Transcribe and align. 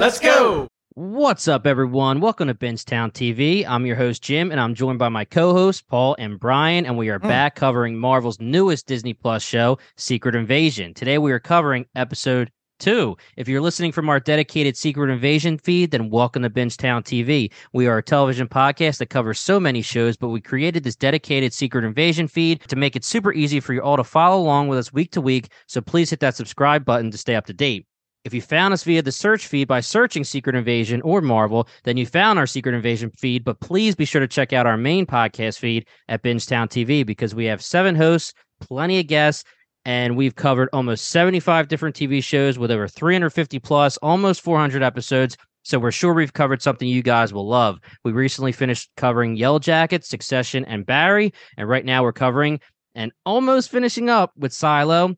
Let's 0.00 0.18
go. 0.18 0.66
What's 0.94 1.46
up, 1.46 1.66
everyone? 1.66 2.20
Welcome 2.20 2.48
to 2.48 2.54
Bingetown 2.54 3.12
TV. 3.12 3.66
I'm 3.68 3.84
your 3.84 3.96
host, 3.96 4.22
Jim, 4.22 4.50
and 4.50 4.58
I'm 4.58 4.74
joined 4.74 4.98
by 4.98 5.10
my 5.10 5.26
co 5.26 5.52
hosts, 5.52 5.82
Paul 5.82 6.16
and 6.18 6.40
Brian, 6.40 6.86
and 6.86 6.96
we 6.96 7.10
are 7.10 7.18
mm. 7.18 7.28
back 7.28 7.54
covering 7.54 7.98
Marvel's 7.98 8.40
newest 8.40 8.86
Disney 8.86 9.12
Plus 9.12 9.42
show, 9.42 9.76
Secret 9.96 10.34
Invasion. 10.34 10.94
Today, 10.94 11.18
we 11.18 11.32
are 11.32 11.38
covering 11.38 11.84
episode 11.96 12.50
two. 12.78 13.14
If 13.36 13.46
you're 13.46 13.60
listening 13.60 13.92
from 13.92 14.08
our 14.08 14.18
dedicated 14.18 14.74
Secret 14.74 15.10
Invasion 15.10 15.58
feed, 15.58 15.90
then 15.90 16.08
welcome 16.08 16.44
to 16.44 16.50
Bingetown 16.50 17.02
TV. 17.02 17.52
We 17.74 17.86
are 17.86 17.98
a 17.98 18.02
television 18.02 18.48
podcast 18.48 19.00
that 19.00 19.10
covers 19.10 19.38
so 19.38 19.60
many 19.60 19.82
shows, 19.82 20.16
but 20.16 20.28
we 20.28 20.40
created 20.40 20.82
this 20.82 20.96
dedicated 20.96 21.52
Secret 21.52 21.84
Invasion 21.84 22.26
feed 22.26 22.62
to 22.68 22.76
make 22.76 22.96
it 22.96 23.04
super 23.04 23.34
easy 23.34 23.60
for 23.60 23.74
you 23.74 23.82
all 23.82 23.98
to 23.98 24.04
follow 24.04 24.40
along 24.40 24.68
with 24.68 24.78
us 24.78 24.94
week 24.94 25.10
to 25.10 25.20
week. 25.20 25.50
So 25.66 25.82
please 25.82 26.08
hit 26.08 26.20
that 26.20 26.36
subscribe 26.36 26.86
button 26.86 27.10
to 27.10 27.18
stay 27.18 27.34
up 27.34 27.44
to 27.48 27.52
date. 27.52 27.84
If 28.22 28.34
you 28.34 28.42
found 28.42 28.74
us 28.74 28.84
via 28.84 29.00
the 29.00 29.12
search 29.12 29.46
feed 29.46 29.66
by 29.66 29.80
searching 29.80 30.24
Secret 30.24 30.54
Invasion 30.54 31.00
or 31.02 31.22
Marvel, 31.22 31.66
then 31.84 31.96
you 31.96 32.04
found 32.04 32.38
our 32.38 32.46
Secret 32.46 32.74
Invasion 32.74 33.10
feed. 33.16 33.44
But 33.44 33.60
please 33.60 33.94
be 33.94 34.04
sure 34.04 34.20
to 34.20 34.28
check 34.28 34.52
out 34.52 34.66
our 34.66 34.76
main 34.76 35.06
podcast 35.06 35.58
feed 35.58 35.86
at 36.08 36.22
Bingetown 36.22 36.68
TV 36.68 37.04
because 37.04 37.34
we 37.34 37.46
have 37.46 37.62
seven 37.62 37.94
hosts, 37.94 38.34
plenty 38.60 39.00
of 39.00 39.06
guests, 39.06 39.44
and 39.86 40.16
we've 40.16 40.34
covered 40.34 40.68
almost 40.74 41.06
75 41.06 41.68
different 41.68 41.96
TV 41.96 42.22
shows 42.22 42.58
with 42.58 42.70
over 42.70 42.86
350 42.86 43.58
plus, 43.60 43.96
almost 43.98 44.42
400 44.42 44.82
episodes. 44.82 45.38
So 45.62 45.78
we're 45.78 45.90
sure 45.90 46.12
we've 46.12 46.32
covered 46.32 46.60
something 46.60 46.88
you 46.88 47.02
guys 47.02 47.32
will 47.32 47.48
love. 47.48 47.78
We 48.04 48.12
recently 48.12 48.52
finished 48.52 48.90
covering 48.98 49.36
Yellow 49.36 49.58
Jackets, 49.58 50.10
Succession, 50.10 50.66
and 50.66 50.84
Barry, 50.84 51.32
and 51.56 51.66
right 51.66 51.84
now 51.86 52.02
we're 52.02 52.12
covering 52.12 52.60
and 52.94 53.12
almost 53.24 53.70
finishing 53.70 54.10
up 54.10 54.32
with 54.36 54.52
Silo 54.52 55.16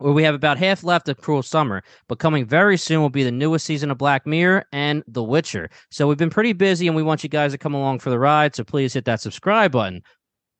where 0.00 0.12
we 0.12 0.22
have 0.22 0.34
about 0.34 0.58
half 0.58 0.82
left 0.82 1.08
of 1.08 1.18
Cruel 1.18 1.42
Summer, 1.42 1.82
but 2.08 2.18
coming 2.18 2.44
very 2.44 2.76
soon 2.76 3.00
will 3.00 3.10
be 3.10 3.22
the 3.22 3.30
newest 3.30 3.66
season 3.66 3.90
of 3.90 3.98
Black 3.98 4.26
Mirror 4.26 4.64
and 4.72 5.02
The 5.06 5.22
Witcher. 5.22 5.70
So 5.90 6.08
we've 6.08 6.18
been 6.18 6.30
pretty 6.30 6.54
busy 6.54 6.86
and 6.86 6.96
we 6.96 7.02
want 7.02 7.22
you 7.22 7.28
guys 7.28 7.52
to 7.52 7.58
come 7.58 7.74
along 7.74 7.98
for 7.98 8.10
the 8.10 8.18
ride. 8.18 8.56
So 8.56 8.64
please 8.64 8.94
hit 8.94 9.04
that 9.04 9.20
subscribe 9.20 9.72
button. 9.72 10.02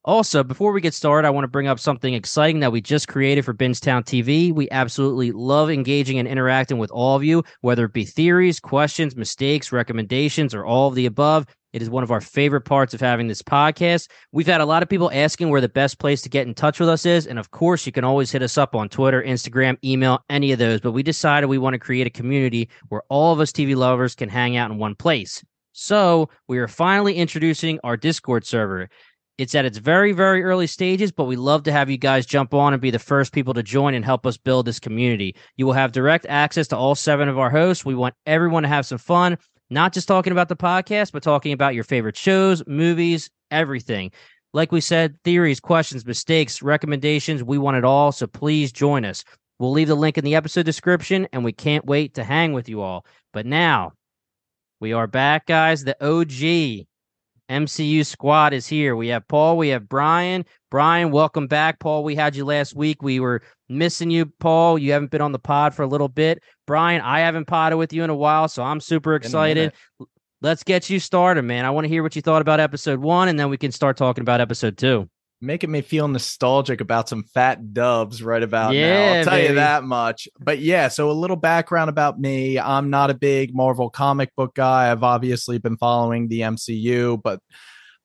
Also, 0.05 0.43
before 0.43 0.73
we 0.73 0.81
get 0.81 0.95
started, 0.95 1.29
I 1.29 1.31
want 1.31 1.45
to 1.45 1.49
bring 1.49 1.69
up 1.69 1.79
something 1.79 2.15
exciting 2.15 2.61
that 2.61 2.73
we 2.73 2.81
just 2.81 3.07
created 3.07 3.45
for 3.45 3.53
Bingetown 3.53 4.03
TV. 4.03 4.51
We 4.51 4.69
absolutely 4.71 5.31
love 5.31 5.69
engaging 5.69 6.19
and 6.19 6.27
interacting 6.27 6.79
with 6.79 6.91
all 6.91 7.17
of 7.17 7.25
you, 7.25 7.45
whether 7.61 7.85
it 7.85 7.93
be 7.93 8.07
theories, 8.07 8.61
questions, 8.61 9.15
mistakes, 9.15 9.73
recommendations, 9.73 10.55
or 10.55 10.65
all 10.65 10.89
of 10.89 10.95
the 10.95 11.05
above. 11.05 11.47
It 11.73 11.83
is 11.83 11.91
one 11.91 12.03
of 12.03 12.11
our 12.11 12.21
favorite 12.21 12.63
parts 12.63 12.95
of 12.95 13.01
having 13.01 13.29
this 13.29 13.43
podcast. 13.43 14.09
We've 14.33 14.47
had 14.47 14.61
a 14.61 14.67
lot 14.67 14.83
of 14.83 14.89
people 14.89 15.11
asking 15.13 15.51
where 15.51 15.61
the 15.61 15.69
best 15.69 16.01
place 16.01 16.21
to 16.23 16.29
get 16.29 16.47
in 16.47 16.55
touch 16.55 16.81
with 16.81 16.89
us 16.89 17.07
is. 17.07 17.27
And 17.27 17.39
of 17.39 17.53
course, 17.53 17.87
you 17.87 17.93
can 17.93 18.03
always 18.03 18.33
hit 18.33 18.43
us 18.43 18.59
up 18.59 18.75
on 18.75 18.89
Twitter, 18.89 19.23
Instagram, 19.23 19.77
email, 19.85 20.25
any 20.29 20.51
of 20.51 20.59
those. 20.59 20.81
But 20.81 20.93
we 20.93 21.05
decided 21.05 21.47
we 21.47 21.59
want 21.59 21.75
to 21.75 21.79
create 21.79 22.09
a 22.09 22.11
community 22.11 22.69
where 22.89 23.03
all 23.09 23.33
of 23.33 23.41
us 23.41 23.53
TV 23.53 23.77
lovers 23.77 24.17
can 24.17 24.29
hang 24.29 24.57
out 24.57 24.71
in 24.71 24.79
one 24.79 24.97
place. 24.97 25.45
So 25.73 26.29
we 26.49 26.59
are 26.59 26.69
finally 26.69 27.15
introducing 27.15 27.79
our 27.85 27.97
Discord 27.97 28.45
server. 28.45 28.89
It's 29.39 29.55
at 29.55 29.65
its 29.65 29.79
very, 29.79 30.13
very 30.13 30.43
early 30.43 30.67
stages, 30.67 31.13
but 31.13 31.25
we 31.25 31.37
love 31.37 31.63
to 31.63 31.73
have 31.73 31.89
you 31.89 31.97
guys 31.97 32.27
jump 32.27 32.53
on 32.53 32.75
and 32.75 32.83
be 32.83 32.91
the 32.91 32.99
first 32.99 33.33
people 33.33 33.55
to 33.55 33.63
join 33.63 33.95
and 33.95 34.05
help 34.05 34.27
us 34.27 34.37
build 34.37 34.67
this 34.67 34.79
community. 34.79 35.35
You 35.57 35.65
will 35.65 35.73
have 35.73 35.93
direct 35.93 36.27
access 36.29 36.69
to 36.69 36.77
all 36.77 36.95
seven 36.95 37.29
of 37.29 37.39
our 37.39 37.49
hosts. 37.49 37.85
We 37.85 37.95
want 37.95 38.15
everyone 38.27 38.65
to 38.65 38.69
have 38.69 38.85
some 38.85 38.99
fun 38.99 39.39
not 39.71 39.93
just 39.93 40.09
talking 40.09 40.33
about 40.33 40.49
the 40.49 40.57
podcast, 40.57 41.13
but 41.13 41.23
talking 41.23 41.53
about 41.53 41.75
your 41.75 41.85
favorite 41.85 42.17
shows, 42.17 42.63
movies, 42.67 43.31
everything. 43.51 44.11
Like 44.53 44.73
we 44.73 44.81
said, 44.81 45.17
theories, 45.23 45.61
questions, 45.61 46.05
mistakes, 46.05 46.61
recommendations, 46.61 47.45
we 47.45 47.57
want 47.57 47.77
it 47.77 47.85
all. 47.85 48.11
So 48.11 48.27
please 48.27 48.73
join 48.73 49.05
us. 49.05 49.25
We'll 49.61 49.71
leave 49.71 49.89
the 49.89 49.95
link 49.95 50.19
in 50.19 50.25
the 50.25 50.35
episode 50.35 50.67
description, 50.67 51.29
and 51.33 51.45
we 51.45 51.53
can't 51.53 51.85
wait 51.85 52.15
to 52.15 52.25
hang 52.25 52.53
with 52.53 52.69
you 52.69 52.81
all. 52.81 53.07
But 53.33 53.47
now, 53.47 53.93
we 54.81 54.93
are 54.93 55.07
back, 55.07 55.47
guys. 55.47 55.85
The 55.85 55.97
OG 56.05 56.87
MCU 57.51 58.07
squad 58.07 58.53
is 58.53 58.67
here. 58.67 58.97
We 58.97 59.09
have 59.09 59.29
Paul, 59.29 59.57
we 59.57 59.69
have 59.69 59.89
Brian. 59.89 60.47
Brian, 60.71 61.11
welcome 61.11 61.47
back. 61.47 61.79
Paul, 61.79 62.05
we 62.05 62.15
had 62.15 62.35
you 62.35 62.45
last 62.45 62.75
week. 62.75 63.03
We 63.03 63.21
were 63.21 63.43
missing 63.71 64.11
you, 64.11 64.27
Paul. 64.27 64.79
You 64.79 64.93
haven't 64.93 65.11
been 65.11 65.21
on 65.21 65.33
the 65.33 65.39
pod 65.39 65.75
for 65.75 65.83
a 65.83 65.87
little 65.87 66.09
bit. 66.09 66.43
Brian, 66.67 67.01
I 67.01 67.21
haven't 67.21 67.47
podded 67.47 67.79
with 67.79 67.93
you 67.93 68.05
in 68.05 68.11
a 68.11 68.15
while, 68.15 68.49
so 68.49 68.63
I'm 68.63 68.81
super 68.81 69.15
excited. 69.15 69.73
Let's 70.43 70.63
get 70.63 70.91
you 70.91 71.01
started, 71.01 71.43
man. 71.43 71.65
I 71.65 71.71
want 71.71 71.85
to 71.85 71.89
hear 71.89 72.03
what 72.03 72.17
you 72.17 72.23
thought 72.23 72.43
about 72.43 72.61
episode 72.61 73.01
one, 73.01 73.29
and 73.29 73.39
then 73.39 73.51
we 73.51 73.57
can 73.57 73.73
start 73.73 73.97
talking 73.97 74.23
about 74.23 74.41
episode 74.41 74.77
two 74.77 75.09
making 75.41 75.71
me 75.71 75.81
feel 75.81 76.07
nostalgic 76.07 76.81
about 76.81 77.09
some 77.09 77.23
fat 77.23 77.73
dubs 77.73 78.23
right 78.23 78.43
about 78.43 78.75
yeah, 78.75 78.93
now. 78.93 79.19
I'll 79.19 79.25
tell 79.25 79.33
baby. 79.35 79.49
you 79.49 79.55
that 79.55 79.85
much. 79.85 80.29
But 80.39 80.59
yeah, 80.59 80.89
so 80.89 81.11
a 81.11 81.13
little 81.13 81.37
background 81.37 81.89
about 81.89 82.21
me. 82.21 82.59
I'm 82.59 82.91
not 82.91 83.11
a 83.11 83.15
big 83.15 83.55
Marvel 83.55 83.91
comic 83.91 84.35
book 84.37 84.55
guy. 84.55 84.91
I've 84.91 85.03
obviously 85.03 85.59
been 85.59 85.77
following 85.77 86.29
the 86.29 86.41
MCU, 86.41 87.21
but 87.23 87.41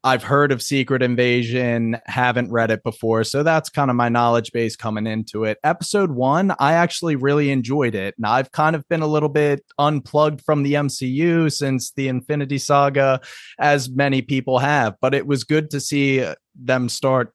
I've 0.05 0.21
heard 0.21 0.51
of 0.51 0.61
Secret 0.61 1.01
Invasion, 1.01 1.97
haven't 2.05 2.51
read 2.51 2.69
it 2.69 2.83
before. 2.83 3.23
So 3.23 3.41
that's 3.41 3.69
kind 3.69 3.89
of 3.89 3.95
my 3.95 4.07
knowledge 4.07 4.51
base 4.51 4.75
coming 4.75 5.07
into 5.07 5.45
it. 5.45 5.57
Episode 5.63 6.11
one, 6.11 6.53
I 6.59 6.73
actually 6.73 7.15
really 7.15 7.49
enjoyed 7.49 7.95
it. 7.95 8.13
And 8.15 8.27
I've 8.27 8.51
kind 8.51 8.75
of 8.75 8.87
been 8.87 9.01
a 9.01 9.07
little 9.07 9.29
bit 9.29 9.65
unplugged 9.79 10.43
from 10.43 10.61
the 10.61 10.73
MCU 10.73 11.51
since 11.51 11.91
the 11.91 12.07
Infinity 12.07 12.59
Saga, 12.59 13.19
as 13.57 13.89
many 13.89 14.21
people 14.21 14.59
have. 14.59 14.93
But 15.01 15.15
it 15.15 15.25
was 15.25 15.43
good 15.43 15.71
to 15.71 15.79
see 15.79 16.21
uh, 16.23 16.35
them 16.53 16.87
start 16.87 17.33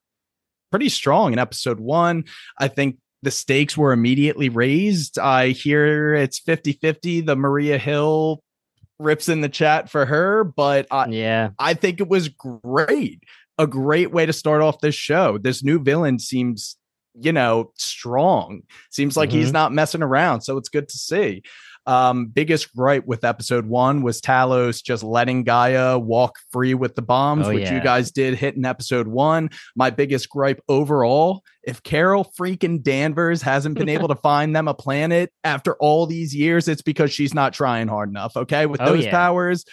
pretty 0.69 0.87
strong 0.87 1.33
in 1.33 1.39
episode 1.39 1.81
one. 1.81 2.23
I 2.57 2.69
think 2.69 2.99
the 3.21 3.31
stakes 3.31 3.75
were 3.75 3.91
immediately 3.91 4.47
raised. 4.47 5.19
I 5.19 5.49
hear 5.49 6.15
it's 6.15 6.39
50 6.39 6.71
50. 6.71 7.19
The 7.19 7.35
Maria 7.35 7.77
Hill 7.77 8.41
rips 9.01 9.29
in 9.29 9.41
the 9.41 9.49
chat 9.49 9.89
for 9.89 10.05
her, 10.05 10.43
but 10.43 10.87
I, 10.91 11.07
yeah, 11.07 11.49
I 11.59 11.73
think 11.73 11.99
it 11.99 12.07
was 12.07 12.29
great. 12.29 13.23
A 13.57 13.67
great 13.67 14.11
way 14.11 14.25
to 14.25 14.33
start 14.33 14.61
off 14.61 14.79
this 14.79 14.95
show. 14.95 15.37
This 15.37 15.63
new 15.63 15.79
villain 15.79 16.19
seems, 16.19 16.77
you 17.13 17.31
know, 17.31 17.71
strong. 17.75 18.61
Seems 18.89 19.17
like 19.17 19.29
mm-hmm. 19.29 19.39
he's 19.39 19.51
not 19.51 19.73
messing 19.73 20.01
around. 20.01 20.41
So 20.41 20.57
it's 20.57 20.69
good 20.69 20.89
to 20.89 20.97
see. 20.97 21.43
Um, 21.85 22.27
biggest 22.27 22.75
gripe 22.75 23.05
with 23.05 23.23
episode 23.23 23.65
one 23.65 24.01
was 24.03 24.21
Talos 24.21 24.83
just 24.83 25.03
letting 25.03 25.43
Gaia 25.43 25.97
walk 25.97 26.35
free 26.51 26.73
with 26.73 26.95
the 26.95 27.01
bombs, 27.01 27.47
oh, 27.47 27.53
which 27.53 27.63
yeah. 27.63 27.75
you 27.75 27.81
guys 27.81 28.11
did 28.11 28.35
hit 28.35 28.55
in 28.55 28.65
episode 28.65 29.07
one. 29.07 29.49
My 29.75 29.89
biggest 29.89 30.29
gripe 30.29 30.61
overall 30.69 31.43
if 31.63 31.83
Carol 31.83 32.31
freaking 32.39 32.81
Danvers 32.81 33.41
hasn't 33.41 33.77
been 33.77 33.89
able 33.89 34.07
to 34.09 34.15
find 34.15 34.55
them 34.55 34.67
a 34.67 34.73
planet 34.73 35.31
after 35.43 35.75
all 35.75 36.05
these 36.05 36.35
years, 36.35 36.67
it's 36.67 36.81
because 36.81 37.11
she's 37.11 37.33
not 37.33 37.53
trying 37.53 37.87
hard 37.87 38.09
enough. 38.09 38.35
Okay. 38.35 38.65
With 38.65 38.81
oh, 38.81 38.85
those 38.85 39.05
yeah. 39.05 39.11
powers, 39.11 39.65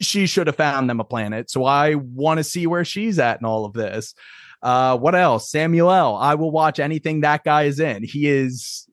she 0.00 0.26
should 0.26 0.46
have 0.46 0.56
found 0.56 0.90
them 0.90 1.00
a 1.00 1.04
planet. 1.04 1.50
So 1.50 1.64
I 1.64 1.94
want 1.94 2.38
to 2.38 2.44
see 2.44 2.66
where 2.66 2.84
she's 2.84 3.18
at 3.18 3.40
in 3.40 3.46
all 3.46 3.64
of 3.64 3.72
this. 3.72 4.14
Uh, 4.62 4.96
what 4.96 5.14
else? 5.14 5.50
Samuel, 5.50 5.88
I 5.88 6.34
will 6.34 6.50
watch 6.50 6.78
anything 6.78 7.22
that 7.22 7.44
guy 7.44 7.64
is 7.64 7.80
in. 7.80 8.04
He 8.04 8.28
is 8.28 8.86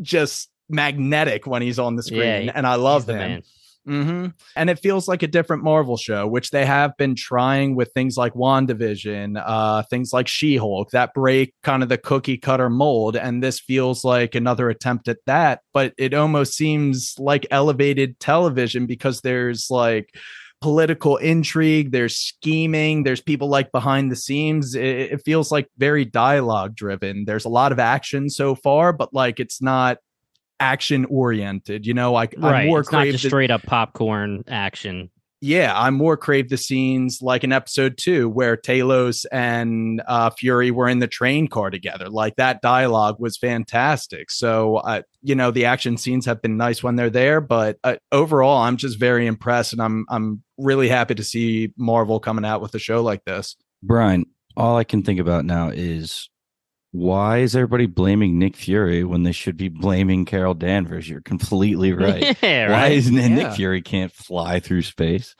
just 0.00 0.50
magnetic 0.68 1.46
when 1.46 1.62
he's 1.62 1.78
on 1.78 1.96
the 1.96 2.02
screen, 2.02 2.46
yeah, 2.46 2.52
and 2.54 2.66
I 2.66 2.76
love 2.76 3.08
him. 3.08 3.42
Mm-hmm. 3.88 4.26
And 4.54 4.70
it 4.70 4.78
feels 4.78 5.08
like 5.08 5.22
a 5.22 5.26
different 5.26 5.64
Marvel 5.64 5.96
show, 5.96 6.26
which 6.26 6.50
they 6.50 6.66
have 6.66 6.96
been 6.98 7.14
trying 7.14 7.74
with 7.74 7.90
things 7.92 8.16
like 8.16 8.34
WandaVision, 8.34 9.42
uh, 9.44 9.82
things 9.84 10.12
like 10.12 10.28
She 10.28 10.56
Hulk 10.56 10.90
that 10.90 11.14
break 11.14 11.54
kind 11.62 11.82
of 11.82 11.88
the 11.88 11.96
cookie 11.96 12.36
cutter 12.36 12.68
mold. 12.68 13.16
And 13.16 13.42
this 13.42 13.58
feels 13.58 14.04
like 14.04 14.34
another 14.34 14.68
attempt 14.68 15.08
at 15.08 15.18
that, 15.26 15.60
but 15.72 15.94
it 15.96 16.12
almost 16.12 16.54
seems 16.54 17.14
like 17.18 17.46
elevated 17.50 18.20
television 18.20 18.86
because 18.86 19.22
there's 19.22 19.70
like, 19.70 20.14
political 20.60 21.16
intrigue 21.18 21.92
there's 21.92 22.16
scheming 22.16 23.04
there's 23.04 23.20
people 23.20 23.48
like 23.48 23.70
behind 23.70 24.10
the 24.10 24.16
scenes 24.16 24.74
it, 24.74 25.12
it, 25.12 25.22
feels 25.24 25.52
like 25.52 25.68
very 25.78 26.04
dialogue 26.04 26.74
driven 26.74 27.24
there's 27.26 27.44
a 27.44 27.48
lot 27.48 27.70
of 27.70 27.78
action 27.78 28.28
so 28.28 28.56
far 28.56 28.92
but 28.92 29.14
like 29.14 29.38
it's 29.38 29.62
not 29.62 29.98
action 30.60 31.04
oriented. 31.06 31.86
You 31.86 31.94
know, 31.94 32.12
like 32.12 32.34
right. 32.38 32.62
I'm 32.62 32.66
more 32.66 32.80
it's 32.80 32.92
not 32.92 33.06
just 33.06 33.22
the, 33.22 33.28
straight 33.28 33.50
up 33.50 33.62
popcorn 33.62 34.44
action. 34.48 35.10
Yeah, 35.40 35.72
I'm 35.76 35.94
more 35.94 36.16
crave 36.16 36.48
the 36.48 36.56
scenes 36.56 37.22
like 37.22 37.44
in 37.44 37.52
episode 37.52 37.96
two 37.96 38.28
where 38.28 38.56
Talos 38.56 39.24
and 39.30 40.02
uh, 40.08 40.30
Fury 40.30 40.72
were 40.72 40.88
in 40.88 40.98
the 40.98 41.06
train 41.06 41.46
car 41.46 41.70
together. 41.70 42.08
Like 42.08 42.34
that 42.36 42.60
dialogue 42.60 43.20
was 43.20 43.36
fantastic. 43.36 44.32
So, 44.32 44.78
uh, 44.78 45.02
you 45.22 45.36
know, 45.36 45.52
the 45.52 45.66
action 45.66 45.96
scenes 45.96 46.26
have 46.26 46.42
been 46.42 46.56
nice 46.56 46.82
when 46.82 46.96
they're 46.96 47.08
there, 47.08 47.40
but 47.40 47.78
uh, 47.84 47.96
overall, 48.10 48.62
I'm 48.62 48.76
just 48.76 48.98
very 48.98 49.26
impressed, 49.26 49.72
and 49.72 49.80
I'm 49.80 50.06
I'm 50.08 50.42
really 50.56 50.88
happy 50.88 51.14
to 51.14 51.24
see 51.24 51.72
Marvel 51.76 52.18
coming 52.18 52.44
out 52.44 52.60
with 52.60 52.74
a 52.74 52.80
show 52.80 53.02
like 53.02 53.24
this. 53.24 53.54
Brian, 53.80 54.26
all 54.56 54.76
I 54.76 54.82
can 54.82 55.04
think 55.04 55.20
about 55.20 55.44
now 55.44 55.68
is 55.68 56.28
why 56.98 57.38
is 57.38 57.54
everybody 57.54 57.86
blaming 57.86 58.40
Nick 58.40 58.56
Fury 58.56 59.04
when 59.04 59.22
they 59.22 59.30
should 59.30 59.56
be 59.56 59.68
blaming 59.68 60.24
Carol 60.24 60.54
Danvers? 60.54 61.08
You're 61.08 61.20
completely 61.20 61.92
right. 61.92 62.36
yeah, 62.42 62.64
right. 62.64 62.70
Why 62.70 62.86
isn't 62.88 63.14
yeah. 63.14 63.28
Nick 63.28 63.52
Fury 63.52 63.82
can't 63.82 64.12
fly 64.12 64.58
through 64.58 64.82
space? 64.82 65.36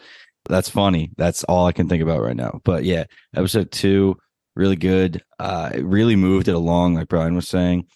That's 0.49 0.69
funny. 0.69 1.11
That's 1.17 1.43
all 1.45 1.67
I 1.67 1.73
can 1.73 1.89
think 1.89 2.01
about 2.01 2.23
right 2.23 2.37
now. 2.37 2.61
But 2.65 2.85
yeah, 2.85 3.05
episode 3.35 3.73
two, 3.73 4.17
really 4.55 4.77
good. 4.77 5.25
Uh, 5.41 5.71
it 5.75 5.85
really 5.85 6.15
moved 6.15 6.47
it 6.47 6.55
along, 6.55 6.95
like 6.95 7.09
Brian 7.09 7.35
was 7.35 7.49
saying. 7.49 7.87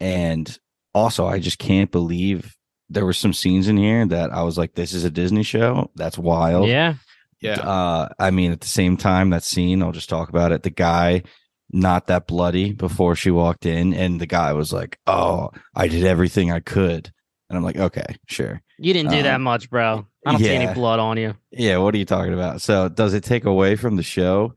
And 0.00 0.58
also, 0.94 1.26
I 1.26 1.40
just 1.40 1.58
can't 1.58 1.92
believe 1.92 2.56
there 2.88 3.04
were 3.04 3.12
some 3.12 3.34
scenes 3.34 3.68
in 3.68 3.76
here 3.76 4.06
that 4.06 4.32
I 4.32 4.44
was 4.44 4.56
like, 4.56 4.74
this 4.74 4.94
is 4.94 5.04
a 5.04 5.10
Disney 5.10 5.42
show. 5.42 5.90
That's 5.94 6.16
wild. 6.16 6.68
Yeah. 6.68 6.94
Yeah. 7.42 7.60
Uh, 7.60 8.08
I 8.18 8.30
mean, 8.30 8.50
at 8.50 8.62
the 8.62 8.66
same 8.66 8.96
time, 8.96 9.30
that 9.30 9.44
scene, 9.44 9.82
I'll 9.82 9.92
just 9.92 10.08
talk 10.08 10.30
about 10.30 10.52
it. 10.52 10.62
The 10.62 10.70
guy 10.70 11.22
not 11.72 12.06
that 12.06 12.26
bloody 12.26 12.72
before 12.72 13.14
she 13.14 13.30
walked 13.30 13.66
in 13.66 13.94
and 13.94 14.20
the 14.20 14.26
guy 14.26 14.52
was 14.52 14.72
like 14.72 14.98
oh 15.06 15.50
i 15.74 15.88
did 15.88 16.04
everything 16.04 16.50
i 16.50 16.60
could. 16.60 17.12
And 17.48 17.56
i'm 17.56 17.64
like 17.64 17.76
okay 17.76 18.16
sure. 18.26 18.62
You 18.78 18.92
didn't 18.94 19.10
do 19.10 19.18
um, 19.18 19.24
that 19.24 19.40
much 19.40 19.70
bro. 19.70 20.06
I 20.26 20.32
don't 20.32 20.40
yeah, 20.40 20.46
see 20.48 20.54
any 20.54 20.74
blood 20.74 21.00
on 21.00 21.16
you. 21.16 21.34
Yeah 21.50 21.78
what 21.78 21.94
are 21.94 21.98
you 21.98 22.04
talking 22.04 22.34
about? 22.34 22.62
So 22.62 22.88
does 22.88 23.14
it 23.14 23.24
take 23.24 23.44
away 23.44 23.76
from 23.76 23.96
the 23.96 24.02
show? 24.02 24.54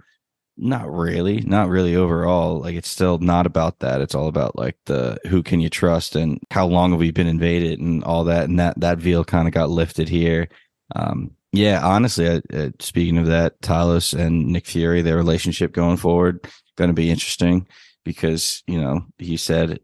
Not 0.55 0.91
really 0.91 1.41
not 1.41 1.69
really 1.69 1.95
overall. 1.95 2.59
Like 2.59 2.75
it's 2.75 2.89
still 2.89 3.17
not 3.17 3.45
about 3.45 3.79
that. 3.79 4.01
It's 4.01 4.15
all 4.15 4.27
about 4.27 4.57
like 4.57 4.77
the 4.85 5.17
who 5.27 5.41
can 5.41 5.59
you 5.59 5.69
trust 5.69 6.15
and 6.15 6.39
how 6.51 6.67
long 6.67 6.91
have 6.91 6.99
we 6.99 7.11
been 7.11 7.27
invaded 7.27 7.79
and 7.79 8.03
all 8.03 8.23
that 8.25 8.45
and 8.45 8.59
that 8.59 8.79
that 8.79 8.99
veil 8.99 9.23
kind 9.23 9.47
of 9.47 9.53
got 9.53 9.69
lifted 9.69 10.09
here. 10.09 10.47
Um 10.95 11.31
yeah 11.53 11.79
honestly 11.83 12.27
uh, 12.27 12.41
uh, 12.53 12.69
speaking 12.79 13.17
of 13.17 13.27
that 13.27 13.61
talos 13.61 14.17
and 14.17 14.47
nick 14.47 14.65
fury 14.65 15.01
their 15.01 15.15
relationship 15.15 15.71
going 15.71 15.97
forward 15.97 16.45
going 16.77 16.89
to 16.89 16.93
be 16.93 17.09
interesting 17.09 17.67
because 18.03 18.63
you 18.67 18.79
know 18.79 19.05
he 19.17 19.37
said 19.37 19.79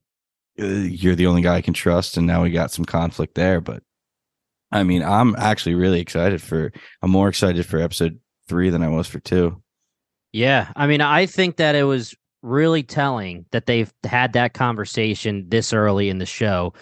uh, 0.60 0.66
you're 0.66 1.16
the 1.16 1.28
only 1.28 1.42
guy 1.42 1.56
I 1.56 1.62
can 1.62 1.74
trust, 1.74 2.18
and 2.18 2.28
now 2.28 2.44
we 2.44 2.52
got 2.52 2.72
some 2.72 2.86
conflict 2.86 3.36
there. 3.36 3.62
But 3.62 3.84
I 4.72 4.84
mean, 4.84 5.04
I'm 5.04 5.36
actually 5.38 5.76
really 5.76 6.00
excited 6.00 6.42
for. 6.42 6.72
I'm 7.02 7.12
more 7.12 7.30
excited 7.30 7.66
for 7.66 7.80
episode 7.80 8.20
three 8.48 8.70
than 8.70 8.84
I 8.84 8.90
was 8.90 9.08
for 9.08 9.20
two. 9.20 9.62
Yeah, 10.32 10.72
I 10.76 10.88
mean, 10.88 11.02
I 11.02 11.26
think 11.26 11.58
that 11.58 11.76
it 11.76 11.84
was 11.84 12.16
really 12.42 12.84
telling 12.84 13.46
that 13.52 13.66
they've 13.66 13.92
had 14.04 14.34
that 14.34 14.54
conversation 14.54 15.46
this 15.50 15.74
early 15.74 16.10
in 16.10 16.20
the 16.20 16.26
show. 16.26 16.74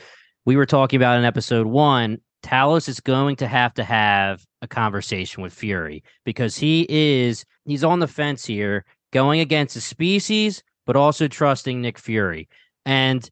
We 0.45 0.55
were 0.55 0.65
talking 0.65 0.97
about 0.97 1.17
in 1.17 1.25
episode 1.25 1.67
one. 1.67 2.19
Talos 2.43 2.87
is 2.87 2.99
going 2.99 3.35
to 3.37 3.47
have 3.47 3.73
to 3.73 3.83
have 3.83 4.45
a 4.61 4.67
conversation 4.67 5.43
with 5.43 5.53
Fury 5.53 6.03
because 6.23 6.55
he 6.55 6.85
is 6.89 7.45
he's 7.65 7.83
on 7.83 7.99
the 7.99 8.07
fence 8.07 8.45
here 8.45 8.85
going 9.17 9.39
against 9.39 9.75
a 9.75 9.81
species, 9.81 10.61
but 10.85 10.95
also 10.95 11.27
trusting 11.27 11.81
Nick 11.81 11.97
Fury. 11.97 12.47
And 12.85 13.27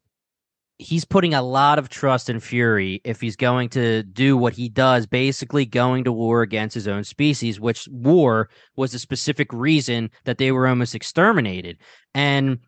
he's 0.78 1.04
putting 1.04 1.32
a 1.32 1.42
lot 1.42 1.78
of 1.78 1.88
trust 1.88 2.28
in 2.28 2.40
Fury 2.40 3.00
if 3.04 3.20
he's 3.20 3.36
going 3.36 3.68
to 3.68 4.02
do 4.02 4.36
what 4.36 4.52
he 4.52 4.68
does, 4.68 5.06
basically 5.06 5.64
going 5.64 6.02
to 6.02 6.10
war 6.10 6.42
against 6.42 6.74
his 6.74 6.88
own 6.88 7.04
species, 7.04 7.60
which 7.60 7.86
war 7.86 8.50
was 8.74 8.90
the 8.90 8.98
specific 8.98 9.52
reason 9.52 10.10
that 10.24 10.38
they 10.38 10.50
were 10.50 10.66
almost 10.66 10.96
exterminated. 10.96 11.78
And 12.16 12.58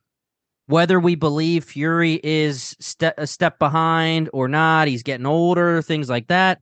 whether 0.67 1.01
we 1.01 1.17
believe 1.17 1.65
Fury 1.65 2.21
is 2.23 2.77
ste- 2.79 3.19
a 3.19 3.27
step 3.27 3.59
behind 3.59 4.31
or 4.33 4.47
not, 4.47 4.87
he's 4.87 5.03
getting 5.03 5.27
older, 5.27 5.83
things 5.83 6.09
like 6.09 6.29
that. 6.29 6.61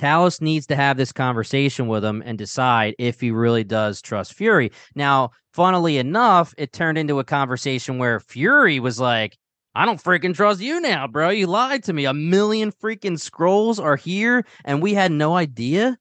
Talos 0.00 0.40
needs 0.40 0.66
to 0.68 0.76
have 0.76 0.96
this 0.96 1.12
conversation 1.12 1.86
with 1.86 2.02
him 2.02 2.22
and 2.24 2.38
decide 2.38 2.94
if 2.98 3.20
he 3.20 3.30
really 3.30 3.64
does 3.64 4.00
trust 4.00 4.32
Fury. 4.32 4.72
Now, 4.94 5.30
funnily 5.52 5.98
enough, 5.98 6.54
it 6.56 6.72
turned 6.72 6.96
into 6.96 7.18
a 7.18 7.24
conversation 7.24 7.98
where 7.98 8.18
Fury 8.18 8.80
was 8.80 8.98
like, 8.98 9.36
I 9.74 9.84
don't 9.84 10.02
freaking 10.02 10.34
trust 10.34 10.60
you 10.60 10.80
now, 10.80 11.06
bro. 11.06 11.28
You 11.28 11.46
lied 11.46 11.84
to 11.84 11.92
me. 11.92 12.06
A 12.06 12.14
million 12.14 12.72
freaking 12.72 13.18
Skrulls 13.18 13.82
are 13.82 13.96
here 13.96 14.44
and 14.64 14.80
we 14.80 14.94
had 14.94 15.12
no 15.12 15.36
idea. 15.36 15.98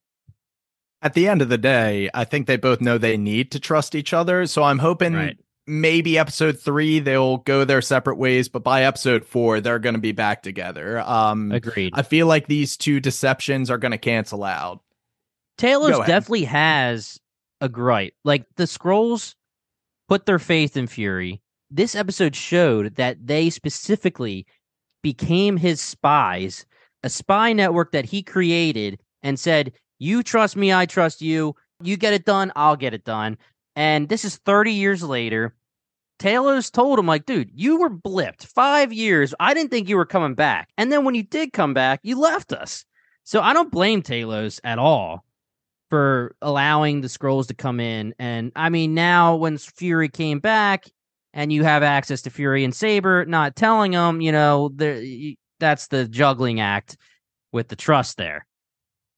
At 1.01 1.13
the 1.13 1.27
end 1.27 1.41
of 1.41 1.49
the 1.49 1.57
day, 1.57 2.09
I 2.13 2.23
think 2.23 2.47
they 2.47 2.57
both 2.57 2.81
know 2.81 2.97
they 2.97 3.17
need 3.17 3.51
to 3.51 3.59
trust 3.59 3.95
each 3.95 4.13
other. 4.13 4.45
So 4.47 4.63
I'm 4.63 4.79
hoping 4.79 5.13
right. 5.13 5.37
Maybe 5.69 6.17
episode 6.17 6.59
three 6.59 6.99
they'll 6.99 7.37
go 7.37 7.63
their 7.63 7.81
separate 7.81 8.17
ways, 8.17 8.49
but 8.49 8.63
by 8.63 8.83
episode 8.83 9.23
four 9.23 9.61
they're 9.61 9.77
going 9.77 9.93
to 9.93 10.01
be 10.01 10.11
back 10.11 10.41
together. 10.41 10.99
Um, 11.01 11.51
Agreed. 11.51 11.93
I 11.95 12.01
feel 12.01 12.25
like 12.25 12.47
these 12.47 12.75
two 12.75 12.99
deceptions 12.99 13.69
are 13.69 13.77
going 13.77 13.91
to 13.91 13.99
cancel 13.99 14.43
out. 14.43 14.81
Talos 15.59 16.05
definitely 16.07 16.45
has 16.45 17.19
a 17.61 17.69
gripe. 17.69 18.15
Like 18.23 18.45
the 18.55 18.63
Skrulls 18.63 19.35
put 20.07 20.25
their 20.25 20.39
faith 20.39 20.75
in 20.75 20.87
Fury. 20.87 21.41
This 21.69 21.93
episode 21.93 22.35
showed 22.35 22.95
that 22.95 23.27
they 23.27 23.49
specifically 23.51 24.47
became 25.03 25.57
his 25.57 25.81
spies, 25.81 26.65
a 27.03 27.09
spy 27.09 27.53
network 27.53 27.91
that 27.91 28.05
he 28.05 28.23
created 28.23 28.99
and 29.21 29.39
said, 29.39 29.73
You 29.99 30.23
trust 30.23 30.55
me, 30.55 30.73
I 30.73 30.85
trust 30.85 31.21
you. 31.21 31.55
You 31.83 31.95
get 31.95 32.13
it 32.13 32.25
done, 32.25 32.51
I'll 32.55 32.75
get 32.75 32.93
it 32.93 33.05
done. 33.05 33.37
And 33.75 34.09
this 34.09 34.25
is 34.25 34.37
30 34.37 34.73
years 34.73 35.03
later. 35.03 35.55
Talos 36.19 36.71
told 36.71 36.99
him, 36.99 37.07
like, 37.07 37.25
dude, 37.25 37.49
you 37.53 37.79
were 37.79 37.89
blipped 37.89 38.45
five 38.45 38.93
years. 38.93 39.33
I 39.39 39.53
didn't 39.53 39.71
think 39.71 39.89
you 39.89 39.97
were 39.97 40.05
coming 40.05 40.35
back. 40.35 40.69
And 40.77 40.91
then 40.91 41.05
when 41.05 41.15
you 41.15 41.23
did 41.23 41.53
come 41.53 41.73
back, 41.73 42.01
you 42.03 42.19
left 42.19 42.53
us. 42.53 42.85
So 43.23 43.41
I 43.41 43.53
don't 43.53 43.71
blame 43.71 44.01
Talos 44.01 44.59
at 44.63 44.79
all 44.79 45.23
for 45.89 46.35
allowing 46.41 47.01
the 47.01 47.07
Skrulls 47.07 47.47
to 47.47 47.53
come 47.53 47.79
in. 47.79 48.13
And 48.19 48.51
I 48.55 48.69
mean, 48.69 48.93
now 48.93 49.35
when 49.35 49.57
Fury 49.57 50.09
came 50.09 50.39
back 50.39 50.85
and 51.33 51.51
you 51.53 51.63
have 51.63 51.83
access 51.83 52.21
to 52.23 52.29
Fury 52.29 52.63
and 52.63 52.75
Saber, 52.75 53.25
not 53.25 53.55
telling 53.55 53.91
them, 53.91 54.21
you 54.21 54.31
know, 54.31 54.69
that's 55.59 55.87
the 55.87 56.07
juggling 56.07 56.59
act 56.59 56.97
with 57.51 57.69
the 57.69 57.75
trust 57.75 58.17
there. 58.17 58.45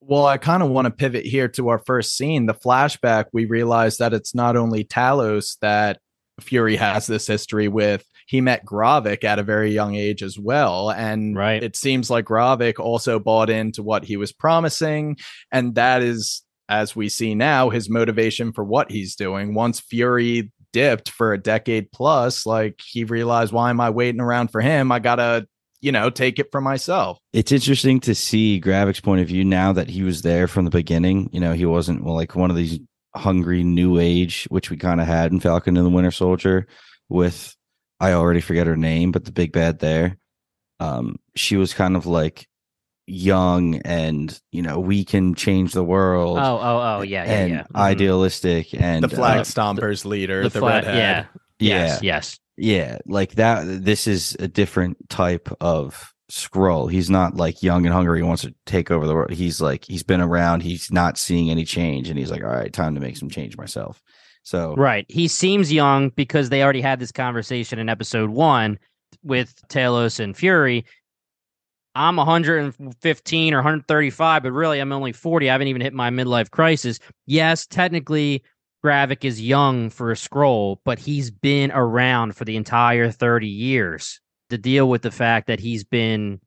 Well, 0.01 0.25
I 0.25 0.37
kind 0.37 0.63
of 0.63 0.69
want 0.69 0.85
to 0.85 0.91
pivot 0.91 1.25
here 1.25 1.47
to 1.49 1.69
our 1.69 1.79
first 1.79 2.17
scene, 2.17 2.47
the 2.47 2.53
flashback. 2.53 3.25
We 3.33 3.45
realize 3.45 3.97
that 3.97 4.13
it's 4.13 4.33
not 4.33 4.55
only 4.55 4.83
Talos 4.83 5.57
that 5.59 5.99
Fury 6.39 6.75
has 6.75 7.07
this 7.07 7.27
history 7.27 7.67
with. 7.67 8.03
He 8.27 8.41
met 8.41 8.65
Gravik 8.65 9.23
at 9.23 9.39
a 9.39 9.43
very 9.43 9.71
young 9.71 9.95
age 9.95 10.23
as 10.23 10.39
well. 10.39 10.89
And 10.89 11.35
right. 11.35 11.61
it 11.61 11.75
seems 11.75 12.09
like 12.09 12.25
Gravik 12.25 12.79
also 12.79 13.19
bought 13.19 13.50
into 13.50 13.83
what 13.83 14.05
he 14.05 14.15
was 14.15 14.31
promising. 14.31 15.17
And 15.51 15.75
that 15.75 16.01
is 16.01 16.43
as 16.71 16.95
we 16.95 17.09
see 17.09 17.35
now, 17.35 17.69
his 17.69 17.89
motivation 17.89 18.53
for 18.53 18.63
what 18.63 18.89
he's 18.89 19.15
doing. 19.15 19.53
Once 19.53 19.81
Fury 19.81 20.51
dipped 20.71 21.09
for 21.09 21.33
a 21.33 21.38
decade 21.38 21.91
plus, 21.91 22.45
like 22.45 22.79
he 22.85 23.03
realized, 23.03 23.51
why 23.51 23.69
am 23.69 23.81
I 23.81 23.89
waiting 23.89 24.21
around 24.21 24.51
for 24.51 24.61
him? 24.61 24.89
I 24.89 25.00
gotta, 25.00 25.47
you 25.81 25.91
know, 25.91 26.09
take 26.09 26.39
it 26.39 26.47
for 26.50 26.61
myself. 26.61 27.19
It's 27.33 27.51
interesting 27.51 28.00
to 28.01 28.15
see 28.15 28.61
Gravik's 28.61 29.01
point 29.01 29.19
of 29.19 29.27
view 29.27 29.43
now 29.43 29.73
that 29.73 29.89
he 29.89 30.01
was 30.01 30.21
there 30.21 30.47
from 30.47 30.63
the 30.63 30.71
beginning. 30.71 31.29
You 31.33 31.41
know, 31.41 31.51
he 31.51 31.65
wasn't 31.65 32.05
well, 32.05 32.15
like 32.15 32.38
one 32.38 32.50
of 32.50 32.55
these 32.55 32.79
hungry 33.15 33.63
new 33.63 33.99
age, 33.99 34.45
which 34.49 34.69
we 34.69 34.77
kind 34.77 35.01
of 35.01 35.07
had 35.07 35.31
in 35.31 35.39
Falcon 35.39 35.77
and 35.77 35.85
the 35.85 35.89
Winter 35.89 36.11
Soldier 36.11 36.67
with 37.09 37.55
I 37.99 38.13
already 38.13 38.41
forget 38.41 38.67
her 38.67 38.77
name, 38.77 39.11
but 39.11 39.25
the 39.25 39.31
big 39.31 39.51
bad 39.51 39.79
there. 39.79 40.17
Um, 40.79 41.17
she 41.35 41.57
was 41.57 41.73
kind 41.73 41.95
of 41.95 42.07
like 42.07 42.47
young 43.07 43.75
and 43.81 44.39
you 44.51 44.61
know 44.61 44.79
we 44.79 45.03
can 45.03 45.35
change 45.35 45.73
the 45.73 45.83
world. 45.83 46.37
Oh, 46.39 46.59
oh, 46.59 46.97
oh, 46.97 47.01
yeah, 47.01 47.25
yeah, 47.25 47.31
and 47.31 47.51
yeah. 47.51 47.61
Mm-hmm. 47.63 47.77
idealistic 47.77 48.73
and 48.73 49.03
the 49.03 49.09
flag 49.09 49.39
uh, 49.39 49.43
stompers 49.43 50.05
leader, 50.05 50.43
the, 50.43 50.49
the 50.49 50.59
flag, 50.59 50.85
redhead. 50.85 50.97
Yeah, 50.97 51.25
yes, 51.59 52.01
yes, 52.01 52.39
yeah, 52.57 52.97
like 53.05 53.33
that. 53.35 53.65
This 53.83 54.07
is 54.07 54.35
a 54.39 54.47
different 54.47 55.09
type 55.09 55.49
of 55.61 56.13
Skrull. 56.31 56.89
He's 56.91 57.09
not 57.09 57.35
like 57.35 57.61
young 57.61 57.85
and 57.85 57.93
hungry. 57.93 58.19
He 58.19 58.23
wants 58.23 58.43
to 58.43 58.53
take 58.65 58.89
over 58.89 59.05
the 59.05 59.13
world. 59.13 59.31
He's 59.31 59.59
like 59.59 59.85
he's 59.85 60.03
been 60.03 60.21
around. 60.21 60.63
He's 60.63 60.91
not 60.91 61.17
seeing 61.17 61.50
any 61.50 61.65
change, 61.65 62.09
and 62.09 62.17
he's 62.17 62.31
like, 62.31 62.43
all 62.43 62.50
right, 62.50 62.71
time 62.71 62.95
to 62.95 63.01
make 63.01 63.17
some 63.17 63.29
change 63.29 63.57
myself. 63.57 64.01
So 64.43 64.73
right, 64.75 65.05
he 65.09 65.27
seems 65.27 65.71
young 65.71 66.09
because 66.09 66.50
they 66.50 66.63
already 66.63 66.81
had 66.81 67.00
this 67.00 67.11
conversation 67.11 67.79
in 67.79 67.89
episode 67.89 68.29
one 68.29 68.79
with 69.23 69.55
Talos 69.67 70.19
and 70.19 70.35
Fury. 70.35 70.85
I'm 71.93 72.15
115 72.15 73.53
or 73.53 73.57
135, 73.57 74.43
but 74.43 74.51
really 74.53 74.79
I'm 74.79 74.93
only 74.93 75.11
40. 75.11 75.50
I 75.50 75.51
haven't 75.51 75.67
even 75.67 75.81
hit 75.81 75.93
my 75.93 76.09
midlife 76.09 76.50
crisis. 76.50 77.00
Yes, 77.25 77.67
technically 77.67 78.41
Gravik 78.83 79.25
is 79.25 79.41
young 79.41 79.89
for 79.89 80.11
a 80.11 80.15
Skrull, 80.15 80.77
but 80.85 80.97
he's 80.97 81.29
been 81.29 81.71
around 81.73 82.38
for 82.38 82.45
the 82.45 82.55
entire 82.55 83.11
30 83.11 83.47
years 83.47 84.21
to 84.51 84.58
deal 84.58 84.88
with 84.88 85.01
the 85.01 85.12
fact 85.12 85.48
that 85.48 85.60
he's 85.60 85.84
been 85.84 86.39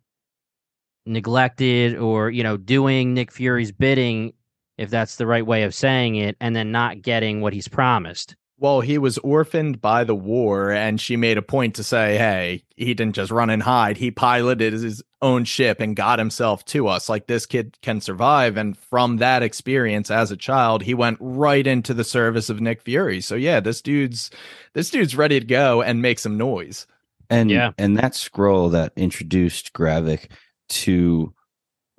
neglected 1.07 1.97
or, 1.97 2.31
you 2.31 2.43
know, 2.43 2.57
doing 2.57 3.13
Nick 3.13 3.31
Fury's 3.31 3.73
bidding, 3.73 4.33
if 4.79 4.91
that's 4.91 5.17
the 5.17 5.27
right 5.27 5.47
way 5.47 5.65
of 5.65 5.75
saying 5.75 6.17
it, 6.17 6.37
and 6.41 6.55
then 6.57 6.73
not 6.73 7.03
getting 7.03 7.41
what 7.41 7.53
he's 7.53 7.69
promised. 7.69 8.37
Well, 8.57 8.81
he 8.81 8.99
was 8.99 9.19
orphaned 9.19 9.81
by 9.81 10.05
the 10.05 10.15
war, 10.15 10.71
and 10.71 11.01
she 11.01 11.17
made 11.17 11.37
a 11.37 11.43
point 11.43 11.75
to 11.75 11.83
say, 11.83 12.17
hey, 12.17 12.63
he 12.77 12.95
didn't 12.95 13.17
just 13.17 13.33
run 13.33 13.51
and 13.51 13.63
hide. 13.63 13.97
He 13.97 14.13
piloted 14.13 14.73
his 14.73 15.03
own 15.21 15.45
ship 15.45 15.81
and 15.81 15.97
got 15.97 16.21
himself 16.21 16.65
to 16.67 16.87
us. 16.87 17.09
Like 17.09 17.27
this 17.27 17.47
kid 17.47 17.77
can 17.83 18.01
survive. 18.01 18.57
And 18.57 18.79
from 18.79 19.17
that 19.17 19.43
experience 19.43 20.11
as 20.11 20.31
a 20.31 20.37
child, 20.37 20.83
he 20.83 20.95
went 20.95 21.19
right 21.21 21.67
into 21.67 21.93
the 21.95 22.05
service 22.05 22.49
of 22.49 22.61
Nick 22.61 22.81
Fury. 22.83 23.21
So 23.21 23.35
yeah, 23.35 23.59
this 23.59 23.83
dude's 23.83 24.31
this 24.73 24.89
dude's 24.89 25.17
ready 25.17 25.41
to 25.41 25.47
go 25.47 25.83
and 25.83 26.01
make 26.01 26.19
some 26.19 26.39
noise. 26.39 26.87
And 27.31 27.51
yeah, 27.51 27.73
and 27.79 27.97
that 27.99 28.13
Skrull 28.13 28.73
that 28.73 28.93
introduced 28.97 29.73
Gravik 29.73 30.31
to 30.71 31.35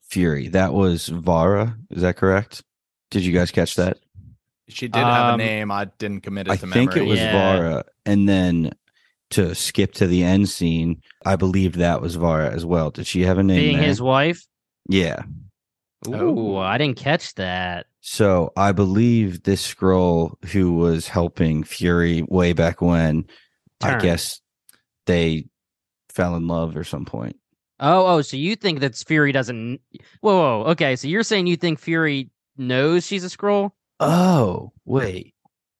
Fury, 0.03 0.47
that 0.49 0.73
was 0.73 1.07
Varra, 1.07 1.77
Is 1.89 2.01
that 2.01 2.15
correct? 2.15 2.63
Did 3.11 3.25
you 3.25 3.33
guys 3.33 3.51
catch 3.51 3.75
that? 3.75 3.97
She 4.67 4.87
did 4.87 4.99
have 4.99 5.33
um, 5.33 5.39
a 5.39 5.43
name. 5.43 5.71
I 5.71 5.85
didn't 5.85 6.21
commit 6.21 6.47
it 6.47 6.51
I 6.51 6.55
to 6.57 6.65
memory. 6.65 6.87
think 6.87 6.97
it 6.97 7.07
was 7.07 7.19
yeah. 7.19 7.31
Varra. 7.31 7.85
And 8.05 8.27
then 8.27 8.71
to 9.31 9.53
skip 9.53 9.93
to 9.95 10.07
the 10.07 10.23
end 10.23 10.49
scene, 10.49 11.01
I 11.25 11.35
believe 11.35 11.73
that 11.77 12.01
was 12.01 12.15
Varra 12.15 12.51
as 12.51 12.65
well. 12.65 12.89
Did 12.89 13.07
she 13.07 13.21
have 13.21 13.37
a 13.37 13.43
name? 13.43 13.59
Being 13.59 13.77
there? 13.77 13.87
his 13.87 14.01
wife? 14.01 14.45
Yeah. 14.89 15.23
Ooh, 16.07 16.57
I 16.57 16.77
didn't 16.77 16.97
catch 16.97 17.33
that. 17.35 17.87
So 18.01 18.53
I 18.55 18.71
believe 18.71 19.43
this 19.43 19.73
Skrull 19.73 20.33
who 20.51 20.73
was 20.73 21.07
helping 21.07 21.63
Fury 21.63 22.23
way 22.27 22.53
back 22.53 22.81
when, 22.81 23.23
Turn. 23.81 23.95
I 23.95 23.99
guess 23.99 24.39
they 25.05 25.47
fell 26.09 26.35
in 26.35 26.47
love 26.47 26.75
or 26.75 26.83
some 26.83 27.05
point. 27.05 27.37
Oh, 27.79 28.05
oh, 28.07 28.21
so 28.21 28.37
you 28.37 28.55
think 28.55 28.79
that 28.79 28.95
Fury 28.95 29.31
doesn't? 29.31 29.81
Whoa, 30.21 30.35
whoa, 30.63 30.71
okay. 30.71 30.95
So 30.95 31.07
you're 31.07 31.23
saying 31.23 31.47
you 31.47 31.57
think 31.57 31.79
Fury 31.79 32.29
knows 32.57 33.05
she's 33.05 33.25
a 33.25 33.27
Skrull? 33.27 33.71
Oh, 33.99 34.71
wait. 34.85 35.33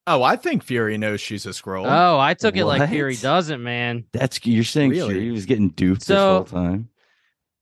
Oh, 0.08 0.22
I 0.22 0.36
think 0.36 0.64
Fury 0.64 0.98
knows 0.98 1.22
she's 1.22 1.46
a 1.46 1.50
Skrull. 1.50 1.86
Oh, 1.88 2.20
I 2.20 2.34
took 2.34 2.56
it 2.58 2.66
like 2.66 2.90
Fury 2.90 3.16
doesn't, 3.16 3.64
man. 3.64 4.06
That's 4.12 4.46
you're 4.46 4.64
saying 4.64 4.92
really? 4.92 5.14
Fury 5.14 5.32
was 5.32 5.46
getting 5.46 5.70
duped 5.70 6.04
so, 6.04 6.14
this 6.14 6.52
whole 6.52 6.62
time. 6.62 6.90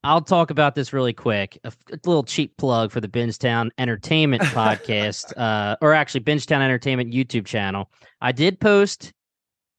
I'll 0.03 0.21
talk 0.21 0.49
about 0.49 0.75
this 0.75 0.91
really 0.91 1.13
quick. 1.13 1.57
A, 1.63 1.71
a 1.91 1.99
little 2.05 2.23
cheap 2.23 2.57
plug 2.57 2.91
for 2.91 2.99
the 2.99 3.07
Bingetown 3.07 3.69
Entertainment 3.77 4.41
podcast, 4.47 5.31
uh, 5.37 5.77
or 5.81 5.93
actually 5.93 6.21
Bingetown 6.21 6.59
Entertainment 6.59 7.13
YouTube 7.13 7.45
channel. 7.45 7.89
I 8.19 8.33
did 8.33 8.59
post 8.59 9.13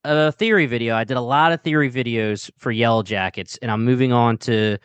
a 0.04 0.32
theory 0.32 0.66
video. 0.66 0.94
I 0.94 1.04
did 1.04 1.16
a 1.16 1.22
lot 1.22 1.52
of 1.52 1.62
theory 1.62 1.90
videos 1.90 2.50
for 2.58 2.70
Yellow 2.70 3.02
Jackets, 3.02 3.58
and 3.62 3.70
I'm 3.70 3.84
moving 3.84 4.12
on 4.12 4.38
to 4.38 4.78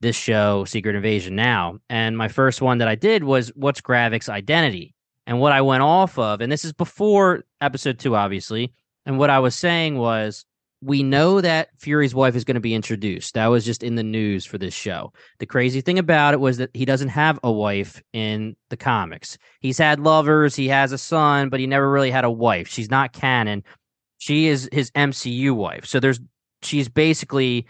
this 0.00 0.16
show, 0.16 0.64
Secret 0.64 0.96
Invasion, 0.96 1.36
now. 1.36 1.78
And 1.88 2.16
my 2.18 2.28
first 2.28 2.60
one 2.60 2.78
that 2.78 2.88
I 2.88 2.94
did 2.94 3.24
was 3.24 3.48
what's 3.54 3.80
Gravik's 3.80 4.28
identity? 4.28 4.94
And 5.26 5.38
what 5.38 5.52
I 5.52 5.60
went 5.60 5.82
off 5.82 6.18
of, 6.18 6.40
and 6.40 6.50
this 6.50 6.64
is 6.64 6.72
before 6.72 7.44
episode 7.60 7.98
two, 7.98 8.16
obviously. 8.16 8.72
And 9.06 9.18
what 9.18 9.30
I 9.30 9.38
was 9.38 9.54
saying 9.54 9.98
was, 9.98 10.44
we 10.84 11.04
know 11.04 11.40
that 11.40 11.68
Fury's 11.78 12.12
wife 12.12 12.34
is 12.34 12.42
going 12.42 12.56
to 12.56 12.60
be 12.60 12.74
introduced. 12.74 13.34
That 13.34 13.46
was 13.46 13.64
just 13.64 13.84
in 13.84 13.94
the 13.94 14.02
news 14.02 14.44
for 14.44 14.58
this 14.58 14.74
show. 14.74 15.12
The 15.38 15.46
crazy 15.46 15.80
thing 15.80 15.96
about 15.96 16.34
it 16.34 16.40
was 16.40 16.56
that 16.56 16.70
he 16.74 16.84
doesn't 16.84 17.08
have 17.08 17.38
a 17.44 17.52
wife 17.52 18.02
in 18.12 18.56
the 18.68 18.76
comics. 18.76 19.38
He's 19.60 19.78
had 19.78 20.00
lovers, 20.00 20.56
he 20.56 20.66
has 20.68 20.90
a 20.90 20.98
son, 20.98 21.50
but 21.50 21.60
he 21.60 21.68
never 21.68 21.88
really 21.88 22.10
had 22.10 22.24
a 22.24 22.30
wife. 22.30 22.66
She's 22.66 22.90
not 22.90 23.12
canon. 23.12 23.62
She 24.22 24.46
is 24.46 24.68
his 24.70 24.92
MCU 24.92 25.50
wife. 25.50 25.84
So 25.84 25.98
there's 25.98 26.20
she's 26.62 26.88
basically 26.88 27.66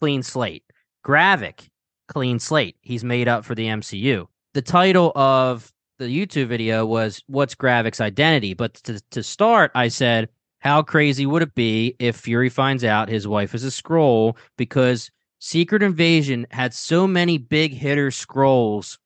clean 0.00 0.22
slate. 0.22 0.64
Gravik, 1.04 1.68
clean 2.08 2.38
slate. 2.38 2.76
He's 2.80 3.04
made 3.04 3.28
up 3.28 3.44
for 3.44 3.54
the 3.54 3.66
MCU. 3.66 4.26
The 4.54 4.62
title 4.62 5.12
of 5.14 5.70
the 5.98 6.06
YouTube 6.06 6.46
video 6.46 6.86
was 6.86 7.22
what's 7.26 7.54
Gravik's 7.54 8.00
identity. 8.00 8.54
But 8.54 8.72
to 8.84 8.98
to 9.10 9.22
start, 9.22 9.72
I 9.74 9.88
said, 9.88 10.30
how 10.60 10.80
crazy 10.80 11.26
would 11.26 11.42
it 11.42 11.54
be 11.54 11.94
if 11.98 12.16
Fury 12.16 12.48
finds 12.48 12.82
out 12.82 13.10
his 13.10 13.28
wife 13.28 13.54
is 13.54 13.62
a 13.62 13.68
Skrull? 13.68 14.38
because 14.56 15.10
Secret 15.38 15.82
Invasion 15.82 16.46
had 16.50 16.72
so 16.72 17.06
many 17.06 17.36
big 17.36 17.74
hitter 17.74 18.08
Skrulls. 18.08 18.96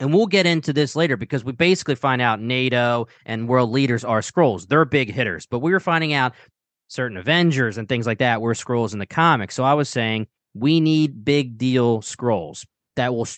And 0.00 0.14
we'll 0.14 0.26
get 0.26 0.46
into 0.46 0.72
this 0.72 0.96
later 0.96 1.18
because 1.18 1.44
we 1.44 1.52
basically 1.52 1.94
find 1.94 2.22
out 2.22 2.40
NATO 2.40 3.06
and 3.26 3.46
world 3.46 3.70
leaders 3.70 4.02
are 4.02 4.20
Skrulls. 4.20 4.66
They're 4.66 4.86
big 4.86 5.12
hitters, 5.12 5.46
but 5.46 5.58
we 5.58 5.72
were 5.72 5.78
finding 5.78 6.14
out 6.14 6.32
certain 6.88 7.18
Avengers 7.18 7.76
and 7.76 7.86
things 7.86 8.06
like 8.06 8.18
that 8.18 8.40
were 8.40 8.54
Skrulls 8.54 8.94
in 8.94 8.98
the 8.98 9.06
comics. 9.06 9.54
So 9.54 9.62
I 9.62 9.74
was 9.74 9.90
saying 9.90 10.26
we 10.54 10.80
need 10.80 11.24
big 11.24 11.58
deal 11.58 12.00
Skrulls 12.00 12.66
that 12.96 13.14
will 13.14 13.28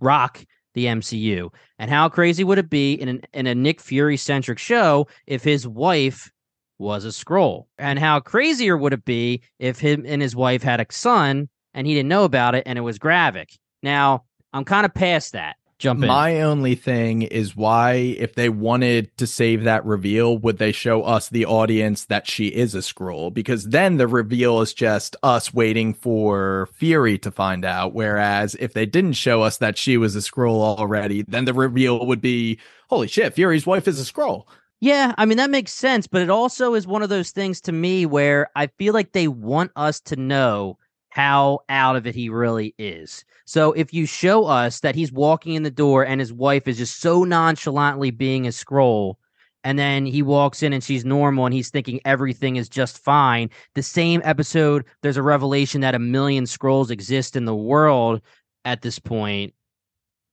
rock 0.00 0.44
the 0.74 0.84
MCU. 0.84 1.52
And 1.78 1.90
how 1.90 2.10
crazy 2.10 2.44
would 2.44 2.58
it 2.58 2.70
be 2.70 2.92
in 2.92 3.08
an, 3.08 3.22
in 3.32 3.46
a 3.46 3.54
Nick 3.54 3.80
Fury 3.80 4.18
centric 4.18 4.58
show 4.58 5.08
if 5.26 5.42
his 5.42 5.66
wife 5.66 6.30
was 6.78 7.06
a 7.06 7.08
Skrull? 7.08 7.64
And 7.78 7.98
how 7.98 8.20
crazier 8.20 8.76
would 8.76 8.92
it 8.92 9.04
be 9.06 9.42
if 9.58 9.80
him 9.80 10.04
and 10.06 10.20
his 10.20 10.36
wife 10.36 10.62
had 10.62 10.80
a 10.80 10.86
son 10.90 11.48
and 11.72 11.86
he 11.86 11.94
didn't 11.94 12.08
know 12.08 12.24
about 12.24 12.54
it 12.54 12.64
and 12.66 12.78
it 12.78 12.82
was 12.82 12.98
Gravik? 12.98 13.58
Now, 13.82 14.24
I'm 14.52 14.64
kind 14.64 14.84
of 14.84 14.92
past 14.92 15.32
that 15.32 15.56
jump 15.82 16.02
in. 16.02 16.08
My 16.08 16.40
only 16.40 16.74
thing 16.74 17.22
is 17.22 17.54
why, 17.54 17.92
if 17.92 18.34
they 18.34 18.48
wanted 18.48 19.14
to 19.18 19.26
save 19.26 19.64
that 19.64 19.84
reveal, 19.84 20.38
would 20.38 20.58
they 20.58 20.72
show 20.72 21.02
us, 21.02 21.28
the 21.28 21.44
audience, 21.44 22.06
that 22.06 22.26
she 22.26 22.46
is 22.46 22.74
a 22.74 22.78
Skrull? 22.78 23.34
Because 23.34 23.64
then 23.64 23.96
the 23.98 24.06
reveal 24.06 24.60
is 24.60 24.72
just 24.72 25.16
us 25.22 25.52
waiting 25.52 25.92
for 25.92 26.68
Fury 26.74 27.18
to 27.18 27.30
find 27.30 27.64
out. 27.64 27.92
Whereas 27.92 28.54
if 28.54 28.72
they 28.72 28.86
didn't 28.86 29.14
show 29.14 29.42
us 29.42 29.58
that 29.58 29.76
she 29.76 29.96
was 29.96 30.16
a 30.16 30.20
Skrull 30.20 30.60
already, 30.78 31.22
then 31.28 31.44
the 31.44 31.54
reveal 31.54 32.06
would 32.06 32.20
be, 32.22 32.58
holy 32.88 33.08
shit, 33.08 33.34
Fury's 33.34 33.66
wife 33.66 33.86
is 33.86 34.00
a 34.00 34.10
Skrull. 34.10 34.44
Yeah, 34.80 35.14
I 35.16 35.26
mean 35.26 35.38
that 35.38 35.50
makes 35.50 35.72
sense, 35.72 36.08
but 36.08 36.22
it 36.22 36.30
also 36.30 36.74
is 36.74 36.88
one 36.88 37.02
of 37.02 37.08
those 37.08 37.30
things 37.30 37.60
to 37.62 37.72
me 37.72 38.04
where 38.04 38.50
I 38.56 38.66
feel 38.78 38.92
like 38.92 39.12
they 39.12 39.28
want 39.28 39.70
us 39.76 40.00
to 40.00 40.16
know 40.16 40.76
how 41.12 41.60
out 41.68 41.94
of 41.94 42.06
it 42.06 42.14
he 42.14 42.30
really 42.30 42.74
is. 42.78 43.22
So 43.44 43.72
if 43.72 43.92
you 43.92 44.06
show 44.06 44.46
us 44.46 44.80
that 44.80 44.94
he's 44.94 45.12
walking 45.12 45.52
in 45.52 45.62
the 45.62 45.70
door 45.70 46.06
and 46.06 46.18
his 46.18 46.32
wife 46.32 46.66
is 46.66 46.78
just 46.78 47.00
so 47.00 47.22
nonchalantly 47.24 48.10
being 48.10 48.46
a 48.46 48.50
Skrull, 48.50 49.16
and 49.62 49.78
then 49.78 50.06
he 50.06 50.22
walks 50.22 50.62
in 50.62 50.72
and 50.72 50.82
she's 50.82 51.04
normal 51.04 51.44
and 51.44 51.52
he's 51.52 51.68
thinking 51.68 52.00
everything 52.06 52.56
is 52.56 52.66
just 52.66 52.96
fine. 52.96 53.50
The 53.74 53.82
same 53.82 54.22
episode, 54.24 54.86
there's 55.02 55.18
a 55.18 55.22
revelation 55.22 55.82
that 55.82 55.94
a 55.94 55.98
million 55.98 56.44
Skrulls 56.44 56.90
exist 56.90 57.36
in 57.36 57.44
the 57.44 57.54
world 57.54 58.22
at 58.64 58.80
this 58.80 58.98
point. 58.98 59.52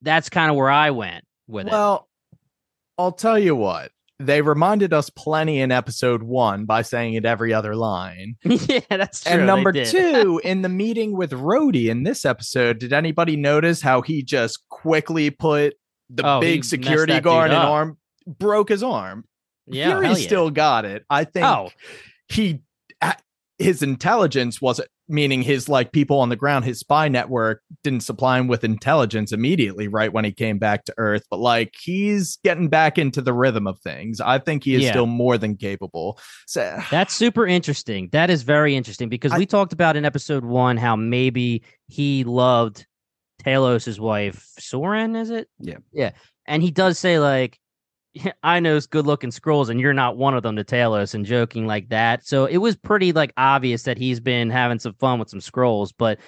That's 0.01 0.29
kind 0.29 0.49
of 0.49 0.55
where 0.55 0.69
I 0.69 0.91
went 0.91 1.25
with 1.49 1.67
well, 1.67 1.73
it. 1.73 1.75
Well, 1.75 2.09
I'll 2.97 3.11
tell 3.11 3.37
you 3.37 3.53
what 3.53 3.91
they 4.19 4.41
reminded 4.41 4.93
us 4.93 5.09
plenty 5.09 5.61
in 5.61 5.71
episode 5.71 6.23
one 6.23 6.65
by 6.65 6.81
saying 6.81 7.13
it 7.13 7.25
every 7.25 7.53
other 7.53 7.75
line. 7.75 8.35
yeah, 8.43 8.81
that's 8.89 9.23
true. 9.23 9.33
And 9.33 9.47
number 9.47 9.71
two, 9.71 10.41
in 10.43 10.61
the 10.61 10.69
meeting 10.69 11.15
with 11.15 11.31
Rhodey 11.31 11.89
in 11.89 12.03
this 12.03 12.25
episode, 12.25 12.79
did 12.79 12.91
anybody 12.91 13.37
notice 13.37 13.81
how 13.81 14.01
he 14.01 14.21
just 14.21 14.67
quickly 14.67 15.29
put 15.29 15.75
the 16.09 16.27
oh, 16.27 16.39
big 16.41 16.65
security 16.65 17.19
guard 17.21 17.51
in 17.51 17.57
arm 17.57 17.97
broke 18.27 18.69
his 18.69 18.83
arm? 18.83 19.23
Yeah, 19.67 19.91
Fury 19.91 20.07
yeah. 20.07 20.13
still 20.15 20.49
got 20.49 20.83
it. 20.83 21.05
I 21.09 21.23
think 21.23 21.45
oh. 21.45 21.69
he 22.27 22.61
his 23.59 23.83
intelligence 23.83 24.61
wasn't 24.61 24.89
meaning 25.09 25.41
his 25.41 25.67
like 25.67 25.91
people 25.91 26.19
on 26.19 26.29
the 26.29 26.35
ground 26.35 26.65
his 26.65 26.79
spy 26.79 27.07
network 27.07 27.61
didn't 27.83 28.01
supply 28.01 28.39
him 28.39 28.47
with 28.47 28.63
intelligence 28.63 29.31
immediately 29.31 29.87
right 29.87 30.13
when 30.13 30.23
he 30.23 30.31
came 30.31 30.57
back 30.57 30.85
to 30.85 30.93
earth 30.97 31.25
but 31.29 31.39
like 31.39 31.73
he's 31.81 32.37
getting 32.43 32.69
back 32.69 32.97
into 32.97 33.21
the 33.21 33.33
rhythm 33.33 33.67
of 33.67 33.79
things. 33.79 34.21
I 34.21 34.39
think 34.39 34.63
he 34.63 34.75
is 34.75 34.83
yeah. 34.83 34.91
still 34.91 35.05
more 35.05 35.37
than 35.37 35.55
capable. 35.55 36.19
So 36.47 36.79
that's 36.91 37.13
super 37.13 37.45
interesting. 37.47 38.09
That 38.11 38.29
is 38.29 38.43
very 38.43 38.75
interesting 38.75 39.09
because 39.09 39.31
I, 39.31 39.37
we 39.37 39.45
talked 39.45 39.73
about 39.73 39.95
in 39.95 40.05
episode 40.05 40.45
one 40.45 40.77
how 40.77 40.95
maybe 40.95 41.63
he 41.87 42.23
loved 42.23 42.85
talos's 43.39 43.99
wife 43.99 44.47
soren 44.59 45.15
is 45.15 45.29
it? 45.29 45.47
Yeah. 45.59 45.77
Yeah. 45.91 46.11
And 46.45 46.61
he 46.63 46.71
does 46.71 46.99
say 46.99 47.19
like 47.19 47.59
I 48.43 48.59
know 48.59 48.75
it's 48.75 48.87
good 48.87 49.05
looking 49.05 49.29
Skrulls 49.29 49.69
and 49.69 49.79
you're 49.79 49.93
not 49.93 50.17
one 50.17 50.35
of 50.35 50.43
them 50.43 50.55
to 50.55 50.63
Talos 50.63 51.13
and 51.13 51.25
joking 51.25 51.67
like 51.67 51.89
that. 51.89 52.25
So 52.25 52.45
it 52.45 52.57
was 52.57 52.75
pretty 52.75 53.11
like 53.11 53.33
obvious 53.37 53.83
that 53.83 53.97
he's 53.97 54.19
been 54.19 54.49
having 54.49 54.79
some 54.79 54.93
fun 54.93 55.19
with 55.19 55.29
some 55.29 55.39
Skrulls, 55.39 55.91
But 55.97 56.19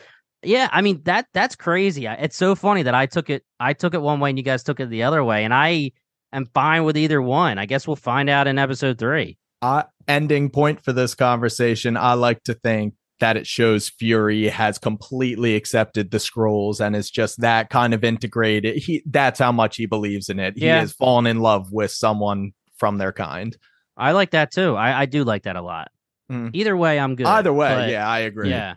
Yeah, 0.43 0.69
I 0.71 0.81
mean 0.81 1.01
that 1.03 1.27
that's 1.33 1.55
crazy. 1.55 2.05
It's 2.05 2.37
so 2.37 2.55
funny 2.55 2.83
that 2.83 2.95
I 2.95 3.05
took 3.05 3.29
it 3.29 3.43
I 3.59 3.73
took 3.73 3.93
it 3.93 4.01
one 4.01 4.19
way 4.19 4.29
and 4.29 4.39
you 4.39 4.43
guys 4.43 4.63
took 4.63 4.79
it 4.79 4.89
the 4.89 5.03
other 5.03 5.23
way, 5.23 5.43
and 5.43 5.53
I 5.53 5.91
am 6.33 6.45
fine 6.53 6.83
with 6.83 6.97
either 6.97 7.21
one. 7.21 7.57
I 7.57 7.65
guess 7.65 7.87
we'll 7.87 7.95
find 7.95 8.29
out 8.29 8.47
in 8.47 8.57
episode 8.57 8.97
three. 8.97 9.37
Uh, 9.61 9.83
ending 10.07 10.49
point 10.49 10.83
for 10.83 10.93
this 10.93 11.13
conversation. 11.13 11.95
I 11.95 12.13
like 12.13 12.43
to 12.43 12.55
think 12.55 12.95
that 13.21 13.37
it 13.37 13.47
shows 13.47 13.87
Fury 13.87 14.49
has 14.49 14.77
completely 14.77 15.55
accepted 15.55 16.11
the 16.11 16.17
Skrulls 16.17 16.81
and 16.81 16.95
is 16.95 17.09
just 17.09 17.39
that 17.41 17.69
kind 17.69 17.93
of 17.93 18.03
integrated. 18.03 18.75
He 18.77 19.03
that's 19.05 19.39
how 19.39 19.51
much 19.51 19.77
he 19.77 19.85
believes 19.85 20.27
in 20.27 20.39
it. 20.39 20.55
Yeah. 20.57 20.75
He 20.75 20.79
has 20.81 20.91
fallen 20.91 21.27
in 21.27 21.39
love 21.39 21.71
with 21.71 21.91
someone 21.91 22.51
from 22.77 22.97
their 22.97 23.13
kind. 23.13 23.55
I 23.95 24.11
like 24.11 24.31
that 24.31 24.51
too. 24.51 24.75
I, 24.75 25.01
I 25.01 25.05
do 25.05 25.23
like 25.23 25.43
that 25.43 25.55
a 25.55 25.61
lot. 25.61 25.91
Mm. 26.31 26.49
Either 26.53 26.75
way, 26.75 26.99
I'm 26.99 27.15
good. 27.15 27.27
Either 27.27 27.53
way, 27.53 27.91
yeah, 27.91 28.09
I 28.09 28.19
agree. 28.19 28.49
Yeah. 28.49 28.75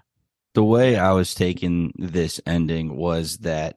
The 0.54 0.64
way 0.64 0.96
I 0.96 1.12
was 1.12 1.34
taking 1.34 1.92
this 1.96 2.40
ending 2.46 2.96
was 2.96 3.38
that 3.38 3.76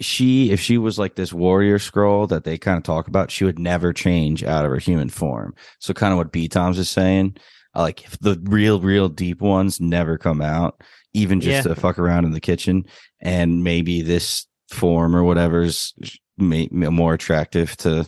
she, 0.00 0.52
if 0.52 0.60
she 0.60 0.78
was 0.78 0.98
like 0.98 1.16
this 1.16 1.32
warrior 1.32 1.78
Skrull 1.78 2.28
that 2.28 2.44
they 2.44 2.58
kind 2.58 2.76
of 2.76 2.84
talk 2.84 3.08
about, 3.08 3.30
she 3.30 3.44
would 3.44 3.58
never 3.58 3.92
change 3.92 4.44
out 4.44 4.64
of 4.64 4.70
her 4.70 4.78
human 4.78 5.08
form. 5.08 5.54
So, 5.80 5.94
kind 5.94 6.12
of 6.12 6.18
what 6.18 6.30
B 6.30 6.46
Toms 6.46 6.78
is 6.78 6.88
saying, 6.88 7.36
Uh, 7.74 7.82
like 7.82 8.04
if 8.04 8.18
the 8.18 8.40
real, 8.44 8.80
real 8.80 9.08
deep 9.08 9.40
ones 9.40 9.80
never 9.80 10.18
come 10.18 10.40
out, 10.40 10.82
even 11.12 11.40
just 11.40 11.66
yeah. 11.66 11.74
to 11.74 11.80
fuck 11.80 11.98
around 11.98 12.24
in 12.24 12.32
the 12.32 12.40
kitchen, 12.40 12.84
and 13.20 13.64
maybe 13.64 14.02
this 14.02 14.46
form 14.70 15.14
or 15.16 15.24
whatever's 15.24 15.94
more 16.38 17.14
attractive 17.14 17.76
to 17.78 18.06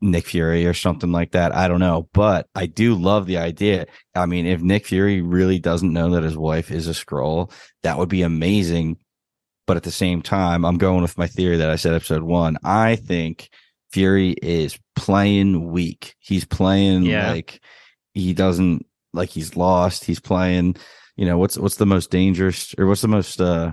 Nick 0.00 0.26
Fury 0.26 0.66
or 0.66 0.74
something 0.74 1.12
like 1.12 1.32
that. 1.32 1.54
I 1.54 1.68
don't 1.68 1.80
know, 1.80 2.08
but 2.12 2.48
I 2.54 2.66
do 2.66 2.94
love 2.94 3.26
the 3.26 3.38
idea. 3.38 3.86
I 4.14 4.26
mean, 4.26 4.46
if 4.46 4.60
Nick 4.60 4.86
Fury 4.86 5.22
really 5.22 5.58
doesn't 5.58 5.92
know 5.92 6.10
that 6.10 6.22
his 6.22 6.36
wife 6.36 6.70
is 6.70 6.88
a 6.88 6.92
Skrull, 6.92 7.50
that 7.82 7.98
would 7.98 8.08
be 8.08 8.22
amazing. 8.22 8.98
But 9.66 9.78
at 9.78 9.82
the 9.82 9.90
same 9.90 10.20
time, 10.20 10.64
I'm 10.64 10.76
going 10.76 11.00
with 11.00 11.16
my 11.16 11.26
theory 11.26 11.56
that 11.56 11.70
I 11.70 11.76
said 11.76 11.94
episode 11.94 12.22
one. 12.22 12.58
I 12.62 12.96
think 12.96 13.48
Fury 13.92 14.32
is 14.42 14.78
playing 14.94 15.70
weak. 15.70 16.14
He's 16.18 16.44
playing 16.44 17.04
yeah. 17.04 17.30
like 17.30 17.62
he 18.14 18.32
doesn't 18.32 18.86
like 19.12 19.28
he's 19.28 19.56
lost. 19.56 20.04
He's 20.04 20.20
playing, 20.20 20.76
you 21.16 21.26
know, 21.26 21.38
what's 21.38 21.58
what's 21.58 21.76
the 21.76 21.86
most 21.86 22.10
dangerous 22.10 22.74
or 22.78 22.86
what's 22.86 23.02
the 23.02 23.08
most 23.08 23.40
uh 23.40 23.72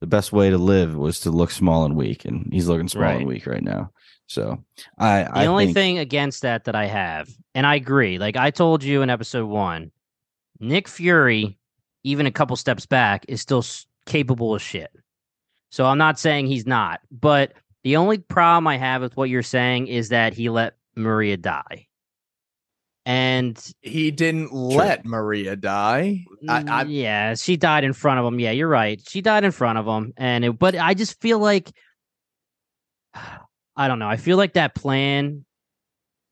the 0.00 0.06
best 0.06 0.32
way 0.32 0.50
to 0.50 0.58
live 0.58 0.94
was 0.94 1.20
to 1.20 1.30
look 1.30 1.50
small 1.50 1.84
and 1.86 1.96
weak, 1.96 2.24
and 2.24 2.52
he's 2.52 2.68
looking 2.68 2.88
small 2.88 3.04
right. 3.04 3.16
and 3.16 3.26
weak 3.26 3.46
right 3.46 3.62
now. 3.62 3.90
So 4.26 4.62
I 4.98 5.22
the 5.22 5.38
I 5.38 5.46
only 5.46 5.66
think... 5.66 5.76
thing 5.76 5.98
against 5.98 6.42
that 6.42 6.64
that 6.64 6.74
I 6.74 6.86
have, 6.86 7.28
and 7.54 7.66
I 7.66 7.76
agree, 7.76 8.18
like 8.18 8.36
I 8.36 8.50
told 8.50 8.82
you 8.82 9.02
in 9.02 9.10
episode 9.10 9.46
one, 9.46 9.92
Nick 10.60 10.88
Fury, 10.88 11.56
even 12.02 12.26
a 12.26 12.30
couple 12.32 12.56
steps 12.56 12.86
back, 12.86 13.24
is 13.28 13.40
still 13.40 13.64
capable 14.06 14.54
of 14.54 14.62
shit. 14.62 14.90
So 15.70 15.86
I'm 15.86 15.98
not 15.98 16.18
saying 16.18 16.46
he's 16.46 16.66
not, 16.66 17.00
but 17.10 17.52
the 17.82 17.96
only 17.96 18.18
problem 18.18 18.66
I 18.66 18.76
have 18.76 19.02
with 19.02 19.16
what 19.16 19.28
you're 19.28 19.42
saying 19.42 19.88
is 19.88 20.08
that 20.10 20.32
he 20.32 20.48
let 20.48 20.74
Maria 20.96 21.36
die. 21.36 21.86
And 23.06 23.60
he 23.82 24.10
didn't 24.10 24.54
let 24.54 25.04
Maria 25.04 25.56
die. 25.56 26.24
I, 26.48 26.62
mm, 26.62 26.70
I, 26.70 26.82
yeah, 26.84 27.34
she 27.34 27.58
died 27.58 27.84
in 27.84 27.92
front 27.92 28.18
of 28.18 28.24
him. 28.24 28.40
Yeah, 28.40 28.52
you're 28.52 28.68
right. 28.68 29.00
She 29.06 29.20
died 29.20 29.44
in 29.44 29.50
front 29.50 29.78
of 29.78 29.86
him, 29.86 30.14
and 30.16 30.44
it, 30.44 30.58
but 30.58 30.74
I 30.74 30.94
just 30.94 31.20
feel 31.20 31.38
like 31.38 31.70
I 33.76 33.88
don't 33.88 33.98
know. 33.98 34.08
I 34.08 34.16
feel 34.16 34.36
like 34.36 34.54
that 34.54 34.74
plan, 34.74 35.44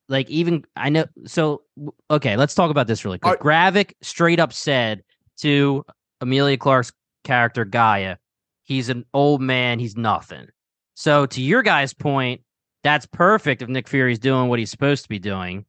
like 0.08 0.30
even 0.30 0.64
I 0.74 0.88
know. 0.88 1.06
So 1.26 1.62
okay, 2.10 2.36
let's 2.36 2.54
talk 2.54 2.70
about 2.70 2.86
this 2.86 3.04
really 3.04 3.18
quick. 3.18 3.40
Are, 3.40 3.44
Gravik 3.44 3.92
straight 4.00 4.40
up 4.40 4.52
said 4.52 5.02
to 5.38 5.84
Emilia 6.20 6.56
Clarke's 6.56 6.92
character 7.24 7.64
Gaia, 7.64 8.16
he's 8.62 8.88
an 8.88 9.04
old 9.12 9.40
man. 9.40 9.78
He's 9.78 9.96
nothing. 9.96 10.46
So 10.94 11.26
to 11.26 11.42
your 11.42 11.62
guys' 11.62 11.92
point, 11.92 12.42
that's 12.84 13.06
perfect 13.06 13.62
if 13.62 13.68
Nick 13.68 13.88
Fury's 13.88 14.18
doing 14.18 14.48
what 14.48 14.58
he's 14.58 14.70
supposed 14.70 15.02
to 15.02 15.08
be 15.08 15.18
doing, 15.18 15.64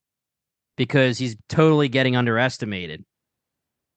because 0.76 1.18
he's 1.18 1.36
totally 1.50 1.90
getting 1.90 2.16
underestimated. 2.16 3.04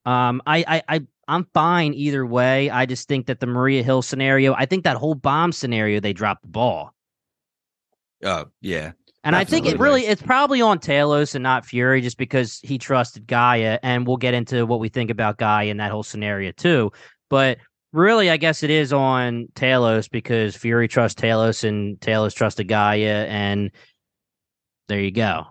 Um, 0.04 0.42
I, 0.47 0.64
I, 0.66 0.83
I, 0.88 1.00
I'm 1.28 1.47
fine 1.52 1.95
either 1.95 2.25
way. 2.25 2.71
I 2.71 2.87
just 2.87 3.09
think 3.09 3.26
that 3.26 3.40
the 3.40 3.47
Maria 3.47 3.83
Hill 3.83 4.02
scenario, 4.02 4.54
I 4.54 4.66
think 4.66 4.85
that 4.85 4.97
whole 4.97 5.14
bomb 5.14 5.52
scenario, 5.52 6.00
they 6.00 6.12
dropped 6.12 6.42
the 6.42 6.49
ball. 6.49 6.95
Oh 8.25 8.47
yeah. 8.60 8.93
And 9.25 9.34
Absolutely. 9.34 9.41
I 9.41 9.45
think 9.45 9.75
it 9.75 9.82
really 9.82 10.06
it's 10.06 10.23
probably 10.23 10.62
on 10.62 10.78
Talos 10.78 11.34
and 11.34 11.43
not 11.43 11.67
Fury 11.67 12.00
just 12.00 12.17
because 12.17 12.60
he 12.62 12.78
trusted 12.78 13.26
Gaia 13.26 13.78
and 13.82 14.06
we'll 14.06 14.17
get 14.17 14.34
into 14.34 14.65
what 14.67 14.78
we 14.78 14.89
think 14.89 15.10
about 15.10 15.36
Gaia 15.36 15.67
in 15.67 15.78
that 15.78 15.91
whole 15.91 16.04
scenario 16.04 16.52
too. 16.52 16.93
But 17.28 17.58
really 17.93 18.30
I 18.30 18.36
guess 18.36 18.62
it 18.62 18.71
is 18.71 18.93
on 18.93 19.49
Talos 19.54 20.08
because 20.08 20.54
Fury 20.54 20.86
trusts 20.86 21.21
Talos 21.21 21.65
and 21.65 21.99
Talos 21.99 22.34
trusted 22.34 22.69
Gaia 22.69 23.26
and 23.26 23.73
there 24.89 25.00
you 25.00 25.10
go. 25.10 25.47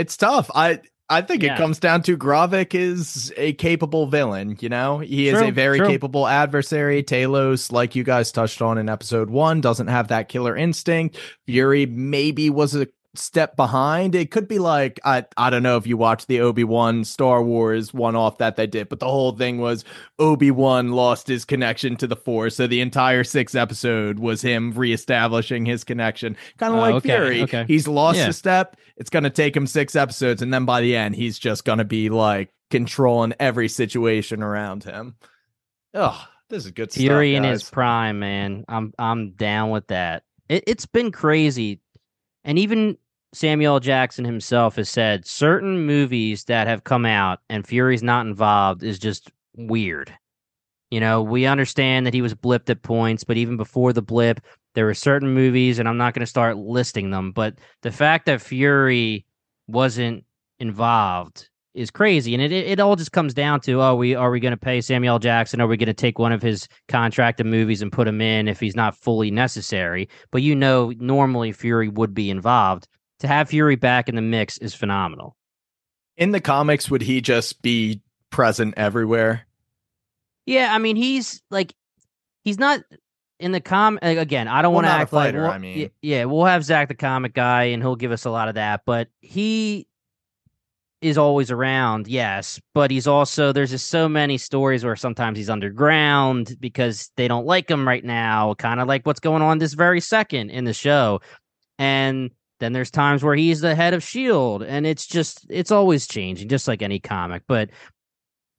It's 0.00 0.16
tough. 0.16 0.50
I 0.54 0.80
I 1.10 1.22
think 1.22 1.42
yeah. 1.42 1.54
it 1.54 1.58
comes 1.58 1.78
down 1.78 2.02
to 2.02 2.16
Gravik 2.16 2.74
is 2.74 3.32
a 3.36 3.52
capable 3.54 4.06
villain. 4.06 4.56
You 4.60 4.68
know, 4.68 5.00
he 5.00 5.28
is 5.28 5.40
a 5.40 5.50
very 5.50 5.78
true. 5.78 5.88
capable 5.88 6.26
adversary. 6.26 7.02
Talos, 7.02 7.70
like 7.70 7.94
you 7.94 8.04
guys 8.04 8.32
touched 8.32 8.62
on 8.62 8.78
in 8.78 8.88
episode 8.88 9.28
one, 9.28 9.60
doesn't 9.60 9.88
have 9.88 10.08
that 10.08 10.28
killer 10.28 10.56
instinct. 10.56 11.18
Fury 11.46 11.84
maybe 11.84 12.48
was 12.48 12.74
a 12.74 12.86
step 13.14 13.56
behind. 13.56 14.14
It 14.14 14.30
could 14.30 14.46
be 14.46 14.58
like 14.58 15.00
I 15.04 15.24
I 15.36 15.50
don't 15.50 15.62
know 15.62 15.76
if 15.76 15.86
you 15.86 15.96
watched 15.96 16.28
the 16.28 16.40
Obi-Wan 16.40 17.04
Star 17.04 17.42
Wars 17.42 17.92
one 17.92 18.16
off 18.16 18.38
that 18.38 18.56
they 18.56 18.66
did, 18.66 18.88
but 18.88 19.00
the 19.00 19.06
whole 19.06 19.32
thing 19.32 19.58
was 19.58 19.84
Obi-Wan 20.18 20.92
lost 20.92 21.26
his 21.26 21.44
connection 21.44 21.96
to 21.96 22.06
the 22.06 22.16
Force. 22.16 22.56
So 22.56 22.66
the 22.66 22.80
entire 22.80 23.24
sixth 23.24 23.56
episode 23.56 24.18
was 24.18 24.42
him 24.42 24.72
reestablishing 24.72 25.66
his 25.66 25.84
connection. 25.84 26.36
Kind 26.58 26.74
of 26.74 26.78
uh, 26.78 26.82
like 26.82 26.94
okay, 26.96 27.08
Fury. 27.08 27.42
Okay. 27.42 27.64
He's 27.66 27.88
lost 27.88 28.18
yeah. 28.18 28.28
a 28.28 28.32
step. 28.32 28.76
It's 28.96 29.10
gonna 29.10 29.30
take 29.30 29.56
him 29.56 29.66
six 29.66 29.96
episodes, 29.96 30.42
and 30.42 30.52
then 30.52 30.64
by 30.64 30.80
the 30.80 30.96
end, 30.96 31.16
he's 31.16 31.38
just 31.38 31.64
gonna 31.64 31.84
be 31.84 32.10
like 32.10 32.52
controlling 32.70 33.34
every 33.40 33.68
situation 33.68 34.42
around 34.42 34.84
him. 34.84 35.16
Oh, 35.94 36.24
this 36.48 36.64
is 36.64 36.70
good 36.70 36.92
Fury 36.92 37.34
stuff, 37.34 37.44
in 37.44 37.50
his 37.50 37.68
prime, 37.68 38.18
man. 38.20 38.64
I'm 38.68 38.92
I'm 38.98 39.30
down 39.32 39.70
with 39.70 39.88
that. 39.88 40.24
It, 40.48 40.64
it's 40.66 40.86
been 40.86 41.10
crazy 41.12 41.80
and 42.44 42.58
even 42.58 42.96
Samuel 43.32 43.80
Jackson 43.80 44.24
himself 44.24 44.76
has 44.76 44.88
said 44.88 45.26
certain 45.26 45.86
movies 45.86 46.44
that 46.44 46.66
have 46.66 46.84
come 46.84 47.06
out 47.06 47.40
and 47.48 47.66
Fury's 47.66 48.02
not 48.02 48.26
involved 48.26 48.82
is 48.82 48.98
just 48.98 49.30
weird. 49.54 50.12
You 50.90 50.98
know, 50.98 51.22
we 51.22 51.46
understand 51.46 52.06
that 52.06 52.14
he 52.14 52.22
was 52.22 52.34
blipped 52.34 52.68
at 52.68 52.82
points, 52.82 53.22
but 53.22 53.36
even 53.36 53.56
before 53.56 53.92
the 53.92 54.02
blip, 54.02 54.40
there 54.74 54.86
were 54.86 54.94
certain 54.94 55.32
movies, 55.32 55.78
and 55.78 55.88
I'm 55.88 55.96
not 55.96 56.14
going 56.14 56.20
to 56.20 56.26
start 56.26 56.56
listing 56.56 57.10
them, 57.10 57.30
but 57.30 57.54
the 57.82 57.92
fact 57.92 58.26
that 58.26 58.40
Fury 58.40 59.24
wasn't 59.68 60.24
involved 60.58 61.48
is 61.74 61.90
crazy, 61.90 62.34
and 62.34 62.42
it 62.42 62.52
it 62.52 62.80
all 62.80 62.96
just 62.96 63.12
comes 63.12 63.34
down 63.34 63.60
to 63.60 63.80
oh, 63.80 63.94
we 63.94 64.14
are 64.14 64.30
we 64.30 64.40
going 64.40 64.52
to 64.52 64.56
pay 64.56 64.80
Samuel 64.80 65.18
Jackson? 65.18 65.60
Are 65.60 65.66
we 65.66 65.76
going 65.76 65.86
to 65.86 65.94
take 65.94 66.18
one 66.18 66.32
of 66.32 66.42
his 66.42 66.68
contracted 66.88 67.46
movies 67.46 67.82
and 67.82 67.92
put 67.92 68.08
him 68.08 68.20
in 68.20 68.48
if 68.48 68.60
he's 68.60 68.76
not 68.76 68.96
fully 68.96 69.30
necessary? 69.30 70.08
But 70.30 70.42
you 70.42 70.54
know, 70.54 70.92
normally 70.98 71.52
Fury 71.52 71.88
would 71.88 72.14
be 72.14 72.30
involved. 72.30 72.88
To 73.20 73.28
have 73.28 73.50
Fury 73.50 73.76
back 73.76 74.08
in 74.08 74.16
the 74.16 74.22
mix 74.22 74.58
is 74.58 74.74
phenomenal. 74.74 75.36
In 76.16 76.32
the 76.32 76.40
comics, 76.40 76.90
would 76.90 77.02
he 77.02 77.20
just 77.20 77.62
be 77.62 78.02
present 78.30 78.74
everywhere? 78.76 79.46
Yeah, 80.46 80.74
I 80.74 80.78
mean, 80.78 80.96
he's 80.96 81.42
like, 81.50 81.74
he's 82.42 82.58
not 82.58 82.80
in 83.38 83.52
the 83.52 83.60
com. 83.60 83.98
Again, 84.02 84.48
I 84.48 84.62
don't 84.62 84.72
well, 84.72 84.82
want 84.82 84.86
to 84.86 84.90
act 84.92 85.10
fighter, 85.10 85.42
like. 85.42 85.48
We'll, 85.48 85.54
I 85.54 85.58
mean, 85.58 85.90
yeah, 86.02 86.24
we'll 86.24 86.44
have 86.44 86.64
Zach 86.64 86.88
the 86.88 86.94
comic 86.94 87.34
guy, 87.34 87.64
and 87.64 87.82
he'll 87.82 87.96
give 87.96 88.12
us 88.12 88.24
a 88.24 88.30
lot 88.30 88.48
of 88.48 88.54
that. 88.54 88.82
But 88.84 89.08
he 89.20 89.86
is 91.00 91.16
always 91.16 91.50
around, 91.50 92.06
yes, 92.08 92.60
but 92.74 92.90
he's 92.90 93.06
also 93.06 93.52
there's 93.52 93.70
just 93.70 93.88
so 93.88 94.08
many 94.08 94.36
stories 94.36 94.84
where 94.84 94.96
sometimes 94.96 95.38
he's 95.38 95.48
underground 95.48 96.56
because 96.60 97.10
they 97.16 97.26
don't 97.26 97.46
like 97.46 97.70
him 97.70 97.88
right 97.88 98.04
now, 98.04 98.54
kind 98.54 98.80
of 98.80 98.88
like 98.88 99.06
what's 99.06 99.20
going 99.20 99.42
on 99.42 99.58
this 99.58 99.72
very 99.72 100.00
second 100.00 100.50
in 100.50 100.64
the 100.64 100.74
show. 100.74 101.20
And 101.78 102.30
then 102.58 102.74
there's 102.74 102.90
times 102.90 103.22
where 103.22 103.34
he's 103.34 103.60
the 103.60 103.74
head 103.74 103.94
of 103.94 104.02
Shield 104.02 104.62
and 104.62 104.86
it's 104.86 105.06
just 105.06 105.46
it's 105.48 105.70
always 105.70 106.06
changing 106.06 106.48
just 106.48 106.68
like 106.68 106.82
any 106.82 107.00
comic, 107.00 107.42
but 107.46 107.70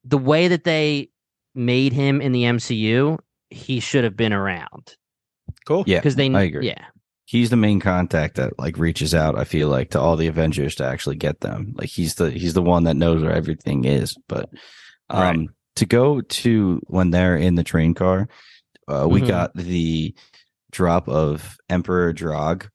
the 0.04 0.18
way 0.18 0.48
that 0.48 0.64
they 0.64 1.10
made 1.54 1.92
him 1.92 2.20
in 2.20 2.32
the 2.32 2.42
MCU, 2.42 3.18
he 3.50 3.78
should 3.78 4.02
have 4.02 4.16
been 4.16 4.32
around. 4.32 4.96
Cool. 5.64 5.84
Yeah. 5.86 5.98
Because 5.98 6.16
they 6.16 6.28
I 6.28 6.42
agree. 6.42 6.66
Yeah 6.66 6.86
he's 7.32 7.48
the 7.48 7.56
main 7.56 7.80
contact 7.80 8.36
that 8.36 8.58
like 8.58 8.76
reaches 8.76 9.14
out 9.14 9.38
i 9.38 9.44
feel 9.44 9.68
like 9.68 9.88
to 9.90 9.98
all 9.98 10.16
the 10.16 10.26
avengers 10.26 10.74
to 10.74 10.84
actually 10.84 11.16
get 11.16 11.40
them 11.40 11.72
like 11.78 11.88
he's 11.88 12.16
the 12.16 12.30
he's 12.30 12.52
the 12.52 12.60
one 12.60 12.84
that 12.84 12.94
knows 12.94 13.22
where 13.22 13.32
everything 13.32 13.86
is 13.86 14.14
but 14.28 14.50
um 15.08 15.38
right. 15.38 15.48
to 15.74 15.86
go 15.86 16.20
to 16.20 16.78
when 16.88 17.10
they're 17.10 17.36
in 17.36 17.54
the 17.54 17.64
train 17.64 17.94
car 17.94 18.28
uh 18.88 19.06
we 19.08 19.20
mm-hmm. 19.20 19.30
got 19.30 19.54
the 19.54 20.14
drop 20.70 21.08
of 21.08 21.56
emperor 21.70 22.12
drog 22.12 22.68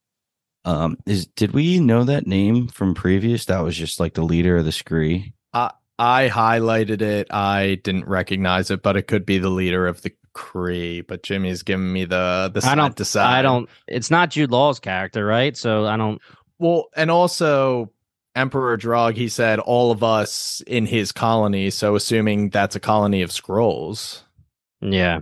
um 0.66 0.98
is 1.06 1.28
did 1.28 1.52
we 1.52 1.80
know 1.80 2.04
that 2.04 2.26
name 2.26 2.68
from 2.68 2.96
previous 2.96 3.46
that 3.46 3.60
was 3.60 3.78
just 3.78 4.00
like 4.00 4.16
the 4.16 4.24
leader 4.24 4.58
of 4.58 4.66
the 4.66 4.72
Kree 4.72 5.34
uh 5.54 5.70
I 6.00 6.30
highlighted 6.30 7.02
it. 7.02 7.34
I 7.34 7.80
didn't 7.84 8.06
recognize 8.06 8.70
it, 8.70 8.84
but 8.84 8.98
it 8.98 9.08
could 9.08 9.26
be 9.26 9.40
the 9.40 9.50
leader 9.50 9.88
of 9.88 10.04
the 10.04 10.12
Kree. 10.38 11.06
But 11.06 11.24
Jimmy's 11.24 11.64
giving 11.64 11.92
me 11.92 12.06
the 12.06 12.52
the 12.54 12.66
I 12.66 12.76
don't 12.76 12.96
decide. 12.96 13.40
I 13.40 13.42
don't. 13.42 13.68
It's 13.88 14.12
not 14.12 14.30
Jude 14.30 14.52
Law's 14.52 14.80
character, 14.80 15.26
right? 15.26 15.58
So 15.58 15.86
I 15.86 15.98
don't. 15.98 16.22
Well, 16.60 16.86
and 16.96 17.10
also 17.10 17.92
Emperor 18.36 18.78
Drog, 18.78 19.16
he 19.16 19.30
said 19.30 19.60
all 19.60 19.92
of 19.92 20.04
us 20.04 20.62
in 20.68 20.86
his 20.86 21.12
colony. 21.12 21.72
So 21.72 21.96
assuming 21.96 22.50
that's 22.50 22.76
a 22.76 22.80
colony 22.80 23.24
of 23.24 23.32
Skrulls. 23.32 24.22
Yeah. 24.80 25.22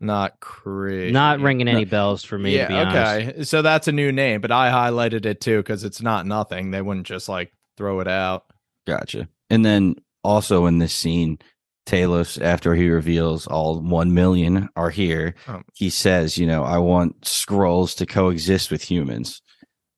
Not 0.00 0.40
Kree. 0.40 1.12
Not 1.12 1.40
ringing 1.40 1.68
any 1.68 1.84
no. 1.84 1.90
bells 1.90 2.24
for 2.24 2.38
me. 2.38 2.56
Yeah. 2.56 2.88
okay. 2.88 3.44
So 3.44 3.62
that's 3.62 3.86
a 3.86 3.92
new 3.92 4.12
name, 4.12 4.40
but 4.40 4.50
I 4.50 4.70
highlighted 4.70 5.26
it 5.26 5.40
too 5.40 5.58
because 5.58 5.84
it's 5.84 6.02
not 6.02 6.26
nothing. 6.26 6.70
They 6.70 6.82
wouldn't 6.82 7.06
just 7.06 7.28
like 7.28 7.52
throw 7.76 8.00
it 8.00 8.08
out. 8.08 8.46
Gotcha. 8.86 9.28
And 9.50 9.64
then 9.64 9.96
also 10.22 10.66
in 10.66 10.78
this 10.78 10.94
scene, 10.94 11.38
Talos, 11.86 12.40
after 12.40 12.74
he 12.74 12.88
reveals 12.88 13.46
all 13.46 13.80
1 13.80 14.14
million 14.14 14.68
are 14.76 14.90
here, 14.90 15.34
oh. 15.48 15.62
he 15.74 15.90
says, 15.90 16.38
you 16.38 16.46
know, 16.46 16.64
I 16.64 16.78
want 16.78 17.20
Skrulls 17.22 17.96
to 17.96 18.06
coexist 18.06 18.70
with 18.70 18.82
humans. 18.82 19.42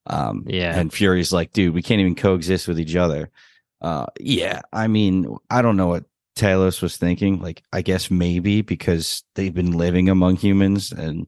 Um, 0.07 0.45
yeah. 0.47 0.79
And 0.79 0.93
Fury's 0.93 1.33
like, 1.33 1.53
dude, 1.53 1.75
we 1.75 1.83
can't 1.83 2.01
even 2.01 2.15
coexist 2.15 2.67
with 2.67 2.81
each 2.81 2.97
other. 2.97 3.31
Uh, 3.81 4.07
yeah. 4.19 4.63
I 4.73 4.89
mean, 4.89 5.37
I 5.51 5.63
don't 5.63 5.77
know 5.77 5.89
what 5.89 6.05
Talos 6.37 6.83
was 6.83 6.97
thinking. 6.97 7.41
Like, 7.41 7.63
I 7.73 7.83
guess 7.83 8.11
maybe 8.11 8.63
because 8.63 9.23
they've 9.35 9.55
been 9.55 9.73
living 9.73 10.09
among 10.09 10.37
humans 10.37 10.93
and, 10.93 11.27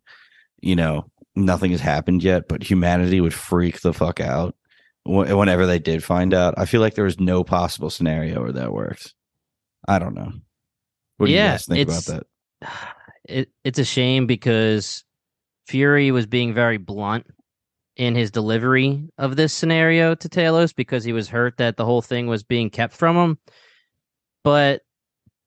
you 0.60 0.74
know, 0.74 1.10
nothing 1.36 1.70
has 1.70 1.80
happened 1.80 2.22
yet, 2.22 2.48
but 2.48 2.62
humanity 2.62 3.20
would 3.20 3.34
freak 3.34 3.80
the 3.80 3.94
fuck 3.94 4.20
out 4.20 4.56
whenever 5.04 5.66
they 5.66 5.78
did 5.78 6.02
find 6.04 6.34
out. 6.34 6.54
I 6.56 6.66
feel 6.66 6.80
like 6.80 6.94
there 6.94 7.04
was 7.04 7.20
no 7.20 7.44
possible 7.44 7.90
scenario 7.90 8.42
where 8.42 8.52
that 8.52 8.72
worked. 8.72 9.14
I 9.86 9.98
don't 9.98 10.14
know. 10.14 10.32
What 11.18 11.26
do 11.26 11.32
yeah, 11.32 11.44
you 11.44 11.50
guys 11.52 11.66
think 11.66 11.88
about 11.88 12.04
that? 12.04 12.26
It, 13.28 13.50
it's 13.62 13.78
a 13.78 13.84
shame 13.84 14.26
because 14.26 15.04
Fury 15.66 16.10
was 16.12 16.24
being 16.24 16.54
very 16.54 16.78
blunt 16.78 17.26
in 17.94 18.14
his 18.14 18.30
delivery 18.30 19.06
of 19.18 19.36
this 19.36 19.52
scenario 19.52 20.14
to 20.14 20.28
Talos 20.30 20.74
because 20.74 21.04
he 21.04 21.12
was 21.12 21.28
hurt 21.28 21.58
that 21.58 21.76
the 21.76 21.84
whole 21.84 22.00
thing 22.00 22.26
was 22.26 22.42
being 22.42 22.70
kept 22.70 22.94
from 22.94 23.16
him. 23.16 23.38
But 24.44 24.80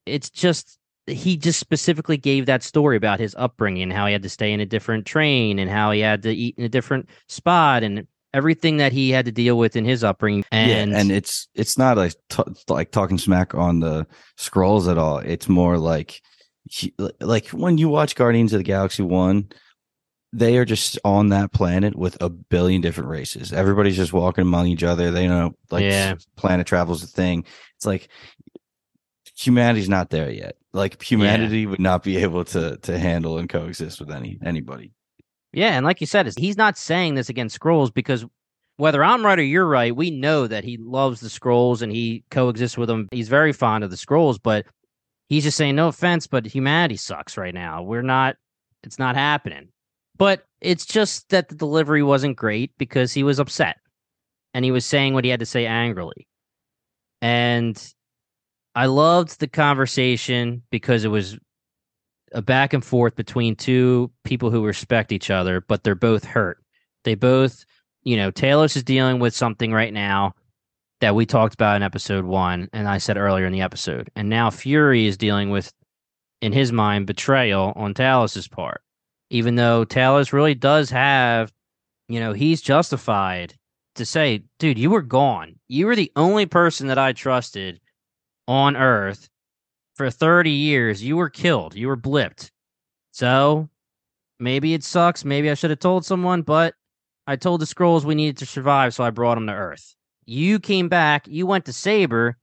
it's 0.06 0.30
just 0.30 0.78
he 1.08 1.38
just 1.38 1.60
specifically 1.60 2.18
gave 2.18 2.46
that 2.46 2.62
story 2.62 2.98
about 2.98 3.20
his 3.20 3.34
upbringing, 3.36 3.90
how 3.90 4.06
he 4.06 4.14
had 4.14 4.22
to 4.24 4.30
stay 4.30 4.54
in 4.54 4.60
a 4.60 4.66
different 4.66 5.08
train 5.08 5.58
and 5.58 5.70
how 5.70 5.90
he 5.90 6.02
had 6.02 6.22
to 6.22 6.32
eat 6.32 6.56
in 6.58 6.64
a 6.64 6.70
different 6.70 7.10
spot 7.28 7.82
and 7.82 8.06
everything 8.34 8.78
that 8.78 8.92
he 8.92 9.10
had 9.10 9.26
to 9.26 9.32
deal 9.32 9.58
with 9.58 9.76
in 9.76 9.86
his 9.86 10.04
upbringing. 10.04 10.46
And 10.52 10.92
yeah, 10.92 11.00
and 11.00 11.12
it's 11.12 11.48
it's 11.56 11.78
not 11.78 11.98
like 11.98 12.16
t- 12.30 12.44
like 12.68 12.92
talking 12.92 13.18
smack 13.18 13.54
on 13.56 13.80
the 13.80 14.08
Skrulls 14.38 14.90
at 14.90 14.98
all. 14.98 15.20
It's 15.20 15.50
more 15.50 15.78
like 15.78 16.22
like 17.20 17.48
when 17.50 17.78
you 17.78 17.90
watch 17.90 18.16
Guardians 18.16 18.54
of 18.54 18.60
the 18.60 18.64
Galaxy 18.64 19.04
1, 19.04 19.50
they 20.34 20.58
are 20.58 20.66
just 20.66 20.98
on 21.04 21.30
that 21.30 21.52
planet 21.52 21.96
with 21.96 22.18
a 22.22 22.30
billion 22.30 22.82
different 22.82 23.10
races. 23.10 23.52
Everybody's 23.52 23.98
just 23.98 24.14
walking 24.14 24.44
among 24.44 24.68
each 24.68 24.84
other. 24.84 25.12
They 25.12 25.28
know 25.28 25.56
like 25.70 25.84
yeah. 25.84 26.16
planet 26.36 26.68
travel's 26.68 27.04
a 27.04 27.08
thing. 27.08 27.46
It's 27.76 27.86
like 27.86 28.10
humanity's 29.36 29.90
not 29.90 30.10
there 30.10 30.32
yet. 30.32 30.56
Like 30.72 31.02
humanity 31.02 31.62
yeah. 31.62 31.70
would 31.70 31.82
not 31.82 32.04
be 32.04 32.18
able 32.18 32.46
to 32.46 32.78
to 32.78 32.98
handle 32.98 33.38
and 33.38 33.50
coexist 33.50 34.00
with 34.00 34.12
any 34.12 34.40
anybody. 34.44 34.94
Yeah, 35.54 35.76
and 35.76 35.86
like 35.86 36.00
you 36.00 36.08
said, 36.08 36.32
he's 36.38 36.58
not 36.58 36.78
saying 36.78 37.16
this 37.16 37.30
against 37.30 37.60
Skrulls 37.60 37.94
because 37.94 38.26
whether 38.78 39.04
I'm 39.04 39.26
right 39.26 39.38
or 39.38 39.44
you're 39.44 39.68
right, 39.68 39.96
we 39.96 40.10
know 40.10 40.48
that 40.48 40.64
he 40.64 40.78
loves 40.78 41.20
the 41.20 41.28
Skrulls 41.28 41.82
and 41.82 41.92
he 41.92 42.24
coexists 42.32 42.78
with 42.78 42.88
them. 42.88 43.10
He's 43.12 43.28
very 43.28 43.52
fond 43.52 43.84
of 43.84 43.90
the 43.90 43.98
Skrulls, 43.98 44.40
but 44.42 44.66
he's 45.30 45.44
just 45.44 45.58
saying, 45.58 45.76
no 45.76 45.90
offense, 45.90 46.26
but 46.26 46.46
humanity 46.46 46.98
sucks 46.98 47.38
right 47.38 47.54
now. 47.54 47.84
We're 47.84 48.02
not, 48.02 48.38
it's 48.84 48.98
not 48.98 49.16
happening. 49.16 49.68
But 50.18 50.46
it's 50.62 50.86
just 50.86 51.30
that 51.30 51.50
the 51.50 51.56
delivery 51.56 52.04
wasn't 52.04 52.38
great 52.38 52.72
because 52.78 53.14
he 53.14 53.24
was 53.24 53.40
upset 53.40 53.78
and 54.54 54.64
he 54.64 54.72
was 54.72 54.86
saying 54.86 55.14
what 55.14 55.26
he 55.26 55.32
had 55.32 55.40
to 55.42 55.46
say 55.46 55.66
angrily. 55.66 56.28
And 57.22 57.82
I 58.74 58.86
loved 58.86 59.40
the 59.40 59.48
conversation 59.48 60.64
because 60.72 61.04
it 61.04 61.10
was 61.10 61.38
a 62.34 62.42
back 62.42 62.74
and 62.74 62.84
forth 62.84 63.16
between 63.16 63.56
two 63.56 64.12
people 64.24 64.52
who 64.52 64.66
respect 64.66 65.12
each 65.12 65.30
other, 65.30 65.62
but 65.62 65.84
they're 65.84 65.96
both 65.96 66.24
hurt. 66.24 66.60
They 67.04 67.16
both, 67.16 67.66
you 68.04 68.18
know, 68.18 68.32
Talos 68.32 68.76
is 68.76 68.84
dealing 68.84 69.20
with 69.20 69.36
something 69.36 69.74
right 69.74 69.94
now 69.94 70.34
that 71.02 71.16
we 71.16 71.26
talked 71.26 71.54
about 71.54 71.76
in 71.76 71.84
episode 71.84 72.26
one, 72.26 72.70
and 72.74 72.88
I 72.88 73.00
said 73.00 73.18
earlier 73.18 73.46
in 73.46 73.54
the 73.54 73.62
episode. 73.62 74.10
And 74.16 74.30
now 74.30 74.50
Fury 74.50 75.08
is 75.08 75.18
dealing 75.18 75.50
with, 75.50 75.74
in 76.42 76.54
his 76.54 76.72
mind, 76.72 77.08
betrayal 77.08 77.74
on 77.76 77.94
Talos's 77.94 78.48
part 78.48 78.82
even 79.32 79.56
though 79.56 79.86
Talos 79.86 80.34
really 80.34 80.54
does 80.54 80.90
have, 80.90 81.52
you 82.10 82.20
know, 82.20 82.34
he's 82.34 82.62
justified 82.62 83.56
to 83.96 84.06
say, 84.06 84.44
dude, 84.60 84.78
you 84.78 84.90
were 84.90 85.02
gone. 85.02 85.56
You 85.70 85.86
were 85.86 85.96
the 85.96 86.12
only 86.18 86.46
person 86.46 86.88
that 86.88 87.00
I 87.00 87.14
trusted 87.14 87.80
on 88.48 88.76
Earth 88.76 89.30
for 90.02 90.10
30 90.10 90.50
years. 90.50 91.04
You 91.04 91.18
were 91.18 91.30
killed. 91.30 91.76
You 91.76 91.88
were 91.88 91.98
blipped. 91.98 92.50
So 93.12 93.70
maybe 94.40 94.74
it 94.74 94.84
sucks. 94.84 95.24
Maybe 95.24 95.52
I 95.52 95.54
should 95.54 95.70
have 95.70 95.80
told 95.80 96.06
someone, 96.06 96.42
but 96.42 96.74
I 97.28 97.36
told 97.36 97.62
the 97.62 97.66
Skrulls 97.66 98.04
we 98.04 98.16
needed 98.16 98.38
to 98.38 98.48
survive, 98.48 98.96
so 98.96 99.04
I 99.04 99.12
brought 99.12 99.36
them 99.36 99.46
to 99.48 99.54
Earth. 99.54 99.96
You 100.26 100.60
came 100.60 100.90
back. 100.90 101.28
You 101.28 101.46
went 101.46 101.66
to 101.66 101.74
Saber. 101.74 102.38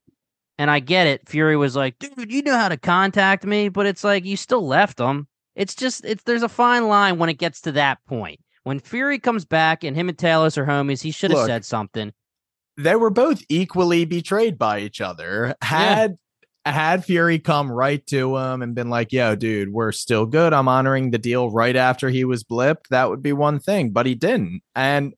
And 0.61 0.71
I 0.71 0.81
get 0.81 1.07
it. 1.07 1.29
Fury 1.29 1.57
was 1.57 1.77
like, 1.77 1.99
dude, 2.01 2.33
you 2.33 2.42
know 2.42 2.57
how 2.57 2.68
to 2.68 2.77
contact 2.77 3.44
me, 3.44 3.68
but 3.68 3.87
it's 3.87 4.03
like 4.03 4.25
you 4.25 4.37
still 4.37 4.66
left 4.66 4.97
them. 4.97 5.29
It's 5.55 5.75
just 5.75 6.05
it's 6.05 6.25
there's 6.25 6.42
a 6.42 6.49
fine 6.49 6.88
line 6.88 7.18
when 7.18 7.29
it 7.29 7.38
gets 7.38 7.61
to 7.62 7.73
that 7.73 7.99
point. 8.07 8.40
When 8.64 8.81
Fury 8.81 9.21
comes 9.21 9.44
back 9.44 9.85
and 9.85 9.97
him 9.97 10.09
and 10.09 10.18
Talos 10.18 10.59
are 10.59 10.66
homies, 10.66 11.01
he 11.01 11.12
should 11.12 11.31
have 11.31 11.47
said 11.47 11.64
something. 11.64 12.12
They 12.77 12.97
were 12.97 13.11
both 13.11 13.42
equally 13.49 14.05
betrayed 14.05 14.59
by 14.59 14.81
each 14.81 15.01
other. 15.01 15.55
Had. 15.62 16.18
Had 16.71 17.05
Fury 17.05 17.39
come 17.39 17.71
right 17.71 18.05
to 18.07 18.37
him 18.37 18.63
and 18.63 18.75
been 18.75 18.91
like, 18.91 19.13
"Yo, 19.13 19.35
dude, 19.35 19.73
we're 19.73 19.93
still 19.93 20.27
good. 20.27 20.53
I'm 20.53 20.69
honoring 20.69 21.11
the 21.11 21.19
deal." 21.19 21.51
Right 21.51 21.77
after 21.77 22.09
he 22.09 22.25
was 22.25 22.45
blipped, 22.45 22.89
that 22.91 23.11
would 23.11 23.23
be 23.23 23.33
one 23.33 23.59
thing, 23.59 23.91
but 23.91 24.07
he 24.07 24.15
didn't. 24.15 24.63
And 24.75 25.15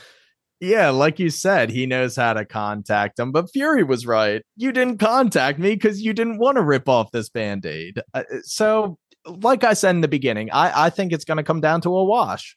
yeah, 0.60 0.90
like 0.90 1.18
you 1.18 1.30
said, 1.30 1.70
he 1.70 1.86
knows 1.86 2.16
how 2.16 2.32
to 2.34 2.44
contact 2.44 3.18
him. 3.18 3.32
But 3.32 3.50
Fury 3.52 3.82
was 3.82 4.06
right. 4.06 4.42
You 4.56 4.72
didn't 4.72 4.98
contact 4.98 5.58
me 5.58 5.70
because 5.70 6.02
you 6.02 6.12
didn't 6.12 6.38
want 6.38 6.56
to 6.56 6.62
rip 6.62 6.88
off 6.88 7.10
this 7.12 7.28
band 7.28 7.66
aid. 7.66 8.00
Uh, 8.14 8.22
so 8.42 8.98
like 9.26 9.64
I 9.64 9.74
said 9.74 9.90
in 9.90 10.00
the 10.00 10.08
beginning, 10.08 10.50
I, 10.52 10.86
I 10.86 10.90
think 10.90 11.12
it's 11.12 11.24
going 11.24 11.36
to 11.38 11.42
come 11.42 11.60
down 11.60 11.80
to 11.82 11.96
a 11.96 12.04
wash. 12.04 12.56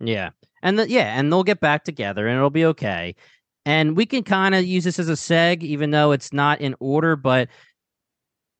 Yeah. 0.00 0.30
And 0.62 0.78
the, 0.78 0.88
yeah, 0.88 1.18
and 1.18 1.32
they'll 1.32 1.44
get 1.44 1.60
back 1.60 1.84
together 1.84 2.26
and 2.26 2.36
it'll 2.36 2.50
be 2.50 2.64
okay. 2.66 3.14
And 3.66 3.96
we 3.96 4.06
can 4.06 4.22
kind 4.22 4.54
of 4.54 4.64
use 4.64 4.84
this 4.84 5.00
as 5.00 5.08
a 5.08 5.14
seg, 5.14 5.62
even 5.62 5.90
though 5.90 6.12
it's 6.12 6.32
not 6.32 6.60
in 6.60 6.76
order, 6.78 7.16
but 7.16 7.48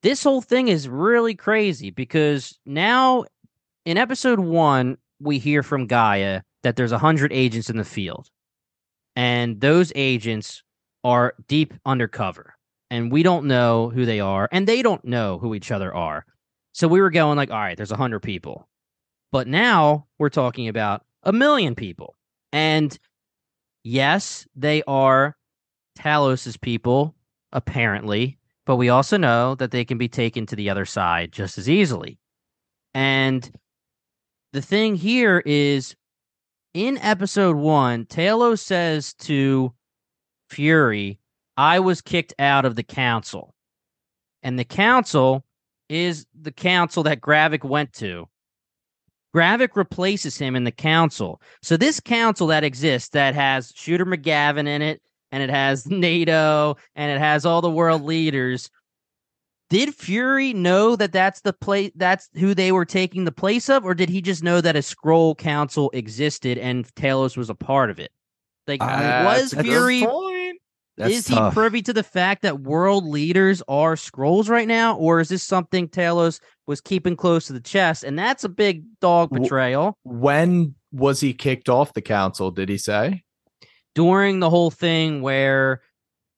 this 0.02 0.24
whole 0.24 0.42
thing 0.42 0.66
is 0.66 0.88
really 0.88 1.34
crazy 1.34 1.90
because 1.90 2.58
now 2.66 3.24
in 3.84 3.96
episode 3.96 4.40
one, 4.40 4.98
we 5.20 5.38
hear 5.38 5.62
from 5.62 5.86
Gaia 5.86 6.42
that 6.64 6.74
there's 6.74 6.92
a 6.92 6.98
hundred 6.98 7.32
agents 7.32 7.70
in 7.70 7.76
the 7.76 7.84
field. 7.84 8.28
And 9.14 9.60
those 9.60 9.92
agents 9.94 10.64
are 11.04 11.34
deep 11.46 11.72
undercover. 11.86 12.54
And 12.90 13.10
we 13.10 13.22
don't 13.22 13.46
know 13.46 13.88
who 13.88 14.04
they 14.04 14.20
are, 14.20 14.48
and 14.52 14.66
they 14.66 14.82
don't 14.82 15.04
know 15.04 15.38
who 15.38 15.54
each 15.54 15.70
other 15.70 15.94
are. 15.94 16.26
So 16.72 16.88
we 16.88 17.00
were 17.00 17.10
going 17.10 17.36
like, 17.36 17.50
all 17.50 17.58
right, 17.58 17.76
there's 17.76 17.92
a 17.92 17.96
hundred 17.96 18.20
people. 18.20 18.68
But 19.32 19.46
now 19.46 20.06
we're 20.18 20.28
talking 20.28 20.68
about 20.68 21.04
a 21.22 21.32
million 21.32 21.74
people. 21.74 22.14
And 22.52 22.96
yes, 23.86 24.46
they 24.56 24.82
are 24.86 25.36
Talos's 25.98 26.56
people, 26.56 27.14
apparently, 27.52 28.36
but 28.66 28.76
we 28.76 28.88
also 28.88 29.16
know 29.16 29.54
that 29.54 29.70
they 29.70 29.84
can 29.84 29.96
be 29.96 30.08
taken 30.08 30.44
to 30.46 30.56
the 30.56 30.68
other 30.68 30.84
side 30.84 31.32
just 31.32 31.56
as 31.56 31.70
easily. 31.70 32.18
And 32.94 33.48
the 34.52 34.60
thing 34.60 34.96
here 34.96 35.42
is 35.46 35.94
in 36.74 36.98
episode 36.98 37.56
one, 37.56 38.04
Talos 38.06 38.58
says 38.58 39.14
to 39.14 39.72
Fury, 40.50 41.18
I 41.56 41.80
was 41.80 42.02
kicked 42.02 42.34
out 42.38 42.64
of 42.64 42.74
the 42.74 42.82
council. 42.82 43.54
And 44.42 44.58
the 44.58 44.64
council 44.64 45.44
is 45.88 46.26
the 46.38 46.52
council 46.52 47.02
that 47.04 47.20
Gravik 47.20 47.64
went 47.64 47.92
to. 47.94 48.28
Gravik 49.36 49.76
replaces 49.76 50.38
him 50.38 50.56
in 50.56 50.64
the 50.64 50.72
council. 50.72 51.42
So 51.60 51.76
this 51.76 52.00
council 52.00 52.46
that 52.46 52.64
exists 52.64 53.10
that 53.10 53.34
has 53.34 53.70
Shooter 53.76 54.06
McGavin 54.06 54.66
in 54.66 54.80
it, 54.80 55.02
and 55.30 55.42
it 55.42 55.50
has 55.50 55.86
NATO, 55.90 56.76
and 56.94 57.12
it 57.12 57.18
has 57.18 57.44
all 57.44 57.60
the 57.60 57.70
world 57.70 58.02
leaders. 58.02 58.70
Did 59.68 59.94
Fury 59.94 60.54
know 60.54 60.96
that 60.96 61.12
that's 61.12 61.42
the 61.42 61.52
place 61.52 61.90
that's 61.96 62.30
who 62.34 62.54
they 62.54 62.72
were 62.72 62.84
taking 62.86 63.24
the 63.24 63.32
place 63.32 63.68
of, 63.68 63.84
or 63.84 63.94
did 63.94 64.08
he 64.08 64.22
just 64.22 64.42
know 64.42 64.60
that 64.62 64.76
a 64.76 64.78
Skrull 64.78 65.36
council 65.36 65.90
existed 65.92 66.56
and 66.56 66.86
Talos 66.94 67.36
was 67.36 67.50
a 67.50 67.54
part 67.54 67.90
of 67.90 67.98
it? 67.98 68.12
Like, 68.66 68.80
uh, 68.80 69.22
was 69.24 69.52
Fury 69.52 70.02
That's 70.96 71.14
is 71.14 71.24
tough. 71.26 71.52
he 71.52 71.54
privy 71.54 71.82
to 71.82 71.92
the 71.92 72.02
fact 72.02 72.42
that 72.42 72.60
world 72.60 73.04
leaders 73.04 73.62
are 73.68 73.96
Skrulls 73.96 74.48
right 74.48 74.68
now, 74.68 74.96
or 74.96 75.20
is 75.20 75.28
this 75.28 75.42
something 75.42 75.88
Talos 75.88 76.40
was 76.66 76.80
keeping 76.80 77.16
close 77.16 77.46
to 77.46 77.52
the 77.52 77.60
chest? 77.60 78.04
And 78.04 78.18
that's 78.18 78.44
a 78.44 78.48
big 78.48 78.84
dog 79.00 79.30
betrayal. 79.30 79.96
When 80.04 80.74
was 80.92 81.20
he 81.20 81.32
kicked 81.32 81.68
off 81.68 81.92
the 81.94 82.02
council? 82.02 82.50
Did 82.50 82.68
he 82.68 82.78
say? 82.78 83.22
During 83.94 84.40
the 84.40 84.50
whole 84.50 84.70
thing 84.70 85.22
where 85.22 85.80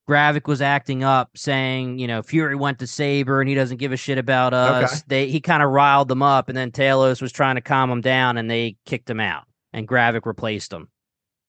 Gravik 0.08 0.46
was 0.46 0.62
acting 0.62 1.04
up, 1.04 1.30
saying, 1.36 1.98
you 1.98 2.06
know, 2.06 2.22
Fury 2.22 2.54
went 2.56 2.78
to 2.78 2.86
Saber 2.86 3.40
and 3.40 3.48
he 3.48 3.54
doesn't 3.54 3.76
give 3.78 3.92
a 3.92 3.96
shit 3.96 4.16
about 4.16 4.54
us. 4.54 4.92
Okay. 4.92 5.02
They 5.06 5.28
he 5.28 5.40
kind 5.40 5.62
of 5.62 5.70
riled 5.70 6.08
them 6.08 6.22
up, 6.22 6.48
and 6.48 6.56
then 6.56 6.70
Talos 6.70 7.20
was 7.20 7.32
trying 7.32 7.56
to 7.56 7.60
calm 7.60 7.90
him 7.90 8.00
down, 8.00 8.38
and 8.38 8.50
they 8.50 8.76
kicked 8.86 9.10
him 9.10 9.20
out, 9.20 9.44
and 9.72 9.86
Gravik 9.86 10.24
replaced 10.24 10.72
him. 10.72 10.88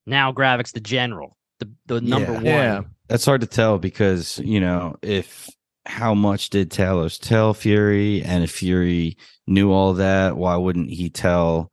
Now 0.05 0.33
Gravik's 0.33 0.71
the 0.71 0.81
general, 0.81 1.37
the 1.59 1.71
the 1.85 2.01
number 2.01 2.33
Yeah. 2.33 2.37
one. 2.37 2.45
Yeah. 2.45 2.81
That's 3.07 3.25
hard 3.25 3.41
to 3.41 3.47
tell 3.47 3.77
because, 3.79 4.39
you 4.39 4.59
know, 4.59 4.97
if 5.01 5.47
how 5.85 6.13
much 6.13 6.49
did 6.49 6.69
Talos 6.69 7.19
tell 7.19 7.53
Fury 7.53 8.21
and 8.21 8.43
if 8.43 8.51
Fury 8.51 9.17
knew 9.47 9.71
all 9.71 9.93
that, 9.93 10.37
why 10.37 10.55
wouldn't 10.55 10.89
he 10.89 11.09
tell 11.09 11.71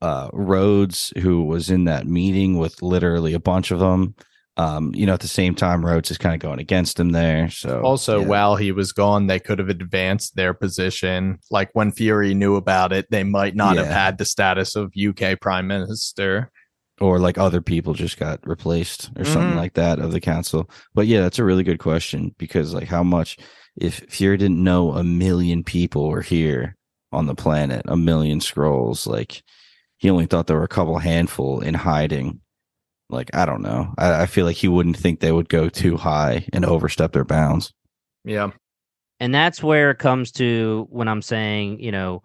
uh 0.00 0.30
Rhodes 0.32 1.12
who 1.18 1.44
was 1.44 1.70
in 1.70 1.84
that 1.84 2.06
meeting 2.06 2.56
with 2.56 2.82
literally 2.82 3.34
a 3.34 3.40
bunch 3.40 3.70
of 3.70 3.78
them? 3.78 4.14
Um, 4.56 4.92
you 4.94 5.06
know, 5.06 5.14
at 5.14 5.20
the 5.20 5.28
same 5.28 5.54
time 5.54 5.86
Rhodes 5.86 6.10
is 6.10 6.18
kind 6.18 6.34
of 6.34 6.40
going 6.40 6.58
against 6.58 7.00
him 7.00 7.10
there. 7.12 7.48
So 7.50 7.80
Also, 7.80 8.20
yeah. 8.20 8.26
while 8.26 8.56
he 8.56 8.72
was 8.72 8.92
gone, 8.92 9.26
they 9.26 9.38
could 9.38 9.58
have 9.58 9.70
advanced 9.70 10.36
their 10.36 10.52
position. 10.52 11.38
Like 11.50 11.70
when 11.72 11.92
Fury 11.92 12.34
knew 12.34 12.56
about 12.56 12.92
it, 12.92 13.10
they 13.10 13.24
might 13.24 13.54
not 13.54 13.76
have 13.76 13.86
had 13.86 14.18
the 14.18 14.26
status 14.26 14.76
of 14.76 14.92
UK 14.98 15.40
Prime 15.40 15.66
Minister. 15.66 16.50
Or 17.00 17.18
like 17.18 17.38
other 17.38 17.62
people 17.62 17.94
just 17.94 18.18
got 18.18 18.40
replaced 18.46 19.10
or 19.16 19.24
something 19.24 19.54
Mhm. 19.54 19.56
like 19.56 19.74
that 19.74 19.98
of 19.98 20.12
the 20.12 20.20
council. 20.20 20.68
But 20.94 21.06
yeah, 21.06 21.22
that's 21.22 21.38
a 21.38 21.44
really 21.44 21.62
good 21.62 21.78
question 21.78 22.34
because 22.38 22.74
like 22.74 22.88
how 22.88 23.02
much 23.02 23.38
if 23.76 24.00
Fury 24.10 24.36
didn't 24.36 24.62
know 24.62 24.92
a 24.92 25.02
million 25.02 25.64
people 25.64 26.08
were 26.10 26.20
here 26.20 26.76
on 27.12 27.26
the 27.26 27.34
planet, 27.34 27.82
a 27.88 27.96
million 27.96 28.38
Skrulls, 28.40 29.06
like 29.06 29.42
he 29.96 30.10
only 30.10 30.26
thought 30.26 30.46
there 30.46 30.56
were 30.58 30.62
a 30.64 30.68
couple 30.68 30.98
handful 30.98 31.60
in 31.60 31.72
hiding. 31.74 32.40
Like 33.08 33.34
I 33.34 33.46
don't 33.46 33.62
know. 33.62 33.94
I, 33.96 34.22
I 34.22 34.26
feel 34.26 34.44
like 34.44 34.56
he 34.56 34.68
wouldn't 34.68 34.96
think 34.98 35.20
they 35.20 35.32
would 35.32 35.48
go 35.48 35.68
too 35.70 35.96
high 35.96 36.46
and 36.52 36.64
overstep 36.66 37.12
their 37.12 37.24
bounds. 37.24 37.72
Yeah. 38.24 38.50
And 39.20 39.34
that's 39.34 39.62
where 39.62 39.90
it 39.90 39.98
comes 39.98 40.32
to 40.32 40.86
when 40.90 41.08
I'm 41.08 41.22
saying, 41.22 41.80
you 41.80 41.92
know, 41.92 42.22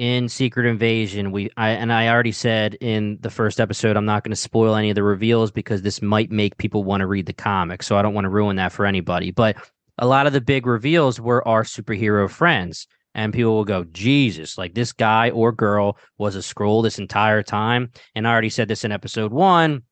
in 0.00 0.30
Secret 0.30 0.64
Invasion, 0.64 1.30
we 1.30 1.50
I 1.58 1.72
and 1.72 1.92
I 1.92 2.08
already 2.08 2.32
said 2.32 2.74
in 2.80 3.18
the 3.20 3.28
first 3.28 3.60
episode 3.60 3.98
I'm 3.98 4.06
not 4.06 4.24
going 4.24 4.30
to 4.30 4.36
spoil 4.36 4.74
any 4.74 4.88
of 4.88 4.94
the 4.94 5.02
reveals 5.02 5.50
because 5.50 5.82
this 5.82 6.00
might 6.00 6.30
make 6.30 6.56
people 6.56 6.84
want 6.84 7.02
to 7.02 7.06
read 7.06 7.26
the 7.26 7.34
comic. 7.34 7.82
So 7.82 7.98
I 7.98 8.02
don't 8.02 8.14
want 8.14 8.24
to 8.24 8.30
ruin 8.30 8.56
that 8.56 8.72
for 8.72 8.86
anybody. 8.86 9.30
But 9.30 9.58
a 9.98 10.06
lot 10.06 10.26
of 10.26 10.32
the 10.32 10.40
big 10.40 10.64
reveals 10.64 11.20
were 11.20 11.46
our 11.46 11.64
superhero 11.64 12.30
friends. 12.30 12.86
And 13.14 13.34
people 13.34 13.54
will 13.54 13.66
go, 13.66 13.84
Jesus, 13.84 14.56
like 14.56 14.72
this 14.72 14.92
guy 14.92 15.30
or 15.30 15.52
girl 15.52 15.98
was 16.16 16.34
a 16.34 16.38
Skrull 16.38 16.82
this 16.82 16.98
entire 16.98 17.42
time. 17.42 17.90
And 18.14 18.26
I 18.26 18.32
already 18.32 18.48
said 18.48 18.68
this 18.68 18.84
in 18.84 18.92
episode 18.92 19.32
one. 19.32 19.82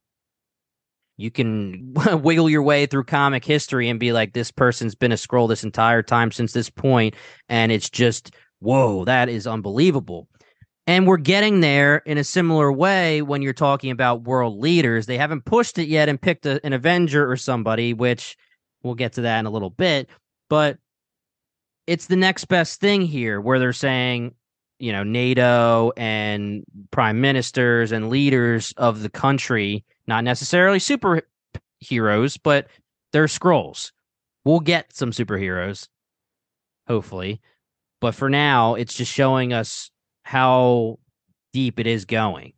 You 1.18 1.30
can 1.30 1.92
wiggle 2.22 2.48
your 2.48 2.62
way 2.62 2.86
through 2.86 3.04
comic 3.04 3.44
history 3.44 3.90
and 3.90 4.00
be 4.00 4.12
like, 4.12 4.32
this 4.32 4.50
person's 4.50 4.94
been 4.94 5.12
a 5.12 5.16
Skrull 5.16 5.48
this 5.50 5.64
entire 5.64 6.02
time 6.02 6.32
since 6.32 6.54
this 6.54 6.70
point, 6.70 7.14
And 7.50 7.70
it's 7.70 7.90
just, 7.90 8.34
whoa, 8.60 9.04
that 9.04 9.28
is 9.28 9.46
unbelievable. 9.46 10.28
And 10.86 11.06
we're 11.06 11.18
getting 11.18 11.60
there 11.60 11.98
in 12.06 12.16
a 12.16 12.24
similar 12.24 12.72
way 12.72 13.20
when 13.20 13.42
you're 13.42 13.52
talking 13.52 13.90
about 13.90 14.22
world 14.22 14.58
leaders. 14.58 15.04
They 15.04 15.18
haven't 15.18 15.44
pushed 15.44 15.78
it 15.78 15.86
yet 15.88 16.08
and 16.08 16.20
picked 16.20 16.46
a, 16.46 16.64
an 16.64 16.72
Avenger 16.72 17.30
or 17.30 17.36
somebody, 17.36 17.92
which 17.92 18.36
we'll 18.82 18.94
get 18.94 19.12
to 19.14 19.20
that 19.20 19.38
in 19.38 19.46
a 19.46 19.50
little 19.50 19.70
bit. 19.70 20.08
But 20.48 20.78
it's 21.86 22.06
the 22.06 22.16
next 22.16 22.46
best 22.46 22.80
thing 22.80 23.02
here 23.02 23.40
where 23.40 23.58
they're 23.58 23.72
saying, 23.74 24.34
you 24.78 24.92
know, 24.92 25.02
NATO 25.02 25.92
and 25.96 26.64
prime 26.90 27.20
ministers 27.20 27.92
and 27.92 28.08
leaders 28.08 28.72
of 28.76 29.02
the 29.02 29.10
country, 29.10 29.84
not 30.06 30.24
necessarily 30.24 30.78
superheroes, 30.78 32.38
but 32.42 32.68
they're 33.12 33.26
Skrulls. 33.26 33.92
We'll 34.44 34.60
get 34.60 34.94
some 34.94 35.10
superheroes, 35.10 35.88
hopefully. 36.86 37.40
But 38.00 38.14
for 38.14 38.28
now, 38.30 38.74
it's 38.74 38.94
just 38.94 39.12
showing 39.12 39.52
us 39.52 39.90
how 40.22 40.98
deep 41.52 41.80
it 41.80 41.86
is 41.86 42.04
going 42.04 42.52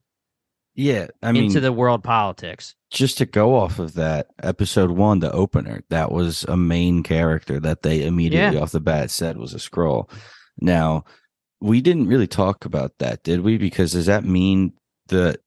Yeah, 0.75 1.07
I 1.23 1.33
mean, 1.33 1.45
into 1.45 1.61
the 1.61 1.73
world 1.73 2.03
politics. 2.03 2.75
just 2.91 3.19
to 3.19 3.27
go 3.27 3.57
off 3.57 3.79
of 3.79 3.95
that 3.95 4.27
episode 4.43 4.91
one, 4.91 5.21
the 5.21 5.33
opener, 5.33 5.83
that 5.91 6.11
was 6.13 6.45
a 6.45 6.57
main 6.57 7.03
character 7.03 7.61
that 7.61 7.83
they 7.83 8.05
immediately 8.05 8.59
off 8.59 8.73
the 8.73 8.81
bat 8.81 9.11
said 9.11 9.39
was 9.39 9.55
a 9.55 9.59
Skrull. 9.59 10.11
Now, 10.61 11.05
we 11.61 11.81
didn't 11.81 12.09
really 12.09 12.27
talk 12.27 12.65
about 12.65 12.99
that, 12.99 13.23
did 13.23 13.41
we? 13.41 13.57
Because 13.57 13.93
does 13.93 14.07
that 14.07 14.25
mean 14.25 14.73
that 15.09 15.41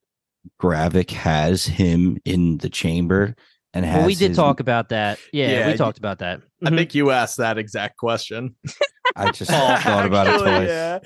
Gravik 0.62 1.12
has 1.12 1.66
him 1.66 2.18
in 2.26 2.58
the 2.60 2.70
chamber 2.70 3.36
and 3.74 3.86
Well, 3.86 4.06
we 4.06 4.16
did 4.16 4.30
his- 4.30 4.38
talk 4.38 4.60
about 4.60 4.90
that. 4.90 5.20
Yeah, 5.32 5.50
Yeah, 5.52 5.68
we 5.72 5.78
talked 5.78 5.98
about 5.98 6.20
that. 6.20 6.42
I 6.66 6.70
Mhm. 6.70 6.78
think 6.78 6.96
you 6.96 7.12
asked 7.12 7.38
that 7.38 7.58
exact 7.58 7.98
question. 7.98 8.56
I 9.16 9.32
just 9.32 9.50
thought 9.52 10.06
about 10.06 10.28
it 10.28 10.40
twice. 10.40 10.68
Yeah. 10.68 11.00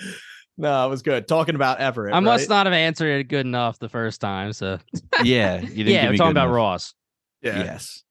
No, 0.60 0.86
it 0.88 0.90
was 0.90 1.02
good. 1.04 1.28
Talking 1.28 1.56
about 1.56 1.80
Everett. 1.80 2.16
I 2.16 2.20
must 2.20 2.44
right? 2.50 2.56
not 2.56 2.66
have 2.66 2.74
answered 2.74 3.20
it 3.20 3.28
good 3.28 3.46
enough 3.46 3.78
the 3.80 3.90
first 3.90 4.20
time. 4.22 4.54
So 4.54 4.80
Yeah, 5.24 5.62
you 5.62 5.68
didn't 5.84 5.94
yeah 5.94 6.10
we're 6.10 6.18
talking 6.18 6.32
about 6.32 6.46
enough. 6.46 6.56
Ross. 6.56 6.94
Yeah. 7.42 7.64
Yes. 7.64 8.04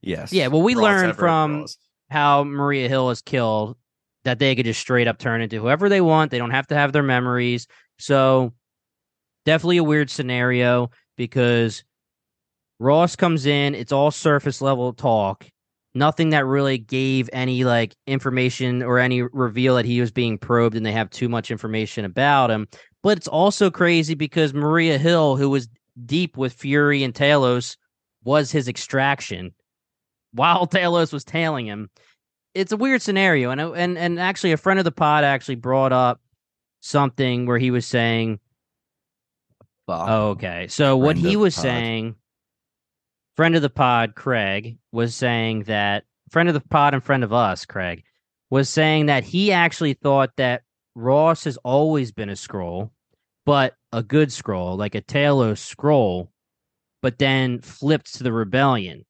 Yes. 0.00 0.32
Yeah, 0.32 0.46
well, 0.46 0.62
we 0.62 0.74
Ross 0.74 0.82
learned 0.82 1.02
Everett, 1.10 1.16
from 1.18 1.60
Ross. 1.60 1.76
how 2.10 2.44
Maria 2.44 2.88
Hill 2.88 3.10
is 3.10 3.20
killed 3.20 3.76
that 4.24 4.38
they 4.38 4.54
could 4.56 4.64
just 4.64 4.80
straight 4.80 5.08
up 5.08 5.18
turn 5.18 5.42
into 5.42 5.60
whoever 5.60 5.88
they 5.90 6.00
want. 6.00 6.30
They 6.30 6.38
don't 6.38 6.50
have 6.52 6.66
to 6.68 6.74
have 6.74 6.92
their 6.92 7.02
memories. 7.02 7.66
So 7.98 8.54
definitely 9.44 9.76
a 9.78 9.84
weird 9.84 10.08
scenario 10.10 10.90
because 11.18 11.84
Ross 12.80 13.14
comes 13.14 13.44
in, 13.44 13.74
it's 13.74 13.92
all 13.92 14.10
surface 14.10 14.62
level 14.62 14.92
talk. 14.94 15.46
Nothing 15.94 16.30
that 16.30 16.46
really 16.46 16.78
gave 16.78 17.28
any 17.32 17.62
like 17.62 17.94
information 18.06 18.82
or 18.82 18.98
any 18.98 19.22
reveal 19.22 19.76
that 19.76 19.84
he 19.84 20.00
was 20.00 20.10
being 20.10 20.38
probed 20.38 20.74
and 20.74 20.86
they 20.86 20.92
have 20.92 21.10
too 21.10 21.28
much 21.28 21.50
information 21.50 22.04
about 22.04 22.50
him. 22.50 22.66
But 23.02 23.18
it's 23.18 23.28
also 23.28 23.70
crazy 23.70 24.14
because 24.14 24.54
Maria 24.54 24.98
Hill, 24.98 25.36
who 25.36 25.50
was 25.50 25.68
deep 26.06 26.38
with 26.38 26.54
Fury 26.54 27.02
and 27.02 27.12
Talos, 27.12 27.76
was 28.24 28.50
his 28.50 28.66
extraction 28.66 29.52
while 30.32 30.66
Talos 30.66 31.12
was 31.12 31.24
tailing 31.24 31.66
him. 31.66 31.90
It's 32.54 32.72
a 32.72 32.76
weird 32.76 33.02
scenario, 33.02 33.50
and 33.50 33.60
and 33.60 33.96
and 33.96 34.18
actually, 34.18 34.50
a 34.50 34.56
friend 34.56 34.80
of 34.80 34.84
the 34.84 34.90
pod 34.90 35.22
actually 35.22 35.54
brought 35.54 35.92
up 35.92 36.20
something 36.80 37.46
where 37.46 37.58
he 37.58 37.70
was 37.70 37.86
saying, 37.86 38.40
"Oh, 39.86 40.30
okay." 40.30 40.66
So 40.66 40.96
what 40.96 41.16
he 41.16 41.36
was 41.36 41.54
pod. 41.54 41.62
saying, 41.62 42.16
friend 43.40 43.56
of 43.56 43.62
the 43.62 43.70
pod, 43.70 44.14
Craig, 44.14 44.76
was 44.92 45.16
saying 45.16 45.62
that 45.62 46.04
friend 46.28 46.50
of 46.50 46.52
the 46.54 46.60
pod 46.60 46.92
and 46.92 47.02
friend 47.02 47.24
of 47.24 47.32
us, 47.32 47.64
Craig, 47.64 48.04
was 48.50 48.68
saying 48.68 49.06
that 49.06 49.24
he 49.24 49.50
actually 49.50 49.94
thought 49.94 50.30
that 50.36 50.60
Ross 50.94 51.44
has 51.44 51.56
always 51.64 52.12
been 52.12 52.28
a 52.28 52.34
Skrull, 52.34 52.90
but 53.46 53.72
a 53.94 54.02
good 54.02 54.28
Skrull, 54.28 54.76
like 54.76 54.94
a 54.94 55.00
Talos 55.00 55.74
Skrull, 55.74 56.28
but 57.00 57.18
then 57.18 57.62
flipped 57.62 58.12
to 58.16 58.24
the 58.24 58.30
rebellion. 58.30 59.06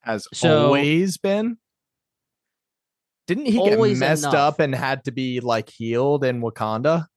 has 0.00 0.26
So- 0.32 0.68
always 0.68 1.18
been. 1.18 1.58
Didn't 3.26 3.44
he 3.44 3.62
get 3.62 3.78
messed 3.98 4.22
enough. 4.22 4.34
up 4.34 4.60
and 4.60 4.74
had 4.74 5.04
to 5.04 5.12
be 5.12 5.40
like 5.40 5.68
healed 5.68 6.24
in 6.24 6.40
Wakanda? 6.40 7.08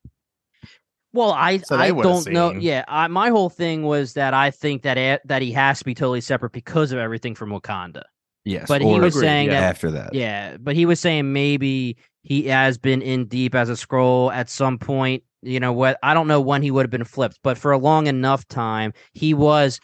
Well, 1.17 1.31
I 1.31 1.57
So 1.57 1.75
I 1.75 1.89
don't 1.89 2.27
know. 2.27 2.51
Yeah, 2.51 2.85
I, 2.87 3.07
my 3.07 3.29
whole 3.29 3.49
thing 3.49 3.81
was 3.81 4.13
that 4.13 4.35
I 4.35 4.51
think 4.51 4.83
that 4.83 4.99
a, 4.99 5.17
that 5.25 5.41
he 5.41 5.51
has 5.53 5.79
to 5.79 5.85
be 5.85 5.95
totally 5.95 6.21
separate 6.21 6.51
because 6.51 6.91
of 6.91 6.99
everything 6.99 7.33
from 7.33 7.49
Wakanda. 7.49 8.03
Yes. 8.45 8.67
But 8.67 8.83
he 8.83 8.99
was 8.99 9.15
Agreed, 9.15 9.27
saying 9.27 9.47
yeah. 9.47 9.59
that 9.59 9.63
after 9.63 9.89
that. 9.91 10.13
Yeah, 10.13 10.57
but 10.57 10.75
he 10.75 10.85
was 10.85 10.99
saying 10.99 11.33
maybe 11.33 11.97
he 12.21 12.43
has 12.43 12.77
been 12.77 13.01
in 13.01 13.25
deep 13.25 13.55
as 13.55 13.67
a 13.67 13.73
Skrull 13.73 14.31
at 14.31 14.47
some 14.47 14.77
point. 14.77 15.23
You 15.41 15.59
know 15.59 15.73
what? 15.73 15.97
I 16.03 16.13
don't 16.13 16.27
know 16.27 16.39
when 16.39 16.61
he 16.61 16.69
would 16.69 16.83
have 16.83 16.91
been 16.91 17.03
flipped, 17.03 17.39
but 17.41 17.57
for 17.57 17.71
a 17.71 17.79
long 17.79 18.05
enough 18.05 18.47
time, 18.47 18.93
he 19.13 19.33
was 19.33 19.79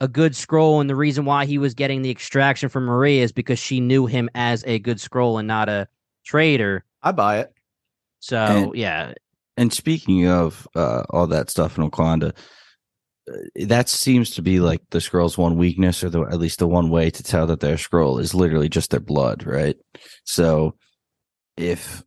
a 0.00 0.08
good 0.08 0.32
Skrull. 0.32 0.80
And 0.80 0.88
the 0.88 0.96
reason 0.96 1.26
why 1.26 1.44
he 1.44 1.58
was 1.58 1.74
getting 1.74 2.00
the 2.00 2.10
extraction 2.10 2.70
from 2.70 2.86
Maria 2.86 3.22
is 3.22 3.32
because 3.32 3.58
she 3.58 3.80
knew 3.80 4.06
him 4.06 4.30
as 4.34 4.64
a 4.66 4.78
good 4.78 4.96
Skrull 4.96 5.38
and 5.38 5.46
not 5.46 5.68
a 5.68 5.86
traitor. 6.24 6.84
I 7.02 7.12
buy 7.12 7.40
it. 7.40 7.52
So 8.20 8.38
And- 8.38 8.74
yeah, 8.74 9.12
And 9.56 9.72
speaking 9.72 10.26
of 10.26 10.66
uh, 10.74 11.04
all 11.10 11.26
that 11.28 11.50
stuff 11.50 11.78
in 11.78 11.88
Wakanda, 11.88 12.36
uh, 13.30 13.32
that 13.66 13.88
seems 13.88 14.30
to 14.30 14.42
be 14.42 14.60
like 14.60 14.82
the 14.90 14.98
Skrull's 14.98 15.38
one 15.38 15.56
weakness, 15.56 16.02
or 16.02 16.10
the, 16.10 16.22
at 16.22 16.38
least 16.38 16.58
the 16.58 16.66
one 16.66 16.90
way 16.90 17.10
to 17.10 17.22
tell 17.22 17.46
that 17.46 17.60
they're 17.60 17.76
Skrull 17.76 18.20
is 18.20 18.34
literally 18.34 18.68
just 18.68 18.90
their 18.90 19.00
blood, 19.00 19.46
right? 19.46 19.76
So 20.24 20.74
if 21.56 22.02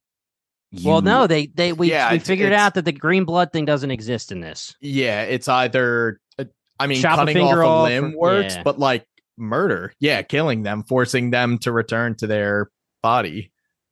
you, 0.72 0.90
well, 0.90 1.02
no, 1.02 1.28
they 1.28 1.48
they 1.48 1.72
we, 1.74 1.90
Yeah, 1.90 2.12
we 2.12 2.20
figured 2.20 2.54
out 2.54 2.74
that 2.74 2.86
the 2.86 2.92
green 2.92 3.24
blood 3.24 3.54
thing 3.54 3.66
doesn't 3.66 3.92
exist 3.92 4.32
in 4.32 4.42
this. 4.42 4.76
Yeah, 4.82 5.24
it's 5.24 5.48
either 5.48 6.20
uh, 6.38 6.46
I 6.80 6.88
mean, 6.88 7.02
Chop 7.02 7.20
cutting 7.20 7.38
a 7.38 7.42
off 7.42 7.58
a 7.58 7.66
off 7.66 7.88
limb 7.88 8.14
or, 8.16 8.18
works, 8.18 8.56
yeah. 8.56 8.64
but 8.64 8.78
like 8.78 9.06
murder, 9.38 9.94
yeah, 10.00 10.22
killing 10.22 10.64
them, 10.64 10.84
forcing 10.84 11.32
them 11.32 11.58
to 11.60 11.72
return 11.72 12.16
to 12.16 12.28
their 12.28 12.70
body. 13.02 13.52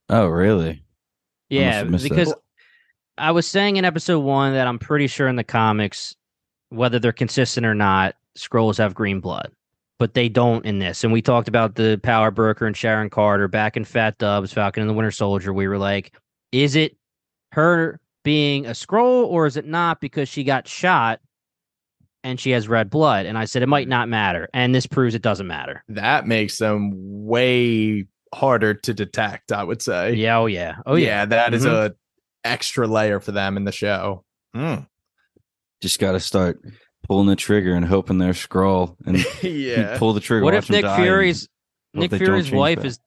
Oh, 0.10 0.28
really? 0.28 0.84
Yeah, 1.50 1.84
because 1.84 2.30
that. 2.30 2.40
I 3.18 3.32
was 3.32 3.48
saying 3.48 3.78
in 3.78 3.86
episode 3.86 4.20
one 4.20 4.54
that 4.54 4.68
I'm 4.68 4.80
pretty 4.80 5.08
sure 5.08 5.28
in 5.28 5.36
the 5.36 5.44
comics, 5.44 6.16
whether 6.70 7.00
they're 7.00 7.14
consistent 7.14 7.66
or 7.66 7.76
not, 7.76 8.16
Skrulls 8.38 8.78
have 8.78 8.94
green 8.94 9.22
blood, 9.22 9.52
but 10.00 10.14
they 10.14 10.28
don't 10.28 10.66
in 10.66 10.80
this. 10.80 11.04
And 11.04 11.14
we 11.14 11.22
talked 11.22 11.48
about 11.48 11.76
the 11.76 12.00
Power 12.04 12.32
Broker 12.32 12.66
and 12.66 12.76
Sharon 12.76 13.10
Carter 13.10 13.48
back 13.48 13.78
in 13.78 13.86
Fat 13.86 14.18
Dubs, 14.18 14.52
Falcon 14.52 14.82
and 14.82 14.90
the 14.90 14.94
Winter 14.94 15.12
Soldier. 15.12 15.54
We 15.54 15.68
were 15.68 15.78
like, 15.78 16.14
is 16.52 16.76
it 16.76 16.98
her 17.54 18.02
being 18.24 18.66
a 18.66 18.72
Skrull 18.72 19.26
or 19.26 19.46
is 19.46 19.56
it 19.56 19.66
not 19.66 20.02
because 20.02 20.28
she 20.28 20.44
got 20.44 20.68
shot 20.68 21.22
and 22.26 22.38
she 22.40 22.52
has 22.52 22.68
red 22.68 22.90
blood? 22.90 23.26
And 23.26 23.38
I 23.38 23.46
said 23.46 23.62
it 23.62 23.70
might 23.70 23.88
not 23.88 24.10
matter. 24.10 24.50
And 24.54 24.76
this 24.76 24.86
proves 24.86 25.16
it 25.16 25.22
doesn't 25.22 25.48
matter. 25.48 25.84
That 25.88 26.28
makes 26.28 26.58
them 26.58 26.92
way 27.26 28.06
harder 28.34 28.74
to 28.74 28.94
detect, 28.94 29.54
I 29.54 29.64
would 29.64 29.82
say. 29.82 30.16
Yeah, 30.16 30.40
oh 30.40 30.48
yeah. 30.48 30.76
Oh 30.86 30.96
yeah. 30.96 31.08
Yeah, 31.08 31.26
that 31.26 31.46
mm-hmm. 31.48 31.56
is 31.56 31.66
a 31.66 31.96
extra 32.46 32.88
layer 32.88 33.20
for 33.20 33.32
them 33.32 33.58
in 33.58 33.66
the 33.66 33.72
show. 33.72 34.24
Mm. 34.56 34.88
Just 35.82 36.00
got 36.00 36.14
to 36.14 36.20
start 36.20 36.62
pulling 37.08 37.28
the 37.28 37.36
trigger 37.36 37.74
and 37.74 37.86
hoping 37.86 38.18
they're 38.18 38.34
Skrull 38.34 38.96
and 39.06 39.24
yeah. 39.44 39.98
pull 39.98 40.14
the 40.14 40.22
trigger. 40.22 40.46
What 40.46 40.54
if 40.54 40.70
Nick 40.70 40.86
Fury's 40.86 41.50
Nick 41.94 42.12
Fury's 42.12 42.52
wife 42.52 42.78
back. 42.78 42.86
is 42.86 43.00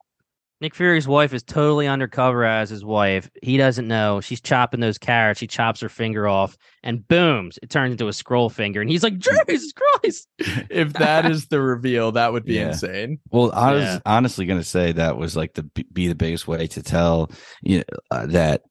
Nick 0.61 0.75
Fury's 0.75 1.07
wife 1.07 1.33
is 1.33 1.45
totally 1.45 1.87
undercover 1.87 2.45
as 2.45 2.69
his 2.69 2.85
wife. 2.85 3.31
He 3.43 3.57
doesn't 3.57 3.87
know. 3.87 4.21
She's 4.21 4.41
chopping 4.41 4.81
those 4.81 4.99
carrots. 4.99 5.39
She 5.39 5.47
chops 5.47 5.81
her 5.81 5.89
finger 5.89 6.27
off, 6.27 6.57
and 6.83 7.07
booms, 7.07 7.61
it 7.63 7.71
turns 7.71 7.93
into 7.93 8.09
a 8.09 8.11
Skrull 8.11 8.51
finger. 8.51 8.81
And 8.81 8.91
he's 8.91 9.05
like, 9.05 9.19
Jesus 9.19 9.73
Christ. 9.73 10.29
if 10.39 10.95
that 10.95 11.31
is 11.31 11.47
the 11.47 11.61
reveal, 11.61 12.11
that 12.13 12.33
would 12.33 12.45
be 12.45 12.55
yeah. 12.55 12.69
insane. 12.69 13.21
Well, 13.31 13.53
I 13.53 13.73
was 13.73 13.85
yeah. 13.85 13.99
honestly 14.05 14.47
going 14.47 14.61
to 14.61 14.67
say 14.67 14.91
that 14.93 15.17
was 15.17 15.37
like 15.37 15.55
the 15.55 15.63
be 15.93 16.09
the 16.09 16.17
biggest 16.17 16.49
way 16.49 16.67
to 16.69 16.83
tell 16.83 17.31
you 17.63 17.79
know, 17.79 17.85
uh, 18.11 18.27
that 18.27 18.63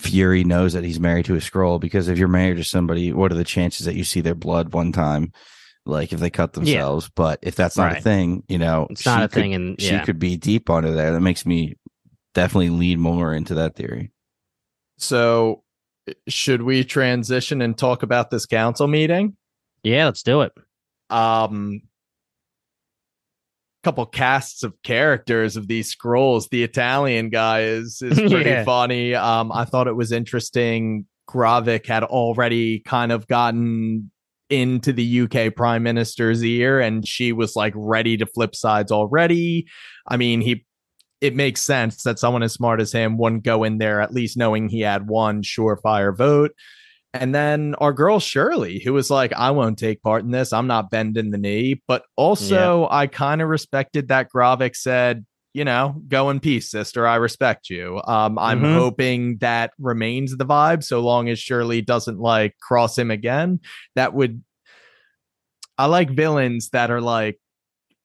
Fury 0.00 0.44
knows 0.44 0.72
that 0.72 0.84
he's 0.84 1.00
married 1.00 1.26
to 1.26 1.34
a 1.34 1.38
Skrull 1.38 1.80
because 1.80 2.08
if 2.08 2.18
you're 2.18 2.28
married 2.28 2.56
to 2.56 2.64
somebody, 2.64 3.12
what 3.12 3.32
are 3.32 3.36
the 3.36 3.44
chances 3.44 3.86
that 3.86 3.94
you 3.94 4.04
see 4.04 4.20
their 4.20 4.34
blood 4.34 4.72
one 4.72 4.92
time? 4.92 5.32
Like 5.86 6.12
if 6.12 6.20
they 6.20 6.30
cut 6.30 6.52
themselves, 6.52 7.06
yeah. 7.06 7.12
but 7.16 7.38
if 7.42 7.56
that's 7.56 7.76
not 7.76 7.92
right. 7.92 7.98
a 7.98 8.02
thing, 8.02 8.42
you 8.48 8.58
know, 8.58 8.86
it's 8.90 9.06
not 9.06 9.22
a 9.22 9.28
could, 9.28 9.34
thing, 9.34 9.54
and 9.54 9.76
yeah. 9.80 10.00
she 10.00 10.04
could 10.04 10.18
be 10.18 10.36
deep 10.36 10.68
under 10.68 10.92
there. 10.92 11.12
That 11.12 11.20
makes 11.20 11.46
me 11.46 11.76
definitely 12.34 12.70
lean 12.70 13.00
more 13.00 13.32
into 13.32 13.54
that 13.54 13.76
theory. 13.76 14.12
So, 14.98 15.62
should 16.28 16.62
we 16.62 16.84
transition 16.84 17.62
and 17.62 17.76
talk 17.76 18.02
about 18.02 18.30
this 18.30 18.44
council 18.44 18.86
meeting? 18.86 19.36
Yeah, 19.82 20.04
let's 20.04 20.22
do 20.22 20.42
it. 20.42 20.52
Um, 21.08 21.82
couple 23.82 24.04
casts 24.06 24.62
of 24.62 24.74
characters 24.82 25.56
of 25.56 25.68
these 25.68 25.94
Skrulls. 25.94 26.48
The 26.50 26.62
Italian 26.62 27.30
guy 27.30 27.62
is 27.62 28.02
is 28.02 28.18
pretty 28.30 28.50
yeah. 28.50 28.64
funny. 28.64 29.14
Um, 29.14 29.50
I 29.52 29.64
thought 29.64 29.88
it 29.88 29.96
was 29.96 30.12
interesting. 30.12 31.06
Gravik 31.28 31.86
had 31.86 32.02
already 32.04 32.80
kind 32.80 33.12
of 33.12 33.26
gotten 33.26 34.10
into 34.50 34.92
the 34.92 35.20
UK 35.22 35.54
prime 35.54 35.84
minister's 35.84 36.42
ear 36.44 36.80
and 36.80 37.06
she 37.06 37.32
was 37.32 37.54
like 37.54 37.72
ready 37.76 38.16
to 38.16 38.26
flip 38.26 38.54
sides 38.54 38.90
already. 38.90 39.66
I 40.08 40.16
mean, 40.16 40.40
he 40.40 40.66
it 41.20 41.36
makes 41.36 41.62
sense 41.62 42.02
that 42.02 42.18
someone 42.18 42.42
as 42.42 42.54
smart 42.54 42.80
as 42.80 42.92
him 42.92 43.18
wouldn't 43.18 43.44
go 43.44 43.62
in 43.62 43.78
there 43.78 44.00
at 44.00 44.12
least 44.12 44.36
knowing 44.36 44.68
he 44.68 44.80
had 44.80 45.08
one 45.08 45.42
surefire 45.42 46.16
vote. 46.16 46.52
And 47.12 47.34
then 47.34 47.74
our 47.78 47.92
girl 47.92 48.20
Shirley, 48.20 48.78
who 48.78 48.92
was 48.92 49.10
like, 49.10 49.32
I 49.32 49.50
won't 49.50 49.78
take 49.78 50.00
part 50.02 50.22
in 50.22 50.30
this. 50.30 50.52
I'm 50.52 50.68
not 50.68 50.90
bending 50.90 51.30
the 51.30 51.38
knee. 51.38 51.82
But 51.88 52.04
also, 52.16 52.82
yeah. 52.82 52.96
I 52.96 53.06
kind 53.08 53.42
of 53.42 53.48
respected 53.48 54.08
that 54.08 54.28
Gravik 54.32 54.76
said, 54.76 55.26
you 55.52 55.64
know, 55.64 56.00
go 56.06 56.30
in 56.30 56.38
peace, 56.38 56.70
sister. 56.70 57.08
I 57.08 57.16
respect 57.16 57.68
you. 57.68 58.00
Um, 58.04 58.38
I'm 58.38 58.60
mm-hmm. 58.60 58.74
hoping 58.74 59.38
that 59.38 59.72
remains 59.80 60.36
the 60.36 60.46
vibe 60.46 60.84
so 60.84 61.00
long 61.00 61.28
as 61.28 61.40
Shirley 61.40 61.82
doesn't 61.82 62.20
like 62.20 62.56
cross 62.60 62.96
him 62.96 63.10
again. 63.10 63.58
That 63.96 64.14
would, 64.14 64.44
I 65.76 65.86
like 65.86 66.10
villains 66.10 66.68
that 66.68 66.92
are 66.92 67.00
like 67.00 67.40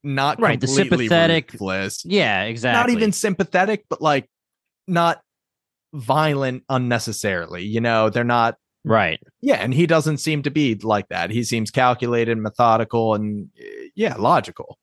not 0.04 0.41
right, 0.41 0.60
the 0.60 0.68
sympathetic, 0.68 1.54
ruthless. 1.54 2.04
Yeah, 2.06 2.44
exactly. 2.44 2.94
Not 2.94 2.98
even 2.98 3.12
sympathetic, 3.12 3.86
but 3.88 4.02
like 4.02 4.28
not 4.88 5.22
violent 5.94 6.63
unnecessarily. 6.70 7.65
You 7.65 7.82
know, 7.82 8.10
they're 8.10 8.24
not 8.24 8.56
Right. 8.86 9.19
Yeah, 9.41 9.56
and 9.56 9.74
he 9.74 9.88
doesn't 9.88 10.19
seem 10.19 10.43
to 10.43 10.52
be 10.52 10.76
like 10.76 11.10
that. 11.10 11.32
He 11.32 11.43
seems 11.43 11.71
calculated, 11.71 12.38
methodical, 12.38 13.15
and 13.15 13.50
eh, 13.60 13.89
yeah, 13.95 14.15
logical. 14.15 14.78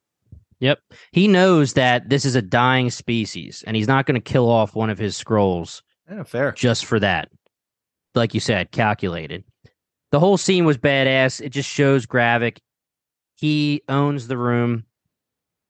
Yep. 0.59 0.81
He 1.13 1.29
knows 1.29 1.73
that 1.75 2.09
this 2.09 2.25
is 2.25 2.35
a 2.35 2.43
dying 2.43 2.91
species, 2.91 3.63
and 3.67 3.77
he's 3.77 3.89
not 3.89 4.07
going 4.07 4.21
to 4.21 4.33
kill 4.33 4.51
off 4.51 4.75
one 4.75 4.91
of 4.91 4.99
his 4.99 5.17
Skrulls. 5.17 5.83
Yeah, 6.11 6.25
fair. 6.25 6.53
Just 6.53 6.85
for 6.85 7.01
that. 7.01 7.29
Like 8.15 8.35
you 8.35 8.41
said, 8.41 8.73
calculated. 8.73 9.45
The 10.11 10.21
whole 10.21 10.37
scene 10.37 10.65
was 10.65 10.77
badass. 10.77 11.41
It 11.41 11.51
just 11.51 11.69
shows 11.69 12.05
Gravik. 12.05 12.59
He 13.37 13.83
owns 13.89 14.29
the 14.29 14.37
room 14.37 14.85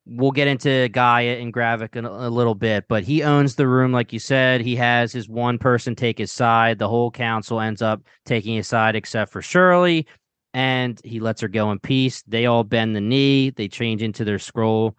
we'll 0.05 0.31
get 0.31 0.47
into 0.47 0.89
Gaia 0.89 1.37
and 1.37 1.53
Gravik 1.53 1.95
in 1.95 2.05
a, 2.05 2.11
a, 2.11 2.29
little 2.29 2.55
bit, 2.55 2.85
but 2.87 3.03
he 3.03 3.23
owns 3.23 3.55
the 3.55 3.67
room, 3.67 3.91
like 3.91 4.11
you 4.11 4.19
said. 4.19 4.61
He 4.61 4.75
has 4.75 5.11
his 5.11 5.29
one 5.29 5.57
person 5.57 5.95
take 5.95 6.17
his 6.17 6.31
side. 6.31 6.79
The 6.79 6.89
whole 6.89 7.11
council 7.11 7.59
ends 7.59 7.81
up 7.81 8.01
taking 8.25 8.55
his 8.55 8.67
side, 8.67 8.95
except 8.95 9.31
for 9.31 9.41
Shirley, 9.41 10.07
and 10.53 10.99
he 11.03 11.19
lets 11.19 11.41
her 11.41 11.47
go 11.47 11.71
in 11.71 11.79
peace. 11.79 12.21
They 12.23 12.45
all 12.45 12.63
bend 12.63 12.95
the 12.95 13.01
knee. 13.01 13.49
They 13.49 13.67
change 13.67 14.01
into 14.01 14.25
their 14.25 14.37
Skrull 14.37 14.95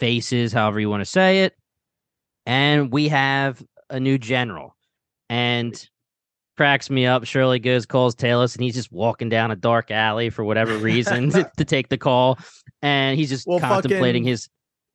faces, 0.00 0.52
however 0.52 0.80
you 0.80 0.90
want 0.90 1.02
to 1.02 1.06
say 1.06 1.44
it, 1.44 1.56
and 2.44 2.92
we 2.92 3.08
have 3.08 3.62
a 3.88 4.00
new 4.00 4.18
general. 4.18 4.76
And 5.28 5.88
cracks 6.62 6.90
me 6.90 7.04
up. 7.04 7.24
Shirley 7.24 7.58
goes, 7.58 7.86
calls 7.86 8.14
Talos, 8.14 8.54
and 8.54 8.62
he's 8.62 8.76
just 8.76 8.92
walking 8.92 9.28
down 9.28 9.50
a 9.50 9.56
dark 9.56 9.90
alley 9.90 10.30
for 10.30 10.44
whatever 10.44 10.78
reason 10.78 11.28
to, 11.30 11.50
to, 11.56 11.64
take 11.64 11.88
the 11.88 11.98
call. 11.98 12.38
And 12.82 13.18
he's 13.18 13.30
just 13.30 13.48
well, 13.48 13.58
contemplating 13.58 14.22
his. 14.22 14.48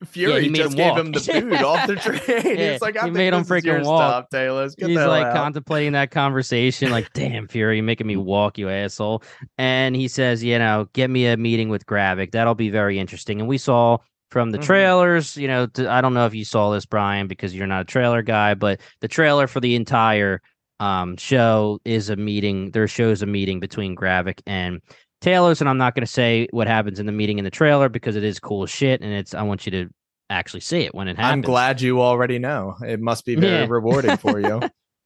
Fury 0.05 0.45
yeah, 0.45 0.53
just 0.53 0.71
him 0.71 0.77
gave 0.77 0.95
him 0.95 1.11
the 1.11 1.41
boot 1.41 1.61
off 1.61 1.87
the 1.87 1.95
train. 2.27 2.57
yeah, 2.57 2.71
he's 2.71 2.81
like, 2.81 2.95
I 2.95 3.05
he 3.05 3.11
made 3.11 3.33
him 3.33 3.43
freaking 3.43 3.83
walk. 3.83 4.29
Stop, 4.29 4.31
Talos. 4.31 4.77
Get 4.77 4.89
he's 4.89 4.97
like 4.97 5.25
out. 5.25 5.33
contemplating 5.33 5.91
that 5.91 6.11
conversation, 6.11 6.89
like, 6.89 7.11
damn, 7.11 7.49
Fury, 7.49 7.77
you're 7.77 7.83
making 7.83 8.07
me 8.07 8.15
walk, 8.15 8.57
you 8.57 8.69
asshole. 8.69 9.23
And 9.57 9.93
he 9.93 10.07
says, 10.07 10.41
you 10.41 10.57
know, 10.57 10.87
get 10.93 11.09
me 11.09 11.25
a 11.25 11.35
meeting 11.35 11.67
with 11.67 11.85
Gravik. 11.85 12.31
That'll 12.31 12.55
be 12.55 12.69
very 12.69 12.97
interesting. 12.97 13.41
And 13.41 13.49
we 13.49 13.57
saw 13.57 13.97
from 14.29 14.51
the 14.51 14.57
mm-hmm. 14.57 14.67
trailers, 14.67 15.35
you 15.35 15.49
know, 15.49 15.65
to, 15.65 15.91
I 15.91 15.99
don't 15.99 16.13
know 16.13 16.27
if 16.27 16.33
you 16.33 16.45
saw 16.45 16.71
this, 16.71 16.85
Brian, 16.85 17.27
because 17.27 17.53
you're 17.53 17.67
not 17.67 17.81
a 17.81 17.85
trailer 17.85 18.21
guy, 18.21 18.53
but 18.53 18.79
the 19.01 19.09
trailer 19.09 19.47
for 19.47 19.59
the 19.59 19.75
entire 19.75 20.41
um, 20.79 21.17
show 21.17 21.79
is 21.85 22.09
a 22.09 22.15
meeting. 22.15 22.71
Their 22.71 22.87
show 22.87 23.09
is 23.09 23.21
a 23.21 23.25
meeting 23.25 23.59
between 23.59 23.95
Gravik 23.95 24.41
and 24.45 24.81
Talos, 25.21 25.61
and 25.61 25.69
I'm 25.69 25.77
not 25.77 25.95
going 25.95 26.05
to 26.05 26.11
say 26.11 26.47
what 26.51 26.67
happens 26.67 26.99
in 26.99 27.05
the 27.05 27.11
meeting 27.11 27.39
in 27.39 27.43
the 27.43 27.51
trailer 27.51 27.89
because 27.89 28.15
it 28.15 28.23
is 28.23 28.39
cool 28.39 28.65
shit, 28.65 29.01
and 29.01 29.11
it's 29.11 29.33
I 29.33 29.41
want 29.41 29.65
you 29.65 29.71
to 29.71 29.89
actually 30.29 30.59
see 30.59 30.81
it 30.81 30.93
when 30.93 31.07
it 31.07 31.17
happens. 31.17 31.33
I'm 31.33 31.41
glad 31.41 31.81
you 31.81 32.01
already 32.01 32.39
know. 32.39 32.75
It 32.85 32.99
must 32.99 33.25
be 33.25 33.35
very 33.35 33.63
yeah. 33.63 33.67
rewarding 33.69 34.17
for 34.17 34.39
you. 34.39 34.61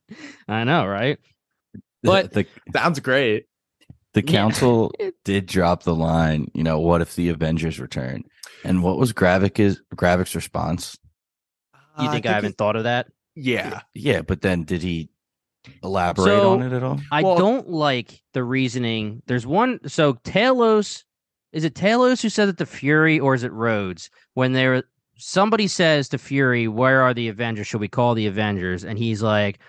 I 0.47 0.63
know, 0.63 0.85
right? 0.85 1.17
But 2.03 2.33
the, 2.33 2.45
sounds 2.73 2.99
great. 2.99 3.45
The 4.13 4.21
council 4.21 4.91
yeah. 4.99 5.11
did 5.23 5.45
drop 5.45 5.83
the 5.83 5.95
line. 5.95 6.51
You 6.53 6.63
know, 6.63 6.79
what 6.79 7.01
if 7.01 7.15
the 7.15 7.29
Avengers 7.29 7.79
return? 7.79 8.23
And 8.63 8.83
what 8.83 8.97
was 8.97 9.13
Gravik's 9.13 9.81
Gravik's 9.95 10.35
response? 10.35 10.97
You 11.99 12.09
think 12.11 12.25
uh, 12.25 12.29
I, 12.29 12.31
I 12.31 12.35
haven't 12.35 12.57
thought 12.57 12.75
of 12.75 12.83
that? 12.83 13.07
Yeah, 13.35 13.81
yeah. 13.93 14.21
But 14.21 14.41
then 14.41 14.63
did 14.63 14.81
he 14.81 15.09
elaborate 15.83 16.25
so, 16.25 16.53
on 16.53 16.61
it 16.61 16.73
at 16.73 16.83
all? 16.83 16.99
I 17.11 17.23
well, 17.23 17.37
don't 17.37 17.69
like 17.69 18.21
the 18.33 18.43
reasoning. 18.43 19.21
There's 19.27 19.45
one. 19.45 19.79
So 19.87 20.13
Talos, 20.13 21.03
is 21.51 21.63
it 21.63 21.73
Talos 21.73 22.21
who 22.21 22.29
said 22.29 22.47
that 22.47 22.57
the 22.57 22.65
Fury, 22.65 23.19
or 23.19 23.35
is 23.35 23.43
it 23.43 23.51
Rhodes? 23.51 24.09
When 24.33 24.53
there, 24.53 24.83
somebody 25.17 25.67
says 25.67 26.09
to 26.09 26.17
Fury, 26.17 26.67
"Where 26.67 27.01
are 27.01 27.13
the 27.13 27.27
Avengers? 27.27 27.67
Should 27.67 27.81
we 27.81 27.87
call 27.87 28.13
the 28.13 28.27
Avengers?" 28.27 28.83
And 28.83 28.97
he's 28.97 29.21
like, 29.21 29.59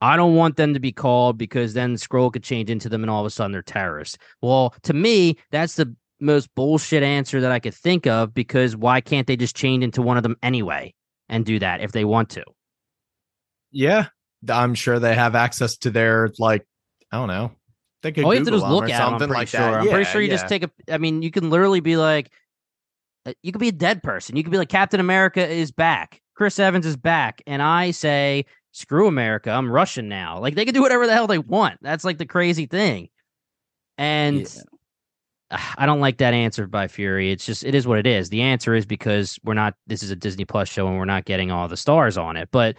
"I 0.00 0.16
don't 0.16 0.36
want 0.36 0.56
them 0.56 0.74
to 0.74 0.80
be 0.80 0.92
called 0.92 1.38
because 1.38 1.74
then 1.74 1.92
the 1.92 1.98
Skrull 1.98 2.32
could 2.32 2.44
change 2.44 2.70
into 2.70 2.88
them, 2.88 3.02
and 3.02 3.10
all 3.10 3.20
of 3.20 3.26
a 3.26 3.30
sudden 3.30 3.52
they're 3.52 3.62
terrorists." 3.62 4.18
Well, 4.42 4.74
to 4.82 4.92
me, 4.92 5.36
that's 5.50 5.76
the 5.76 5.94
most 6.20 6.52
bullshit 6.54 7.02
answer 7.02 7.40
that 7.40 7.52
I 7.52 7.58
could 7.58 7.74
think 7.74 8.06
of 8.06 8.34
because 8.34 8.76
why 8.76 9.00
can't 9.00 9.26
they 9.26 9.36
just 9.36 9.56
change 9.56 9.84
into 9.84 10.02
one 10.02 10.16
of 10.16 10.22
them 10.22 10.36
anyway 10.42 10.94
and 11.28 11.44
do 11.44 11.58
that 11.58 11.80
if 11.80 11.92
they 11.92 12.04
want 12.04 12.30
to? 12.30 12.44
Yeah, 13.70 14.08
I'm 14.48 14.74
sure 14.74 14.98
they 14.98 15.14
have 15.14 15.34
access 15.34 15.76
to 15.78 15.90
their 15.90 16.30
like 16.38 16.66
I 17.10 17.16
don't 17.16 17.28
know. 17.28 17.52
They 18.02 18.12
could 18.12 18.24
All 18.24 18.32
you 18.32 18.38
have 18.38 18.46
to 18.46 18.50
do 18.52 18.56
is 18.56 18.62
look 18.62 18.88
at 18.88 18.98
them. 18.98 19.22
I'm 19.22 19.30
like 19.30 19.48
sure. 19.48 19.60
That. 19.60 19.80
I'm 19.80 19.86
yeah, 19.86 19.92
pretty 19.92 20.10
sure 20.10 20.20
you 20.20 20.28
yeah. 20.28 20.34
just 20.34 20.48
take 20.48 20.62
a. 20.62 20.70
I 20.90 20.98
mean, 20.98 21.22
you 21.22 21.30
can 21.30 21.50
literally 21.50 21.80
be 21.80 21.96
like, 21.96 22.30
uh, 23.26 23.32
you 23.42 23.50
could 23.50 23.60
be 23.60 23.68
a 23.68 23.72
dead 23.72 24.02
person. 24.02 24.36
You 24.36 24.44
could 24.44 24.52
be 24.52 24.58
like 24.58 24.68
Captain 24.68 25.00
America 25.00 25.46
is 25.46 25.72
back. 25.72 26.20
Chris 26.36 26.58
Evans 26.60 26.86
is 26.86 26.96
back, 26.96 27.42
and 27.46 27.60
I 27.60 27.90
say, 27.90 28.44
screw 28.70 29.08
America. 29.08 29.50
I'm 29.50 29.70
Russian 29.70 30.08
now. 30.08 30.38
Like 30.38 30.54
they 30.54 30.64
can 30.64 30.74
do 30.74 30.82
whatever 30.82 31.06
the 31.06 31.12
hell 31.12 31.26
they 31.26 31.38
want. 31.38 31.78
That's 31.82 32.04
like 32.04 32.18
the 32.18 32.26
crazy 32.26 32.66
thing. 32.66 33.08
And 33.96 34.40
yeah. 34.42 35.60
I 35.76 35.86
don't 35.86 36.00
like 36.00 36.18
that 36.18 36.34
answer 36.34 36.68
by 36.68 36.86
Fury. 36.86 37.32
It's 37.32 37.44
just 37.44 37.64
it 37.64 37.74
is 37.74 37.86
what 37.86 37.98
it 37.98 38.06
is. 38.06 38.28
The 38.28 38.42
answer 38.42 38.76
is 38.76 38.86
because 38.86 39.40
we're 39.42 39.54
not. 39.54 39.74
This 39.88 40.04
is 40.04 40.12
a 40.12 40.16
Disney 40.16 40.44
Plus 40.44 40.68
show, 40.68 40.86
and 40.86 40.98
we're 40.98 41.04
not 41.04 41.24
getting 41.24 41.50
all 41.50 41.66
the 41.66 41.76
stars 41.76 42.16
on 42.16 42.36
it. 42.36 42.48
But 42.52 42.76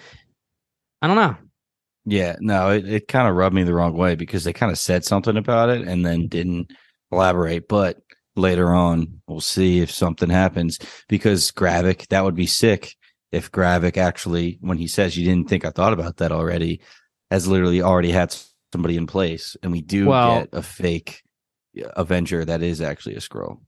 I 1.02 1.08
don't 1.08 1.18
know. 1.18 1.36
Yeah, 2.10 2.38
no, 2.40 2.72
it, 2.72 2.88
it 2.88 3.08
kind 3.08 3.28
of 3.28 3.36
rubbed 3.36 3.56
me 3.56 3.64
the 3.64 3.74
wrong 3.74 3.96
way 3.96 4.16
because 4.16 4.44
they 4.44 4.54
kind 4.54 4.72
of 4.72 4.78
said 4.78 5.06
something 5.06 5.38
about 5.38 5.70
it 5.70 5.88
and 5.88 6.06
then 6.06 6.22
mm-hmm. 6.22 6.28
didn't 6.28 6.72
elaborate. 7.12 7.68
But 7.68 7.98
later 8.36 8.74
on, 8.74 9.22
we'll 9.28 9.42
see 9.42 9.80
if 9.82 9.92
something 9.92 10.30
happens 10.30 10.80
because 11.08 11.52
Gravik, 11.52 12.08
that 12.08 12.24
would 12.24 12.36
be 12.36 12.48
sick 12.48 12.96
if 13.32 13.52
Gravik 13.52 13.98
actually, 13.98 14.58
when 14.62 14.78
he 14.78 14.88
says 14.88 15.16
you 15.16 15.26
didn't 15.26 15.50
think 15.50 15.66
I 15.66 15.70
thought 15.70 15.94
about 15.94 16.18
that 16.18 16.32
already, 16.32 16.82
has 17.30 17.48
literally 17.48 17.82
already 17.82 18.12
had 18.12 18.36
somebody 18.74 18.98
in 18.98 19.06
place, 19.08 19.56
and 19.62 19.72
we 19.72 19.82
do 19.82 20.08
well, 20.08 20.40
get 20.40 20.50
a 20.52 20.62
fake 20.64 21.22
Avenger 21.96 22.44
that 22.46 22.64
is 22.64 22.82
actually 22.82 23.16
a 23.16 23.20
Skrull. 23.20 23.60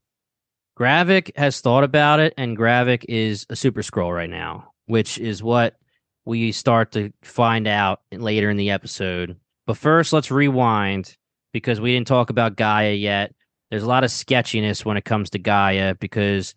Gravik 0.78 1.36
has 1.36 1.60
thought 1.60 1.84
about 1.84 2.18
it, 2.18 2.34
and 2.36 2.56
Gravik 2.56 3.04
is 3.08 3.46
a 3.50 3.56
Super 3.56 3.82
Skrull 3.82 4.14
right 4.14 4.30
now, 4.30 4.72
which 4.86 5.18
is 5.18 5.42
what 5.42 5.76
we 6.24 6.52
start 6.52 6.92
to 6.92 7.12
find 7.22 7.66
out 7.66 8.00
later 8.12 8.50
in 8.50 8.56
the 8.56 8.70
episode. 8.70 9.36
But 9.66 9.76
first, 9.76 10.12
let's 10.12 10.30
rewind 10.30 11.16
because 11.52 11.80
we 11.80 11.92
didn't 11.92 12.06
talk 12.06 12.30
about 12.30 12.56
Gaia 12.56 12.92
yet. 12.92 13.34
There's 13.70 13.82
a 13.82 13.88
lot 13.88 14.04
of 14.04 14.10
sketchiness 14.10 14.84
when 14.84 14.96
it 14.96 15.04
comes 15.04 15.30
to 15.30 15.38
Gaia 15.38 15.94
because 15.94 16.54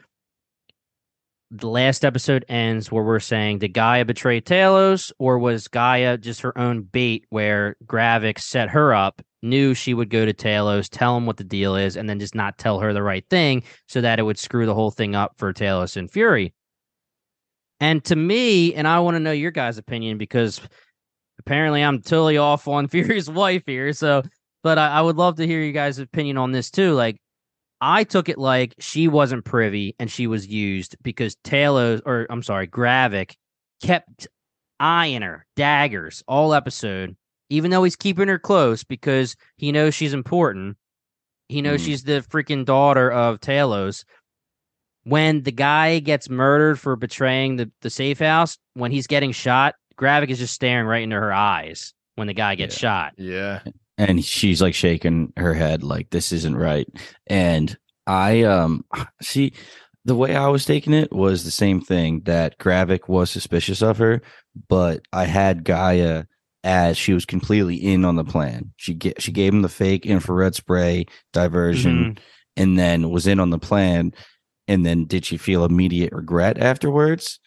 the 1.51 1.69
last 1.69 2.03
episode 2.03 2.43
ends 2.49 2.91
where 2.91 3.03
we're 3.03 3.19
saying 3.19 3.59
did 3.59 3.73
Gaia 3.73 4.03
betray 4.03 4.41
Talos 4.41 5.11
or 5.19 5.37
was 5.39 5.67
Gaia 5.67 6.17
just 6.17 6.41
her 6.41 6.57
own 6.57 6.81
bait 6.81 7.25
where 7.29 7.77
Gravik 7.85 8.39
set 8.39 8.69
her 8.69 8.93
up, 8.93 9.21
knew 9.41 9.73
she 9.73 9.93
would 9.93 10.09
go 10.09 10.25
to 10.25 10.33
Talos, 10.33 10.89
tell 10.91 11.15
him 11.15 11.25
what 11.25 11.37
the 11.37 11.43
deal 11.43 11.75
is, 11.75 11.95
and 11.95 12.09
then 12.09 12.19
just 12.19 12.35
not 12.35 12.57
tell 12.57 12.79
her 12.79 12.93
the 12.93 13.03
right 13.03 13.25
thing 13.29 13.63
so 13.87 14.01
that 14.01 14.19
it 14.19 14.23
would 14.23 14.39
screw 14.39 14.65
the 14.65 14.73
whole 14.75 14.91
thing 14.91 15.15
up 15.15 15.33
for 15.37 15.53
Talos 15.53 15.95
and 15.95 16.11
Fury. 16.11 16.53
And 17.79 18.03
to 18.05 18.15
me, 18.15 18.73
and 18.73 18.87
I 18.87 18.99
want 18.99 19.15
to 19.15 19.19
know 19.19 19.31
your 19.31 19.51
guys' 19.51 19.77
opinion 19.77 20.17
because 20.17 20.61
apparently 21.39 21.81
I'm 21.83 22.01
totally 22.01 22.37
off 22.37 22.67
on 22.67 22.87
Fury's 22.89 23.29
wife 23.29 23.63
here. 23.65 23.93
So, 23.93 24.23
but 24.63 24.77
I, 24.77 24.87
I 24.87 25.01
would 25.01 25.17
love 25.17 25.35
to 25.37 25.47
hear 25.47 25.61
you 25.61 25.71
guys' 25.71 25.99
opinion 25.99 26.37
on 26.37 26.51
this 26.51 26.71
too. 26.71 26.93
Like, 26.93 27.17
I 27.81 28.03
took 28.03 28.29
it 28.29 28.37
like 28.37 28.73
she 28.79 29.07
wasn't 29.07 29.45
privy 29.45 29.95
and 29.99 30.09
she 30.09 30.27
was 30.27 30.47
used 30.47 30.95
because 31.03 31.35
Talos, 31.43 32.01
or 32.05 32.25
I'm 32.29 32.41
sorry, 32.41 32.67
Gravik 32.67 33.35
kept 33.83 34.27
eyeing 34.79 35.21
her 35.21 35.45
daggers 35.55 36.23
all 36.27 36.53
episode, 36.53 37.15
even 37.49 37.71
though 37.71 37.83
he's 37.83 37.95
keeping 37.95 38.27
her 38.27 38.39
close 38.39 38.83
because 38.83 39.35
he 39.57 39.71
knows 39.71 39.93
she's 39.93 40.13
important. 40.13 40.77
He 41.49 41.61
knows 41.61 41.81
mm. 41.81 41.85
she's 41.85 42.03
the 42.03 42.25
freaking 42.29 42.65
daughter 42.65 43.11
of 43.11 43.39
Talos. 43.39 44.03
When 45.05 45.43
the 45.43 45.51
guy 45.51 45.99
gets 45.99 46.29
murdered 46.29 46.79
for 46.79 46.95
betraying 46.95 47.55
the, 47.55 47.71
the 47.81 47.89
safe 47.89 48.19
house, 48.19 48.57
when 48.73 48.91
he's 48.91 49.07
getting 49.07 49.31
shot, 49.31 49.75
Gravik 49.97 50.29
is 50.29 50.39
just 50.39 50.53
staring 50.53 50.85
right 50.85 51.03
into 51.03 51.15
her 51.15 51.31
eyes 51.31 51.93
when 52.15 52.27
the 52.27 52.33
guy 52.33 52.55
gets 52.55 52.75
yeah. 52.75 52.79
shot. 52.79 53.13
Yeah 53.17 53.59
and 53.97 54.23
she's 54.23 54.61
like 54.61 54.75
shaking 54.75 55.31
her 55.37 55.53
head 55.53 55.83
like 55.83 56.09
this 56.09 56.31
isn't 56.31 56.55
right 56.55 56.87
and 57.27 57.77
i 58.07 58.43
um 58.43 58.83
see 59.21 59.53
the 60.05 60.15
way 60.15 60.35
i 60.35 60.47
was 60.47 60.65
taking 60.65 60.93
it 60.93 61.11
was 61.11 61.43
the 61.43 61.51
same 61.51 61.81
thing 61.81 62.21
that 62.21 62.57
gravik 62.59 63.07
was 63.07 63.29
suspicious 63.29 63.81
of 63.81 63.97
her 63.97 64.21
but 64.67 65.01
i 65.13 65.25
had 65.25 65.63
gaia 65.63 66.25
as 66.63 66.97
she 66.97 67.13
was 67.13 67.25
completely 67.25 67.75
in 67.75 68.05
on 68.05 68.15
the 68.15 68.23
plan 68.23 68.71
she 68.75 68.93
get 68.93 69.21
she 69.21 69.31
gave 69.31 69.53
him 69.53 69.61
the 69.61 69.69
fake 69.69 70.05
infrared 70.05 70.55
spray 70.55 71.05
diversion 71.31 71.97
mm-hmm. 71.97 72.23
and 72.57 72.77
then 72.77 73.09
was 73.09 73.27
in 73.27 73.39
on 73.39 73.49
the 73.49 73.59
plan 73.59 74.11
and 74.67 74.85
then 74.85 75.05
did 75.05 75.25
she 75.25 75.37
feel 75.37 75.65
immediate 75.65 76.13
regret 76.13 76.57
afterwards? 76.57 77.39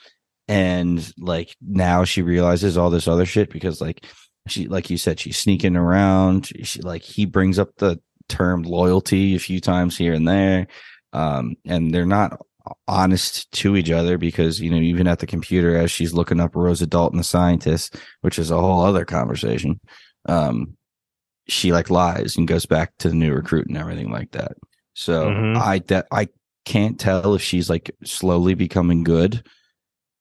And 0.46 1.12
like 1.18 1.54
now 1.60 2.04
she 2.04 2.22
realizes 2.22 2.76
all 2.76 2.90
this 2.90 3.08
other 3.08 3.26
shit 3.26 3.50
because 3.50 3.80
like 3.80 4.06
she 4.46 4.66
like 4.66 4.88
you 4.88 4.96
said 4.96 5.20
she's 5.20 5.36
sneaking 5.36 5.76
around. 5.76 6.50
She 6.62 6.80
like 6.80 7.02
he 7.02 7.26
brings 7.26 7.58
up 7.58 7.76
the 7.76 8.00
term 8.28 8.62
loyalty 8.62 9.34
a 9.34 9.40
few 9.40 9.60
times 9.60 9.96
here 9.96 10.14
and 10.14 10.26
there. 10.26 10.68
Um 11.12 11.56
and 11.66 11.92
they're 11.92 12.06
not 12.06 12.40
honest 12.86 13.50
to 13.52 13.76
each 13.76 13.90
other 13.90 14.18
because 14.18 14.60
you 14.60 14.70
know 14.70 14.76
even 14.76 15.06
at 15.06 15.18
the 15.20 15.26
computer 15.26 15.76
as 15.76 15.90
she's 15.90 16.12
looking 16.12 16.38
up 16.38 16.54
rosa 16.54 16.86
dalton 16.86 17.16
the 17.16 17.24
scientist 17.24 17.96
which 18.20 18.38
is 18.38 18.50
a 18.50 18.60
whole 18.60 18.82
other 18.82 19.06
conversation 19.06 19.80
um 20.28 20.76
she 21.48 21.72
like 21.72 21.90
lies 21.90 22.36
and 22.36 22.46
goes 22.46 22.66
back 22.66 22.92
to 22.98 23.08
the 23.08 23.14
new 23.14 23.32
recruit 23.32 23.66
and 23.66 23.76
everything 23.76 24.10
like 24.10 24.30
that. 24.32 24.52
So 24.94 25.28
mm-hmm. 25.28 25.60
i 25.60 25.78
that 25.88 26.06
i 26.12 26.28
can't 26.68 27.00
tell 27.00 27.34
if 27.34 27.42
she's 27.42 27.70
like 27.70 27.90
slowly 28.04 28.54
becoming 28.54 29.02
good 29.02 29.42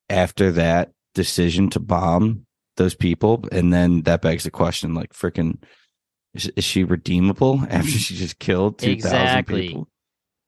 after 0.10 0.52
that 0.54 0.92
decision 1.14 1.70
to 1.72 1.80
bomb 1.80 2.46
those 2.78 2.96
people, 2.96 3.44
and 3.52 3.74
then 3.74 4.04
that 4.04 4.22
begs 4.22 4.46
the 4.46 4.52
question: 4.52 4.94
like, 4.94 5.14
freaking, 5.14 5.62
is, 6.34 6.50
is, 6.56 6.64
she 6.64 6.86
redeemable 6.86 7.62
after 7.70 7.92
she 7.92 8.16
just 8.16 8.40
killed 8.40 8.80
two 8.80 8.96
thousand 8.96 9.22
exactly. 9.22 9.68
people? 9.68 9.88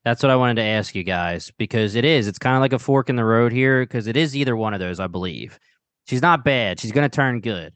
That's 0.06 0.24
what 0.24 0.32
I 0.32 0.38
wanted 0.38 0.56
to 0.56 0.64
ask 0.64 0.96
you 0.96 1.04
guys 1.04 1.52
because 1.58 1.96
it 1.96 2.06
is. 2.06 2.28
It's 2.28 2.40
kind 2.40 2.56
of 2.56 2.62
like 2.62 2.74
a 2.74 2.80
fork 2.80 3.10
in 3.10 3.18
the 3.18 3.26
road 3.26 3.52
here 3.52 3.82
because 3.82 4.08
it 4.08 4.16
is 4.16 4.36
either 4.36 4.56
one 4.56 4.74
of 4.74 4.80
those. 4.80 5.02
I 5.02 5.08
believe 5.08 5.60
she's 6.08 6.22
not 6.22 6.46
bad. 6.46 6.80
She's 6.80 6.94
going 6.94 7.10
to 7.10 7.14
turn 7.14 7.42
good. 7.42 7.74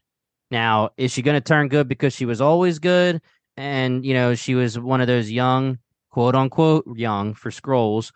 Now, 0.50 0.90
is 0.96 1.12
she 1.12 1.20
going 1.20 1.36
to 1.36 1.46
turn 1.46 1.68
good 1.68 1.88
because 1.88 2.14
she 2.14 2.24
was 2.24 2.40
always 2.40 2.78
good 2.78 3.20
and 3.56 4.04
you 4.04 4.14
know 4.14 4.34
she 4.34 4.54
was 4.54 4.78
one 4.78 5.00
of 5.00 5.06
those 5.06 5.30
young, 5.30 5.78
quote 6.14 6.36
unquote, 6.36 6.84
young 6.96 7.34
for 7.34 7.50
Skrulls 7.50 8.12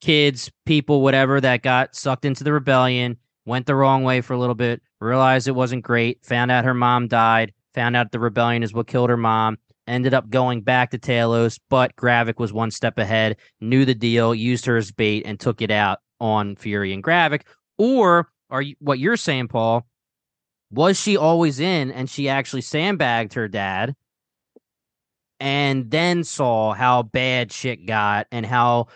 kids, 0.00 0.50
people, 0.66 1.00
whatever 1.00 1.40
that 1.40 1.62
got 1.62 1.94
sucked 1.94 2.24
into 2.24 2.42
the 2.42 2.52
rebellion 2.52 3.16
went 3.46 3.66
the 3.66 3.76
wrong 3.76 4.02
way 4.02 4.20
for 4.20 4.32
a 4.32 4.38
little 4.38 4.56
bit, 4.56 4.82
realized 5.00 5.46
it 5.46 5.52
wasn't 5.52 5.84
great, 5.84 6.24
found 6.24 6.50
out 6.50 6.64
her 6.64 6.74
mom 6.74 7.06
died, 7.06 7.52
found 7.72 7.94
out 7.94 8.10
the 8.10 8.18
rebellion 8.18 8.64
is 8.64 8.74
what 8.74 8.88
killed 8.88 9.08
her 9.08 9.16
mom, 9.16 9.56
ended 9.86 10.12
up 10.12 10.28
going 10.28 10.60
back 10.60 10.90
to 10.90 10.98
Talos, 10.98 11.60
but 11.70 11.94
Gravik 11.94 12.40
was 12.40 12.52
one 12.52 12.72
step 12.72 12.98
ahead, 12.98 13.36
knew 13.60 13.84
the 13.84 13.94
deal, 13.94 14.34
used 14.34 14.66
her 14.66 14.76
as 14.76 14.90
bait, 14.90 15.22
and 15.24 15.38
took 15.38 15.62
it 15.62 15.70
out 15.70 16.00
on 16.20 16.56
Fury 16.56 16.92
and 16.92 17.04
Gravik. 17.04 17.42
Or 17.78 18.28
are 18.50 18.62
you 18.62 18.74
what 18.80 18.98
you're 18.98 19.16
saying, 19.16 19.46
Paul? 19.46 19.86
Was 20.72 20.98
she 20.98 21.16
always 21.16 21.60
in 21.60 21.92
and 21.92 22.10
she 22.10 22.28
actually 22.28 22.62
sandbagged 22.62 23.34
her 23.34 23.46
dad 23.46 23.94
and 25.42 25.90
then 25.90 26.22
saw 26.22 26.72
how 26.72 27.02
bad 27.02 27.50
shit 27.50 27.84
got 27.84 28.28
and 28.30 28.46
how 28.46 28.86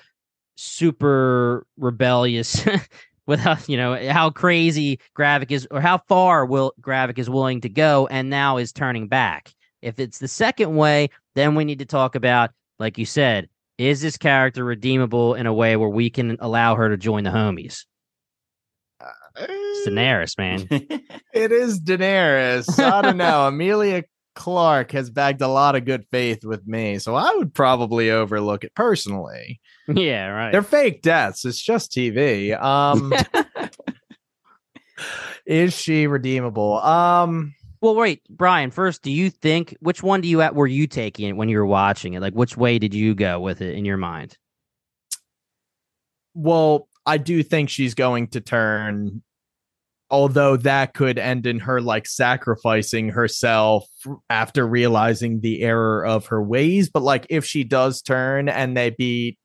super 0.54 1.66
rebellious 1.76 2.64
with 3.26 3.40
how 3.40 3.56
you 3.66 3.76
know 3.76 3.96
how 4.12 4.30
crazy 4.30 5.00
Gravik 5.18 5.50
is 5.50 5.66
or 5.72 5.80
how 5.80 5.98
far 5.98 6.46
will 6.46 6.72
Gravik 6.80 7.18
is 7.18 7.28
willing 7.28 7.60
to 7.62 7.68
go 7.68 8.06
and 8.06 8.30
now 8.30 8.58
is 8.58 8.70
turning 8.70 9.08
back 9.08 9.52
if 9.82 9.98
it's 9.98 10.20
the 10.20 10.28
second 10.28 10.76
way 10.76 11.10
then 11.34 11.56
we 11.56 11.64
need 11.64 11.80
to 11.80 11.84
talk 11.84 12.14
about 12.14 12.52
like 12.78 12.96
you 12.96 13.06
said 13.06 13.48
is 13.76 14.00
this 14.00 14.16
character 14.16 14.64
redeemable 14.64 15.34
in 15.34 15.46
a 15.46 15.52
way 15.52 15.76
where 15.76 15.88
we 15.88 16.08
can 16.08 16.36
allow 16.38 16.76
her 16.76 16.88
to 16.88 16.96
join 16.96 17.24
the 17.24 17.30
homies 17.30 17.86
uh, 19.00 19.10
it's 19.40 19.88
Daenerys, 19.88 20.38
man. 20.38 20.66
it 21.34 21.52
is 21.52 21.78
Daenerys. 21.82 22.82
I 22.82 23.02
don't 23.02 23.18
know. 23.18 23.46
Emilia 23.48 24.04
Clarke 24.36 24.92
has 24.92 25.10
bagged 25.10 25.40
a 25.40 25.48
lot 25.48 25.74
of 25.74 25.84
good 25.84 26.04
faith 26.10 26.44
with 26.44 26.66
me, 26.66 26.98
so 27.00 27.16
I 27.16 27.34
would 27.34 27.52
probably 27.52 28.10
overlook 28.10 28.62
it 28.62 28.74
personally. 28.74 29.60
Yeah, 29.88 30.28
right. 30.28 30.52
They're 30.52 30.62
fake 30.62 31.02
deaths. 31.02 31.44
It's 31.44 31.60
just 31.60 31.90
TV. 31.90 32.60
Um 32.60 33.12
is 35.46 35.74
she 35.74 36.06
redeemable? 36.06 36.74
Um 36.78 37.54
well, 37.80 37.94
wait, 37.94 38.22
Brian. 38.28 38.70
First, 38.70 39.02
do 39.02 39.10
you 39.10 39.30
think 39.30 39.76
which 39.80 40.02
one 40.02 40.20
do 40.20 40.28
you 40.28 40.40
at 40.40 40.54
were 40.54 40.66
you 40.66 40.86
taking 40.86 41.28
it 41.28 41.36
when 41.36 41.48
you 41.48 41.58
were 41.58 41.66
watching 41.66 42.14
it? 42.14 42.20
Like, 42.20 42.34
which 42.34 42.56
way 42.56 42.78
did 42.78 42.94
you 42.94 43.14
go 43.14 43.40
with 43.40 43.60
it 43.60 43.74
in 43.74 43.84
your 43.84 43.96
mind? 43.96 44.36
Well, 46.34 46.88
I 47.04 47.18
do 47.18 47.42
think 47.42 47.70
she's 47.70 47.94
going 47.94 48.28
to 48.28 48.40
turn 48.40 49.22
although 50.10 50.56
that 50.56 50.94
could 50.94 51.18
end 51.18 51.46
in 51.46 51.58
her 51.58 51.80
like 51.80 52.06
sacrificing 52.06 53.08
herself 53.08 53.84
after 54.30 54.66
realizing 54.66 55.40
the 55.40 55.62
error 55.62 56.04
of 56.04 56.26
her 56.26 56.42
ways 56.42 56.88
but 56.88 57.02
like 57.02 57.26
if 57.28 57.44
she 57.44 57.64
does 57.64 58.02
turn 58.02 58.48
and 58.48 58.76
they 58.76 58.90
beat 58.90 59.38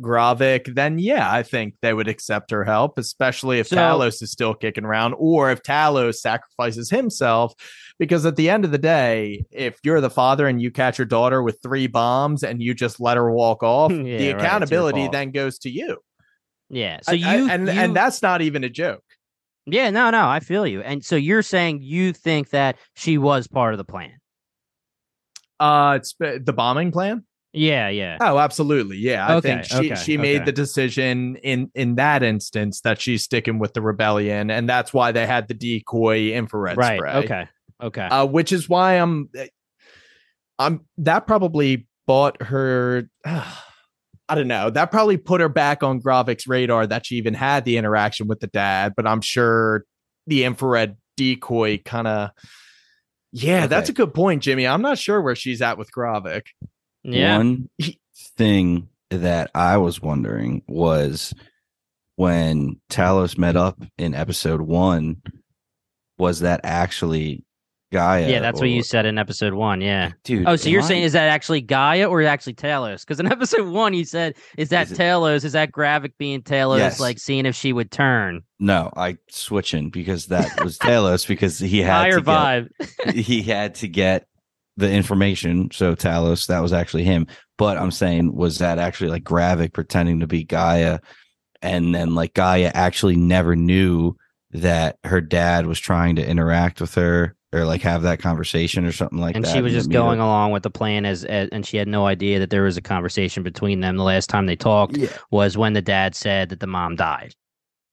Gravik, 0.00 0.74
then 0.74 0.98
yeah, 0.98 1.30
I 1.30 1.42
think 1.42 1.74
they 1.80 1.94
would 1.94 2.08
accept 2.08 2.50
her 2.50 2.64
help, 2.64 2.98
especially 2.98 3.60
if 3.60 3.68
so, 3.68 3.76
Talos 3.76 4.22
is 4.22 4.30
still 4.30 4.54
kicking 4.54 4.84
around, 4.84 5.14
or 5.18 5.50
if 5.50 5.62
Talos 5.62 6.16
sacrifices 6.16 6.90
himself. 6.90 7.54
Because 7.98 8.26
at 8.26 8.36
the 8.36 8.50
end 8.50 8.66
of 8.66 8.72
the 8.72 8.78
day, 8.78 9.46
if 9.50 9.78
you're 9.82 10.02
the 10.02 10.10
father 10.10 10.46
and 10.46 10.60
you 10.60 10.70
catch 10.70 10.98
your 10.98 11.06
daughter 11.06 11.42
with 11.42 11.58
three 11.62 11.86
bombs 11.86 12.42
and 12.42 12.60
you 12.60 12.74
just 12.74 13.00
let 13.00 13.16
her 13.16 13.30
walk 13.30 13.62
off, 13.62 13.90
yeah, 13.92 14.18
the 14.18 14.30
accountability 14.30 15.02
right, 15.02 15.12
then 15.12 15.30
goes 15.30 15.58
to 15.60 15.70
you. 15.70 15.98
Yeah. 16.68 17.00
So 17.02 17.12
you, 17.12 17.26
I, 17.26 17.54
and 17.54 17.66
you, 17.66 17.72
and 17.72 17.96
that's 17.96 18.20
not 18.20 18.42
even 18.42 18.64
a 18.64 18.68
joke. 18.68 19.02
Yeah, 19.66 19.90
no, 19.90 20.10
no, 20.10 20.28
I 20.28 20.40
feel 20.40 20.66
you. 20.66 20.80
And 20.80 21.04
so 21.04 21.16
you're 21.16 21.42
saying 21.42 21.80
you 21.82 22.12
think 22.12 22.50
that 22.50 22.76
she 22.94 23.18
was 23.18 23.48
part 23.48 23.74
of 23.74 23.78
the 23.78 23.84
plan? 23.84 24.12
Uh, 25.58 25.98
it's 26.00 26.14
the 26.18 26.52
bombing 26.52 26.92
plan. 26.92 27.24
Yeah, 27.52 27.88
yeah. 27.88 28.18
Oh, 28.20 28.38
absolutely. 28.38 28.98
Yeah. 28.98 29.26
I 29.26 29.34
Okay, 29.36 29.48
think 29.48 29.64
she 29.64 29.92
okay, 29.92 29.94
she 29.94 30.16
made 30.18 30.36
okay. 30.36 30.44
the 30.44 30.52
decision 30.52 31.36
in 31.36 31.70
in 31.74 31.94
that 31.94 32.22
instance 32.22 32.82
that 32.82 33.00
she's 33.00 33.24
sticking 33.24 33.58
with 33.58 33.72
the 33.72 33.80
rebellion 33.80 34.50
and 34.50 34.68
that's 34.68 34.92
why 34.92 35.10
they 35.10 35.26
had 35.26 35.48
the 35.48 35.54
decoy 35.54 36.32
infrared 36.32 36.76
right. 36.76 36.98
spray. 36.98 37.12
Okay. 37.14 37.48
Okay. 37.82 38.02
Uh, 38.02 38.26
which 38.26 38.52
is 38.52 38.68
why 38.68 38.94
I'm 38.94 39.30
I'm 40.58 40.84
that 40.98 41.26
probably 41.26 41.86
bought 42.06 42.42
her 42.42 43.08
I 44.28 44.34
don't 44.34 44.48
know. 44.48 44.70
That 44.70 44.90
probably 44.90 45.16
put 45.16 45.40
her 45.40 45.48
back 45.48 45.82
on 45.82 46.00
Gravik's 46.00 46.46
radar 46.46 46.86
that 46.86 47.06
she 47.06 47.16
even 47.16 47.34
had 47.34 47.64
the 47.64 47.76
interaction 47.76 48.26
with 48.26 48.40
the 48.40 48.48
dad, 48.48 48.94
but 48.96 49.06
I'm 49.06 49.20
sure 49.20 49.84
the 50.26 50.44
infrared 50.44 50.96
decoy 51.16 51.78
kind 51.84 52.06
of 52.06 52.30
Yeah, 53.32 53.66
that's 53.66 53.88
a 53.88 53.92
good 53.92 54.12
point, 54.14 54.42
Jimmy. 54.42 54.66
I'm 54.66 54.82
not 54.82 54.98
sure 54.98 55.20
where 55.20 55.36
she's 55.36 55.62
at 55.62 55.78
with 55.78 55.92
Gravik. 55.92 56.46
yeah. 57.02 57.38
One 57.38 57.68
thing 58.36 58.88
that 59.10 59.50
I 59.54 59.76
was 59.76 60.02
wondering 60.02 60.62
was 60.66 61.32
when 62.16 62.80
Talos 62.90 63.38
met 63.38 63.56
up 63.56 63.80
in 63.98 64.14
episode 64.14 64.62
one, 64.62 65.22
was 66.18 66.40
that 66.40 66.60
actually 66.64 67.44
Gaia? 67.96 68.28
yeah, 68.28 68.40
that's 68.40 68.60
what 68.60 68.68
you 68.68 68.82
said 68.82 69.06
in 69.06 69.18
episode 69.18 69.54
one. 69.54 69.80
Yeah. 69.80 70.12
dude. 70.24 70.46
Oh, 70.46 70.56
so 70.56 70.68
you're 70.68 70.82
am 70.82 70.86
saying 70.86 71.02
is 71.04 71.12
that 71.14 71.28
actually 71.28 71.60
Gaia 71.62 72.06
or 72.08 72.22
actually 72.22 72.54
Talos? 72.54 73.00
Because 73.00 73.18
in 73.20 73.26
episode 73.32 73.68
one, 73.68 73.94
you 73.94 74.04
said 74.04 74.34
is 74.58 74.68
that 74.68 74.86
Is 74.86 74.92
it- 74.92 74.98
Talos? 74.98 75.44
Is 75.44 75.52
that 75.52 75.72
Gravik 75.72 76.12
being 76.18 76.42
Talos, 76.42 76.78
Yes. 76.78 77.00
like 77.00 77.18
seeing 77.18 77.46
if 77.46 77.54
she 77.56 77.72
would 77.72 77.90
turn? 77.90 78.42
no? 78.58 78.90
I 78.96 79.16
switching 79.30 79.90
because 79.90 80.26
that 80.26 80.62
was 80.64 80.78
Talos 80.78 81.26
because 81.26 81.58
he 81.58 81.80
had 81.80 81.92
Higher 81.92 82.20
to 82.20 82.22
get, 82.22 82.26
vibe. 83.06 83.14
he 83.14 83.42
had 83.42 83.74
to 83.76 83.88
get 83.88 84.26
the 84.76 84.90
information. 84.90 85.70
So 85.72 85.94
Talos, 85.94 86.46
that 86.48 86.60
was 86.60 86.72
actually 86.72 87.04
him. 87.04 87.26
But 87.58 87.78
I'm 87.78 87.90
saying, 87.90 88.34
was 88.34 88.58
that 88.58 88.78
actually 88.78 89.08
like 89.10 89.24
Gravik 89.24 89.72
pretending 89.72 90.20
to 90.20 90.26
be 90.26 90.44
Gaia, 90.44 90.98
and 91.62 91.94
then 91.94 92.14
like 92.14 92.34
Gaia 92.34 92.70
actually 92.74 93.16
never 93.16 93.56
knew 93.56 94.14
that 94.50 94.98
her 95.04 95.20
dad 95.20 95.66
was 95.66 95.80
trying 95.80 96.16
to 96.16 96.26
interact 96.26 96.80
with 96.80 96.94
her 96.94 97.34
or 97.52 97.64
like 97.64 97.80
have 97.82 98.02
that 98.02 98.18
conversation 98.18 98.84
or 98.84 98.92
something 98.92 99.18
like 99.18 99.36
and 99.36 99.44
that. 99.44 99.48
And 99.48 99.56
she 99.56 99.62
was 99.62 99.72
just 99.72 99.90
going 99.90 100.18
meetup? 100.18 100.22
along 100.24 100.50
with 100.52 100.62
the 100.62 100.70
plan 100.70 101.06
as, 101.06 101.24
as, 101.24 101.48
and 101.52 101.64
she 101.64 101.76
had 101.76 101.88
no 101.88 102.06
idea 102.06 102.38
that 102.38 102.50
there 102.50 102.64
was 102.64 102.76
a 102.76 102.82
conversation 102.82 103.42
between 103.42 103.80
them. 103.80 103.96
The 103.96 104.02
last 104.02 104.28
time 104.28 104.46
they 104.46 104.56
talked 104.56 104.96
Yeah. 104.96 105.08
was 105.30 105.56
when 105.56 105.72
the 105.72 105.82
dad 105.82 106.14
said 106.14 106.48
that 106.48 106.60
the 106.60 106.66
mom 106.66 106.96
died. 106.96 107.34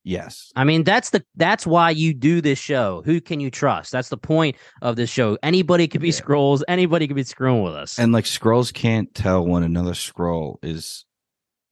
Yes. 0.06 0.52
I 0.58 0.66
mean, 0.66 0.84
that's 0.84 1.12
the 1.12 1.24
that's 1.36 1.66
why 1.66 1.90
you 1.92 2.14
do 2.14 2.42
this 2.42 2.60
show. 2.60 3.04
Who 3.06 3.22
can 3.22 3.40
you 3.40 3.50
trust? 3.50 3.92
That's 3.94 4.10
the 4.10 4.18
point 4.18 4.58
of 4.82 4.98
this 4.98 5.10
show. 5.10 5.38
Anybody 5.44 5.88
could 5.88 6.02
be 6.02 6.08
Yeah. 6.10 6.14
Skrulls. 6.20 6.62
Anybody 6.68 7.08
could 7.08 7.16
be 7.16 7.24
scrolling 7.24 7.64
with 7.64 7.74
us. 7.76 7.98
And 7.98 8.12
like 8.12 8.26
Skrulls 8.26 8.74
can't 8.74 9.14
tell 9.16 9.46
when 9.48 9.64
another 9.64 9.94
Skrull 9.94 10.58
is 10.62 11.06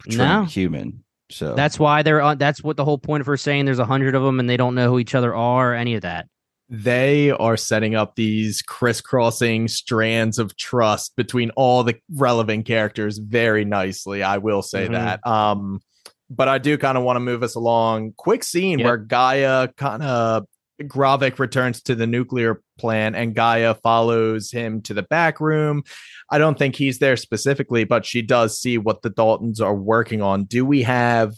No. 0.07 0.45
human. 0.45 1.03
So 1.29 1.55
that's 1.55 1.77
why 1.77 2.03
they're 2.03 2.21
on. 2.21 2.37
That's 2.37 2.63
what 2.63 2.77
the 2.77 2.85
whole 2.85 2.97
point 2.97 3.19
of 3.19 3.27
her 3.27 3.35
saying 3.37 3.65
there's 3.65 3.79
a 3.79 3.85
hundred 3.85 4.15
of 4.15 4.23
them 4.23 4.39
and 4.39 4.49
they 4.49 4.57
don't 4.57 4.75
know 4.75 4.89
who 4.89 4.99
each 4.99 5.13
other 5.15 5.35
are 5.35 5.73
or 5.73 5.75
any 5.75 5.95
of 5.95 6.01
that. 6.03 6.27
They 6.73 7.31
are 7.31 7.57
setting 7.57 7.95
up 7.95 8.15
these 8.15 8.61
crisscrossing 8.61 9.67
strands 9.67 10.39
of 10.39 10.55
trust 10.55 11.13
between 11.17 11.49
all 11.57 11.83
the 11.83 11.97
relevant 12.15 12.65
characters 12.65 13.17
very 13.17 13.65
nicely. 13.65 14.23
I 14.23 14.37
will 14.37 14.61
say 14.61 14.87
Mhm. 14.87 14.91
that. 14.93 15.27
Um, 15.27 15.81
but 16.29 16.47
I 16.47 16.59
do 16.59 16.77
kind 16.77 16.97
of 16.97 17.03
want 17.03 17.17
to 17.17 17.19
move 17.19 17.43
us 17.43 17.55
along. 17.55 18.13
Quick 18.15 18.45
scene 18.45 18.79
Yep. 18.79 18.85
where 18.85 18.97
Gaia 18.97 19.67
kind 19.75 20.01
of 20.01 20.45
Gravik 20.81 21.39
returns 21.39 21.81
to 21.83 21.93
the 21.93 22.07
nuclear 22.07 22.61
plant 22.79 23.17
and 23.17 23.35
Gaia 23.35 23.75
follows 23.75 24.49
him 24.49 24.81
to 24.83 24.93
the 24.93 25.03
back 25.03 25.41
room. 25.41 25.83
I 26.31 26.37
don't 26.37 26.57
think 26.57 26.77
he's 26.77 26.99
there 26.99 27.17
specifically, 27.17 27.83
but 27.83 28.05
she 28.05 28.21
does 28.21 28.57
see 28.57 28.77
what 28.77 29.01
the 29.01 29.09
Daltons 29.09 29.59
are 29.59 29.75
working 29.75 30.21
on. 30.21 30.45
Do 30.45 30.65
we 30.65 30.83
have 30.83 31.33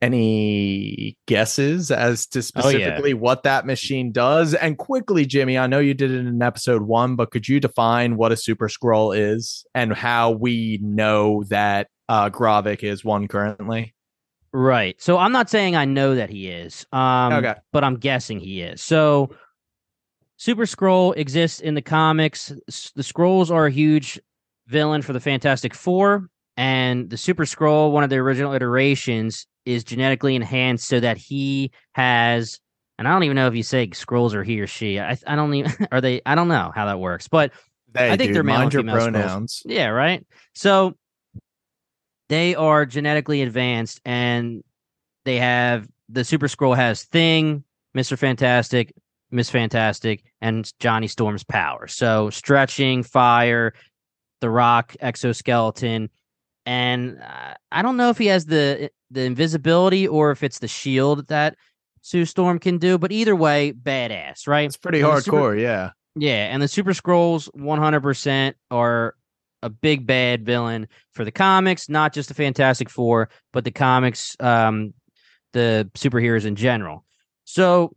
any 0.00 1.16
guesses 1.26 1.90
as 1.90 2.26
to 2.28 2.38
Oh, 2.38 2.68
yeah. 2.68 2.78
specifically 2.78 3.14
what 3.14 3.42
that 3.42 3.66
machine 3.66 4.12
does? 4.12 4.54
And 4.54 4.78
quickly, 4.78 5.26
Jimmy, 5.26 5.58
I 5.58 5.66
know 5.66 5.78
you 5.80 5.94
did 5.94 6.10
it 6.10 6.26
in 6.26 6.40
episode 6.42 6.82
one, 6.82 7.16
but 7.16 7.30
could 7.30 7.48
you 7.48 7.60
define 7.60 8.16
what 8.16 8.32
a 8.32 8.36
super 8.36 8.68
Skrull 8.68 9.16
is 9.16 9.64
and 9.74 9.92
how 9.92 10.30
we 10.30 10.78
know 10.82 11.44
that 11.48 11.88
uh 12.08 12.30
Gravik 12.30 12.82
is 12.82 13.04
one 13.04 13.28
currently? 13.28 13.94
Right. 14.52 15.00
So 15.00 15.18
I'm 15.18 15.32
not 15.32 15.50
saying 15.50 15.76
I 15.76 15.84
know 15.84 16.14
that 16.14 16.30
he 16.30 16.48
is. 16.48 16.86
Um, 16.92 17.32
Okay. 17.34 17.54
but 17.72 17.84
I'm 17.84 17.96
guessing 17.96 18.40
he 18.40 18.62
is. 18.62 18.80
So 18.80 19.30
Super 20.36 20.64
Skrull 20.64 21.14
exists 21.16 21.60
in 21.60 21.74
the 21.74 21.82
comics. 21.82 22.48
The 22.94 23.02
Skrulls 23.02 23.50
are 23.50 23.66
a 23.66 23.70
huge 23.70 24.18
villain 24.68 25.02
for 25.02 25.12
the 25.12 25.18
Fantastic 25.20 25.74
Four, 25.74 26.28
and 26.56 27.10
the 27.10 27.16
Super 27.16 27.44
Skrull, 27.44 27.90
one 27.90 28.04
of 28.04 28.10
the 28.10 28.16
original 28.16 28.52
iterations, 28.52 29.47
is 29.68 29.84
genetically 29.84 30.34
enhanced 30.34 30.88
so 30.88 30.98
that 31.00 31.16
he 31.18 31.70
has. 31.92 32.58
And 32.98 33.06
I 33.06 33.12
don't 33.12 33.22
even 33.24 33.36
know 33.36 33.46
if 33.46 33.54
you 33.54 33.62
say 33.62 33.86
Skrulls 33.88 34.34
or 34.34 34.42
he 34.42 34.60
or 34.60 34.66
she. 34.66 34.98
I 34.98 35.16
I 35.26 35.36
don't 35.36 35.54
even 35.54 35.86
are 35.92 36.00
they. 36.00 36.22
I 36.26 36.34
don't 36.34 36.48
know 36.48 36.72
how 36.74 36.86
that 36.86 36.98
works, 36.98 37.28
but 37.28 37.52
They 37.92 38.10
I 38.10 38.16
think 38.16 38.32
they're 38.32 38.42
male 38.42 38.58
mind 38.58 38.74
and 38.74 38.82
female 38.82 38.96
Skrulls. 38.96 39.12
pronouns. 39.12 39.62
yeah, 39.66 39.88
right. 39.88 40.26
So 40.54 40.96
they 42.28 42.54
are 42.54 42.84
genetically 42.86 43.42
advanced 43.42 44.00
and 44.04 44.62
they 45.24 45.36
have 45.38 45.88
the 46.08 46.24
Super 46.24 46.46
Skrull 46.48 46.76
has 46.76 47.04
Thing, 47.04 47.64
Mr. 47.96 48.18
Fantastic, 48.18 48.94
Miss 49.30 49.50
Fantastic, 49.50 50.24
and 50.40 50.70
Johnny 50.80 51.06
Storm's 51.06 51.44
power. 51.44 51.86
So 51.86 52.30
stretching, 52.30 53.02
fire, 53.02 53.74
the 54.40 54.50
rock, 54.50 54.96
exoskeleton, 55.00 56.10
and 56.66 57.20
uh, 57.22 57.54
I 57.72 57.82
don't 57.82 57.96
know 57.96 58.10
if 58.10 58.18
he 58.18 58.26
has 58.26 58.46
the 58.46 58.90
the 59.10 59.22
invisibility 59.22 60.06
or 60.06 60.30
if 60.30 60.42
it's 60.42 60.58
the 60.58 60.68
shield 60.68 61.26
that 61.28 61.56
Sue 62.02 62.24
Storm 62.24 62.58
can 62.58 62.78
do, 62.78 62.98
but 62.98 63.12
either 63.12 63.34
way, 63.36 63.72
badass, 63.72 64.46
right? 64.46 64.66
It's 64.66 64.76
pretty 64.76 65.00
And 65.00 65.12
the 65.12 65.20
Super- 65.20 65.36
hardcore, 65.36 65.60
yeah. 65.60 65.90
yeah, 66.14 66.46
and 66.52 66.62
the 66.62 66.68
Super 66.68 66.92
Skrulls 66.92 67.48
100% 67.56 68.54
are 68.70 69.14
a 69.62 69.68
big 69.68 70.06
bad 70.06 70.44
villain 70.46 70.86
for 71.12 71.24
the 71.24 71.32
comics, 71.32 71.88
not 71.88 72.12
just 72.14 72.28
the 72.28 72.34
Fantastic 72.34 72.88
Four, 72.88 73.28
but 73.52 73.64
the 73.64 73.72
comics, 73.72 74.36
um, 74.40 74.94
the 75.52 75.90
superheroes 75.94 76.44
in 76.44 76.54
general. 76.54 77.04
So 77.44 77.92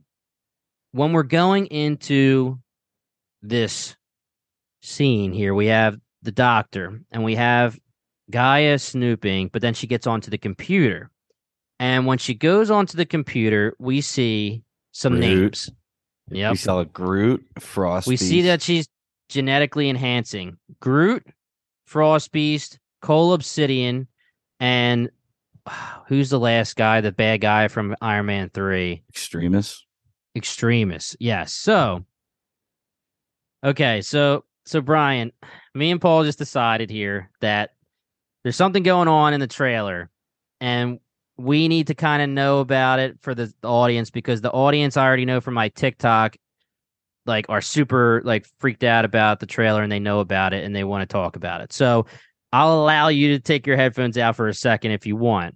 when 0.91 1.13
we're 1.13 1.23
going 1.23 1.67
into 1.67 2.59
this 3.43 3.95
scene 4.81 5.31
here, 5.33 5.53
we 5.53 5.67
have 5.67 5.97
the 6.23 6.31
Doctor 6.31 7.01
and 7.11 7.23
we 7.23 7.35
have 7.35 7.77
Gaia 8.31 8.79
snooping, 8.79 9.49
but 9.51 9.61
then 9.61 9.73
she 9.73 9.87
gets 9.87 10.07
onto 10.07 10.31
the 10.31 10.37
computer. 10.37 11.11
And 11.79 12.05
when 12.05 12.17
she 12.17 12.33
goes 12.33 12.69
onto 12.69 12.95
the 12.95 13.05
computer, 13.05 13.75
we 13.79 14.01
see 14.01 14.63
some 14.91 15.13
Groot. 15.13 15.21
names. 15.21 15.69
Yep. 16.29 16.51
we 16.51 16.57
saw 16.57 16.83
Groot, 16.83 17.45
Frost. 17.59 18.07
We 18.07 18.17
see 18.17 18.43
that 18.43 18.61
she's 18.61 18.87
genetically 19.29 19.89
enhancing 19.89 20.57
Groot, 20.79 21.25
Frost 21.85 22.31
Beast, 22.31 22.79
Cull 23.01 23.33
Obsidian, 23.33 24.07
and 24.59 25.09
who's 26.07 26.29
the 26.29 26.39
last 26.39 26.75
guy, 26.75 27.01
the 27.01 27.11
bad 27.11 27.41
guy 27.41 27.67
from 27.67 27.95
Iron 28.01 28.27
Man 28.27 28.49
3? 28.53 29.03
Extremis. 29.09 29.85
Extremis. 30.35 31.15
Yes. 31.19 31.53
So, 31.53 32.05
okay. 33.63 34.01
So, 34.01 34.45
so 34.65 34.81
Brian, 34.81 35.31
me 35.73 35.91
and 35.91 35.99
Paul 35.99 36.23
just 36.23 36.37
decided 36.37 36.89
here 36.89 37.29
that 37.41 37.71
there's 38.43 38.55
something 38.55 38.83
going 38.83 39.07
on 39.07 39.33
in 39.33 39.39
the 39.39 39.47
trailer 39.47 40.09
and 40.59 40.99
we 41.37 41.67
need 41.67 41.87
to 41.87 41.95
kind 41.95 42.21
of 42.21 42.29
know 42.29 42.59
about 42.59 42.99
it 42.99 43.17
for 43.21 43.33
the 43.33 43.51
audience 43.63 44.09
because 44.09 44.41
the 44.41 44.51
audience 44.51 44.97
I 44.97 45.05
already 45.05 45.25
know 45.25 45.41
from 45.41 45.53
my 45.55 45.69
TikTok 45.69 46.35
like 47.25 47.45
are 47.49 47.61
super 47.61 48.21
like 48.25 48.45
freaked 48.59 48.83
out 48.83 49.05
about 49.05 49.39
the 49.39 49.45
trailer 49.45 49.83
and 49.83 49.91
they 49.91 49.99
know 49.99 50.19
about 50.19 50.53
it 50.53 50.63
and 50.63 50.75
they 50.75 50.83
want 50.83 51.07
to 51.07 51.11
talk 51.11 51.35
about 51.35 51.61
it. 51.61 51.71
So 51.71 52.05
I'll 52.51 52.81
allow 52.81 53.07
you 53.07 53.29
to 53.29 53.39
take 53.39 53.65
your 53.65 53.77
headphones 53.77 54.17
out 54.17 54.35
for 54.35 54.47
a 54.47 54.53
second 54.53 54.91
if 54.91 55.05
you 55.05 55.15
want. 55.15 55.55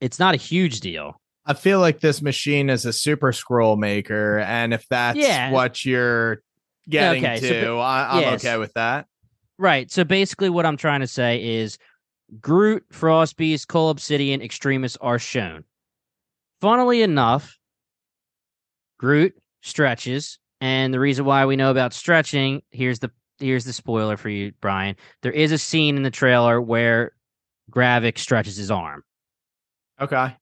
It's 0.00 0.18
not 0.18 0.34
a 0.34 0.38
huge 0.38 0.80
deal. 0.80 1.20
I 1.46 1.54
feel 1.54 1.78
like 1.80 2.00
this 2.00 2.20
machine 2.20 2.68
is 2.68 2.84
a 2.84 2.92
super 2.92 3.30
Skrull 3.30 3.78
maker, 3.78 4.40
and 4.40 4.74
if 4.74 4.84
that's 4.90 5.16
Yeah. 5.16 5.52
what 5.52 5.84
you're 5.84 6.42
getting 6.88 7.24
Okay, 7.24 7.38
to, 7.40 7.48
so 7.48 7.78
I, 7.78 8.16
I'm 8.16 8.20
yes. 8.22 8.44
okay 8.44 8.58
with 8.58 8.74
that. 8.74 9.06
Right. 9.58 9.90
So 9.90 10.04
basically, 10.04 10.50
what 10.50 10.66
I'm 10.66 10.76
trying 10.76 11.00
to 11.00 11.06
say 11.06 11.42
is 11.42 11.78
Groot, 12.40 12.84
Frost 12.90 13.36
Beast, 13.36 13.68
Cull 13.68 13.90
Obsidian, 13.90 14.42
Extremis 14.42 14.96
are 14.98 15.18
shown. 15.18 15.64
Funnily 16.60 17.02
enough, 17.02 17.58
Groot 18.98 19.34
stretches, 19.62 20.38
and 20.60 20.92
the 20.92 21.00
reason 21.00 21.24
why 21.24 21.44
we 21.46 21.56
know 21.56 21.70
about 21.70 21.92
stretching 21.92 22.62
here's 22.70 22.98
the 22.98 23.10
here's 23.38 23.64
the 23.64 23.72
spoiler 23.72 24.16
for 24.16 24.30
you, 24.30 24.52
Brian. 24.60 24.96
There 25.22 25.32
is 25.32 25.52
a 25.52 25.58
scene 25.58 25.96
in 25.96 26.02
the 26.02 26.10
trailer 26.10 26.60
where 26.60 27.12
Gravik 27.70 28.18
stretches 28.18 28.56
his 28.56 28.70
arm. 28.70 29.04
Okay. 30.00 30.34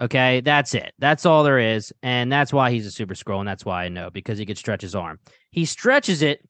Okay, 0.00 0.40
that's 0.40 0.74
it. 0.74 0.94
That's 0.98 1.26
all 1.26 1.44
there 1.44 1.58
is, 1.58 1.92
and 2.02 2.32
that's 2.32 2.54
why 2.54 2.70
he's 2.70 2.86
a 2.86 2.90
super 2.90 3.14
Skrull, 3.14 3.40
and 3.40 3.48
that's 3.48 3.66
why 3.66 3.84
I 3.84 3.88
know 3.90 4.08
because 4.08 4.38
he 4.38 4.46
could 4.46 4.56
stretch 4.56 4.80
his 4.80 4.94
arm. 4.94 5.18
He 5.50 5.66
stretches 5.66 6.22
it 6.22 6.40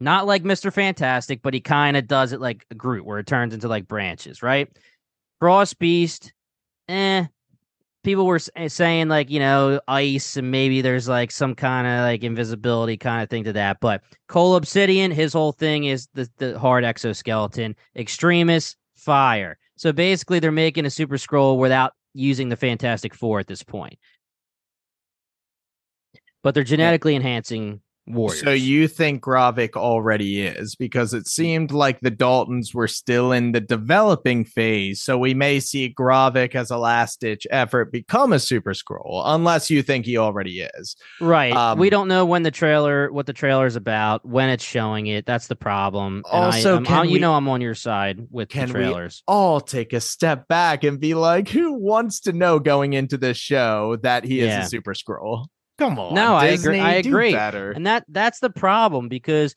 Not 0.00 0.26
like 0.26 0.42
Mr. 0.42 0.72
Fantastic, 0.72 1.42
but 1.42 1.52
he 1.52 1.60
kind 1.60 1.96
of 1.96 2.06
does 2.06 2.32
it 2.32 2.40
like 2.40 2.64
a 2.70 2.74
Groot, 2.74 3.04
where 3.04 3.18
it 3.18 3.26
turns 3.26 3.52
into 3.52 3.68
like 3.68 3.86
branches, 3.86 4.42
right? 4.42 4.68
Frost 5.38 5.78
Beast, 5.78 6.32
eh. 6.88 7.26
People 8.02 8.24
were 8.24 8.40
eh, 8.56 8.68
saying 8.68 9.08
like 9.08 9.28
you 9.28 9.40
know 9.40 9.78
ice 9.86 10.38
and 10.38 10.50
maybe 10.50 10.80
there's 10.80 11.06
like 11.06 11.30
some 11.30 11.54
kind 11.54 11.86
of 11.86 12.00
like 12.00 12.24
invisibility 12.24 12.96
kind 12.96 13.22
of 13.22 13.28
thing 13.28 13.44
to 13.44 13.52
that, 13.52 13.78
but 13.80 14.02
Cull 14.26 14.56
Obsidian, 14.56 15.10
his 15.10 15.34
whole 15.34 15.52
thing 15.52 15.84
is 15.84 16.08
the 16.14 16.30
the 16.38 16.58
hard 16.58 16.82
exoskeleton. 16.82 17.76
Extremis, 17.94 18.76
fire. 18.96 19.58
So 19.76 19.92
basically, 19.92 20.38
they're 20.38 20.50
making 20.50 20.86
a 20.86 20.90
Super 20.90 21.16
Skrull 21.16 21.58
without 21.58 21.92
using 22.14 22.48
the 22.48 22.56
Fantastic 22.56 23.14
Four 23.14 23.38
at 23.38 23.48
this 23.48 23.62
point, 23.62 23.98
but 26.42 26.54
they're 26.54 26.64
genetically 26.64 27.14
enhancing 27.14 27.82
Warriors. 28.12 28.40
So 28.40 28.50
you 28.50 28.88
think 28.88 29.22
Gravik 29.22 29.76
already 29.76 30.42
is 30.42 30.74
because 30.74 31.14
it 31.14 31.26
seemed 31.26 31.70
like 31.70 32.00
the 32.00 32.10
Daltons 32.10 32.74
were 32.74 32.88
still 32.88 33.32
in 33.32 33.52
the 33.52 33.60
developing 33.60 34.44
phase. 34.44 35.02
So 35.02 35.18
we 35.18 35.34
may 35.34 35.60
see 35.60 35.92
Gravik 35.92 36.54
as 36.54 36.70
a 36.70 36.76
last 36.76 37.20
ditch 37.20 37.46
effort 37.50 37.92
become 37.92 38.32
a 38.32 38.38
Super 38.38 38.72
Skrull, 38.72 39.22
unless 39.24 39.70
you 39.70 39.82
think 39.82 40.06
he 40.06 40.16
already 40.16 40.60
is. 40.60 40.96
Right. 41.20 41.52
Um, 41.52 41.78
we 41.78 41.90
don't 41.90 42.08
know 42.08 42.24
when 42.24 42.42
the 42.42 42.50
trailer, 42.50 43.12
what 43.12 43.26
the 43.26 43.32
trailer 43.32 43.66
is 43.66 43.76
about, 43.76 44.24
when 44.24 44.48
it's 44.48 44.64
showing 44.64 45.06
it. 45.06 45.26
That's 45.26 45.46
the 45.46 45.56
problem. 45.56 46.22
And 46.30 46.44
also, 46.44 46.82
I, 46.84 47.02
you 47.04 47.14
we, 47.14 47.18
know, 47.18 47.34
I'm 47.34 47.48
on 47.48 47.60
your 47.60 47.74
side 47.74 48.26
with 48.30 48.50
the 48.50 48.66
trailers. 48.66 49.22
all 49.26 49.60
take 49.60 49.92
a 49.92 50.00
step 50.00 50.48
back 50.48 50.84
and 50.84 50.98
be 51.00 51.14
like, 51.14 51.48
who 51.48 51.74
wants 51.74 52.20
to 52.20 52.32
know 52.32 52.58
going 52.58 52.92
into 52.92 53.16
this 53.16 53.36
show 53.36 53.96
that 54.02 54.24
he 54.24 54.40
yeah. 54.40 54.60
is 54.60 54.66
a 54.66 54.68
Super 54.68 54.94
Skrull? 54.94 55.46
Come 55.80 55.98
on. 55.98 56.14
No, 56.14 56.38
Disney, 56.38 56.78
I 56.78 56.92
agree. 56.96 57.34
I 57.34 57.48
agree. 57.48 57.74
And 57.74 57.86
that 57.86 58.04
that's 58.06 58.40
the 58.40 58.50
problem 58.50 59.08
because 59.08 59.54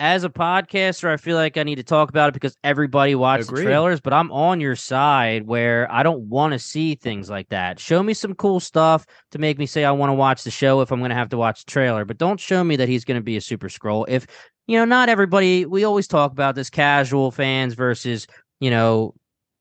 as 0.00 0.24
a 0.24 0.28
podcaster, 0.28 1.08
I 1.08 1.16
feel 1.16 1.36
like 1.36 1.56
I 1.56 1.62
need 1.62 1.76
to 1.76 1.84
talk 1.84 2.08
about 2.08 2.30
it 2.30 2.32
because 2.32 2.56
everybody 2.64 3.14
watches 3.14 3.46
the 3.46 3.62
trailers, 3.62 4.00
but 4.00 4.12
I'm 4.12 4.32
on 4.32 4.60
your 4.60 4.74
side 4.74 5.46
where 5.46 5.90
I 5.92 6.02
don't 6.02 6.22
want 6.22 6.54
to 6.54 6.58
see 6.58 6.96
things 6.96 7.30
like 7.30 7.50
that. 7.50 7.78
Show 7.78 8.02
me 8.02 8.14
some 8.14 8.34
cool 8.34 8.58
stuff 8.58 9.06
to 9.30 9.38
make 9.38 9.56
me 9.56 9.66
say 9.66 9.84
I 9.84 9.92
want 9.92 10.10
to 10.10 10.14
watch 10.14 10.42
the 10.42 10.50
show 10.50 10.80
if 10.80 10.90
I'm 10.90 10.98
going 10.98 11.10
to 11.10 11.14
have 11.14 11.28
to 11.28 11.36
watch 11.36 11.64
the 11.64 11.70
trailer, 11.70 12.04
but 12.04 12.18
don't 12.18 12.40
show 12.40 12.64
me 12.64 12.74
that 12.74 12.88
he's 12.88 13.04
going 13.04 13.20
to 13.20 13.22
be 13.22 13.36
a 13.36 13.40
super 13.40 13.68
Skrull. 13.68 14.04
If, 14.08 14.26
you 14.66 14.76
know, 14.76 14.84
not 14.84 15.08
everybody, 15.08 15.66
we 15.66 15.84
always 15.84 16.08
talk 16.08 16.32
about 16.32 16.56
this 16.56 16.68
casual 16.68 17.30
fans 17.30 17.74
versus, 17.74 18.26
you 18.58 18.70
know, 18.70 19.14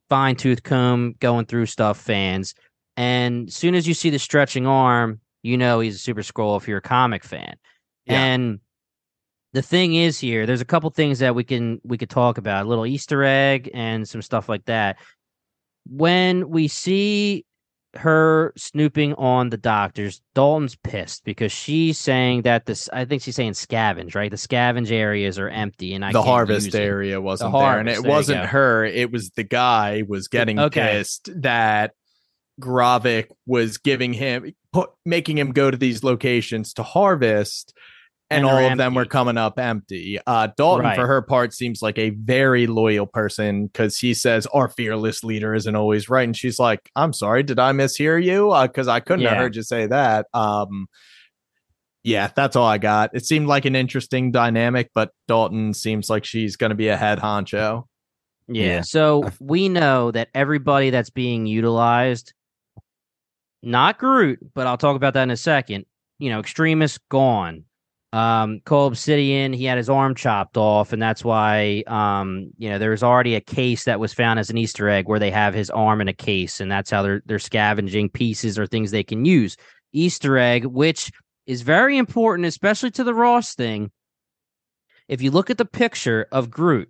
fine 0.09 0.35
tooth 0.35 0.63
comb 0.63 1.13
going 1.19 1.45
through 1.45 1.67
stuff 1.67 1.99
fans. 1.99 2.55
And 2.97 3.49
as 3.49 3.55
soon 3.55 3.75
as 3.75 3.87
you 3.87 3.93
see 3.93 4.09
the 4.09 4.17
stretching 4.17 4.65
arm, 4.65 5.19
you 5.43 5.57
know 5.57 5.79
he's 5.79 5.95
a 5.95 5.99
super 5.99 6.21
Skrull 6.21 6.57
if 6.57 6.67
you're 6.67 6.79
a 6.79 6.81
comic 6.81 7.23
fan. 7.23 7.57
Yeah. 8.05 8.23
And 8.23 8.59
the 9.51 9.61
thing 9.61 9.93
is 9.93 10.19
here, 10.19 10.45
there's 10.45 10.61
a 10.61 10.65
couple 10.65 10.89
things 10.89 11.19
that 11.19 11.35
we 11.35 11.43
can 11.43 11.79
we 11.83 11.97
could 11.97 12.09
talk 12.09 12.37
about, 12.37 12.65
a 12.65 12.69
little 12.69 12.87
Easter 12.87 13.23
egg 13.23 13.69
and 13.73 14.07
some 14.07 14.21
stuff 14.21 14.49
like 14.49 14.65
that. 14.65 14.97
When 15.85 16.49
we 16.49 16.67
see 16.67 17.45
her 17.95 18.53
snooping 18.57 19.13
on 19.15 19.49
the 19.49 19.57
doctors, 19.57 20.21
Dalton's 20.33 20.75
pissed 20.75 21.23
because 21.23 21.51
she's 21.51 21.99
saying 21.99 22.43
that 22.43 22.65
this 22.65 22.89
I 22.91 23.05
think 23.05 23.21
she's 23.21 23.35
saying 23.35 23.51
scavenge, 23.51 24.15
right? 24.15 24.31
The 24.31 24.37
scavenge 24.37 24.91
areas 24.91 25.37
are 25.37 25.49
empty 25.49 25.93
and 25.93 26.03
I 26.03 26.11
the 26.11 26.23
harvest 26.23 26.73
area 26.73 27.21
wasn't 27.21 27.51
the 27.51 27.59
there. 27.59 27.79
and 27.79 27.89
it 27.89 28.03
wasn't 28.03 28.45
her, 28.45 28.85
it 28.85 29.11
was 29.11 29.29
the 29.35 29.43
guy 29.43 30.03
was 30.07 30.27
getting 30.27 30.57
okay. 30.57 30.97
pissed 30.97 31.29
that 31.41 31.93
Gravik 32.63 33.27
was 33.45 33.77
giving 33.77 34.13
him 34.13 34.53
put, 34.71 34.89
making 35.05 35.37
him 35.37 35.51
go 35.51 35.69
to 35.69 35.77
these 35.77 36.03
locations 36.03 36.73
to 36.75 36.83
harvest 36.83 37.73
and, 38.29 38.45
and 38.45 38.45
all 38.45 38.57
of 38.57 38.63
empty. 38.63 38.77
them 38.77 38.95
were 38.95 39.05
coming 39.05 39.37
up 39.37 39.59
empty. 39.59 40.19
Uh, 40.25 40.47
Dalton, 40.55 40.85
right. 40.85 40.95
for 40.95 41.05
her 41.05 41.21
part, 41.21 41.53
seems 41.53 41.81
like 41.81 41.97
a 41.97 42.11
very 42.11 42.67
loyal 42.67 43.05
person 43.05 43.67
because 43.67 43.97
he 43.97 44.13
says 44.13 44.47
our 44.47 44.69
fearless 44.69 45.23
leader 45.23 45.53
isn't 45.53 45.75
always 45.75 46.09
right, 46.09 46.23
and 46.23 46.35
she's 46.35 46.57
like, 46.57 46.89
"I'm 46.95 47.13
sorry, 47.13 47.43
did 47.43 47.59
I 47.59 47.73
mishear 47.73 48.23
you? 48.23 48.55
Because 48.67 48.87
uh, 48.87 48.93
I 48.93 48.99
couldn't 49.01 49.23
yeah. 49.23 49.29
have 49.29 49.37
heard 49.39 49.55
you 49.55 49.63
say 49.63 49.87
that." 49.87 50.27
Um, 50.33 50.87
yeah, 52.03 52.29
that's 52.35 52.55
all 52.55 52.65
I 52.65 52.77
got. 52.77 53.11
It 53.13 53.25
seemed 53.25 53.47
like 53.47 53.65
an 53.65 53.75
interesting 53.75 54.31
dynamic, 54.31 54.89
but 54.93 55.11
Dalton 55.27 55.73
seems 55.73 56.09
like 56.09 56.25
she's 56.25 56.55
going 56.55 56.71
to 56.71 56.75
be 56.75 56.89
a 56.89 56.97
head 56.97 57.19
honcho. 57.19 57.83
Yeah. 58.47 58.65
yeah. 58.65 58.81
So 58.81 59.29
we 59.39 59.69
know 59.69 60.11
that 60.11 60.29
everybody 60.33 60.89
that's 60.89 61.09
being 61.09 61.45
utilized 61.45 62.33
not 63.63 63.97
Groot, 63.97 64.39
but 64.53 64.67
I'll 64.67 64.77
talk 64.77 64.95
about 64.95 65.13
that 65.15 65.23
in 65.23 65.31
a 65.31 65.37
second. 65.37 65.85
You 66.19 66.29
know, 66.29 66.39
Extremis 66.39 66.99
gone. 67.09 67.65
Um, 68.11 68.59
Cull 68.65 68.85
Obsidian, 68.85 69.53
he 69.53 69.65
had 69.65 69.79
his 69.79 69.89
arm 69.89 70.13
chopped 70.13 70.55
off, 70.55 70.93
and 70.93 71.01
that's 71.01 71.23
why 71.23 71.83
um, 71.87 72.51
you 72.59 72.69
know, 72.69 72.77
there's 72.77 73.01
already 73.01 73.33
a 73.33 73.41
case 73.41 73.85
that 73.85 73.99
was 73.99 74.13
found 74.13 74.37
as 74.37 74.51
an 74.51 74.57
Easter 74.57 74.87
egg 74.87 75.07
where 75.07 75.17
they 75.17 75.31
have 75.31 75.55
his 75.55 75.71
arm 75.71 75.99
in 75.99 76.07
a 76.07 76.13
case, 76.13 76.59
and 76.59 76.71
that's 76.71 76.91
how 76.91 77.01
they're 77.01 77.23
they're 77.25 77.39
scavenging 77.39 78.09
pieces 78.09 78.59
or 78.59 78.67
things 78.67 78.91
they 78.91 79.03
can 79.03 79.25
use. 79.25 79.57
Easter 79.93 80.37
egg, 80.37 80.65
which 80.65 81.11
is 81.47 81.63
very 81.63 81.97
important, 81.97 82.45
especially 82.45 82.91
to 82.91 83.03
the 83.03 83.15
Ross 83.15 83.55
thing. 83.55 83.91
If 85.07 85.21
you 85.21 85.31
look 85.31 85.49
at 85.49 85.57
the 85.57 85.65
picture 85.65 86.27
of 86.31 86.51
Groot 86.51 86.89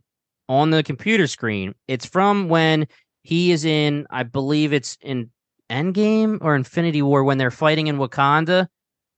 on 0.50 0.72
the 0.72 0.84
computer 0.84 1.28
screen, 1.28 1.74
it's 1.88 2.06
from 2.06 2.50
when 2.50 2.88
he 3.24 3.52
is 3.52 3.64
in, 3.64 4.06
I 4.10 4.24
believe 4.24 4.74
it's 4.74 4.98
in 5.02 5.32
Endgame 5.74 6.38
or 6.42 6.56
Infinity 6.56 7.02
War 7.02 7.24
when 7.24 7.38
they're 7.38 7.52
fighting 7.52 7.88
in 7.88 7.98
Wakanda 7.98 8.68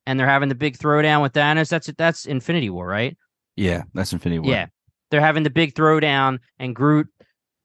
and 0.06 0.20
they're 0.20 0.28
having 0.28 0.50
the 0.50 0.56
big 0.56 0.78
throwdown 0.78 1.22
with 1.22 1.34
Thanos. 1.34 1.70
That's 1.70 1.92
that's 1.98 2.26
Infinity 2.26 2.70
War, 2.70 2.88
right? 2.88 3.18
Yeah, 3.56 3.84
that's 3.94 4.14
Infinity 4.14 4.40
War. 4.40 4.52
Yeah, 4.52 4.68
they're 5.12 5.22
having 5.22 5.44
the 5.44 5.50
big 5.50 5.76
throwdown, 5.76 6.40
and 6.60 6.76
Groot 6.76 7.08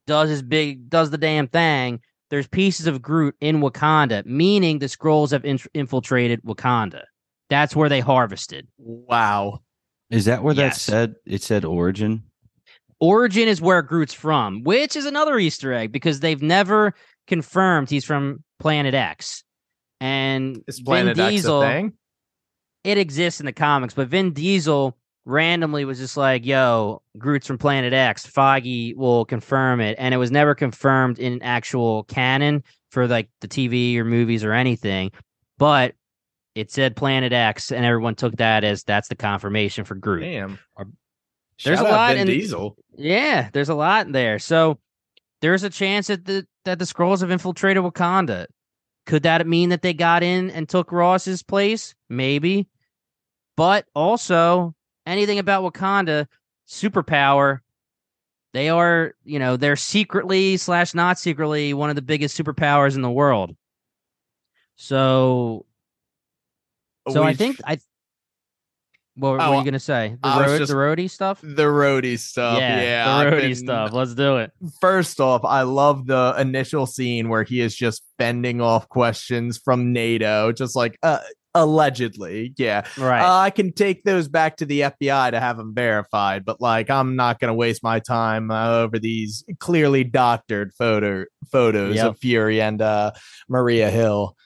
does 0.07 0.29
his 0.29 0.43
big 0.43 0.91
does 0.91 1.11
the 1.11 1.19
damn 1.19 1.49
thing. 1.49 2.01
There's 2.31 2.47
pieces 2.47 2.87
of 2.87 3.03
Groot 3.03 3.35
in 3.41 3.61
Wakanda, 3.61 4.25
meaning 4.25 4.79
the 4.79 4.87
Skrulls 4.87 5.33
have 5.33 5.45
in- 5.45 5.59
infiltrated 5.75 6.43
Wakanda. 6.43 7.03
That's 7.49 7.75
where 7.75 7.89
they 7.89 8.01
harvested. 8.01 8.69
Wow. 8.79 9.61
Is 10.11 10.25
that 10.27 10.43
where 10.43 10.55
yes. 10.55 10.75
that 10.75 10.81
said? 10.81 11.15
It 11.27 11.43
said 11.43 11.65
origin. 11.65 12.23
Origin 13.01 13.49
is 13.49 13.61
where 13.61 13.83
Groot's 13.83 14.15
from, 14.15 14.63
which 14.63 14.95
is 14.95 15.07
another 15.07 15.39
Easter 15.39 15.73
egg 15.73 15.91
because 15.91 16.21
they've 16.21 16.43
never 16.43 16.95
confirmed 17.31 17.89
he's 17.89 18.05
from 18.05 18.45
Planet 18.59 18.93
X. 18.95 19.43
And 20.01 20.63
is 20.67 20.81
Planet 20.81 21.17
Vin 21.17 21.31
Diesel, 21.31 21.63
X 21.63 21.71
a 21.71 21.73
thing? 21.73 21.93
It 22.85 22.99
exists 22.99 23.41
in 23.41 23.47
the 23.47 23.53
comics, 23.53 23.95
but 23.95 24.09
Vin 24.09 24.33
Diesel 24.33 24.97
randomly 25.25 25.85
was 25.85 25.99
just 25.99 26.17
like, 26.17 26.45
"Yo, 26.45 27.03
Groot's 27.17 27.47
from 27.47 27.59
Planet 27.59 27.93
X." 27.93 28.27
Foggy 28.27 28.95
will 28.95 29.25
confirm 29.25 29.81
it, 29.81 29.97
and 29.99 30.13
it 30.13 30.19
was 30.19 30.31
never 30.31 30.55
confirmed 30.55 31.19
in 31.19 31.43
actual 31.43 32.05
canon 32.05 32.63
for 32.91 33.07
like 33.07 33.31
the 33.41 33.49
TV 33.49 33.97
or 33.97 34.05
movies 34.05 34.45
or 34.45 34.53
anything. 34.53 35.11
But 35.59 35.95
it 36.55 36.71
said 36.71 36.97
Planet 36.97 37.33
X, 37.33 37.71
and 37.71 37.85
everyone 37.85 38.17
took 38.17 38.37
that 38.37 38.65
as 38.65 38.83
that's 38.83 39.09
the 39.09 39.17
confirmation 39.17 39.85
for 39.85 39.95
Groot. 39.95 40.23
Damn. 40.23 40.59
There's 41.63 41.79
Shout 41.79 41.89
a 41.89 41.91
lot 41.91 42.17
in 42.17 42.27
Diesel. 42.27 42.77
Yeah, 42.97 43.51
there's 43.53 43.69
a 43.69 43.75
lot 43.75 44.11
there. 44.11 44.39
So 44.39 44.79
there's 45.43 45.63
a 45.63 45.71
chance 45.71 46.07
that 46.09 46.25
the 46.25 46.47
that 46.65 46.79
the 46.79 46.85
Skrulls 46.85 47.21
have 47.21 47.31
infiltrated 47.31 47.83
Wakanda. 47.83 48.47
Could 49.07 49.23
that 49.25 49.47
mean 49.47 49.71
that 49.71 49.83
they 49.83 49.95
got 49.95 50.23
in 50.23 50.51
and 50.51 50.69
took 50.69 50.93
Ross's 50.93 51.43
place? 51.43 51.95
Maybe. 52.09 52.69
But 53.57 53.87
also, 53.95 54.75
anything 55.07 55.39
about 55.39 55.71
Wakanda, 55.71 56.27
superpower, 56.69 57.61
they 58.53 58.69
are, 58.69 59.15
you 59.25 59.39
know, 59.39 59.57
they're 59.57 59.77
secretly 59.77 60.57
slash 60.57 60.95
not 60.95 61.19
secretly 61.19 61.73
one 61.75 61.91
of 61.91 61.97
the 61.97 62.03
biggest 62.03 62.39
superpowers 62.39 62.95
in 62.95 63.03
the 63.03 63.11
world. 63.11 63.57
So, 64.77 65.67
so 67.09 67.23
I 67.23 67.35
think 67.35 67.61
I 67.65 67.79
what, 69.17 69.33
what 69.33 69.41
oh, 69.41 69.53
are 69.53 69.59
you 69.59 69.65
gonna 69.65 69.79
say? 69.79 70.17
The 70.23 70.29
road, 70.29 70.59
just, 70.59 70.71
the 70.71 70.77
Rhodey 70.77 71.11
stuff. 71.11 71.41
The 71.43 71.65
Rhodey 71.65 72.19
stuff. 72.19 72.59
Yeah, 72.59 72.81
yeah 72.81 73.25
the 73.25 73.31
Rhodey 73.31 73.41
been, 73.41 73.55
stuff. 73.57 73.93
Let's 73.93 74.15
do 74.15 74.37
it. 74.37 74.53
First 74.81 75.21
off, 75.21 75.45
I 75.45 75.63
love 75.63 76.07
the 76.07 76.35
initial 76.39 76.87
scene 76.87 77.29
where 77.29 77.43
he 77.43 77.61
is 77.61 77.75
just 77.75 78.03
fending 78.19 78.61
off 78.61 78.89
questions 78.89 79.59
from 79.59 79.93
NATO, 79.93 80.53
just 80.53 80.77
like 80.77 80.97
uh, 81.03 81.19
allegedly. 81.55 82.55
Yeah, 82.57 82.87
right. 82.97 83.23
Uh, 83.23 83.39
I 83.39 83.51
can 83.51 83.73
take 83.73 84.05
those 84.05 84.29
back 84.29 84.57
to 84.59 84.67
the 84.67 84.81
FBI 84.83 85.33
to 85.33 85.41
have 85.41 85.57
them 85.57 85.75
verified, 85.75 86.45
but 86.45 86.61
like, 86.61 86.89
I'm 86.89 87.17
not 87.17 87.41
gonna 87.41 87.55
waste 87.55 87.83
my 87.83 87.99
time 87.99 88.51
uh, 88.51 88.79
over 88.79 88.99
these 88.99 89.45
clearly 89.59 90.05
doctored 90.05 90.73
photo 90.75 91.25
photos 91.51 91.97
yep. 91.97 92.07
of 92.07 92.19
Fury 92.19 92.61
and 92.61 92.81
uh, 92.81 93.13
Maria 93.49 93.91
Hill 93.91 94.37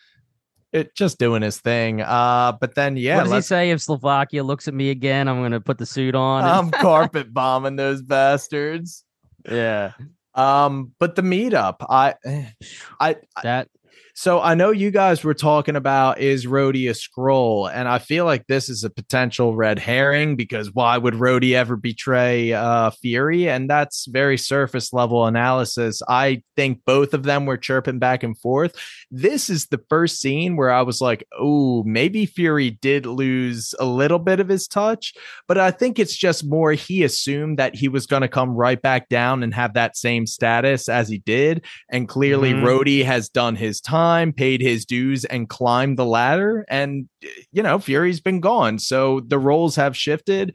it 0.75 0.95
just 0.95 1.19
doing 1.19 1.41
his 1.41 1.61
thing. 1.61 2.03
Uh, 2.03 2.53
but 2.61 2.75
then 2.75 2.97
yeah, 2.97 3.19
what 3.19 3.25
does 3.25 3.33
he 3.33 3.41
say 3.43 3.71
if 3.71 3.81
Slovakia 3.81 4.43
looks 4.43 4.67
at 4.67 4.75
me 4.75 4.91
again? 4.91 5.29
I'm 5.29 5.41
gonna 5.41 5.61
put 5.61 5.79
the 5.79 5.87
suit 5.87 6.15
on. 6.15 6.45
I'm 6.45 6.71
carpet 6.83 7.33
bombing 7.33 7.77
those 7.77 8.03
bastards. 8.03 9.05
Yeah. 9.49 9.93
Um, 10.35 10.93
but 10.99 11.15
the 11.15 11.23
meetup, 11.23 11.77
I, 11.89 12.15
I 13.01 13.17
that 13.45 13.69
So 14.17 14.41
I 14.41 14.55
know 14.55 14.71
you 14.71 14.93
guys 14.93 15.25
were 15.25 15.35
talking 15.35 15.75
about 15.75 16.21
is 16.21 16.47
Rhodey 16.47 16.89
a 16.89 16.95
Skrull, 16.95 17.69
and 17.69 17.89
I 17.89 17.99
feel 17.99 18.25
like 18.25 18.47
this 18.47 18.69
is 18.69 18.85
a 18.85 18.91
potential 18.91 19.57
red 19.57 19.81
herring 19.81 20.37
because 20.37 20.73
why 20.73 20.97
would 20.97 21.15
Rhodey 21.15 21.55
ever 21.55 21.75
betray 21.77 22.53
uh, 22.53 22.91
Fury? 22.91 23.49
And 23.49 23.69
that's 23.69 24.07
very 24.07 24.39
surface 24.39 24.93
level 24.93 25.27
analysis. 25.27 26.01
I 26.09 26.45
think 26.55 26.83
both 26.87 27.13
of 27.13 27.25
them 27.25 27.45
were 27.45 27.57
chirping 27.57 27.99
back 27.99 28.23
and 28.23 28.39
forth. 28.39 28.77
This 29.11 29.51
is 29.51 29.67
the 29.67 29.83
first 29.89 30.21
scene 30.21 30.57
where 30.57 30.71
I 30.71 30.83
was 30.83 31.01
like, 31.01 31.27
oh, 31.37 31.83
maybe 31.83 32.25
Fury 32.25 32.71
did 32.71 33.07
lose 33.07 33.75
a 33.81 33.85
little 33.85 34.21
bit 34.21 34.39
of 34.39 34.49
his 34.49 34.69
touch, 34.69 35.13
but 35.49 35.59
I 35.59 35.73
think 35.73 35.99
it's 35.99 36.17
just 36.17 36.47
more 36.47 36.71
he 36.71 37.03
assumed 37.03 37.59
that 37.59 37.75
he 37.75 37.89
was 37.89 38.07
going 38.07 38.23
to 38.23 38.29
come 38.29 38.51
right 38.51 38.81
back 38.81 39.09
down 39.09 39.43
and 39.43 39.53
have 39.55 39.75
that 39.75 39.97
same 39.97 40.25
status 40.29 40.89
as 40.89 41.09
he 41.09 41.19
did, 41.19 41.65
and 41.91 42.09
clearly 42.09 42.53
mm-hmm. 42.53 42.65
Rhodey 42.65 43.05
has 43.05 43.29
done 43.29 43.57
his 43.57 43.81
time 43.81 44.04
time, 44.05 44.33
paid 44.33 44.61
his 44.61 44.85
dues, 44.85 45.25
and 45.25 45.49
climbed 45.49 45.99
the 45.99 46.05
ladder. 46.05 46.65
And, 46.69 47.09
you 47.53 47.63
know, 47.63 47.79
Fury's 47.79 48.21
been 48.21 48.41
gone. 48.41 48.79
So 48.79 49.21
the 49.21 49.39
roles 49.39 49.77
have 49.77 49.97
shifted. 49.97 50.55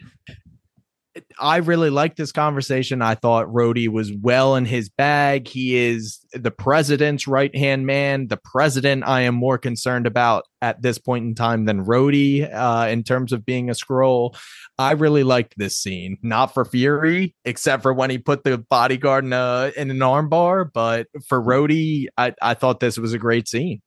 I 1.40 1.58
really 1.58 1.90
liked 1.90 2.18
this 2.18 2.32
conversation. 2.32 3.02
I 3.02 3.16
thought 3.16 3.48
Rhodey 3.48 3.88
was 3.88 4.12
well 4.14 4.56
in 4.56 4.66
his 4.66 4.90
bag. 4.90 5.48
He 5.48 5.76
is 5.76 6.20
the 6.34 6.52
president's 6.52 7.28
right 7.28 7.56
hand 7.56 7.86
man. 7.86 8.28
The 8.28 8.38
president, 8.38 9.04
I 9.06 9.22
am 9.22 9.36
more 9.36 9.58
concerned 9.58 10.08
about 10.08 10.46
at 10.62 10.82
this 10.82 10.98
point 10.98 11.26
in 11.26 11.36
time 11.36 11.66
than 11.66 11.86
Rhodey 11.86 12.52
uh, 12.54 12.88
in 12.90 13.04
terms 13.04 13.32
of 13.34 13.46
being 13.46 13.70
a 13.70 13.74
Skrull. 13.74 14.36
I 14.78 14.94
really 14.94 15.24
liked 15.24 15.56
this 15.58 15.78
scene, 15.78 16.18
not 16.22 16.54
for 16.54 16.66
Fury, 16.66 17.36
except 17.46 17.84
for 17.84 17.94
when 17.94 18.10
he 18.10 18.18
put 18.18 18.44
the 18.44 18.58
bodyguard 18.58 19.26
in, 19.26 19.34
a, 19.34 19.72
in 19.76 19.92
an 19.92 20.00
armbar. 20.00 20.70
But 20.72 21.08
for 21.28 21.42
Rhodey, 21.42 22.08
I, 22.18 22.34
I 22.42 22.54
thought 22.54 22.80
this 22.80 22.98
was 22.98 23.14
a 23.14 23.20
great 23.20 23.48
scene. 23.48 23.82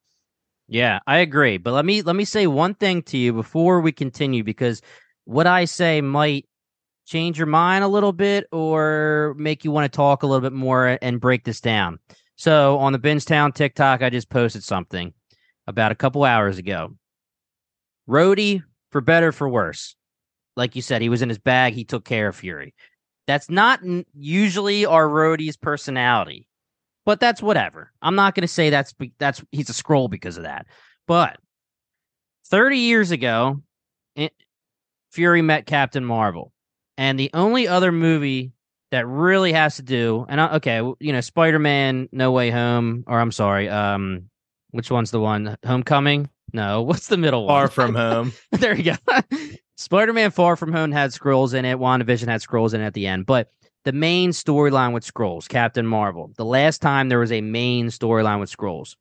Yeah, 0.69 1.01
I 1.07 1.19
agree. 1.19 1.59
But 1.59 1.75
let 1.75 1.85
me 1.85 2.03
let 2.03 2.17
me 2.17 2.25
say 2.25 2.47
one 2.47 2.75
thing 2.75 3.03
to 3.03 3.19
you 3.19 3.33
before 3.33 3.81
we 3.81 3.93
continue 3.93 4.43
because 4.43 4.81
what 5.25 5.47
I 5.47 5.67
say 5.67 6.01
might 6.01 6.47
change 7.13 7.37
your 7.37 7.47
mind 7.47 7.85
a 7.85 7.89
little 7.89 8.13
bit 8.13 8.47
or 8.53 9.35
make 9.37 9.65
you 9.65 9.71
want 9.71 9.91
to 9.91 9.95
talk 9.95 10.23
a 10.23 10.27
little 10.27 10.41
bit 10.41 10.55
more 10.55 10.99
and 11.03 11.21
break 11.21 11.45
this 11.45 11.61
down. 11.61 11.99
So 12.37 12.79
on 12.79 12.95
the 12.95 12.99
Bingetown 12.99 13.55
TikTok, 13.55 14.01
I 14.01 14.09
just 14.09 14.31
posted 14.31 14.65
something 14.65 15.13
about 15.67 15.93
a 15.93 15.95
couple 15.95 16.25
hours 16.25 16.57
ago. 16.57 16.97
Rhodey, 18.09 18.63
for 18.91 19.03
better 19.03 19.31
for 19.31 19.47
worse. 19.47 19.95
Like 20.57 20.75
you 20.75 20.81
said, 20.81 21.03
he 21.03 21.11
was 21.11 21.21
in 21.21 21.29
his 21.29 21.39
bag. 21.39 21.75
He 21.75 21.85
took 21.85 22.07
care 22.07 22.29
of 22.29 22.37
Fury. 22.37 22.75
That's 23.27 23.51
not 23.51 23.81
usually 24.15 24.87
our 24.87 25.07
Rhodey's 25.07 25.57
personality, 25.57 26.49
but 27.05 27.21
that's 27.21 27.43
whatever. 27.43 27.93
I'm 28.01 28.17
not 28.17 28.35
going 28.35 28.43
to 28.43 28.49
say 28.49 28.71
that's 28.71 28.95
that's 29.19 29.43
he's 29.53 29.71
a 29.71 29.75
Skrull 29.75 30.11
because 30.11 30.37
of 30.39 30.43
that. 30.45 30.67
But 31.07 31.39
30 32.47 32.79
years 32.79 33.11
ago, 33.11 33.63
it, 34.17 34.33
Fury 35.11 35.43
met 35.43 35.67
Captain 35.67 36.05
Marvel. 36.05 36.53
And 36.99 37.19
the 37.19 37.31
only 37.35 37.67
other 37.69 37.93
movie 37.93 38.53
that 38.91 39.07
really 39.07 39.53
has 39.53 39.77
to 39.77 39.83
do, 39.83 40.27
and 40.29 40.41
I, 40.41 40.57
okay, 40.57 40.83
you 41.01 41.13
know, 41.13 41.21
Spider 41.21 41.59
Man, 41.59 42.09
No 42.13 42.33
Way 42.33 42.51
Home, 42.51 43.05
or 43.07 43.19
I'm 43.19 43.33
sorry, 43.33 43.69
um, 43.69 44.29
which 44.71 44.91
one's 44.91 45.11
the 45.11 45.21
one? 45.21 45.57
Homecoming? 45.65 46.29
No, 46.53 46.83
what's 46.83 47.09
the 47.09 47.17
middle 47.17 47.47
Far 47.47 47.63
one? 47.63 47.69
Far 47.69 47.87
From 47.87 47.95
Home. 47.95 48.33
there 48.53 48.77
you 48.77 48.93
go. 48.93 49.19
Spider 49.77 50.13
Man 50.13 50.31
Far 50.31 50.57
From 50.57 50.73
Home 50.73 50.93
had 50.93 51.11
Skrulls 51.11 51.55
in 51.55 51.65
it. 51.65 51.79
WandaVision 51.79 52.29
had 52.29 52.43
Skrulls 52.43 52.75
in 52.75 52.81
it 52.81 52.87
at 52.87 52.95
the 52.95 53.07
end. 53.07 53.27
But 53.27 53.51
the 53.85 53.93
main 53.93 54.31
storyline 54.31 54.93
with 54.93 55.05
Skrulls, 55.05 55.49
Captain 55.49 55.87
Marvel, 55.87 56.31
the 56.37 56.45
last 56.45 56.83
time 56.83 57.09
there 57.09 57.19
was 57.19 57.33
a 57.33 57.41
main 57.41 57.87
storyline 57.87 58.39
with 58.39 58.55
Skrulls, 58.55 58.95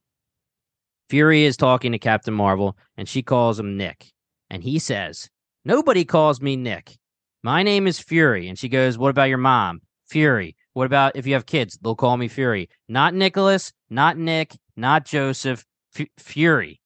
Fury 1.09 1.43
is 1.43 1.57
talking 1.57 1.91
to 1.91 1.99
Captain 1.99 2.33
Marvel 2.33 2.77
and 2.95 3.07
she 3.07 3.21
calls 3.21 3.59
him 3.59 3.75
Nick. 3.75 4.13
And 4.49 4.63
he 4.63 4.79
says, 4.79 5.29
Nobody 5.65 6.05
calls 6.05 6.41
me 6.41 6.55
Nick. 6.55 6.97
My 7.43 7.63
name 7.63 7.87
is 7.87 7.99
Fury. 7.99 8.47
And 8.47 8.57
she 8.57 8.69
goes, 8.69 8.97
What 8.97 9.09
about 9.09 9.29
your 9.29 9.37
mom? 9.37 9.81
Fury. 10.07 10.55
What 10.73 10.85
about 10.85 11.15
if 11.15 11.25
you 11.27 11.33
have 11.33 11.45
kids? 11.45 11.77
They'll 11.81 11.95
call 11.95 12.17
me 12.17 12.27
Fury. 12.27 12.69
Not 12.87 13.13
Nicholas, 13.13 13.73
not 13.89 14.17
Nick, 14.17 14.55
not 14.75 15.05
Joseph, 15.05 15.65
F- 15.97 16.07
Fury. 16.17 16.79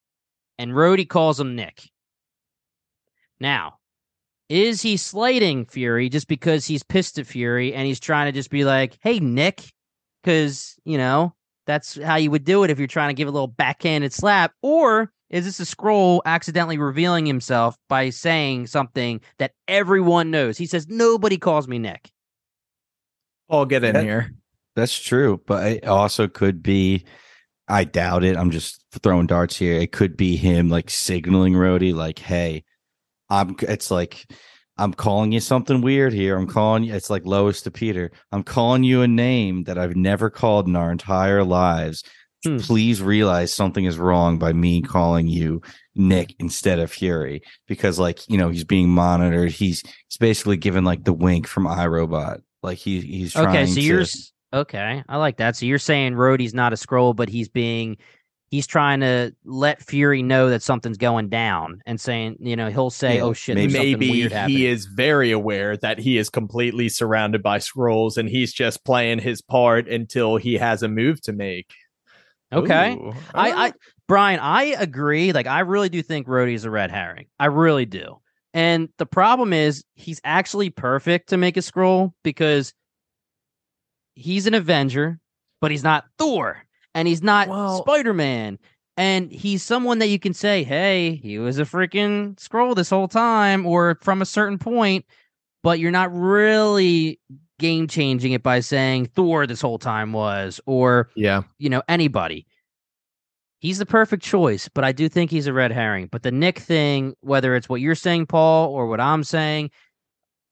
And 0.58 0.72
Rhodey 0.72 1.08
calls 1.08 1.40
him 1.40 1.56
Nick. 1.56 1.84
Now, 3.40 3.80
is 4.48 4.82
he 4.82 4.98
slighting 4.98 5.66
Fury 5.66 6.10
just 6.10 6.28
because 6.28 6.66
he's 6.66 6.84
pissed 6.84 7.20
at 7.20 7.28
Fury 7.28 7.74
and 7.74 7.86
he's 7.86 8.00
trying 8.00 8.28
to 8.28 8.32
just 8.32 8.50
be 8.50 8.64
like, 8.64 8.98
hey, 9.02 9.20
Nick? 9.20 9.62
Because, 10.24 10.76
you 10.86 10.98
know, 10.98 11.36
that's 11.68 12.02
how 12.02 12.16
you 12.16 12.32
would 12.32 12.46
do 12.46 12.64
it 12.64 12.70
if 12.70 12.80
you're 12.80 12.88
trying 12.88 13.10
to 13.10 13.18
give 13.18 13.28
a 13.28 13.32
little 13.32 13.48
backhanded 13.48 14.14
slap. 14.14 14.54
Or 14.62 15.12
is 15.30 15.46
this 15.46 15.60
a 15.60 15.76
Skrull 15.76 16.22
accidentally 16.26 16.78
revealing 16.78 17.26
himself 17.26 17.78
by 17.90 18.10
saying 18.10 18.68
something 18.68 19.22
that 19.40 19.54
everyone 19.68 20.32
knows? 20.32 20.58
He 20.58 20.68
says, 20.68 20.88
Nobody 20.88 21.38
calls 21.38 21.68
me 21.68 21.80
Nick. 21.80 22.12
I'll 23.50 23.66
get 23.66 23.84
in 23.84 23.94
that, 23.94 24.04
here. 24.04 24.32
That's 24.76 24.98
true. 24.98 25.42
But 25.46 25.72
it 25.72 25.86
also 25.86 26.28
could 26.28 26.62
be, 26.62 27.06
I 27.68 27.84
doubt 27.84 28.24
it. 28.24 28.38
I'm 28.38 28.52
just 28.52 28.84
throwing 29.02 29.28
darts 29.28 29.56
here. 29.56 29.80
It 29.80 29.92
could 29.92 30.16
be 30.16 30.36
him 30.36 30.70
like 30.70 30.90
signaling 30.90 31.54
Rhodey, 31.54 31.94
like, 31.94 32.20
hey, 32.20 32.64
I'm, 33.30 33.56
it's 33.62 33.90
like, 33.90 34.26
I'm 34.78 34.94
calling 34.94 35.32
you 35.32 35.40
something 35.40 35.82
weird 35.82 36.14
here. 36.14 36.38
I'm 36.38 36.48
calling 36.48 36.84
you, 36.84 36.94
it's 36.94 37.10
like 37.10 37.26
Lois 37.26 37.62
to 37.62 37.72
Peter. 37.72 38.12
I'm 38.32 38.44
calling 38.44 38.84
you 38.84 39.02
a 39.02 39.08
name 39.08 39.64
that 39.64 39.78
I've 39.78 39.96
never 39.96 40.30
called 40.30 40.68
in 40.68 40.76
our 40.76 40.92
entire 40.92 41.44
lives 41.44 42.04
hmm. 42.46 42.58
please 42.58 43.02
realize 43.02 43.54
something 43.54 43.86
is 43.86 43.98
wrong 43.98 44.38
by 44.38 44.54
me 44.54 44.82
calling 44.82 45.28
you 45.28 45.62
Nick 45.96 46.36
instead 46.40 46.80
of 46.80 46.92
Fury 46.92 47.42
because 47.68 48.00
like 48.00 48.28
you 48.30 48.38
know 48.38 48.50
he's 48.50 48.64
being 48.64 48.90
monitored. 48.90 49.52
He's 49.52 49.82
he's 49.82 50.18
basically 50.20 50.58
given 50.58 50.84
like 50.84 51.04
the 51.04 51.14
wink 51.14 51.48
from 51.48 51.66
iRobot. 51.66 52.42
Like 52.64 52.78
he 52.78 53.02
he's 53.02 53.34
trying 53.34 53.48
okay. 53.48 53.66
So 53.66 53.76
to... 53.76 53.82
you're 53.82 54.04
okay. 54.54 55.04
I 55.08 55.18
like 55.18 55.38
that. 55.38 55.56
So 55.56 55.66
you're 55.66 55.80
saying 55.80 56.14
Rhodey's 56.14 56.54
not 56.54 56.74
a 56.74 56.76
Skrull, 56.76 57.16
but 57.16 57.30
he's 57.30 57.50
being 57.50 57.98
he's 58.52 58.68
trying 58.68 59.02
to 59.02 59.34
let 59.44 59.82
Fury 59.82 60.22
know 60.22 60.50
that 60.50 60.64
something's 60.64 60.98
going 60.98 61.30
down 61.30 61.82
and 61.86 62.00
saying, 62.00 62.38
you 62.40 62.56
know, 62.56 62.70
he'll 62.70 62.90
say, 62.90 63.18
yeah, 63.18 63.24
"Oh 63.24 63.34
shit, 63.34 63.56
maybe 63.56 64.30
he 64.30 64.68
is 64.68 64.86
very 64.86 65.32
aware 65.32 65.78
that 65.78 66.00
he 66.00 66.18
is 66.18 66.30
completely 66.30 66.90
surrounded 66.90 67.42
by 67.44 67.60
Skrulls 67.60 68.18
and 68.18 68.30
he's 68.30 68.54
just 68.54 68.84
playing 68.86 69.20
his 69.20 69.42
part 69.42 69.88
until 69.88 70.38
he 70.38 70.56
has 70.56 70.84
a 70.84 70.88
move 70.88 71.22
to 71.22 71.34
make." 71.34 71.74
Okay. 72.54 72.94
Ooh, 72.94 73.14
I, 73.34 73.52
I, 73.52 73.70
ah. 73.70 73.72
Brian, 74.08 74.40
I 74.40 74.76
agree. 74.78 75.34
Like, 75.34 75.48
I 75.48 75.62
really 75.62 75.90
do 75.90 76.02
think 76.02 76.28
Rhodey's 76.28 76.64
a 76.66 76.70
red 76.70 76.92
herring. 76.92 77.26
I 77.40 77.48
really 77.48 77.86
do. 77.86 78.20
And 78.54 78.90
the 78.98 79.06
problem 79.06 79.52
is, 79.52 79.84
he's 79.96 80.22
actually 80.24 80.70
perfect 80.70 81.30
to 81.30 81.38
make 81.38 81.58
a 81.58 81.62
Skrull 81.62 82.14
because 82.24 82.74
he's 84.14 84.48
an 84.48 84.54
Avenger, 84.54 85.20
but 85.60 85.72
he's 85.72 85.84
not 85.84 86.06
Thor 86.18 86.64
and 86.94 87.08
he's 87.08 87.22
not 87.22 87.50
well, 87.50 87.82
Spider 87.82 88.14
Man. 88.14 88.58
And 88.96 89.30
he's 89.30 89.62
someone 89.62 90.00
that 90.00 90.08
you 90.08 90.20
can 90.20 90.34
say, 90.34 90.64
hey, 90.64 91.16
he 91.16 91.38
was 91.38 91.60
a 91.60 91.64
freaking 91.64 92.36
Skrull 92.36 92.76
this 92.76 92.90
whole 92.90 93.10
time, 93.10 93.66
or 93.66 93.98
from 94.02 94.22
a 94.22 94.26
certain 94.26 94.58
point, 94.58 95.06
but 95.64 95.80
you're 95.80 95.92
not 95.92 96.16
really 96.16 97.20
game 97.60 97.88
changing 97.88 98.34
it 98.34 98.44
by 98.44 98.60
saying 98.60 99.08
Thor 99.08 99.48
this 99.48 99.62
whole 99.62 99.80
time 99.80 100.14
was, 100.14 100.60
or 100.66 101.10
yeah, 101.16 101.44
you 101.58 101.70
know, 101.70 101.84
anybody. 101.88 102.46
He's 103.60 103.80
the 103.80 103.86
perfect 103.86 104.22
choice, 104.22 104.70
but 104.70 104.84
I 104.84 104.92
do 104.92 105.10
think 105.10 105.32
he's 105.32 105.48
a 105.48 105.54
red 105.54 105.72
herring. 105.72 106.08
But 106.12 106.22
the 106.24 106.32
Nick 106.32 106.60
thing, 106.60 107.16
whether 107.22 107.56
it's 107.56 107.68
what 107.68 107.82
you're 107.82 107.96
saying, 107.96 108.28
Paul, 108.28 108.72
or 108.72 108.86
what 108.86 109.00
I'm 109.00 109.24
saying, 109.24 109.72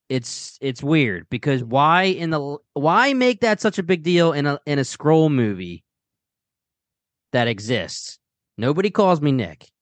it's 0.10 0.58
it's 0.62 0.84
weird 0.84 1.28
because 1.30 1.64
why 1.64 2.04
in 2.04 2.30
the 2.30 2.58
why 2.74 3.14
make 3.14 3.42
that 3.42 3.62
such 3.62 3.78
a 3.78 3.84
big 3.84 4.04
deal 4.04 4.34
in 4.34 4.46
a 4.46 4.60
in 4.66 4.80
a 4.80 4.84
Skrull 4.84 5.32
movie 5.32 5.84
that 7.32 7.48
exists? 7.48 8.20
Nobody 8.58 8.90
calls 8.90 9.22
me 9.22 9.32
Nick. 9.32 9.73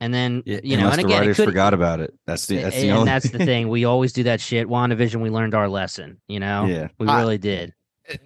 And 0.00 0.12
then 0.12 0.42
yeah, 0.44 0.60
you 0.62 0.76
know, 0.76 0.90
and 0.90 1.00
the 1.00 1.06
again, 1.06 1.20
writers 1.20 1.36
could, 1.36 1.46
forgot 1.46 1.72
about 1.72 2.00
it. 2.00 2.12
That's 2.26 2.46
the 2.46 2.58
that's 2.58 2.76
the 2.76 2.88
and 2.88 2.98
only 2.98 3.06
that's 3.06 3.30
the 3.30 3.38
thing. 3.44 3.68
We 3.68 3.86
always 3.86 4.12
do 4.12 4.24
that 4.24 4.40
shit. 4.40 4.68
WandaVision, 4.68 5.22
we 5.22 5.30
learned 5.30 5.54
our 5.54 5.68
lesson. 5.68 6.20
You 6.28 6.40
know, 6.40 6.66
yeah, 6.66 6.88
we 6.98 7.06
I, 7.06 7.20
really 7.20 7.38
did. 7.38 7.72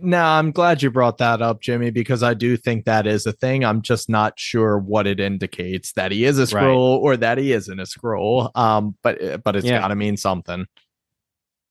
No, 0.01 0.23
I'm 0.23 0.51
glad 0.51 0.83
you 0.83 0.91
brought 0.91 1.19
that 1.19 1.41
up, 1.41 1.61
Jimmy, 1.61 1.91
because 1.91 2.23
I 2.23 2.35
do 2.35 2.57
think 2.57 2.85
that 2.85 3.07
is 3.07 3.25
a 3.25 3.33
thing. 3.33 3.65
I'm 3.65 3.83
just 3.83 4.09
not 4.11 4.39
sure 4.39 4.79
what 4.79 5.07
it 5.07 5.21
indicates 5.21 5.93
that 5.93 6.13
he 6.13 6.25
is 6.25 6.39
a 6.39 6.43
Skrull 6.43 6.97
right. 6.97 7.03
or 7.03 7.17
that 7.17 7.39
he 7.39 7.53
isn't 7.53 7.81
a 7.81 7.85
Skrull. 7.85 8.55
Um, 8.57 8.97
but 9.03 9.43
but 9.45 9.57
it's 9.57 9.67
yeah. 9.67 9.81
got 9.81 9.89
to 9.89 9.97
mean 9.97 10.17
something. 10.17 10.67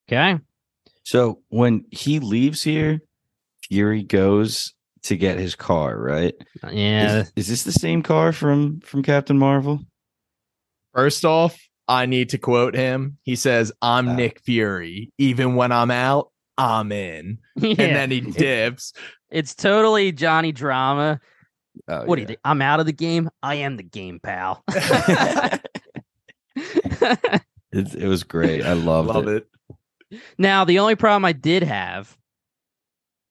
Okay. 0.07 0.39
So 1.03 1.41
when 1.49 1.85
he 1.91 2.19
leaves 2.19 2.63
here, 2.63 3.01
Fury 3.63 4.03
goes 4.03 4.73
to 5.03 5.15
get 5.15 5.37
his 5.37 5.55
car, 5.55 5.97
right? 5.97 6.33
Yeah. 6.71 7.21
Is, 7.21 7.31
is, 7.35 7.47
this 7.47 7.63
the 7.63 7.71
same 7.71 8.01
car 8.01 8.31
from 8.31 8.79
from 8.81 9.03
Captain 9.03 9.37
Marvel? 9.37 9.81
First 10.93 11.25
off, 11.25 11.59
I 11.87 12.05
need 12.05 12.29
to 12.29 12.37
quote 12.37 12.75
him. 12.75 13.17
He 13.23 13.35
says, 13.35 13.71
"I'm 13.81 14.09
uh, 14.09 14.15
Nick 14.15 14.41
Fury. 14.41 15.11
Even 15.17 15.55
when 15.55 15.71
I'm 15.71 15.91
out, 15.91 16.31
I'm 16.57 16.91
in." 16.91 17.39
Yeah. 17.55 17.75
And 17.77 17.95
then 17.95 18.11
he 18.11 18.21
dips. 18.21 18.93
It's 19.29 19.55
totally 19.55 20.11
Johnny 20.11 20.51
drama. 20.51 21.19
Oh, 21.87 22.05
what 22.05 22.09
yeah. 22.09 22.15
do 22.15 22.21
you 22.21 22.27
think? 22.27 22.39
I'm 22.43 22.61
out 22.61 22.79
of 22.79 22.85
the 22.85 22.93
game. 22.93 23.29
I 23.43 23.55
am 23.55 23.77
the 23.77 23.83
game, 23.83 24.19
pal. 24.21 24.63
it, 26.55 27.43
it, 27.71 28.07
was 28.07 28.23
great. 28.23 28.63
I 28.63 28.73
loved 28.73 29.09
Love 29.09 29.27
it. 29.27 29.47
it. 30.11 30.19
Now, 30.37 30.65
the 30.65 30.79
only 30.79 30.95
problem 30.95 31.25
I 31.25 31.33
did 31.33 31.63
have 31.63 32.17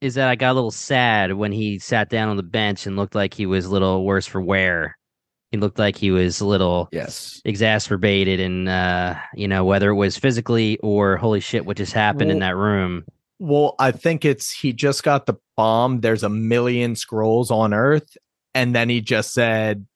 is 0.00 0.14
that 0.14 0.28
I 0.28 0.36
got 0.36 0.52
a 0.52 0.54
little 0.54 0.70
sad 0.70 1.32
when 1.32 1.52
he 1.52 1.78
sat 1.78 2.08
down 2.08 2.28
on 2.28 2.36
the 2.36 2.42
bench 2.42 2.86
and 2.86 2.96
looked 2.96 3.14
like 3.14 3.34
he 3.34 3.46
was 3.46 3.66
a 3.66 3.70
little 3.70 4.04
worse 4.04 4.26
for 4.26 4.40
wear. 4.40 4.97
He 5.50 5.58
looked 5.58 5.78
like 5.78 5.96
he 5.96 6.10
was 6.10 6.40
a 6.40 6.46
little 6.46 6.88
yes 6.92 7.40
exacerbated, 7.44 8.40
and 8.40 8.68
uh, 8.68 9.16
you 9.34 9.48
know 9.48 9.64
whether 9.64 9.90
it 9.90 9.94
was 9.94 10.18
physically 10.18 10.78
or 10.78 11.16
holy 11.16 11.40
shit, 11.40 11.64
what 11.64 11.76
just 11.76 11.92
happened 11.92 12.28
well, 12.28 12.36
in 12.36 12.40
that 12.40 12.56
room. 12.56 13.04
Well, 13.38 13.74
I 13.78 13.92
think 13.92 14.24
it's 14.24 14.50
he 14.50 14.72
just 14.72 15.02
got 15.02 15.26
the 15.26 15.36
bomb. 15.56 16.00
There's 16.00 16.22
a 16.22 16.28
million 16.28 16.94
Skrulls 16.94 17.50
on 17.50 17.72
Earth, 17.72 18.16
and 18.54 18.74
then 18.74 18.88
he 18.88 19.00
just 19.00 19.32
said, 19.32 19.86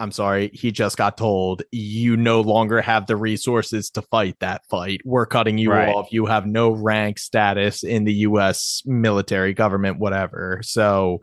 I'm 0.00 0.10
sorry, 0.10 0.50
he 0.52 0.72
just 0.72 0.96
got 0.96 1.16
told 1.16 1.62
you 1.70 2.16
no 2.16 2.40
longer 2.40 2.80
have 2.80 3.06
the 3.06 3.16
resources 3.16 3.90
to 3.90 4.02
fight 4.02 4.36
that 4.40 4.66
fight. 4.66 5.00
We're 5.04 5.26
cutting 5.26 5.56
you 5.56 5.70
right. 5.70 5.94
off. 5.94 6.08
You 6.10 6.26
have 6.26 6.46
no 6.46 6.70
rank 6.70 7.18
status 7.18 7.84
in 7.84 8.04
the 8.04 8.12
US 8.12 8.82
military 8.84 9.54
government, 9.54 9.98
whatever. 9.98 10.60
So 10.62 11.20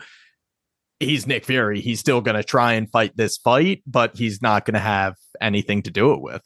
he's 1.02 1.28
Nick 1.28 1.46
Fury. 1.46 1.82
He's 1.82 2.00
still 2.00 2.22
going 2.22 2.38
to 2.38 2.44
try 2.44 2.74
and 2.74 2.90
fight 2.90 3.16
this 3.18 3.38
fight, 3.38 3.84
but 3.86 4.16
he's 4.16 4.42
not 4.42 4.66
going 4.66 4.76
to 4.76 4.80
have 4.80 5.16
anything 5.40 5.82
to 5.84 5.92
do 5.92 6.14
it 6.14 6.22
with. 6.22 6.42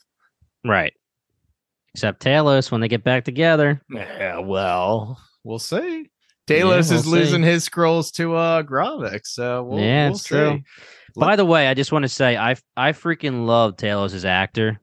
Right. 0.66 0.93
Except 1.93 2.22
Talos 2.22 2.72
when 2.72 2.82
they 2.82 2.88
get 2.88 3.03
back 3.03 3.24
together. 3.24 3.82
Yeah, 3.89 4.39
well, 4.39 5.20
we'll 5.43 5.60
see. 5.60 6.10
Talos 6.47 6.60
yeah, 6.60 6.64
we'll 6.64 6.80
is 6.80 7.08
losing 7.08 7.43
his 7.43 7.68
Skrulls 7.68 8.12
to 8.14 8.36
uh 8.36 8.64
Gravik, 8.64 9.22
so 9.24 9.64
we'll, 9.64 9.80
yeah, 9.80 10.10
we'll 10.10 10.18
see. 10.18 10.64
By 11.16 11.38
the 11.38 11.45
way, 11.45 11.68
I 11.68 11.74
just 11.74 11.91
want 11.91 12.03
to 12.03 12.10
say 12.10 12.38
I 12.38 12.56
I 12.76 12.91
freaking 12.91 13.45
love 13.45 13.78
Talos 13.78 14.14
as 14.14 14.26
actor. 14.26 14.80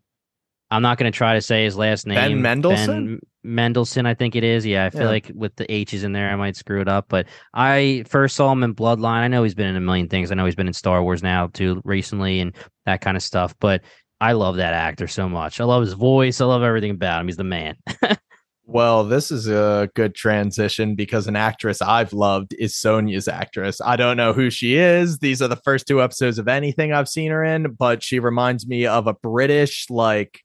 I'm 0.70 0.82
not 0.82 0.96
going 0.96 1.12
to 1.12 1.16
try 1.16 1.34
to 1.34 1.42
say 1.42 1.64
his 1.64 1.76
last 1.76 2.06
name. 2.06 2.16
Ben 2.16 2.40
Mendelsohn. 2.40 3.20
Ben 3.44 3.54
Mendelsohn, 3.54 4.06
I 4.06 4.14
think 4.14 4.36
it 4.36 4.44
is. 4.44 4.64
Yeah, 4.64 4.84
I 4.84 4.90
feel 4.90 5.02
yeah. 5.02 5.08
like 5.08 5.30
with 5.34 5.54
the 5.56 5.70
H's 5.72 6.04
in 6.04 6.12
there, 6.12 6.30
I 6.30 6.36
might 6.36 6.56
screw 6.56 6.80
it 6.80 6.88
up. 6.88 7.06
But 7.08 7.26
I 7.54 8.04
first 8.08 8.36
saw 8.36 8.52
him 8.52 8.62
in 8.62 8.74
Bloodline. 8.74 9.22
I 9.22 9.28
know 9.28 9.42
he's 9.42 9.54
been 9.54 9.68
in 9.68 9.76
a 9.76 9.80
million 9.80 10.08
things. 10.08 10.30
I 10.30 10.34
know 10.34 10.44
he's 10.44 10.54
been 10.54 10.66
in 10.66 10.72
Star 10.72 11.02
Wars 11.02 11.22
now 11.22 11.48
too 11.48 11.80
recently 11.84 12.40
and 12.40 12.54
that 12.86 13.00
kind 13.00 13.16
of 13.16 13.22
stuff. 13.22 13.54
But 13.60 13.82
I 14.20 14.32
love 14.32 14.56
that 14.56 14.74
actor 14.74 15.08
so 15.08 15.28
much. 15.28 15.60
I 15.60 15.64
love 15.64 15.82
his 15.82 15.94
voice. 15.94 16.40
I 16.40 16.44
love 16.44 16.62
everything 16.62 16.92
about 16.92 17.20
him. 17.20 17.28
He's 17.28 17.36
the 17.36 17.44
man. 17.44 17.76
Well, 18.64 19.04
this 19.04 19.30
is 19.30 19.48
a 19.48 19.90
good 19.94 20.14
transition 20.14 20.94
because 20.94 21.26
an 21.26 21.36
actress 21.36 21.82
I've 21.82 22.12
loved 22.12 22.54
is 22.58 22.76
Sonya's 22.76 23.26
actress. 23.28 23.80
I 23.84 23.96
don't 23.96 24.16
know 24.16 24.32
who 24.32 24.50
she 24.50 24.76
is. 24.76 25.18
These 25.18 25.42
are 25.42 25.48
the 25.48 25.56
first 25.56 25.86
two 25.86 26.00
episodes 26.00 26.38
of 26.38 26.48
anything 26.48 26.92
I've 26.92 27.08
seen 27.08 27.32
her 27.32 27.44
in, 27.44 27.72
but 27.72 28.02
she 28.02 28.20
reminds 28.20 28.66
me 28.66 28.86
of 28.86 29.08
a 29.08 29.14
British, 29.14 29.90
like 29.90 30.42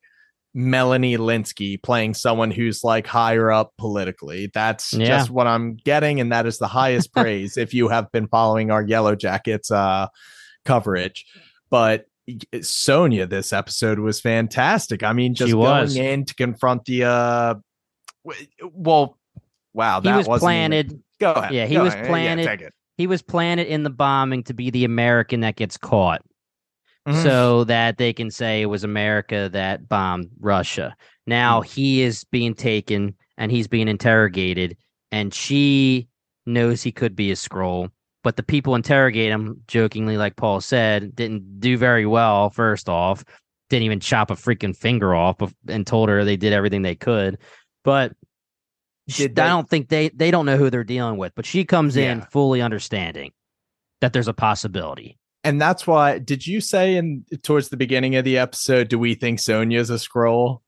Melanie 0.57 1.17
Lynskey 1.17 1.79
playing 1.79 2.15
someone 2.15 2.49
who's 2.49 2.83
like 2.83 3.05
higher 3.05 3.51
up 3.51 3.73
politically. 3.77 4.49
That's 4.51 4.91
yeah. 4.91 5.05
just 5.05 5.29
what 5.29 5.45
I'm 5.45 5.75
getting, 5.75 6.19
and 6.19 6.31
that 6.31 6.47
is 6.47 6.57
the 6.57 6.67
highest 6.67 7.13
praise 7.15 7.57
if 7.57 7.75
you 7.75 7.89
have 7.89 8.11
been 8.11 8.27
following 8.27 8.71
our 8.71 8.81
Yellow 8.81 9.15
Jackets 9.15 9.69
uh, 9.69 10.07
coverage. 10.65 11.27
But 11.69 12.07
Sonya, 12.59 13.27
this 13.27 13.53
episode 13.53 13.99
was 13.99 14.19
fantastic. 14.19 15.03
I 15.03 15.13
mean, 15.13 15.35
just 15.35 15.53
going 15.53 15.95
in 15.95 16.25
to 16.25 16.33
confront 16.33 16.85
the 16.85 17.03
uh, 17.03 17.55
well, 18.73 19.15
wow, 19.75 19.99
that 19.99 20.23
he 20.23 20.27
was 20.27 20.39
planted. 20.39 20.87
Even... 20.87 21.03
Go 21.19 21.33
ahead. 21.33 21.53
Yeah, 21.53 21.67
he 21.67 21.75
Go 21.75 21.83
was 21.83 21.93
ahead. 21.93 22.07
planted. 22.07 22.61
Yeah, 22.61 22.69
he 22.97 23.05
was 23.05 23.21
planted 23.21 23.67
in 23.67 23.83
the 23.83 23.91
bombing 23.91 24.41
to 24.45 24.55
be 24.55 24.71
the 24.71 24.85
American 24.85 25.41
that 25.41 25.55
gets 25.55 25.77
caught, 25.77 26.23
mm-hmm. 27.07 27.23
so 27.23 27.63
that 27.63 27.97
they 27.97 28.13
can 28.13 28.29
say 28.29 28.61
it 28.61 28.67
was 28.67 28.83
America 28.83 29.49
that 29.53 29.87
bombed 29.87 30.29
Russia. 30.39 30.95
Now 31.25 31.61
mm-hmm. 31.61 31.71
he 31.71 32.01
is 32.01 32.23
being 32.25 32.53
taken 32.53 33.15
and 33.37 33.51
he's 33.51 33.67
being 33.67 33.87
interrogated, 33.87 34.77
and 35.11 35.33
she 35.33 36.07
knows 36.45 36.81
he 36.81 36.91
could 36.91 37.15
be 37.15 37.31
a 37.31 37.35
Skrull. 37.35 37.89
But 38.23 38.35
the 38.35 38.43
people 38.43 38.75
interrogate 38.75 39.31
him, 39.31 39.61
jokingly, 39.67 40.17
like 40.17 40.35
Paul 40.35 40.59
said, 40.59 41.15
didn't 41.15 41.61
do 41.61 41.77
very 41.77 42.05
well. 42.05 42.49
First 42.49 42.89
off, 42.89 43.23
didn't 43.69 43.83
even 43.83 43.99
chop 43.99 44.31
a 44.31 44.35
freaking 44.35 44.75
finger 44.75 45.15
off, 45.15 45.37
and 45.67 45.87
told 45.87 46.09
her 46.09 46.25
they 46.25 46.35
did 46.35 46.51
everything 46.51 46.81
they 46.81 46.95
could. 46.95 47.37
But 47.83 48.13
she, 49.07 49.25
I 49.25 49.27
don't 49.27 49.69
think 49.69 49.87
they 49.87 50.09
they 50.09 50.31
don't 50.31 50.45
know 50.45 50.57
who 50.57 50.69
they're 50.69 50.83
dealing 50.83 51.17
with. 51.17 51.33
But 51.35 51.45
she 51.45 51.63
comes 51.63 51.95
yeah. 51.95 52.11
in 52.11 52.21
fully 52.21 52.61
understanding 52.61 53.31
that 54.01 54.13
there's 54.13 54.27
a 54.27 54.33
possibility. 54.33 55.17
And 55.47 55.61
that's 55.61 55.87
why 55.87 56.19
did 56.19 56.45
you 56.45 56.59
say 56.59 56.97
in 56.97 57.23
towards 57.41 57.69
the 57.69 57.77
beginning 57.77 58.17
of 58.17 58.25
the 58.25 58.37
episode, 58.37 58.89
do 58.89 58.99
we 58.99 59.15
think 59.15 59.39
Sonya's 59.39 59.89
a 59.89 59.93
Skrull? 59.93 60.59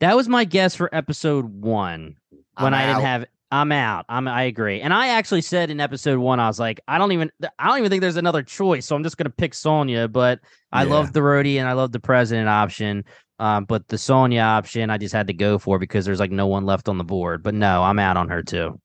That 0.00 0.14
was 0.14 0.28
my 0.28 0.44
guess 0.44 0.74
for 0.74 0.94
episode 0.94 1.46
one 1.46 2.16
when 2.58 2.74
I'm 2.74 2.82
I 2.82 2.86
did 2.86 2.92
not 2.92 3.02
have 3.02 3.24
I'm 3.50 3.72
out. 3.72 4.04
I'm 4.10 4.28
I 4.28 4.42
agree. 4.42 4.82
And 4.82 4.92
I 4.92 5.08
actually 5.08 5.40
said 5.40 5.70
in 5.70 5.80
episode 5.80 6.18
one, 6.18 6.38
I 6.38 6.48
was 6.48 6.60
like, 6.60 6.82
I 6.86 6.98
don't 6.98 7.12
even 7.12 7.30
I 7.58 7.66
don't 7.66 7.78
even 7.78 7.88
think 7.88 8.02
there's 8.02 8.18
another 8.18 8.42
choice. 8.42 8.84
So 8.84 8.94
I'm 8.94 9.02
just 9.02 9.16
gonna 9.16 9.30
pick 9.30 9.54
Sonya. 9.54 10.06
But 10.08 10.40
I 10.70 10.84
yeah. 10.84 10.90
love 10.90 11.14
the 11.14 11.20
Rhodey 11.20 11.58
and 11.58 11.66
I 11.66 11.72
love 11.72 11.92
the 11.92 11.98
president 11.98 12.46
option. 12.46 13.06
Um, 13.38 13.64
but 13.64 13.88
the 13.88 13.96
Sonya 13.96 14.42
option, 14.42 14.90
I 14.90 14.98
just 14.98 15.14
had 15.14 15.28
to 15.28 15.32
go 15.32 15.58
for 15.58 15.78
because 15.78 16.04
there's 16.04 16.20
like 16.20 16.30
no 16.30 16.46
one 16.46 16.66
left 16.66 16.90
on 16.90 16.98
the 16.98 17.04
board. 17.04 17.42
But 17.42 17.54
no, 17.54 17.82
I'm 17.82 17.98
out 17.98 18.18
on 18.18 18.28
her 18.28 18.42
too. 18.42 18.78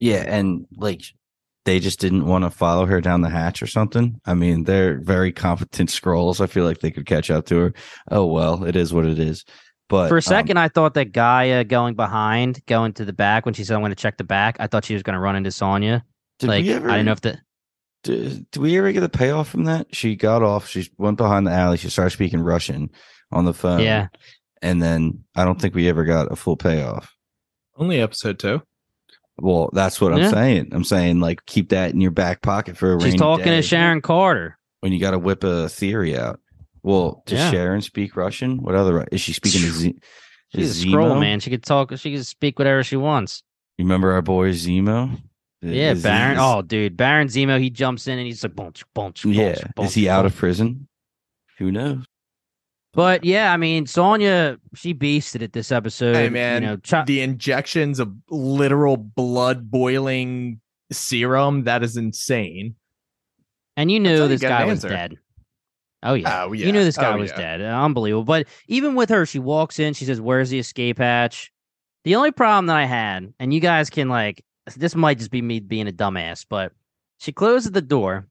Yeah, 0.00 0.24
and 0.26 0.66
like 0.74 1.02
they 1.68 1.78
just 1.78 2.00
didn't 2.00 2.24
want 2.24 2.44
to 2.44 2.50
follow 2.50 2.86
her 2.86 2.98
down 2.98 3.20
the 3.20 3.28
hatch 3.28 3.62
or 3.62 3.66
something. 3.66 4.18
I 4.24 4.32
mean, 4.32 4.64
they're 4.64 5.00
very 5.00 5.32
competent 5.32 5.90
Skrulls. 5.90 6.40
I 6.40 6.46
feel 6.46 6.64
like 6.64 6.80
they 6.80 6.90
could 6.90 7.04
catch 7.04 7.30
up 7.30 7.44
to 7.46 7.58
her. 7.58 7.74
Oh 8.10 8.24
well, 8.24 8.64
it 8.64 8.74
is 8.74 8.94
what 8.94 9.04
it 9.04 9.18
is. 9.18 9.44
But 9.90 10.08
for 10.08 10.16
a 10.16 10.18
um, 10.18 10.22
second, 10.22 10.56
um, 10.56 10.64
I 10.64 10.68
thought 10.68 10.94
that 10.94 11.12
Gaia 11.12 11.64
going 11.64 11.94
behind, 11.94 12.64
going 12.64 12.94
to 12.94 13.04
the 13.04 13.12
back 13.12 13.44
when 13.44 13.52
she 13.52 13.64
said, 13.64 13.74
"I'm 13.74 13.82
going 13.82 13.90
to 13.90 13.96
check 13.96 14.16
the 14.16 14.24
back," 14.24 14.56
I 14.58 14.66
thought 14.66 14.86
she 14.86 14.94
was 14.94 15.02
going 15.02 15.12
to 15.12 15.20
run 15.20 15.36
into 15.36 15.50
Sonya. 15.50 16.04
like, 16.42 16.64
ever, 16.64 16.88
I 16.88 16.94
didn't 16.94 17.06
know 17.06 17.12
if 17.12 17.20
the 17.20 17.38
did, 18.02 18.50
did 18.50 18.62
we 18.62 18.78
ever 18.78 18.90
get 18.90 19.02
a 19.02 19.08
payoff 19.10 19.50
from 19.50 19.64
that? 19.64 19.94
She 19.94 20.16
got 20.16 20.42
off. 20.42 20.68
She 20.68 20.88
went 20.96 21.18
behind 21.18 21.46
the 21.46 21.52
alley. 21.52 21.76
She 21.76 21.90
started 21.90 22.12
speaking 22.12 22.40
Russian 22.40 22.88
on 23.30 23.44
the 23.44 23.52
phone. 23.52 23.80
Yeah. 23.80 24.06
And 24.62 24.82
then 24.82 25.24
I 25.36 25.44
don't 25.44 25.60
think 25.60 25.74
we 25.74 25.88
ever 25.88 26.04
got 26.04 26.32
a 26.32 26.36
full 26.36 26.56
payoff. 26.56 27.14
Only 27.76 28.00
episode 28.00 28.38
two. 28.38 28.62
Well, 29.40 29.70
that's 29.72 30.00
what 30.00 30.16
yeah. 30.16 30.26
I'm 30.26 30.32
saying. 30.32 30.68
I'm 30.72 30.84
saying 30.84 31.20
like 31.20 31.46
keep 31.46 31.70
that 31.70 31.92
in 31.92 32.00
your 32.00 32.10
back 32.10 32.42
pocket 32.42 32.76
for 32.76 32.96
a 32.96 33.00
She's 33.00 33.14
talking 33.14 33.44
day. 33.44 33.56
to 33.56 33.62
Sharon 33.62 34.00
Carter. 34.00 34.58
When 34.80 34.92
you 34.92 35.00
got 35.00 35.12
to 35.12 35.18
whip 35.18 35.44
a 35.44 35.68
theory 35.68 36.16
out. 36.16 36.40
Well, 36.82 37.22
does 37.26 37.38
yeah. 37.38 37.50
Sharon 37.50 37.82
speak 37.82 38.16
Russian? 38.16 38.58
What 38.58 38.74
other 38.74 39.06
is 39.10 39.20
she 39.20 39.32
speaking 39.32 39.62
to 39.62 39.70
Z? 39.70 39.94
She's 40.54 40.82
a 40.82 40.86
Skrull, 40.86 41.20
man. 41.20 41.40
She 41.40 41.50
could 41.50 41.62
talk. 41.62 41.96
She 41.98 42.14
could 42.14 42.26
speak 42.26 42.58
whatever 42.58 42.82
she 42.82 42.96
wants. 42.96 43.42
You 43.76 43.84
remember 43.84 44.12
our 44.12 44.22
boy 44.22 44.52
Zemo? 44.52 45.20
Yeah, 45.60 45.92
is 45.92 46.02
Baron. 46.02 46.36
He, 46.36 46.42
oh, 46.42 46.62
dude, 46.62 46.96
Baron 46.96 47.28
Zemo. 47.28 47.60
He 47.60 47.70
jumps 47.70 48.06
in 48.06 48.18
and 48.18 48.26
he's 48.26 48.42
like, 48.42 48.54
bunch, 48.54 48.84
bunch. 48.94 49.24
Yeah, 49.24 49.56
bunch, 49.74 49.88
is 49.88 49.94
he 49.94 50.06
bunch. 50.06 50.10
out 50.10 50.26
of 50.26 50.36
prison? 50.36 50.88
Who 51.58 51.72
knows? 51.72 52.04
But 52.94 53.24
yeah, 53.24 53.52
I 53.52 53.56
mean, 53.56 53.86
Sonya, 53.86 54.58
she 54.74 54.94
beasted 54.94 55.42
it 55.42 55.52
this 55.52 55.70
episode. 55.70 56.16
Hey 56.16 56.28
man, 56.28 56.62
you 56.62 56.68
know, 56.68 56.76
ch- 56.78 57.06
the 57.06 57.20
injections 57.20 58.00
of 58.00 58.12
literal 58.30 58.96
blood 58.96 59.70
boiling 59.70 60.60
serum 60.90 61.64
that 61.64 61.82
is 61.82 61.96
insane. 61.96 62.76
And 63.76 63.90
you 63.90 64.00
knew 64.00 64.26
this 64.26 64.40
guy 64.40 64.64
was 64.64 64.82
dead. 64.82 65.16
Oh 66.02 66.14
yeah. 66.14 66.44
oh 66.44 66.52
yeah. 66.52 66.66
you 66.66 66.72
knew 66.72 66.84
this 66.84 66.96
guy 66.96 67.12
oh, 67.12 67.18
was 67.18 67.30
yeah. 67.30 67.56
dead. 67.58 67.60
Unbelievable. 67.60 68.24
But 68.24 68.46
even 68.68 68.94
with 68.94 69.08
her, 69.10 69.26
she 69.26 69.38
walks 69.38 69.78
in. 69.78 69.94
She 69.94 70.04
says, 70.04 70.20
"Where's 70.20 70.50
the 70.50 70.58
escape 70.58 70.98
hatch?" 70.98 71.52
The 72.04 72.16
only 72.16 72.30
problem 72.30 72.66
that 72.66 72.76
I 72.76 72.84
had, 72.84 73.32
and 73.38 73.52
you 73.52 73.60
guys 73.60 73.90
can 73.90 74.08
like 74.08 74.44
this 74.76 74.94
might 74.94 75.18
just 75.18 75.30
be 75.30 75.42
me 75.42 75.60
being 75.60 75.88
a 75.88 75.92
dumbass, 75.92 76.44
but 76.48 76.72
she 77.18 77.32
closes 77.32 77.72
the 77.72 77.82
door 77.82 78.28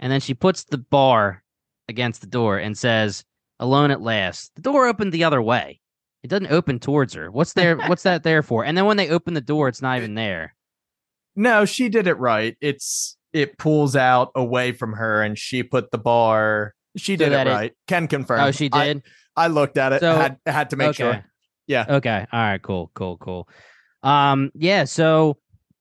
and 0.00 0.12
then 0.12 0.20
she 0.20 0.34
puts 0.34 0.64
the 0.64 0.78
bar 0.78 1.42
against 1.88 2.20
the 2.20 2.26
door 2.26 2.58
and 2.58 2.76
says, 2.76 3.24
Alone 3.60 3.90
at 3.90 4.00
last. 4.00 4.52
The 4.54 4.62
door 4.62 4.86
opened 4.86 5.12
the 5.12 5.24
other 5.24 5.42
way. 5.42 5.80
It 6.22 6.28
doesn't 6.28 6.50
open 6.50 6.78
towards 6.78 7.14
her. 7.14 7.30
What's 7.30 7.52
there? 7.52 7.76
what's 7.86 8.02
that 8.02 8.22
there 8.22 8.42
for? 8.42 8.64
And 8.64 8.76
then 8.76 8.86
when 8.86 8.96
they 8.96 9.08
open 9.08 9.34
the 9.34 9.40
door, 9.40 9.68
it's 9.68 9.82
not 9.82 9.98
even 9.98 10.14
there. 10.14 10.54
No, 11.36 11.64
she 11.64 11.88
did 11.88 12.06
it 12.06 12.18
right. 12.18 12.56
It's 12.60 13.16
it 13.32 13.58
pulls 13.58 13.94
out 13.94 14.32
away 14.34 14.72
from 14.72 14.94
her, 14.94 15.22
and 15.22 15.38
she 15.38 15.62
put 15.62 15.90
the 15.90 15.98
bar. 15.98 16.74
She 16.96 17.16
did 17.16 17.32
so 17.32 17.38
it 17.38 17.46
right. 17.46 17.70
It, 17.70 17.76
Can 17.86 18.08
confirm. 18.08 18.40
Oh, 18.40 18.50
she 18.50 18.68
did. 18.68 19.02
I, 19.36 19.44
I 19.44 19.46
looked 19.48 19.78
at 19.78 19.92
it. 19.92 20.00
So, 20.00 20.16
had 20.16 20.38
had 20.46 20.70
to 20.70 20.76
make 20.76 20.88
okay. 20.88 20.96
sure. 20.96 21.24
Yeah. 21.66 21.84
Okay. 21.88 22.26
All 22.32 22.40
right. 22.40 22.62
Cool. 22.62 22.90
Cool. 22.94 23.16
Cool. 23.18 23.48
Um. 24.02 24.50
Yeah. 24.54 24.84
So 24.84 25.38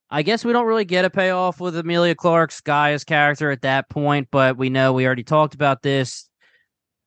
I 0.10 0.22
guess 0.22 0.46
we 0.46 0.54
don't 0.54 0.68
really 0.68 0.86
get 0.86 1.06
a 1.06 1.10
payoff 1.10 1.60
with 1.60 1.76
Emilia 1.76 2.16
Clarke's 2.16 2.62
Gaia's 2.62 3.04
character 3.04 3.52
at 3.52 3.62
that 3.64 3.90
point, 3.90 4.30
but 4.32 4.58
we 4.58 4.70
know 4.70 4.94
we 4.94 5.06
already 5.06 5.24
talked 5.24 5.54
about 5.54 5.82
this. 5.82 6.27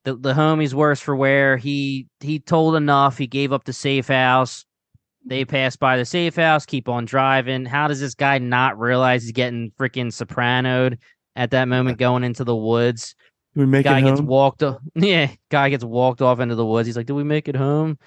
The 0.05 0.17
the 0.17 0.33
homie's 0.33 0.75
worse 0.75 1.01
for 1.01 1.15
wear. 1.15 1.57
He 1.57 2.07
he 2.21 2.39
told 2.39 2.77
enough. 2.77 3.19
He 3.19 3.27
gave 3.27 3.53
up 3.53 3.65
the 3.65 3.73
safe 3.73 4.09
house. 4.09 4.65
They 5.27 5.43
mm-hmm. 5.43 5.51
pass 5.51 5.77
by 5.77 5.99
the 5.99 6.07
safe 6.07 6.37
house, 6.37 6.65
keep 6.65 6.89
on 6.89 7.05
driving. 7.05 7.67
How 7.67 7.89
does 7.89 8.01
this 8.01 8.15
guy 8.15 8.39
not 8.39 8.79
realize 8.79 9.23
he's 9.23 9.33
getting 9.33 9.71
freaking 9.79 10.13
sopranoed 10.13 10.99
at 11.37 11.51
that 11.51 11.69
moment 11.69 11.99
going 11.99 12.25
into 12.25 12.45
the 12.45 12.57
woods? 12.57 13.15
we 13.55 13.67
make 13.67 13.85
guy 13.85 13.99
it 13.99 14.03
gets 14.03 14.21
home? 14.21 14.27
walked 14.27 14.63
yeah 14.95 15.31
guy 15.51 15.69
gets 15.69 15.85
walked 15.85 16.23
off 16.23 16.41
into 16.41 16.55
the 16.55 16.65
woods 16.65 16.87
he's 16.87 16.97
like 16.97 17.07
did 17.07 17.15
we 17.15 17.25
make 17.25 17.49
it 17.49 17.57
home 17.57 17.99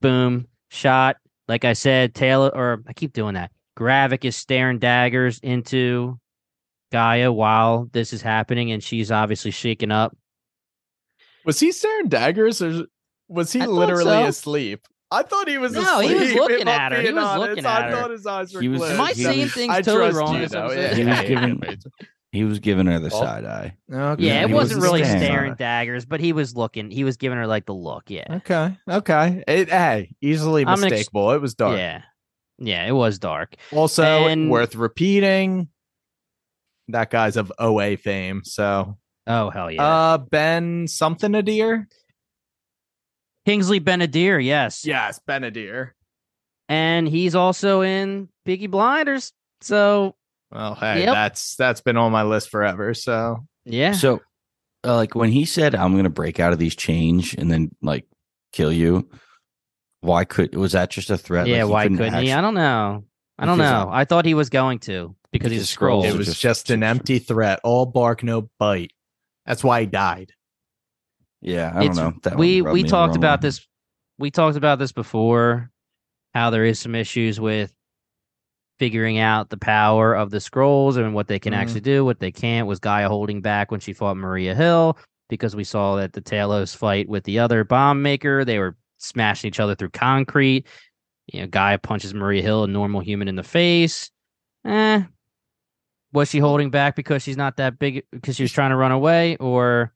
boom 0.00 0.46
shot 0.70 1.16
like 1.48 1.64
i 1.64 1.72
said 1.72 2.14
taylor 2.14 2.50
or 2.54 2.82
i 2.86 2.92
keep 2.92 3.12
doing 3.12 3.34
that 3.34 3.50
gravik 3.78 4.24
is 4.24 4.36
staring 4.36 4.78
daggers 4.78 5.38
into 5.40 6.18
gaia 6.92 7.30
while 7.30 7.88
this 7.92 8.12
is 8.12 8.22
happening 8.22 8.72
and 8.72 8.82
she's 8.82 9.10
obviously 9.10 9.50
shaken 9.50 9.90
up 9.90 10.16
Was 11.44 11.60
he 11.60 11.72
staring 11.72 12.08
daggers 12.08 12.62
or 12.62 12.86
was 13.28 13.52
he 13.52 13.60
I 13.60 13.66
literally 13.66 14.04
so. 14.04 14.24
asleep? 14.26 14.86
I 15.10 15.22
thought 15.22 15.48
he 15.48 15.58
was 15.58 15.72
No, 15.72 16.00
he 16.00 16.14
was 16.14 16.32
looking 16.34 16.66
at 16.68 16.92
her. 16.92 17.00
He 17.00 17.12
was 17.12 17.22
honest. 17.24 17.48
looking 17.48 17.66
I 17.66 17.78
at 17.80 17.90
her. 17.90 17.96
thought 17.96 18.10
his 18.10 18.26
eyes 18.26 18.52
were 18.54 18.60
He 18.60 18.68
was- 18.68 18.78
closed. 18.80 18.94
am 18.94 19.00
i 19.00 19.08
he 19.12 19.22
seeing 19.22 19.40
was- 19.42 19.52
things 19.54 19.72
I 19.74 19.82
totally 19.82 20.12
wrong 20.14 20.40
you, 20.40 20.46
though. 20.48 20.66
episode? 20.68 20.96
He 20.96 21.04
was 21.04 21.16
Yeah. 21.18 21.24
giving- 21.28 21.62
He 22.32 22.42
was 22.42 22.58
giving 22.58 22.86
her 22.86 22.98
the 22.98 23.14
Oh. 23.14 23.20
side 23.20 23.44
eye. 23.44 23.76
Okay. 23.92 24.24
yeah 24.24 24.42
it 24.42 24.48
he 24.48 24.54
wasn't 24.54 24.80
wasn't 24.80 24.82
really 24.82 25.04
staring. 25.04 25.22
staring 25.22 25.54
daggers 25.54 26.04
but 26.04 26.18
he 26.18 26.32
was 26.32 26.56
looking 26.56 26.90
he 26.90 27.04
was 27.04 27.16
giving 27.16 27.38
her 27.38 27.46
like 27.46 27.64
the 27.64 27.74
look 27.74 28.10
yeah 28.10 28.24
Okay. 28.38 28.76
Okay. 28.90 29.44
It, 29.46 29.68
hey, 29.70 30.16
easily 30.20 30.66
I'm 30.66 30.82
ex- 30.82 31.06
it 31.14 31.40
was 31.40 31.54
dark. 31.54 31.76
yeah 31.78 32.02
yeah 32.58 32.86
it 32.88 32.92
was 32.92 33.20
dark 33.20 33.54
Also, 33.72 34.02
And- 34.26 34.50
worth 34.50 34.74
repeating. 34.74 35.68
That 36.88 37.10
guy's 37.10 37.36
of 37.36 37.52
OA 37.58 37.96
fame. 37.96 38.42
So, 38.44 38.98
oh 39.26 39.50
hell 39.50 39.70
yeah 39.70 39.82
uh, 39.84 40.18
Ben 40.18 40.86
something 40.88 41.34
a 41.34 41.42
deer. 41.42 41.88
Kingsley 43.46 43.78
Ben-Adir 43.78 44.42
yes 44.42 44.84
Yes, 44.86 45.20
Ben-Adir. 45.26 45.90
and 46.68 47.06
he's 47.08 47.34
also 47.34 47.82
in 47.82 48.28
Peaky 48.44 48.66
Blinders. 48.68 49.32
So 49.60 50.14
Well, 50.50 50.74
hey, 50.74 51.00
Yep. 51.04 51.12
that's 51.14 51.56
that's 51.56 51.80
been 51.80 51.96
on 51.96 52.10
my 52.12 52.22
list 52.22 52.48
forever. 52.50 52.94
So, 52.94 53.46
yeah, 53.64 53.92
So, 53.92 54.20
uh, 54.86 54.94
like 54.96 55.14
when 55.14 55.30
he 55.30 55.44
said, 55.44 55.74
"I'm 55.74 55.92
going 55.92 56.04
to 56.04 56.10
break 56.10 56.38
out 56.40 56.52
of 56.52 56.58
these 56.58 56.76
chains 56.76 57.34
and 57.36 57.50
then 57.50 57.70
like 57.82 58.06
kill 58.52 58.72
you," 58.72 59.08
why 60.00 60.24
could 60.24 60.54
was 60.54 60.72
that 60.72 60.90
just 60.90 61.10
a 61.10 61.18
threat? 61.18 61.46
yeah. 61.46 61.64
Like, 61.64 61.72
why 61.72 61.82
couldn't 61.84 61.98
couldn't 61.98 62.22
he? 62.24 62.32
I 62.32 62.40
don't 62.40 62.54
know. 62.54 63.04
I 63.38 63.46
don't 63.46 63.58
Because, 63.58 63.84
know. 63.86 63.90
I 63.92 64.04
thought 64.04 64.24
he 64.26 64.34
was 64.34 64.48
going 64.50 64.78
to 64.80 65.16
because 65.32 65.50
he's 65.50 65.62
a 65.72 65.76
Skrull. 65.76 66.04
It 66.04 66.14
was 66.16 66.26
just- 66.28 66.40
just 66.40 66.70
an 66.70 66.82
empty 66.82 67.18
threat. 67.18 67.60
All 67.64 67.84
bark, 67.86 68.22
no 68.22 68.48
bite. 68.58 68.92
That's 69.46 69.62
why 69.64 69.80
he 69.82 69.86
died. 69.86 70.32
Yeah, 71.40 71.72
I 71.74 71.86
don't 71.86 71.96
know. 71.96 72.12
That 72.22 72.38
we 72.38 72.62
we 72.62 72.82
talked 72.82 73.16
about 73.16 73.40
way. 73.42 73.48
this. 73.48 73.66
We 74.18 74.30
talked 74.30 74.56
about 74.56 74.78
this 74.78 74.92
before. 74.92 75.70
How 76.32 76.50
there 76.50 76.64
is 76.64 76.78
some 76.78 76.94
issues 76.94 77.38
with 77.38 77.72
figuring 78.78 79.18
out 79.18 79.50
the 79.50 79.56
power 79.56 80.14
of 80.14 80.30
the 80.30 80.38
Skrulls 80.38 80.96
and 80.96 81.14
what 81.14 81.28
they 81.28 81.38
can 81.38 81.52
Mhm. 81.52 81.56
actually 81.58 81.80
do, 81.80 82.04
what 82.04 82.18
they 82.18 82.32
can't. 82.32 82.66
Was 82.66 82.80
Gaia 82.80 83.08
holding 83.08 83.40
back 83.40 83.70
when 83.70 83.78
she 83.80 83.92
fought 83.92 84.16
Maria 84.16 84.54
Hill 84.54 84.98
because 85.28 85.54
we 85.54 85.62
saw 85.64 85.96
that 85.96 86.12
the 86.12 86.20
Talos 86.20 86.74
fight 86.74 87.08
with 87.08 87.22
the 87.24 87.38
other 87.38 87.62
bomb 87.62 88.02
maker, 88.02 88.44
they 88.44 88.58
were 88.58 88.76
smashing 88.98 89.48
each 89.48 89.60
other 89.60 89.74
through 89.76 89.90
concrete. 89.90 90.66
You 91.32 91.42
know, 91.42 91.46
Gaia 91.46 91.78
punches 91.78 92.14
Maria 92.14 92.42
Hill, 92.42 92.64
a 92.64 92.66
normal 92.66 93.00
human, 93.00 93.28
in 93.28 93.36
the 93.36 93.42
face. 93.44 94.10
Eh. 94.64 95.02
Was 96.14 96.30
she 96.30 96.38
holding 96.38 96.70
back 96.70 96.96
because 96.96 97.22
she's 97.22 97.36
not 97.36 97.58
that 97.58 97.78
big 97.78 98.04
because 98.12 98.36
she 98.36 98.42
was 98.44 98.52
trying 98.52 98.70
to 98.70 98.76
run 98.76 98.92
away, 98.92 99.36
or 99.36 99.92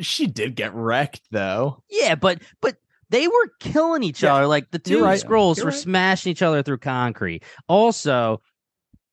She 0.00 0.26
did 0.26 0.54
get 0.54 0.72
wrecked 0.72 1.20
though. 1.30 1.82
yeah, 1.90 2.14
but 2.14 2.40
but 2.62 2.76
they 3.10 3.26
were 3.28 3.50
killing 3.60 4.02
each 4.02 4.22
Yeah, 4.22 4.34
other. 4.36 4.46
Like 4.46 4.70
the 4.70 4.78
two 4.78 5.02
right. 5.04 5.20
Skrulls 5.20 5.56
You're 5.56 5.66
were 5.66 5.70
right. 5.72 5.78
smashing 5.80 6.30
each 6.32 6.42
other 6.42 6.62
through 6.62 6.78
concrete. 6.78 7.42
Also, 7.68 8.40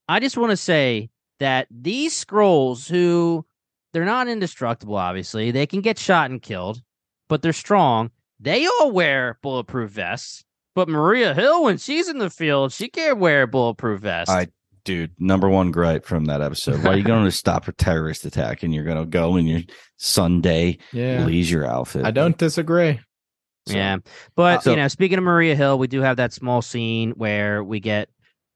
I 0.08 0.20
just 0.20 0.38
want 0.38 0.52
to 0.52 0.58
say 0.58 1.10
that 1.40 1.68
these 1.72 2.14
Skrulls, 2.24 2.88
who 2.90 3.46
they're 3.92 4.06
not 4.06 4.28
indestructible, 4.28 4.96
obviously, 4.98 5.52
they 5.52 5.66
can 5.66 5.82
get 5.82 5.98
shot 5.98 6.30
and 6.30 6.42
killed, 6.42 6.82
but 7.28 7.42
they're 7.42 7.54
strong. 7.54 8.12
They 8.40 8.68
all 8.68 8.92
wear 8.92 9.40
bulletproof 9.42 9.92
vests. 9.92 10.44
But 10.76 10.90
Maria 10.90 11.34
Hill, 11.34 11.64
when 11.64 11.78
she's 11.78 12.10
in 12.10 12.18
the 12.18 12.30
field, 12.30 12.74
she 12.74 12.90
can't 12.90 13.18
wear 13.18 13.44
a 13.44 13.48
bulletproof 13.48 14.02
vest. 14.02 14.30
I 14.30 14.48
dude, 14.86 15.12
number 15.20 15.50
one 15.50 15.72
gripe 15.72 16.06
from 16.06 16.26
that 16.26 16.42
episode. 16.42 16.84
Why 16.84 16.94
are 16.94 16.98
you 16.98 17.04
going 17.04 17.26
to 17.26 17.32
stop 17.32 17.68
a 17.68 17.74
terrorist 17.74 18.24
attack 18.26 18.64
and 18.64 18.74
you're 18.74 18.86
going 18.86 18.98
to 19.00 19.06
go 19.06 19.36
in 19.36 19.46
your 19.46 19.62
Sunday 19.98 20.78
Yeah, 20.94 21.26
leisure 21.26 21.66
outfit? 21.66 22.06
I 22.06 22.12
don't 22.12 22.38
disagree. 22.38 23.00
So- 23.68 23.76
Yeah. 23.76 23.98
But 24.36 24.60
Uh, 24.60 24.62
so- 24.62 24.70
you 24.72 24.78
know, 24.78 24.88
speaking 24.88 25.18
of 25.18 25.24
Maria 25.24 25.56
Hill, 25.56 25.78
we 25.78 25.88
do 25.88 26.02
have 26.02 26.18
that 26.18 26.32
small 26.32 26.62
scene 26.62 27.12
where 27.12 27.64
we 27.64 27.80
get 27.82 28.10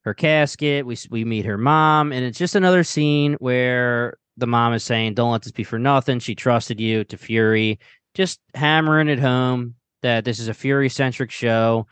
her 0.05 0.13
casket, 0.13 0.85
we 0.85 0.95
we 1.09 1.25
meet 1.25 1.45
her 1.45 1.57
mom, 1.57 2.13
and 2.13 2.23
it's 2.23 2.37
just 2.37 2.55
another 2.55 2.83
scene 2.85 3.33
where 3.39 4.17
the 4.37 4.47
mom 4.47 4.73
is 4.73 4.83
saying, 4.83 5.13
"Don't 5.15 5.31
let 5.33 5.41
this 5.41 5.51
be 5.51 5.65
for 5.65 5.77
nothing. 5.77 6.19
She 6.19 6.35
trusted 6.35 6.79
you." 6.79 7.03
To 7.03 7.17
Fury, 7.17 7.79
just 8.13 8.39
hammering 8.55 9.09
it 9.09 9.19
home 9.19 9.75
that 10.01 10.23
this 10.23 10.39
is 10.39 10.47
a 10.47 10.53
Fury 10.53 10.87
centric 10.87 11.31
show. 11.31 11.85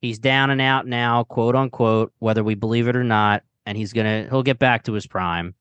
He's 0.00 0.20
down 0.20 0.50
and 0.50 0.60
out 0.60 0.86
now, 0.86 1.24
quote 1.24 1.56
unquote, 1.56 2.12
whether 2.20 2.44
we 2.44 2.54
believe 2.54 2.86
it 2.86 2.94
or 2.94 3.02
not, 3.02 3.42
and 3.68 3.76
he's 3.76 3.92
gonna 3.92 4.26
he'll 4.30 4.42
get 4.42 4.58
back 4.58 4.84
to 4.84 4.94
his 4.94 5.06
prime. 5.06 5.54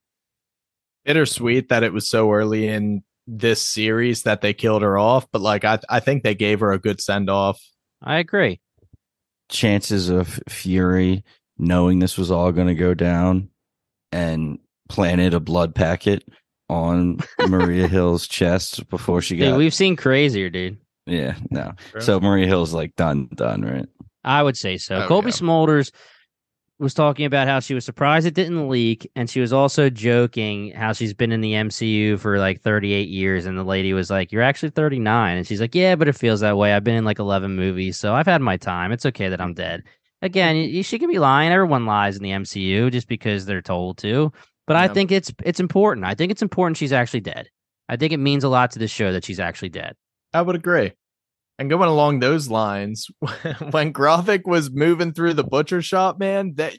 Bittersweet 1.06 1.70
that 1.70 1.84
it 1.84 1.94
was 1.94 2.10
so 2.10 2.32
early 2.32 2.68
in 2.68 3.04
this 3.28 3.62
series 3.62 4.24
that 4.24 4.42
they 4.42 4.54
killed 4.54 4.82
her 4.82 4.98
off, 4.98 5.28
but 5.32 5.42
like 5.42 5.64
I 5.66 5.80
I 5.90 6.00
think 6.00 6.24
they 6.24 6.36
gave 6.36 6.62
her 6.62 6.72
a 6.72 6.80
good 6.80 7.02
send 7.02 7.30
off. 7.30 7.60
I 8.02 8.18
agree. 8.20 8.60
chances 9.50 10.10
of 10.10 10.40
Fury 10.50 11.24
knowing 11.58 12.00
this 12.00 12.18
was 12.18 12.30
all 12.32 12.52
going 12.52 12.68
to 12.68 12.76
go 12.76 12.94
down 12.94 13.50
and 14.12 14.60
planted 14.90 15.34
a 15.34 15.40
blood 15.40 15.74
packet 15.74 16.24
on 16.70 17.20
Maria 17.48 17.88
Hill's 17.88 18.28
chest 18.28 18.88
before 18.90 19.22
she 19.22 19.36
Dude, 19.38 19.50
got. 19.50 19.58
we've 19.58 19.74
seen 19.74 19.96
crazier, 19.96 20.50
dude. 20.50 20.78
yeah, 21.08 21.36
no. 21.50 21.74
So 22.00 22.20
Maria 22.20 22.46
Hill's 22.46 22.74
like 22.74 22.96
done, 22.96 23.30
done, 23.34 23.62
right? 23.64 23.88
I 24.24 24.44
would 24.44 24.58
say 24.58 24.78
so. 24.78 24.98
Oh, 25.04 25.08
Cobie 25.08 25.30
yeah. 25.30 25.36
Smulders 25.36 25.92
was 26.80 26.94
talking 26.94 27.26
about 27.26 27.48
how 27.48 27.60
she 27.60 27.74
was 27.74 27.86
surprised 27.86 28.28
it 28.28 28.36
didn't 28.36 28.70
leak, 28.70 29.10
and 29.16 29.30
she 29.30 29.40
was 29.40 29.52
also 29.52 29.90
joking 29.90 30.72
how 30.72 30.94
she's 30.94 31.14
been 31.14 31.32
in 31.32 31.42
the 31.42 31.54
MCU 31.54 32.20
for 32.20 32.38
like 32.38 32.62
38 32.62 33.10
years, 33.10 33.46
and 33.46 33.58
the 33.58 33.64
lady 33.64 33.94
was 33.94 34.10
like, 34.10 34.32
"You're 34.32 34.44
actually 34.44 34.70
39," 34.70 35.38
and 35.38 35.48
she's 35.48 35.62
like, 35.62 35.74
"Yeah, 35.74 35.96
but 35.96 36.08
it 36.08 36.16
feels 36.16 36.42
that 36.42 36.58
way. 36.58 36.74
I've 36.74 36.84
been 36.84 36.96
in 36.96 37.06
like 37.06 37.20
11 37.20 37.56
movies, 37.56 37.98
so 37.98 38.14
I've 38.14 38.28
had 38.28 38.42
my 38.42 38.58
time. 38.58 38.92
It's 38.92 39.06
okay 39.06 39.30
that 39.30 39.42
I'm 39.42 39.54
dead." 39.54 39.84
Again, 40.22 40.84
she 40.84 41.00
could 41.00 41.10
be 41.10 41.20
lying. 41.20 41.52
Everyone 41.52 41.86
lies 41.86 42.18
in 42.18 42.24
the 42.24 42.32
MCU 42.32 42.92
just 42.92 43.08
because 43.08 43.46
they're 43.46 43.62
told 43.62 43.98
to. 44.00 44.32
But 44.66 44.76
I 44.76 44.88
think 44.88 45.12
it's 45.12 45.32
it's 45.46 45.60
important. 45.60 46.06
I 46.06 46.14
think 46.14 46.32
it's 46.32 46.42
important 46.42 46.78
she's 46.78 46.92
actually 46.92 47.22
dead. 47.22 47.50
I 47.90 47.96
think 47.96 48.14
it 48.14 48.18
means 48.18 48.44
a 48.44 48.50
lot 48.50 48.72
to 48.72 48.80
the 48.80 48.88
show 48.88 49.12
that 49.14 49.24
she's 49.24 49.40
actually 49.40 49.70
dead. 49.70 49.96
I 50.34 50.42
would 50.42 50.56
agree. 50.56 50.92
And 51.60 51.70
going 51.70 51.90
along 51.90 52.20
those 52.20 52.50
lines, 52.50 53.08
when 53.72 53.92
Gravik 53.94 54.46
was 54.46 54.70
moving 54.72 55.12
through 55.14 55.34
the 55.34 55.44
butcher 55.44 55.82
shop, 55.82 56.20
man, 56.20 56.54
that 56.56 56.78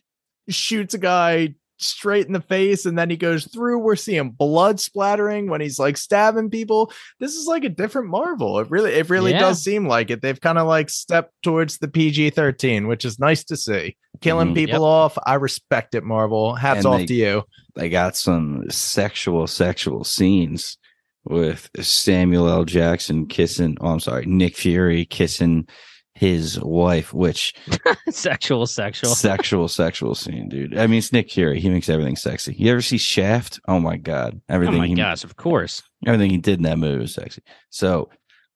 shoots 0.49 0.95
a 0.95 0.99
guy 0.99 1.55
straight 1.81 2.26
in 2.26 2.33
the 2.33 2.41
face 2.41 2.87
and 2.87 2.99
then 2.99 3.09
he 3.09 3.16
goes 3.16 3.47
through. 3.47 3.79
We're 3.79 3.95
seeing 3.97 4.31
blood 4.31 4.81
splattering 4.81 5.49
when 5.49 5.61
he's 5.61 5.79
like 5.79 5.97
stabbing 5.97 6.51
people. 6.51 6.91
This 7.20 7.35
is 7.37 7.47
like 7.47 7.62
a 7.64 7.68
different 7.68 8.09
Marvel. 8.09 8.59
It 8.59 8.68
really, 8.70 8.93
it 8.95 9.09
really 9.11 9.31
Yeah. 9.31 9.39
does 9.41 9.62
seem 9.62 9.87
like 9.87 10.11
it. 10.11 10.20
They've 10.20 10.41
kind 10.41 10.59
of 10.59 10.66
like 10.66 10.91
stepped 10.91 11.35
towards 11.45 11.79
the 11.79 11.87
PG 11.87 12.31
13, 12.31 12.89
which 12.89 13.05
is 13.05 13.20
nice 13.20 13.45
to 13.45 13.57
see. 13.57 13.97
Killing 14.20 14.49
Mhm. 14.51 14.55
people 14.57 14.72
Yep. 14.74 14.81
off. 14.83 15.18
I 15.24 15.35
respect 15.35 15.95
it, 15.95 16.03
Marvel. 16.03 16.57
Hats 16.57 16.79
And 16.79 16.87
off 16.87 16.99
they- 17.01 17.07
to 17.07 17.14
you. 17.14 17.43
They 17.76 17.89
got 17.89 18.16
some 18.16 18.64
sexual, 18.70 19.47
sexual 19.47 20.03
scenes 20.03 20.79
with 21.25 21.71
Samuel 21.81 22.49
L. 22.49 22.64
Jackson 22.64 23.27
kissing. 23.27 23.77
Oh, 23.81 23.89
I'm 23.89 24.01
sorry, 24.01 24.27
Nick 24.27 24.57
Fury 24.57 25.05
kissing 25.05 25.69
his 26.14 26.59
wife, 26.61 27.14
which 27.14 27.55
sexual, 28.11 28.66
sexual. 28.66 29.14
sexual, 29.14 29.69
sexual 29.69 30.14
scene, 30.16 30.49
dude. 30.49 30.77
I 30.77 30.87
mean, 30.89 30.99
it's 30.99 31.12
Nick 31.12 31.31
Fury. 31.31 31.61
He 31.61 31.69
makes 31.71 31.89
everything 31.89 32.16
sexy. 32.16 32.55
You 32.59 32.73
ever 32.73 32.83
see 32.83 32.99
Shaft? 32.99 33.61
Oh 33.69 33.79
my 33.79 33.97
god, 33.97 34.41
Oh 34.49 34.55
everything. 34.55 34.79
my 34.79 34.87
he, 34.89 34.95
gosh! 34.95 35.23
Of 35.25 35.37
course. 35.37 35.83
everything 36.07 36.31
he 36.31 36.39
did 36.39 36.59
in 36.59 36.64
that 36.64 36.79
movie 36.79 37.01
was 37.01 37.14
sexy. 37.14 37.43
So 37.71 38.11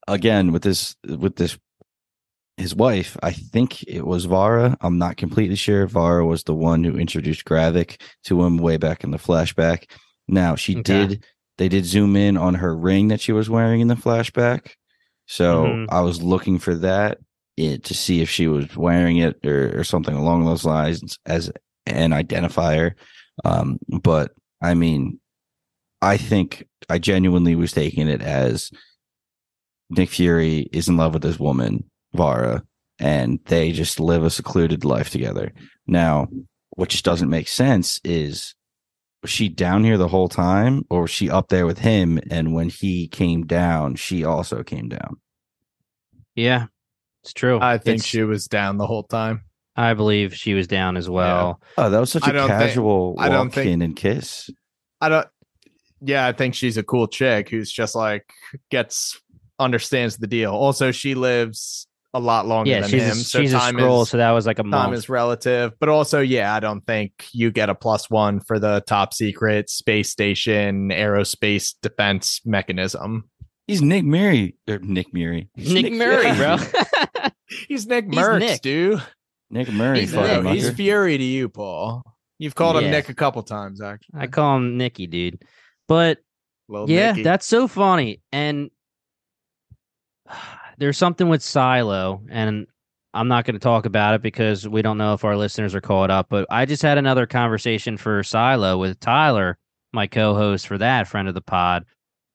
again, 0.09 0.51
with 0.53 0.63
this, 0.63 0.97
with 1.07 1.37
this, 1.37 1.57
his 2.57 2.75
wife, 2.75 3.17
I 3.23 3.31
think 3.33 3.83
it 3.85 4.05
was 4.05 4.25
Varra. 4.25 4.77
I'm 4.81 4.99
not 4.99 5.17
completely 5.17 5.57
sure. 5.57 5.87
Varra 5.87 6.27
was 6.27 6.43
the 6.45 6.55
one 6.55 6.83
who 6.83 6.97
introduced 6.97 7.45
Gravik 7.45 8.01
to 8.25 8.43
him 8.45 8.57
way 8.59 8.77
back 8.77 9.05
in 9.05 9.11
the 9.13 9.19
flashback. 9.19 9.89
Now 10.27 10.57
she 10.57 10.79
Okay. 10.79 11.07
did. 11.07 11.25
They 11.59 11.69
did 11.69 11.85
zoom 11.85 12.17
in 12.17 12.37
on 12.37 12.55
her 12.55 12.75
ring 12.75 13.09
that 13.09 13.21
she 13.21 13.33
was 13.33 13.51
wearing 13.51 13.81
in 13.81 13.89
the 13.89 13.95
flashback. 13.95 14.73
So 15.27 15.65
Mhm. 15.65 15.87
I 15.91 16.01
was 16.01 16.23
looking 16.23 16.59
for 16.59 16.75
that 16.77 17.19
it, 17.57 17.85
to 17.85 17.95
see 17.95 18.23
if 18.23 18.31
she 18.31 18.49
was 18.49 18.75
wearing 18.77 19.19
it 19.19 19.45
or, 19.45 19.79
or 19.79 19.85
something 19.85 20.15
along 20.15 20.45
those 20.45 20.65
lines 20.65 21.19
as 21.27 21.53
an 21.87 22.11
identifier. 22.11 22.93
Um, 23.45 23.79
but 23.89 24.33
I 24.61 24.75
mean, 24.75 25.21
I 26.01 26.17
think 26.17 26.67
I 26.89 26.99
genuinely 26.99 27.55
was 27.55 27.73
taking 27.73 28.09
it 28.09 28.23
as 28.23 28.71
Nick 29.91 30.09
Fury 30.09 30.69
is 30.73 30.89
in 30.89 30.97
love 30.97 31.13
with 31.15 31.23
this 31.23 31.39
woman, 31.39 31.85
Varra, 32.15 32.63
and 32.99 33.39
they 33.47 33.73
just 33.73 34.01
live 34.01 34.25
a 34.25 34.31
secluded 34.31 34.85
life 34.85 35.11
together. 35.11 35.53
Now, 35.87 36.29
what 36.71 36.89
just 36.89 37.05
doesn't 37.05 37.29
make 37.31 37.49
sense 37.49 38.01
is 38.03 38.55
was 39.23 39.31
she 39.31 39.49
down 39.49 39.85
here 39.85 39.97
the 39.97 40.09
whole 40.09 40.29
time 40.29 40.85
or 40.91 41.03
was 41.03 41.11
she 41.11 41.31
up 41.31 41.49
there 41.49 41.67
with 41.67 41.79
him? 41.79 42.21
And 42.31 42.55
when 42.55 42.69
he 42.69 43.09
came 43.09 43.47
down 43.47 43.95
she 43.95 44.25
also 44.25 44.63
came 44.63 44.89
down. 44.89 45.19
Yeah 46.35 46.67
it's 47.23 47.33
true. 47.33 47.59
I 47.61 47.79
think 47.79 47.99
it's, 47.99 48.07
she 48.07 48.23
was 48.23 48.47
down 48.47 48.79
the 48.79 48.87
whole 48.87 49.05
time. 49.05 49.45
I 49.77 49.95
believe 49.95 50.35
she 50.35 50.55
was 50.55 50.67
down 50.67 50.97
as 50.97 51.09
well. 51.09 51.61
Yeah. 51.79 51.85
oh 51.85 51.91
that 51.91 52.01
was 52.01 52.11
such 52.11 52.27
a 52.27 52.33
casual 52.33 53.15
think, 53.17 53.27
I 53.27 53.29
don't 53.29 53.51
think, 53.51 53.71
in 53.71 53.83
and 53.83 53.97
kiss. 53.97 54.51
I 55.01 55.09
don't 55.09 55.27
yeah 56.05 56.27
i 56.27 56.33
think 56.33 56.53
she's 56.53 56.77
a 56.77 56.83
cool 56.83 57.07
chick 57.07 57.49
who's 57.49 57.71
just 57.71 57.95
like 57.95 58.29
gets 58.71 59.21
understands 59.61 60.17
the 60.17 60.27
deal. 60.27 60.53
Also 60.53 60.91
she 60.91 61.15
lives 61.15 61.87
a 62.15 62.21
lot 62.21 62.47
longer 62.47 62.71
yeah, 62.71 62.81
than 62.81 62.91
she's 62.91 63.03
him. 63.03 63.11
A, 63.11 63.15
so 63.15 63.41
she's 63.41 63.53
a 63.53 63.59
Skrull, 63.59 64.03
is, 64.03 64.11
so 64.11 64.19
that 64.19 64.31
was 64.33 64.47
like 64.47 64.59
a 64.59 64.65
month. 64.65 64.85
Time 64.85 64.95
is 64.95 65.09
relative, 65.09 65.73
but 65.81 65.89
also, 65.89 66.21
yeah, 66.21 66.55
I 66.55 66.61
don't 66.61 66.85
think 66.87 67.27
you 67.33 67.51
get 67.51 67.71
a 67.71 67.75
plus 67.75 68.11
one 68.11 68.41
for 68.41 68.59
the 68.59 68.83
top 68.87 69.15
secret 69.15 69.71
space 69.71 70.11
station 70.11 70.91
aerospace 70.91 71.75
defense 71.81 72.41
mechanism. 72.45 73.29
He's 73.67 73.81
Nick 73.81 74.05
Murray. 74.05 74.57
Or 74.69 74.75
er, 74.75 74.79
Nick 74.81 75.15
Murray. 75.15 75.49
Nick, 75.57 75.85
Nick 75.85 75.93
Murray, 75.95 76.35
bro. 76.37 76.59
he's 77.69 77.87
Nick 77.87 78.07
Merckx, 78.09 78.41
Nick. 78.41 78.63
dude. 78.63 79.03
Nick 79.51 79.71
Murray. 79.73 80.01
He's, 80.01 80.15
Nick. 80.15 80.47
he's 80.47 80.71
Fury 80.71 81.17
to 81.17 81.25
you, 81.25 81.49
Paul. 81.49 82.03
You've 82.39 82.55
called 82.55 82.77
yeah. 82.77 82.83
him 82.83 82.91
Nick 82.91 83.09
a 83.09 83.15
couple 83.15 83.43
times, 83.43 83.81
actually. 83.81 84.21
I 84.21 84.27
call 84.27 84.57
him 84.57 84.77
Nicky, 84.77 85.07
dude. 85.07 85.43
But 85.87 86.19
yeah, 86.69 87.13
Nicky. 87.13 87.23
that's 87.23 87.47
so 87.47 87.69
funny. 87.69 88.21
And 88.33 88.71
there's 90.79 90.99
something 90.99 91.29
with 91.29 91.43
Silo, 91.43 92.23
and 92.31 92.67
I'm 93.15 93.29
not 93.29 93.45
going 93.45 93.55
to 93.55 93.61
talk 93.61 93.87
about 93.87 94.15
it 94.15 94.23
because 94.23 94.67
we 94.67 94.83
don't 94.83 94.99
know 94.99 95.15
if 95.15 95.25
our 95.25 95.37
listeners 95.37 95.75
are 95.75 95.81
caught 95.81 96.11
up. 96.11 96.29
But 96.31 96.47
I 96.51 96.65
just 96.65 96.83
had 96.83 96.99
another 96.99 97.27
conversation 97.27 97.97
for 97.97 98.23
Silo 98.23 98.79
with 98.79 98.99
Tyler, 99.01 99.59
my 99.93 100.07
co-host 100.07 100.67
for 100.67 100.79
that 100.79 101.09
friend 101.09 101.29
of 101.29 101.35
the 101.35 101.43
pod, 101.43 101.85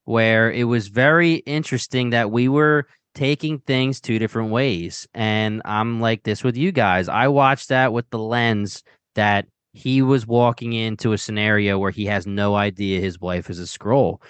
where 0.05 0.51
it 0.51 0.65
was 0.65 0.88
very 0.88 1.35
interesting 1.35 2.11
that 2.11 2.31
we 2.31 2.47
were 2.47 2.88
taking 3.15 3.57
things 3.59 3.99
two 3.99 4.19
different 4.19 4.51
ways. 4.51 5.07
And 5.15 5.61
I'm 5.65 5.99
like 5.99 6.23
this 6.23 6.43
with 6.43 6.55
you 6.55 6.71
guys. 6.71 7.09
I 7.09 7.27
watched 7.27 7.69
that 7.69 7.91
with 7.91 8.07
the 8.11 8.19
lens 8.19 8.83
that 9.15 9.47
he 9.73 10.03
was 10.03 10.27
walking 10.27 10.73
into 10.73 11.13
a 11.13 11.17
scenario 11.17 11.79
where 11.79 11.91
he 11.91 12.05
has 12.05 12.27
no 12.27 12.55
idea 12.55 13.01
his 13.01 13.19
wife 13.19 13.49
is 13.49 13.59
a 13.59 13.63
Skrull. 13.63 14.21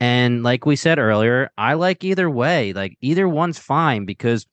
And 0.00 0.42
like 0.42 0.66
we 0.66 0.76
said 0.76 0.98
earlier, 0.98 1.50
I 1.56 1.74
like 1.74 2.04
either 2.04 2.28
way. 2.28 2.72
Like 2.72 2.96
either 3.00 3.28
one's 3.28 3.58
fine 3.58 4.04
because 4.04 4.46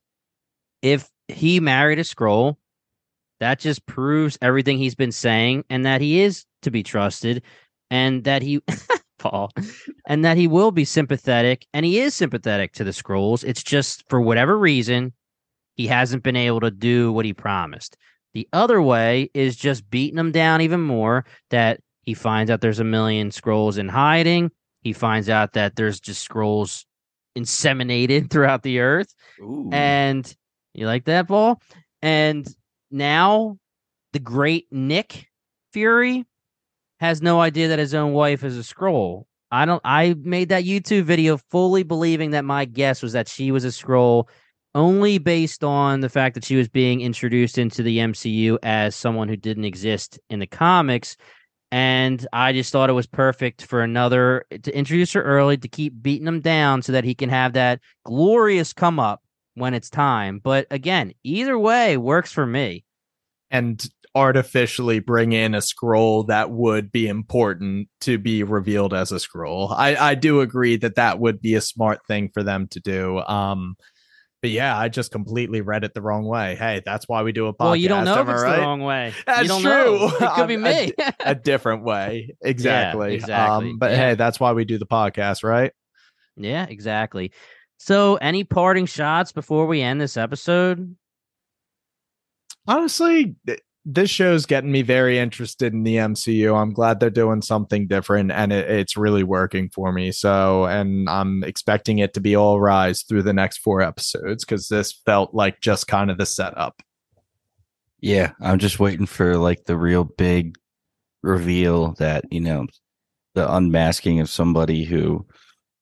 if 0.82 1.10
he 1.28 1.60
married 1.60 2.00
a 2.00 2.04
Skrull, 2.04 2.58
that 3.40 3.60
just 3.60 3.86
proves 3.86 4.38
everything 4.42 4.78
he's 4.78 4.96
been 4.96 5.12
saying 5.12 5.66
and 5.70 5.86
that 5.86 6.00
he 6.00 6.22
is 6.22 6.46
to 6.62 6.72
be 6.72 6.84
trusted 6.84 7.42
and 7.90 8.24
that 8.24 8.42
he 8.42 8.62
Paul 9.20 9.52
and 10.08 10.24
that 10.26 10.38
he 10.38 10.48
will 10.48 10.72
be 10.72 10.86
sympathetic 10.86 11.66
and 11.74 11.86
he 11.86 12.00
is 12.00 12.14
sympathetic 12.14 12.74
to 12.74 12.84
the 12.84 12.92
Skrulls. 12.92 13.44
It's 13.44 13.64
just 13.64 14.08
for 14.10 14.22
whatever 14.22 14.58
reason 14.58 15.14
he 15.76 15.88
hasn't 15.88 16.24
been 16.24 16.36
able 16.36 16.60
to 16.62 16.72
do 16.72 17.12
what 17.12 17.26
he 17.26 17.34
promised. 17.34 17.98
The 18.34 18.48
other 18.54 18.82
way 18.82 19.30
is 19.34 19.56
just 19.56 19.90
beating 19.90 20.20
him 20.20 20.32
down 20.32 20.62
even 20.62 20.82
more 20.82 21.26
that 21.50 21.82
he 22.04 22.14
finds 22.14 22.50
out 22.50 22.62
there's 22.62 22.80
a 22.80 22.84
million 22.84 23.30
Skrulls 23.30 23.78
in 23.78 23.90
hiding 23.90 24.52
he 24.82 24.94
finds 24.94 25.30
out 25.30 25.54
that 25.54 25.76
there's 25.76 26.00
just 26.00 26.28
Skrulls 26.28 26.86
inseminated 27.38 28.30
throughout 28.32 28.64
the 28.64 28.80
earth. 28.80 29.14
Ooh. 29.40 29.70
And 29.72 30.34
you 30.74 30.86
like 30.86 31.06
that, 31.06 31.28
ball? 31.28 31.62
And 32.02 32.48
now 32.90 33.58
the 34.14 34.20
great 34.20 34.68
Nick 34.72 35.28
Fury 35.74 36.26
has 37.00 37.22
no 37.22 37.42
idea 37.42 37.70
that 37.70 37.80
his 37.80 37.94
own 37.94 38.14
wife 38.14 38.44
is 38.44 38.58
a 38.58 38.62
Skrull. 38.62 39.26
I 39.52 39.66
don't 39.66 39.82
I 39.84 40.16
made 40.18 40.50
that 40.50 40.64
YouTube 40.64 41.04
video 41.04 41.38
fully 41.38 41.84
believing 41.84 42.32
that 42.32 42.46
my 42.46 42.66
guess 42.66 43.02
was 43.02 43.14
that 43.14 43.28
she 43.28 43.52
was 43.52 43.66
a 43.66 43.70
Skrull 43.70 44.28
only 44.74 45.18
based 45.18 45.64
on 45.64 46.00
the 46.00 46.10
fact 46.10 46.36
that 46.36 46.46
she 46.46 46.56
was 46.56 46.70
being 46.70 47.02
introduced 47.02 47.58
into 47.58 47.84
the 47.84 47.98
MCU 47.98 48.58
as 48.64 48.96
someone 48.96 49.28
who 49.28 49.36
didn't 49.36 49.66
exist 49.66 50.18
in 50.30 50.40
the 50.40 50.48
comics 50.48 51.18
and 51.72 52.28
I 52.34 52.52
just 52.52 52.72
thought 52.72 52.90
it 52.90 52.94
was 52.94 53.08
perfect 53.08 53.66
for 53.66 53.82
another 53.82 54.46
to 54.64 54.78
introduce 54.78 55.14
her 55.14 55.24
early 55.24 55.58
to 55.58 55.68
keep 55.68 56.02
beating 56.02 56.28
him 56.28 56.42
down 56.42 56.82
so 56.82 56.92
that 56.92 57.06
he 57.06 57.16
can 57.16 57.30
have 57.30 57.54
that 57.54 57.80
glorious 58.04 58.74
come 58.74 59.00
up 59.00 59.22
when 59.56 59.74
it's 59.74 59.90
time. 59.90 60.40
But 60.40 60.68
again, 60.70 61.14
either 61.24 61.58
way 61.58 61.98
works 61.98 62.32
for 62.32 62.46
me. 62.46 62.84
And 63.50 63.86
artificially 64.14 65.00
bring 65.00 65.32
in 65.32 65.56
a 65.56 65.60
Skrull 65.60 66.28
that 66.28 66.52
would 66.52 66.92
be 66.92 67.08
important 67.08 67.88
to 68.02 68.18
be 68.18 68.44
revealed 68.44 68.94
as 68.94 69.12
a 69.12 69.16
Skrull. 69.16 69.74
I, 69.76 69.96
I 69.96 70.16
do 70.16 70.42
agree 70.42 70.76
that 70.78 70.96
that 70.96 71.20
would 71.20 71.42
be 71.42 71.56
a 71.56 71.62
smart 71.62 72.06
thing 72.08 72.30
for 72.34 72.44
them 72.44 72.68
to 72.72 72.80
do. 72.82 73.20
Um, 73.20 73.76
but 74.42 74.50
yeah, 74.50 74.78
I 74.78 74.90
just 74.90 75.12
completely 75.12 75.62
read 75.62 75.84
it 75.84 75.94
the 75.94 76.02
wrong 76.02 76.26
way. 76.26 76.56
Hey, 76.56 76.82
that's 76.84 77.08
why 77.08 77.22
we 77.22 77.32
do 77.32 77.48
a 77.48 77.54
podcast. 77.54 77.66
Well, 77.66 77.76
you 77.76 77.88
don't 77.88 78.06
know 78.06 78.22
if 78.22 78.28
it's 78.28 78.42
right? 78.42 78.56
the 78.56 78.62
wrong 78.62 78.82
way. 78.82 79.14
That's 79.26 79.44
you 79.44 79.48
don't 79.48 79.62
true. 79.62 79.72
Know. 79.72 80.12
It 80.22 80.36
could 80.36 80.48
be 80.48 80.58
me. 80.58 80.94
a, 80.98 81.14
a, 81.20 81.36
different 81.36 81.84
way. 81.84 82.36
Exactly. 82.42 83.10
Yeah, 83.10 83.16
exactly. 83.16 83.70
Um, 83.70 83.78
but 83.78 83.92
yeah. 83.92 83.98
hey, 83.98 84.16
that's 84.16 84.40
why 84.40 84.54
we 84.54 84.66
do 84.66 84.78
the 84.78 84.86
podcast, 84.86 85.44
right? 85.44 85.72
Yeah, 86.38 86.66
exactly. 86.66 87.32
So, 87.78 88.16
any 88.16 88.44
parting 88.44 88.86
shots 88.86 89.32
before 89.32 89.68
we 89.68 89.82
end 89.82 90.02
this 90.02 90.18
episode? 90.18 90.96
Honestly, 92.68 93.36
this 93.84 94.10
show's 94.10 94.46
getting 94.46 94.72
me 94.72 94.84
very 94.84 95.18
interested 95.18 95.74
in 95.74 95.84
the 95.84 95.96
MCU. 95.96 96.56
I'm 96.56 96.74
glad 96.74 97.00
they're 97.00 97.10
doing 97.10 97.42
something 97.42 97.88
different 97.88 98.32
and 98.32 98.54
it, 98.54 98.70
it's 98.70 98.96
really 98.96 99.24
working 99.24 99.70
for 99.70 99.92
me. 99.92 100.12
So, 100.12 100.66
and 100.66 101.10
I'm 101.10 101.44
expecting 101.44 101.98
it 102.00 102.14
to 102.14 102.22
be 102.22 102.36
all 102.36 102.60
rise 102.62 103.02
through 103.02 103.24
the 103.24 103.34
next 103.34 103.58
four 103.58 103.82
episodes 103.82 104.46
because 104.46 104.68
this 104.68 104.92
felt 104.92 105.34
like 105.34 105.62
just 105.62 105.88
kind 105.88 106.12
of 106.12 106.18
the 106.20 106.28
setup. 106.28 106.82
Yeah, 108.02 108.34
I'm 108.40 108.60
just 108.60 108.80
waiting 108.80 109.08
for 109.08 109.38
like 109.38 109.66
the 109.66 109.78
real 109.78 110.04
big 110.04 110.58
reveal 111.24 111.94
that, 111.94 112.26
you 112.32 112.42
know, 112.42 112.68
the 113.34 113.52
unmasking 113.52 114.20
of 114.20 114.30
somebody 114.30 114.84
who, 114.84 115.26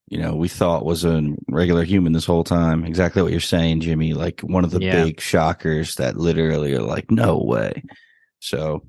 you 0.10 0.18
know, 0.18 0.36
we 0.36 0.48
thought 0.48 0.86
was 0.86 1.06
a 1.06 1.22
regular 1.48 1.84
human 1.84 2.14
this 2.14 2.26
whole 2.26 2.44
time. 2.44 2.84
Exactly 2.84 3.22
what 3.22 3.32
you're 3.32 3.40
saying, 3.40 3.82
Jimmy. 3.82 4.14
Like 4.14 4.42
one 4.42 4.64
of 4.64 4.72
the 4.72 4.82
yeah. 4.82 5.04
big 5.04 5.22
shockers 5.22 5.96
that 5.96 6.18
literally 6.18 6.74
are 6.74 6.82
like, 6.82 7.12
no 7.12 7.38
way. 7.38 7.84
So, 8.40 8.88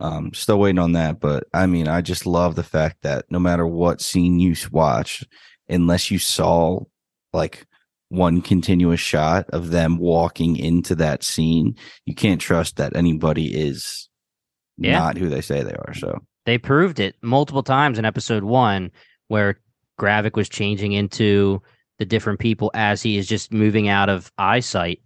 um, 0.00 0.32
still 0.32 0.58
waiting 0.58 0.78
on 0.78 0.92
that. 0.92 1.20
But 1.20 1.44
I 1.52 1.66
mean, 1.66 1.88
I 1.88 2.00
just 2.00 2.26
love 2.26 2.54
the 2.54 2.62
fact 2.62 3.02
that 3.02 3.26
no 3.30 3.38
matter 3.38 3.66
what 3.66 4.00
scene 4.00 4.40
you 4.40 4.56
watch, 4.70 5.24
unless 5.68 6.10
you 6.10 6.18
saw 6.18 6.80
like 7.32 7.66
one 8.08 8.42
continuous 8.42 9.00
shot 9.00 9.48
of 9.50 9.70
them 9.70 9.98
walking 9.98 10.56
into 10.56 10.94
that 10.94 11.22
scene, 11.22 11.76
you 12.06 12.14
can't 12.14 12.40
trust 12.40 12.76
that 12.76 12.96
anybody 12.96 13.54
is 13.54 14.08
yeah. 14.78 14.98
not 14.98 15.18
who 15.18 15.28
they 15.28 15.40
say 15.40 15.62
they 15.62 15.74
are. 15.74 15.94
So 15.94 16.18
they 16.46 16.58
proved 16.58 16.98
it 16.98 17.14
multiple 17.22 17.62
times 17.62 17.98
in 17.98 18.04
episode 18.04 18.44
one 18.44 18.90
where 19.28 19.60
Gravik 20.00 20.36
was 20.36 20.48
changing 20.48 20.92
into 20.92 21.62
the 21.98 22.04
different 22.04 22.40
people 22.40 22.70
as 22.74 23.02
he 23.02 23.16
is 23.18 23.26
just 23.26 23.52
moving 23.52 23.88
out 23.88 24.08
of 24.08 24.32
eyesight. 24.38 25.00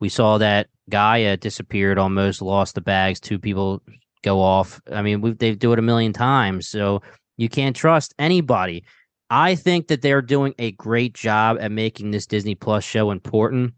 We 0.00 0.08
saw 0.08 0.38
that 0.38 0.68
Gaia 0.88 1.36
disappeared, 1.36 1.98
almost 1.98 2.42
lost 2.42 2.74
the 2.74 2.80
bags. 2.80 3.20
Two 3.20 3.38
people 3.38 3.82
go 4.22 4.40
off. 4.40 4.80
I 4.90 5.02
mean, 5.02 5.36
they 5.38 5.54
do 5.54 5.72
it 5.72 5.78
a 5.78 5.82
million 5.82 6.12
times, 6.12 6.68
so 6.68 7.02
you 7.36 7.48
can't 7.48 7.76
trust 7.76 8.14
anybody. 8.18 8.84
I 9.30 9.54
think 9.54 9.88
that 9.88 10.02
they're 10.02 10.22
doing 10.22 10.54
a 10.58 10.72
great 10.72 11.14
job 11.14 11.58
at 11.60 11.70
making 11.70 12.10
this 12.10 12.26
Disney 12.26 12.54
Plus 12.54 12.84
show 12.84 13.10
important. 13.10 13.74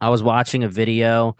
I 0.00 0.08
was 0.08 0.22
watching 0.22 0.64
a 0.64 0.68
video 0.68 1.36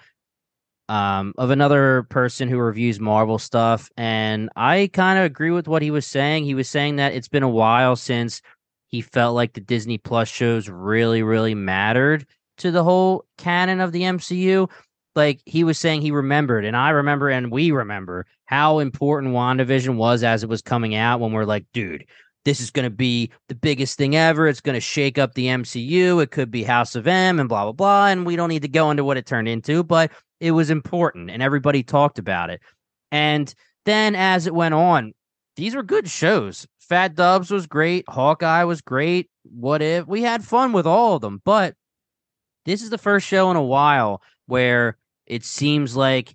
um, 0.89 1.33
of 1.39 1.51
another 1.51 2.05
person 2.05 2.49
who 2.49 2.59
reviews 2.59 3.01
Marvel 3.01 3.39
stuff, 3.39 3.91
and 3.97 4.51
I 4.57 4.91
kind 4.93 5.19
of 5.19 5.25
agree 5.25 5.51
with 5.51 5.69
what 5.69 5.83
he 5.83 5.91
was 5.91 6.07
saying. 6.07 6.45
He 6.45 6.55
was 6.55 6.69
saying 6.69 6.97
that 6.97 7.15
it's 7.15 7.29
been 7.29 7.43
a 7.43 7.49
while 7.49 7.97
since 7.97 8.43
he 8.89 9.01
felt 9.01 9.35
like 9.35 9.55
the 9.55 9.61
Disney 9.61 9.99
Plus 9.99 10.29
shows 10.29 10.69
really, 10.69 11.23
really 11.23 11.55
mattered 11.55 12.27
to 12.59 12.71
the 12.71 12.85
whole 12.85 13.25
canon 13.39 13.81
of 13.81 13.93
the 13.93 14.03
MCU. 14.03 14.71
Like 15.15 15.41
he 15.47 15.65
was 15.65 15.79
saying, 15.79 16.03
he 16.03 16.11
remembered, 16.11 16.65
and 16.65 16.77
I 16.77 16.91
remember, 16.91 17.29
and 17.29 17.51
we 17.51 17.71
remember 17.71 18.27
how 18.47 18.79
important 18.79 19.35
WandaVision 19.35 19.97
was 19.97 20.23
as 20.23 20.43
it 20.43 20.49
was 20.49 20.63
coming 20.63 20.95
out. 20.95 21.21
When 21.21 21.33
we're 21.33 21.45
like, 21.45 21.67
dude, 21.73 22.07
this 22.45 22.61
is 22.61 22.71
going 22.71 22.85
to 22.85 22.91
be 22.91 23.31
the 23.49 23.55
biggest 23.55 23.97
thing 23.97 24.17
ever. 24.17 24.49
It's 24.49 24.61
going 24.61 24.75
to 24.75 24.81
shake 24.81 25.19
up 25.19 25.35
the 25.35 25.47
MCU. 25.47 26.23
It 26.23 26.31
could 26.31 26.51
be 26.51 26.63
House 26.63 26.95
of 26.95 27.07
M 27.07 27.39
and 27.39 27.49
blah, 27.49 27.65
blah, 27.65 27.73
blah. 27.73 28.07
And 28.09 28.27
we 28.27 28.37
don't 28.37 28.49
need 28.49 28.63
to 28.63 28.69
go 28.69 28.91
into 28.91 29.05
what 29.05 29.17
it 29.17 29.27
turned 29.27 29.49
into, 29.49 29.83
but 29.83 30.11
it 30.43 30.51
was 30.51 30.71
important 30.71 31.31
and 31.31 31.41
everybody 31.41 31.85
talked 31.85 32.19
about 32.19 32.51
it. 32.51 32.61
And 33.13 33.55
then 33.87 34.17
as 34.17 34.49
it 34.49 34.55
went 34.55 34.75
on, 34.75 35.13
these 35.55 35.77
were 35.77 35.85
good 35.85 36.11
shows. 36.11 36.67
Fat 36.81 37.15
Dubs 37.15 37.51
was 37.51 37.69
great. 37.69 38.05
Hawkeye 38.09 38.65
was 38.65 38.81
great. 38.81 39.31
What 39.45 39.83
if 39.83 40.07
we 40.09 40.23
had 40.23 40.45
fun 40.45 40.73
with 40.73 40.85
all 40.85 41.15
of 41.15 41.23
them? 41.23 41.41
But 41.45 41.77
this 42.65 42.83
is 42.83 42.91
the 42.91 42.99
first 42.99 43.27
show 43.27 43.53
in 43.53 43.57
a 43.57 43.63
while 43.63 44.21
where 44.47 44.99
it 45.27 45.45
seems 45.45 45.95
like 45.95 46.35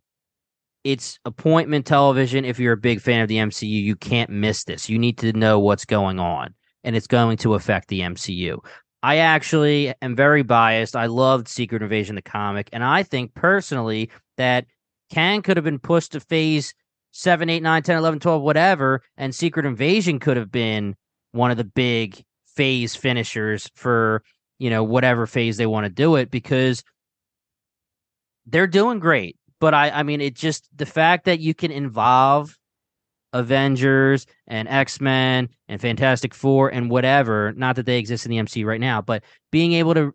it's 0.86 1.20
appointment 1.26 1.86
television. 1.86 2.46
If 2.46 2.60
you're 2.60 2.74
a 2.74 2.78
big 2.78 3.02
fan 3.02 3.22
of 3.22 3.28
the 3.28 3.38
MCU, 3.38 3.68
you 3.68 3.98
can't 3.98 4.30
miss 4.30 4.64
this. 4.64 4.88
You 4.88 4.98
need 4.98 5.18
to 5.18 5.34
know 5.34 5.60
what's 5.60 5.86
going 5.86 6.18
on, 6.18 6.54
and 6.86 6.96
it's 6.96 7.08
going 7.08 7.38
to 7.38 7.56
affect 7.56 7.90
the 7.90 8.02
MCU. 8.02 8.60
I 9.03 9.18
actually 9.18 9.94
am 10.02 10.15
very 10.15 10.44
biased. 10.44 10.95
I 10.95 11.06
loved 11.06 11.48
Secret 11.48 11.82
Invasion, 11.82 12.15
the 12.15 12.22
comic, 12.22 12.69
and 12.74 12.84
I 12.84 13.03
think 13.03 13.34
personally 13.34 14.10
that 14.38 14.65
Kang 15.11 15.41
could 15.41 15.57
have 15.57 15.64
been 15.64 15.80
pushed 15.80 16.14
to 16.14 16.19
phase 16.19 16.74
7, 17.11 17.49
8, 17.49 17.64
9, 17.64 17.84
10, 17.84 17.98
11, 17.98 18.19
12, 18.19 18.41
whatever, 18.41 19.02
and 19.15 19.34
Secret 19.34 19.65
Invasion 19.65 20.19
could 20.19 20.38
have 20.38 20.52
been 20.52 20.95
one 21.32 21.52
of 21.52 21.57
the 21.57 21.64
big 21.64 22.24
phase 22.56 22.95
finishers 22.95 23.69
for, 23.76 24.24
you 24.60 24.69
know, 24.69 24.84
whatever 24.84 25.28
phase 25.28 25.57
they 25.57 25.68
want 25.68 25.86
to 25.86 25.90
do 25.90 26.15
it 26.15 26.32
because 26.32 26.84
they're 28.48 28.68
doing 28.68 28.99
great. 28.99 29.38
But 29.60 29.74
I 29.74 29.90
I 29.90 30.03
mean 30.03 30.22
it 30.22 30.36
just 30.36 30.68
the 30.76 30.86
fact 30.86 31.26
that 31.26 31.40
you 31.40 31.53
can 31.53 31.72
involve 31.72 32.57
Avengers 33.38 34.26
and 34.47 34.68
X 34.68 34.99
Men 34.99 35.49
and 35.68 35.80
Fantastic 35.80 36.34
Four 36.34 36.69
and 36.69 36.89
whatever. 36.89 37.53
Not 37.53 37.76
that 37.77 37.85
they 37.85 37.99
exist 37.99 38.26
in 38.26 38.31
the 38.31 38.38
MCU 38.38 38.65
right 38.65 38.81
now, 38.81 39.01
but 39.01 39.23
being 39.51 39.73
able 39.73 39.93
to 39.93 40.14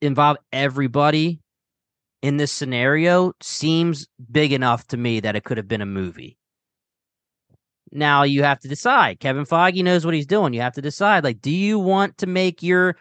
involve 0.00 0.36
everybody 0.52 1.40
in 2.22 2.36
this 2.36 2.52
scenario 2.52 3.32
seems 3.42 4.06
big 4.30 4.52
enough 4.52 4.86
to 4.88 4.96
me 4.96 5.20
that 5.20 5.36
it 5.36 5.44
could 5.44 5.58
have 5.58 5.68
been 5.68 5.82
a 5.82 5.86
movie. 5.86 6.36
Now 7.92 8.24
you 8.24 8.42
have 8.42 8.58
to 8.60 8.68
decide. 8.68 9.20
Kevin 9.20 9.44
Feige 9.44 9.84
knows 9.84 10.04
what 10.04 10.14
he's 10.14 10.26
doing. 10.26 10.52
You 10.52 10.62
have 10.62 10.74
to 10.74 10.82
decide 10.82 11.22
like, 11.22 11.40
do 11.40 11.50
you 11.50 11.78
want 11.78 12.18
to 12.18 12.26
make 12.26 12.62
your 12.62 12.96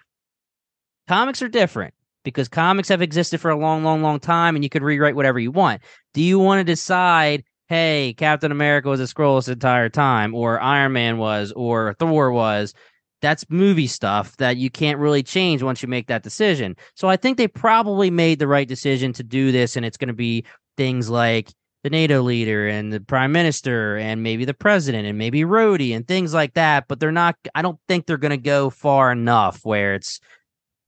comics 1.08 1.42
are 1.42 1.48
different 1.48 1.94
because 2.24 2.48
comics 2.48 2.90
have 2.90 3.02
existed 3.02 3.40
for 3.40 3.52
a 3.52 3.58
long, 3.58 3.84
long, 3.84 4.02
long 4.02 4.20
time 4.20 4.56
and 4.56 4.64
you 4.64 4.70
could 4.70 4.84
rewrite 4.84 5.16
whatever 5.16 5.40
you 5.40 5.52
want. 5.52 5.82
Do 6.14 6.22
you 6.22 6.40
want 6.40 6.60
to 6.60 6.64
decide 6.64 7.44
hey, 7.74 8.14
Captain 8.18 8.52
America 8.52 8.88
was 8.88 9.00
a 9.00 9.06
Skrull 9.06 9.40
this 9.40 9.48
entire 9.48 9.90
time, 9.90 10.36
or 10.36 10.60
Iron 10.62 10.94
Man 10.94 11.18
was, 11.18 11.52
or 11.54 11.96
Thor 11.96 12.32
was. 12.32 12.74
That's 13.22 13.50
movie 13.50 13.88
stuff 13.88 14.38
that 14.38 14.58
you 14.58 14.70
can't 14.70 15.00
really 15.00 15.24
change 15.24 15.64
once 15.64 15.82
you 15.82 15.88
make 15.88 16.08
that 16.08 16.22
decision. 16.22 16.76
So 16.96 17.08
I 17.08 17.18
think 17.18 17.38
they 17.38 17.48
probably 17.48 18.12
made 18.12 18.38
the 18.38 18.48
right 18.48 18.68
decision 18.68 19.12
to 19.14 19.24
do 19.24 19.52
this, 19.52 19.76
and 19.76 19.86
it's 19.86 19.98
going 19.98 20.10
to 20.10 20.14
be 20.14 20.46
things 20.78 21.10
like 21.10 21.52
the 21.84 21.90
NATO 21.90 22.22
leader 22.22 22.68
and 22.68 22.94
the 22.94 23.00
prime 23.00 23.32
minister 23.32 23.98
and 23.98 24.22
maybe 24.22 24.46
the 24.46 24.54
president 24.54 25.08
and 25.08 25.18
maybe 25.18 25.42
Rhodey 25.42 25.96
and 25.96 26.08
things 26.08 26.34
like 26.34 26.54
that. 26.54 26.88
But 26.88 27.00
they're 27.00 27.12
not, 27.12 27.36
I 27.56 27.64
don't 27.64 27.80
think 27.88 28.06
they're 28.06 28.18
going 28.18 28.32
to 28.32 28.38
go 28.38 28.70
far 28.70 29.12
enough 29.12 29.62
where 29.64 29.96
it's 29.96 30.20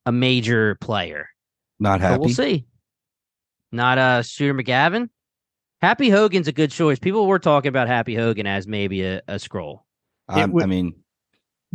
a 0.04 0.12
major 0.12 0.76
player. 0.76 1.30
Not 1.80 2.00
happy. 2.00 2.14
But 2.14 2.20
we'll 2.20 2.34
see. 2.34 2.64
Not 3.72 3.98
uh 3.98 4.22
Shooter 4.22 4.54
McGavin. 4.54 5.08
Happy 5.82 6.10
Hogan's 6.10 6.48
a 6.48 6.52
good 6.52 6.70
choice. 6.70 6.98
People 6.98 7.26
were 7.26 7.38
talking 7.38 7.68
about 7.68 7.88
Happy 7.88 8.14
Hogan 8.14 8.46
as 8.46 8.66
maybe 8.66 9.02
a, 9.04 9.18
a 9.28 9.34
Skrull. 9.34 9.80
would, 10.28 10.62
I 10.62 10.66
mean, 10.66 10.94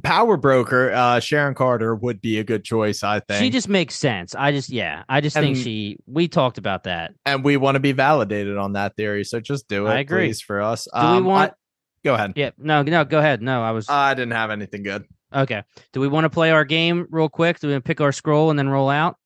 Power 0.04 0.38
Broker, 0.38 0.92
uh, 0.92 1.20
Sharon 1.20 1.54
Carter 1.54 1.96
would 1.96 2.22
be 2.22 2.40
a 2.40 2.44
good 2.44 2.64
choice. 2.64 3.04
I 3.04 3.20
think 3.20 3.40
she 3.40 3.50
just 3.50 3.70
makes 3.70 3.96
sense. 3.96 4.34
I 4.34 4.52
just, 4.52 4.70
yeah, 4.70 5.04
I 5.08 5.22
just 5.22 5.36
and, 5.36 5.46
think 5.46 5.58
she. 5.58 5.98
We 6.08 6.28
talked 6.28 6.58
about 6.58 6.84
that, 6.84 7.14
and 7.26 7.44
we 7.44 7.58
want 7.58 7.76
to 7.76 7.80
be 7.80 7.92
validated 7.92 8.58
on 8.58 8.74
that 8.74 8.96
theory. 8.96 9.24
So 9.24 9.40
just 9.40 9.68
do 9.68 9.88
it, 9.88 9.92
I 9.92 10.00
agree. 10.00 10.28
please, 10.28 10.42
for 10.42 10.62
us. 10.62 10.86
Do 10.86 11.00
um, 11.00 11.18
we 11.18 11.30
want? 11.30 11.52
I, 11.52 11.56
go 12.04 12.16
ahead. 12.16 12.34
Yeah, 12.36 12.52
no, 12.58 12.82
no, 12.82 13.06
go 13.06 13.20
ahead. 13.20 13.42
No, 13.42 13.62
I 13.62 13.72
was. 13.72 13.88
I 13.90 14.14
didn't 14.14 14.34
have 14.34 14.50
anything 14.50 14.84
good. 14.84 15.06
Okay. 15.34 15.64
Do 15.94 16.02
we 16.02 16.08
want 16.08 16.26
to 16.26 16.30
play 16.30 16.52
our 16.52 16.66
game 16.66 17.08
real 17.10 17.30
quick? 17.30 17.60
Do 17.60 17.70
we 17.70 17.80
pick 17.80 18.02
our 18.02 18.12
Skrull 18.12 18.50
and 18.50 18.60
then 18.60 18.70
roll 18.70 18.90
out? 18.90 19.18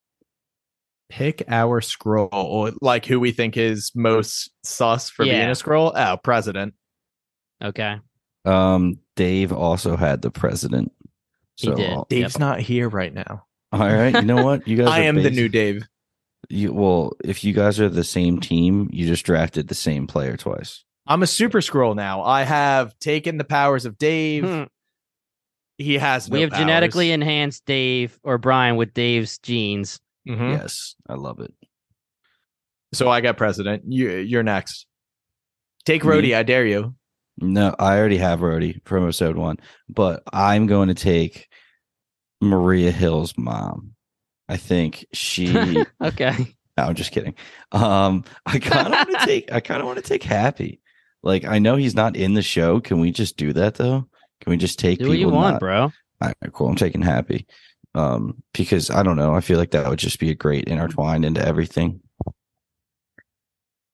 Pick 1.09 1.43
our 1.47 1.81
Skrull, 1.81 2.75
like 2.81 3.05
who 3.05 3.19
we 3.19 3.31
think 3.31 3.57
is 3.57 3.91
most 3.95 4.49
sus 4.63 5.09
for 5.09 5.23
yeah. 5.23 5.33
being 5.33 5.49
a 5.49 5.51
Skrull. 5.51 5.91
Oh, 5.95 6.17
president. 6.17 6.73
Okay. 7.63 7.99
Um, 8.43 8.99
Dave 9.15 9.51
also 9.51 9.95
had 9.95 10.21
the 10.21 10.31
president. 10.31 10.91
So 11.57 11.75
he 11.75 11.83
did. 11.83 11.97
Dave's 12.09 12.33
yep. 12.35 12.39
not 12.39 12.59
here 12.59 12.89
right 12.89 13.13
now. 13.13 13.45
All 13.71 13.79
right. 13.79 14.13
You 14.13 14.21
know 14.21 14.43
what? 14.43 14.67
You 14.67 14.77
guys. 14.83 14.87
I 14.87 15.01
am 15.01 15.21
the 15.21 15.31
new 15.31 15.49
Dave. 15.49 15.87
You 16.49 16.73
well, 16.73 17.13
if 17.23 17.43
you 17.43 17.53
guys 17.53 17.79
are 17.79 17.89
the 17.89 18.03
same 18.03 18.39
team, 18.39 18.89
you 18.91 19.07
just 19.07 19.25
drafted 19.25 19.67
the 19.67 19.75
same 19.75 20.07
player 20.07 20.37
twice. 20.37 20.83
I'm 21.07 21.23
a 21.23 21.27
super 21.27 21.59
Skrull 21.59 21.95
now. 21.95 22.23
I 22.23 22.43
have 22.43 22.97
taken 22.99 23.37
the 23.37 23.43
powers 23.43 23.85
of 23.85 23.97
Dave. 23.97 24.43
Hmm. 24.43 24.63
He 25.77 25.95
has. 25.97 26.29
No 26.29 26.35
we 26.35 26.41
have 26.41 26.51
powers. 26.51 26.61
genetically 26.61 27.11
enhanced 27.11 27.65
Dave 27.65 28.19
or 28.23 28.37
Brian 28.37 28.75
with 28.75 28.93
Dave's 28.93 29.37
genes. 29.39 29.99
Mm-hmm. 30.27 30.51
Yes, 30.51 30.95
I 31.07 31.15
love 31.15 31.39
it. 31.39 31.53
So 32.93 33.09
I 33.09 33.21
got 33.21 33.37
president. 33.37 33.83
You 33.87 34.11
you're 34.11 34.43
next. 34.43 34.87
Take 35.85 36.01
Rhodey, 36.01 36.35
I 36.35 36.43
dare 36.43 36.65
you. 36.65 36.95
No, 37.37 37.75
I 37.77 37.97
already 37.97 38.17
have 38.17 38.39
Rhodey 38.39 38.81
from 38.85 39.03
episode 39.03 39.35
one, 39.35 39.57
but 39.89 40.23
I'm 40.31 40.67
going 40.67 40.87
to 40.87 40.95
take 40.95 41.47
Maria 42.41 42.91
Hill's 42.91 43.37
mom. 43.37 43.91
I 44.47 44.57
think 44.57 45.05
she. 45.13 45.83
okay. 46.01 46.55
No, 46.77 46.83
I'm 46.83 46.95
just 46.95 47.11
kidding. 47.11 47.35
Um, 47.71 48.23
I 48.45 48.59
kind 48.59 48.87
of 48.87 48.93
want 48.93 49.11
to 49.11 49.17
take. 49.25 49.51
I 49.51 49.59
kind 49.59 49.81
of 49.81 49.85
want 49.85 49.97
to 49.97 50.03
take 50.03 50.23
Happy. 50.23 50.81
Like 51.23 51.45
I 51.45 51.59
know 51.59 51.75
he's 51.75 51.95
not 51.95 52.15
in 52.15 52.33
the 52.33 52.41
show. 52.41 52.79
Can 52.79 52.99
we 52.99 53.11
just 53.11 53.37
do 53.37 53.53
that 53.53 53.75
though? 53.75 54.07
Can 54.41 54.51
we 54.51 54.57
just 54.57 54.79
take? 54.79 54.99
Do 54.99 55.09
what 55.09 55.17
you 55.17 55.29
want, 55.29 55.55
not... 55.55 55.59
bro. 55.59 55.81
All 55.81 55.91
right, 56.21 56.53
cool. 56.53 56.69
I'm 56.69 56.75
taking 56.75 57.01
Happy 57.01 57.45
um, 57.95 58.43
because 58.53 58.91
I 58.91 59.01
don't 59.03 59.15
know. 59.15 59.33
I 59.33 59.41
feel 59.41 59.57
like 59.57 59.71
that 59.71 59.89
would 59.89 59.99
just 59.99 60.19
be 60.19 60.29
a 60.29 60.35
great 60.35 60.65
intertwine 60.65 61.23
into 61.23 61.43
everything. 61.43 62.01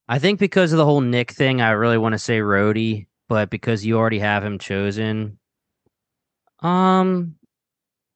I 0.09 0.19
think 0.19 0.39
because 0.39 0.73
of 0.73 0.77
the 0.77 0.85
whole 0.85 1.01
Nick 1.01 1.31
thing, 1.31 1.61
I 1.61 1.69
really 1.71 1.99
want 1.99 2.13
to 2.13 2.19
say 2.19 2.39
Rhodey, 2.39 3.07
but 3.29 3.49
because 3.49 3.85
you 3.85 3.97
already 3.97 4.19
have 4.19 4.43
him 4.43 4.59
chosen, 4.59 5.37
um, 6.59 7.35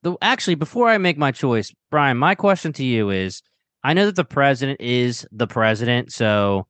the 0.02 0.16
actually 0.20 0.56
before 0.56 0.88
I 0.88 0.98
make 0.98 1.16
my 1.16 1.32
choice, 1.32 1.72
Brian, 1.90 2.18
my 2.18 2.34
question 2.34 2.72
to 2.74 2.84
you 2.84 3.10
is: 3.10 3.42
I 3.84 3.94
know 3.94 4.06
that 4.06 4.16
the 4.16 4.24
president 4.24 4.80
is 4.80 5.26
the 5.30 5.46
president, 5.46 6.12
so 6.12 6.66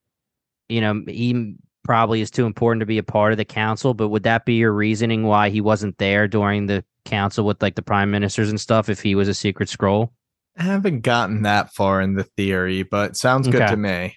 you 0.69 0.81
know 0.83 1.03
he 1.09 1.57
probably 1.85 2.21
is 2.21 2.31
too 2.31 2.45
important 2.45 2.81
to 2.81 2.87
be 2.87 2.99
a 2.99 3.03
part 3.03 3.33
of 3.33 3.39
the 3.39 3.45
council. 3.45 3.95
But 3.95 4.09
would 4.09 4.25
that 4.25 4.45
be 4.45 4.55
your 4.55 4.73
reasoning 4.73 5.23
why 5.23 5.49
he 5.49 5.63
wasn't 5.63 5.97
there 5.99 6.29
during 6.29 6.67
the 6.67 6.85
council 7.07 7.47
with 7.47 7.63
like 7.63 7.75
the 7.75 7.83
prime 7.83 8.11
ministers 8.11 8.51
and 8.51 8.61
stuff 8.61 8.89
if 8.89 9.01
he 9.01 9.15
was 9.15 9.29
a 9.29 9.35
secret 9.35 9.69
Skrull? 9.69 10.11
I 10.59 10.65
haven't 10.65 11.01
gotten 11.01 11.43
that 11.43 11.73
far 11.75 12.01
in 12.01 12.15
the 12.15 12.25
theory, 12.25 12.83
but 12.83 13.17
sounds 13.17 13.49
good 13.49 13.63
okay. 13.63 13.71
to 13.71 13.77
me. 13.77 14.17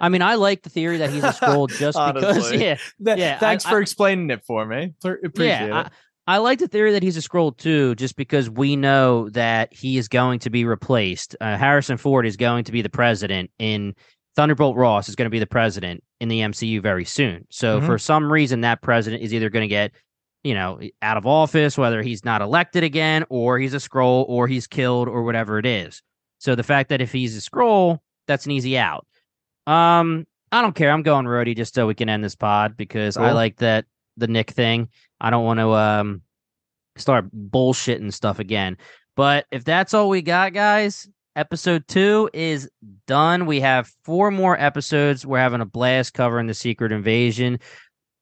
I 0.00 0.08
mean, 0.08 0.22
I 0.22 0.34
like 0.34 0.62
the 0.62 0.70
theory 0.70 0.98
that 0.98 1.10
he's 1.10 1.24
a 1.24 1.32
Skrull 1.32 1.68
just 1.78 1.98
because. 1.98 2.52
Yeah, 2.52 2.76
Th- 3.04 3.18
yeah. 3.18 3.38
Thanks 3.38 3.64
I, 3.64 3.70
for 3.70 3.78
I, 3.78 3.80
explaining 3.80 4.30
it 4.30 4.44
for 4.44 4.66
me. 4.66 4.94
Appreciate 5.02 5.46
yeah, 5.46 5.80
it. 5.80 5.92
I, 6.26 6.34
I, 6.34 6.38
like 6.38 6.58
the 6.58 6.68
theory 6.68 6.92
that 6.92 7.02
he's 7.02 7.16
a 7.16 7.20
Skrull 7.20 7.56
too, 7.56 7.94
just 7.94 8.16
because 8.16 8.50
we 8.50 8.76
know 8.76 9.30
that 9.30 9.72
he 9.72 9.96
is 9.96 10.08
going 10.08 10.40
to 10.40 10.50
be 10.50 10.64
replaced. 10.64 11.36
Uh, 11.40 11.56
Harrison 11.56 11.96
Ford 11.96 12.26
is 12.26 12.36
going 12.36 12.64
to 12.64 12.72
be 12.72 12.82
the 12.82 12.90
president 12.90 13.50
in 13.58 13.94
Thunderbolt 14.38 14.76
Ross 14.76 15.08
is 15.08 15.16
going 15.16 15.26
to 15.26 15.30
be 15.30 15.40
the 15.40 15.48
president 15.48 16.04
in 16.20 16.28
the 16.28 16.38
MCU 16.38 16.80
very 16.80 17.04
soon. 17.04 17.44
So 17.50 17.78
mm-hmm. 17.78 17.86
for 17.86 17.98
some 17.98 18.30
reason, 18.30 18.60
that 18.60 18.82
president 18.82 19.24
is 19.24 19.34
either 19.34 19.50
going 19.50 19.64
to 19.64 19.68
get 19.68 19.90
you 20.44 20.54
know, 20.54 20.80
out 21.02 21.16
of 21.16 21.26
office, 21.26 21.76
whether 21.76 22.02
he's 22.02 22.24
not 22.24 22.42
elected 22.42 22.84
again 22.84 23.24
or 23.28 23.58
he's 23.58 23.74
a 23.74 23.78
Skrull 23.78 24.24
or 24.28 24.46
he's 24.46 24.66
killed 24.66 25.08
or 25.08 25.22
whatever 25.22 25.58
it 25.58 25.66
is. 25.66 26.02
So 26.38 26.54
the 26.54 26.62
fact 26.62 26.88
that 26.90 27.00
if 27.00 27.12
he's 27.12 27.36
a 27.36 27.40
Skrull, 27.40 27.98
that's 28.26 28.46
an 28.46 28.52
easy 28.52 28.78
out. 28.78 29.06
Um, 29.66 30.26
I 30.52 30.62
don't 30.62 30.74
care. 30.74 30.90
I'm 30.90 31.02
going 31.02 31.26
Rhodey 31.26 31.56
just 31.56 31.74
so 31.74 31.86
we 31.86 31.94
can 31.94 32.08
end 32.08 32.24
this 32.24 32.36
pod 32.36 32.76
because 32.76 33.16
cool. 33.16 33.26
I 33.26 33.32
like 33.32 33.56
that 33.56 33.84
the 34.16 34.28
Nick 34.28 34.50
thing. 34.50 34.88
I 35.20 35.30
don't 35.30 35.44
want 35.44 35.60
to 35.60 35.72
um 35.72 36.22
start 36.96 37.26
bullshitting 37.32 38.12
stuff 38.12 38.38
again. 38.38 38.76
But 39.16 39.46
if 39.50 39.64
that's 39.64 39.94
all 39.94 40.08
we 40.08 40.22
got, 40.22 40.52
guys, 40.52 41.08
episode 41.36 41.86
two 41.88 42.30
is 42.32 42.70
done. 43.06 43.46
We 43.46 43.60
have 43.60 43.92
four 44.04 44.30
more 44.30 44.58
episodes. 44.58 45.26
We're 45.26 45.38
having 45.38 45.60
a 45.60 45.66
blast 45.66 46.14
covering 46.14 46.46
the 46.46 46.54
Secret 46.54 46.92
Invasion. 46.92 47.58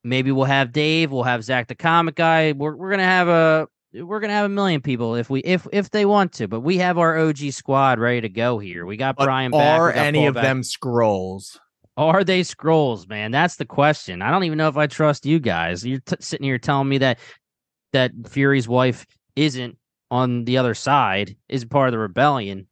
Maybe 0.06 0.30
we'll 0.30 0.44
have 0.44 0.72
Dave. 0.72 1.10
We'll 1.10 1.24
have 1.24 1.42
Zach 1.42 1.66
the 1.66 1.74
comic 1.74 2.14
guy. 2.14 2.52
We're 2.52 2.76
we're 2.76 2.90
gonna 2.90 3.04
have 3.04 3.28
a 3.28 3.68
we're 3.92 4.20
gonna 4.20 4.34
have 4.34 4.46
a 4.46 4.50
million 4.50 4.80
people 4.80 5.16
if 5.16 5.28
we 5.28 5.40
if 5.40 5.66
if 5.72 5.90
they 5.90 6.06
want 6.06 6.32
to. 6.34 6.48
But 6.48 6.60
we 6.60 6.78
have 6.78 6.96
our 6.96 7.18
OG 7.18 7.50
squad 7.50 7.98
ready 7.98 8.20
to 8.20 8.28
go 8.28 8.58
here. 8.58 8.86
We 8.86 8.96
got 8.96 9.16
but 9.16 9.24
Brian. 9.24 9.52
Are 9.52 9.92
back. 9.92 10.06
any 10.06 10.26
of 10.26 10.34
back. 10.34 10.44
them 10.44 10.62
Skrulls? 10.62 11.58
Are 11.96 12.24
they 12.24 12.42
Skrulls, 12.42 13.08
man? 13.08 13.30
That's 13.30 13.56
the 13.56 13.64
question. 13.64 14.22
I 14.22 14.30
don't 14.30 14.44
even 14.44 14.58
know 14.58 14.68
if 14.68 14.76
I 14.76 14.86
trust 14.86 15.26
you 15.26 15.40
guys. 15.40 15.84
You're 15.84 16.00
t- 16.00 16.16
sitting 16.20 16.44
here 16.44 16.58
telling 16.58 16.88
me 16.88 16.98
that 16.98 17.18
that 17.92 18.12
Fury's 18.28 18.68
wife 18.68 19.06
isn't 19.34 19.76
on 20.10 20.44
the 20.44 20.58
other 20.58 20.74
side, 20.74 21.36
isn't 21.48 21.68
part 21.68 21.88
of 21.88 21.92
the 21.92 21.98
rebellion. 21.98 22.68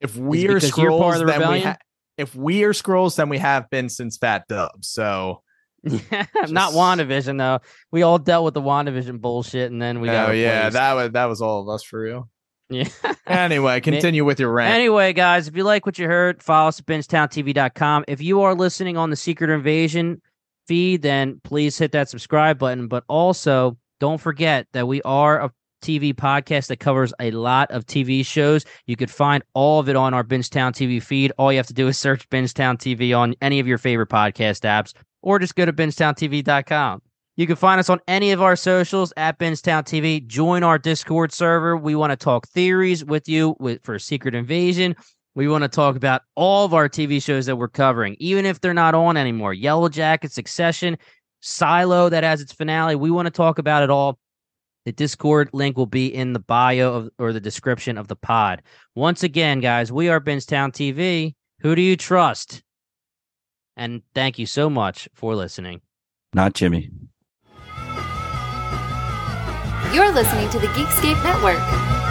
If 0.00 0.16
we 0.16 0.48
are 0.48 0.58
Skrulls, 0.58 1.20
the 1.20 1.26
then 1.26 1.50
we 1.52 1.60
ha- 1.60 1.78
if 2.18 2.34
we 2.34 2.64
are 2.64 2.72
Skrulls, 2.72 3.16
then 3.16 3.28
we 3.28 3.38
have 3.38 3.70
been 3.70 3.88
since 3.88 4.18
Fat 4.18 4.48
Dub. 4.48 4.84
So 4.84 5.42
yeah, 6.10 6.26
Just... 6.34 6.52
not 6.52 6.72
WandaVision 6.72 7.38
though. 7.38 7.60
We 7.90 8.02
all 8.02 8.18
dealt 8.18 8.44
with 8.44 8.54
the 8.54 8.62
WandaVision 8.62 9.20
bullshit, 9.20 9.72
and 9.72 9.80
then 9.80 10.00
we 10.00 10.08
got. 10.08 10.30
Oh 10.30 10.32
yeah, 10.32 10.70
that 10.70 10.92
was 10.94 11.10
that 11.12 11.24
was 11.26 11.42
all 11.42 11.60
of 11.62 11.68
us 11.68 11.82
for 11.82 12.00
real. 12.00 12.28
Yeah. 12.70 12.88
anyway, 13.26 13.80
continue 13.80 14.24
with 14.24 14.40
your 14.40 14.52
rant. 14.52 14.74
Anyway, 14.74 15.12
guys, 15.12 15.48
if 15.48 15.56
you 15.56 15.64
like 15.64 15.84
what 15.84 15.98
you 15.98 16.06
heard, 16.06 16.42
follow 16.42 16.68
us 16.68 16.80
at 16.80 16.86
BingetownTV.com. 16.86 18.04
If 18.08 18.22
you 18.22 18.42
are 18.42 18.54
listening 18.54 18.96
on 18.96 19.10
the 19.10 19.16
Secret 19.16 19.50
Invasion 19.50 20.22
feed, 20.66 21.02
then 21.02 21.40
please 21.44 21.76
hit 21.76 21.92
that 21.92 22.08
subscribe 22.08 22.58
button. 22.58 22.88
But 22.88 23.04
also, 23.08 23.76
don't 24.00 24.18
forget 24.18 24.66
that 24.72 24.88
we 24.88 25.02
are 25.02 25.40
a 25.42 25.50
TV 25.82 26.14
podcast 26.14 26.68
that 26.68 26.78
covers 26.78 27.12
a 27.20 27.30
lot 27.32 27.70
of 27.70 27.84
TV 27.84 28.24
shows. 28.24 28.64
You 28.86 28.96
could 28.96 29.10
find 29.10 29.42
all 29.52 29.80
of 29.80 29.88
it 29.88 29.96
on 29.96 30.14
our 30.14 30.24
Bingetown 30.24 30.72
TV 30.72 31.02
feed. 31.02 31.32
All 31.36 31.52
you 31.52 31.58
have 31.58 31.66
to 31.66 31.74
do 31.74 31.88
is 31.88 31.98
search 31.98 32.28
Bingetown 32.30 32.78
TV 32.78 33.16
on 33.16 33.34
any 33.42 33.60
of 33.60 33.66
your 33.66 33.78
favorite 33.78 34.08
podcast 34.08 34.62
apps, 34.62 34.94
or 35.22 35.38
just 35.38 35.54
go 35.54 35.64
to 35.64 35.72
bingetowntv.com. 35.72 37.02
You 37.36 37.46
can 37.46 37.56
find 37.56 37.80
us 37.80 37.88
on 37.88 37.98
any 38.06 38.32
of 38.32 38.42
our 38.42 38.56
socials 38.56 39.12
at 39.16 39.38
Bingetown 39.38 39.84
TV. 39.84 40.26
Join 40.26 40.62
our 40.62 40.78
Discord 40.78 41.32
server. 41.32 41.76
We 41.78 41.94
want 41.94 42.10
to 42.10 42.16
talk 42.16 42.46
theories 42.48 43.04
with 43.04 43.26
you 43.26 43.56
with, 43.58 43.82
for 43.82 43.98
Secret 43.98 44.34
Invasion. 44.34 44.94
We 45.34 45.48
want 45.48 45.62
to 45.62 45.68
talk 45.68 45.96
about 45.96 46.22
all 46.34 46.66
of 46.66 46.74
our 46.74 46.90
TV 46.90 47.22
shows 47.22 47.46
that 47.46 47.56
we're 47.56 47.68
covering, 47.68 48.16
even 48.18 48.44
if 48.44 48.60
they're 48.60 48.74
not 48.74 48.94
on 48.94 49.16
anymore. 49.16 49.54
Yellow 49.54 49.88
Jacket, 49.88 50.30
Succession, 50.30 50.98
Silo 51.40 52.10
that 52.10 52.22
has 52.22 52.42
its 52.42 52.52
finale. 52.52 52.96
We 52.96 53.10
want 53.10 53.26
to 53.26 53.30
talk 53.30 53.58
about 53.58 53.82
it 53.82 53.88
all. 53.88 54.18
The 54.84 54.92
Discord 54.92 55.48
link 55.52 55.78
will 55.78 55.86
be 55.86 56.12
in 56.12 56.34
the 56.34 56.40
bio 56.40 56.92
of, 56.92 57.10
or 57.18 57.32
the 57.32 57.40
description 57.40 57.96
of 57.96 58.08
the 58.08 58.16
pod. 58.16 58.62
Once 58.94 59.22
again, 59.22 59.60
guys, 59.60 59.90
we 59.90 60.10
are 60.10 60.20
Bingetown 60.20 60.72
TV. 60.72 61.34
Who 61.60 61.74
do 61.74 61.80
you 61.80 61.96
trust? 61.96 62.62
And 63.76 64.02
thank 64.14 64.38
you 64.38 64.46
so 64.46 64.68
much 64.68 65.08
for 65.14 65.34
listening. 65.34 65.80
Not 66.34 66.54
Jimmy. 66.54 66.90
You're 69.92 70.12
listening 70.12 70.48
to 70.50 70.58
the 70.58 70.68
Geekscape 70.68 71.22
Network. 71.22 72.01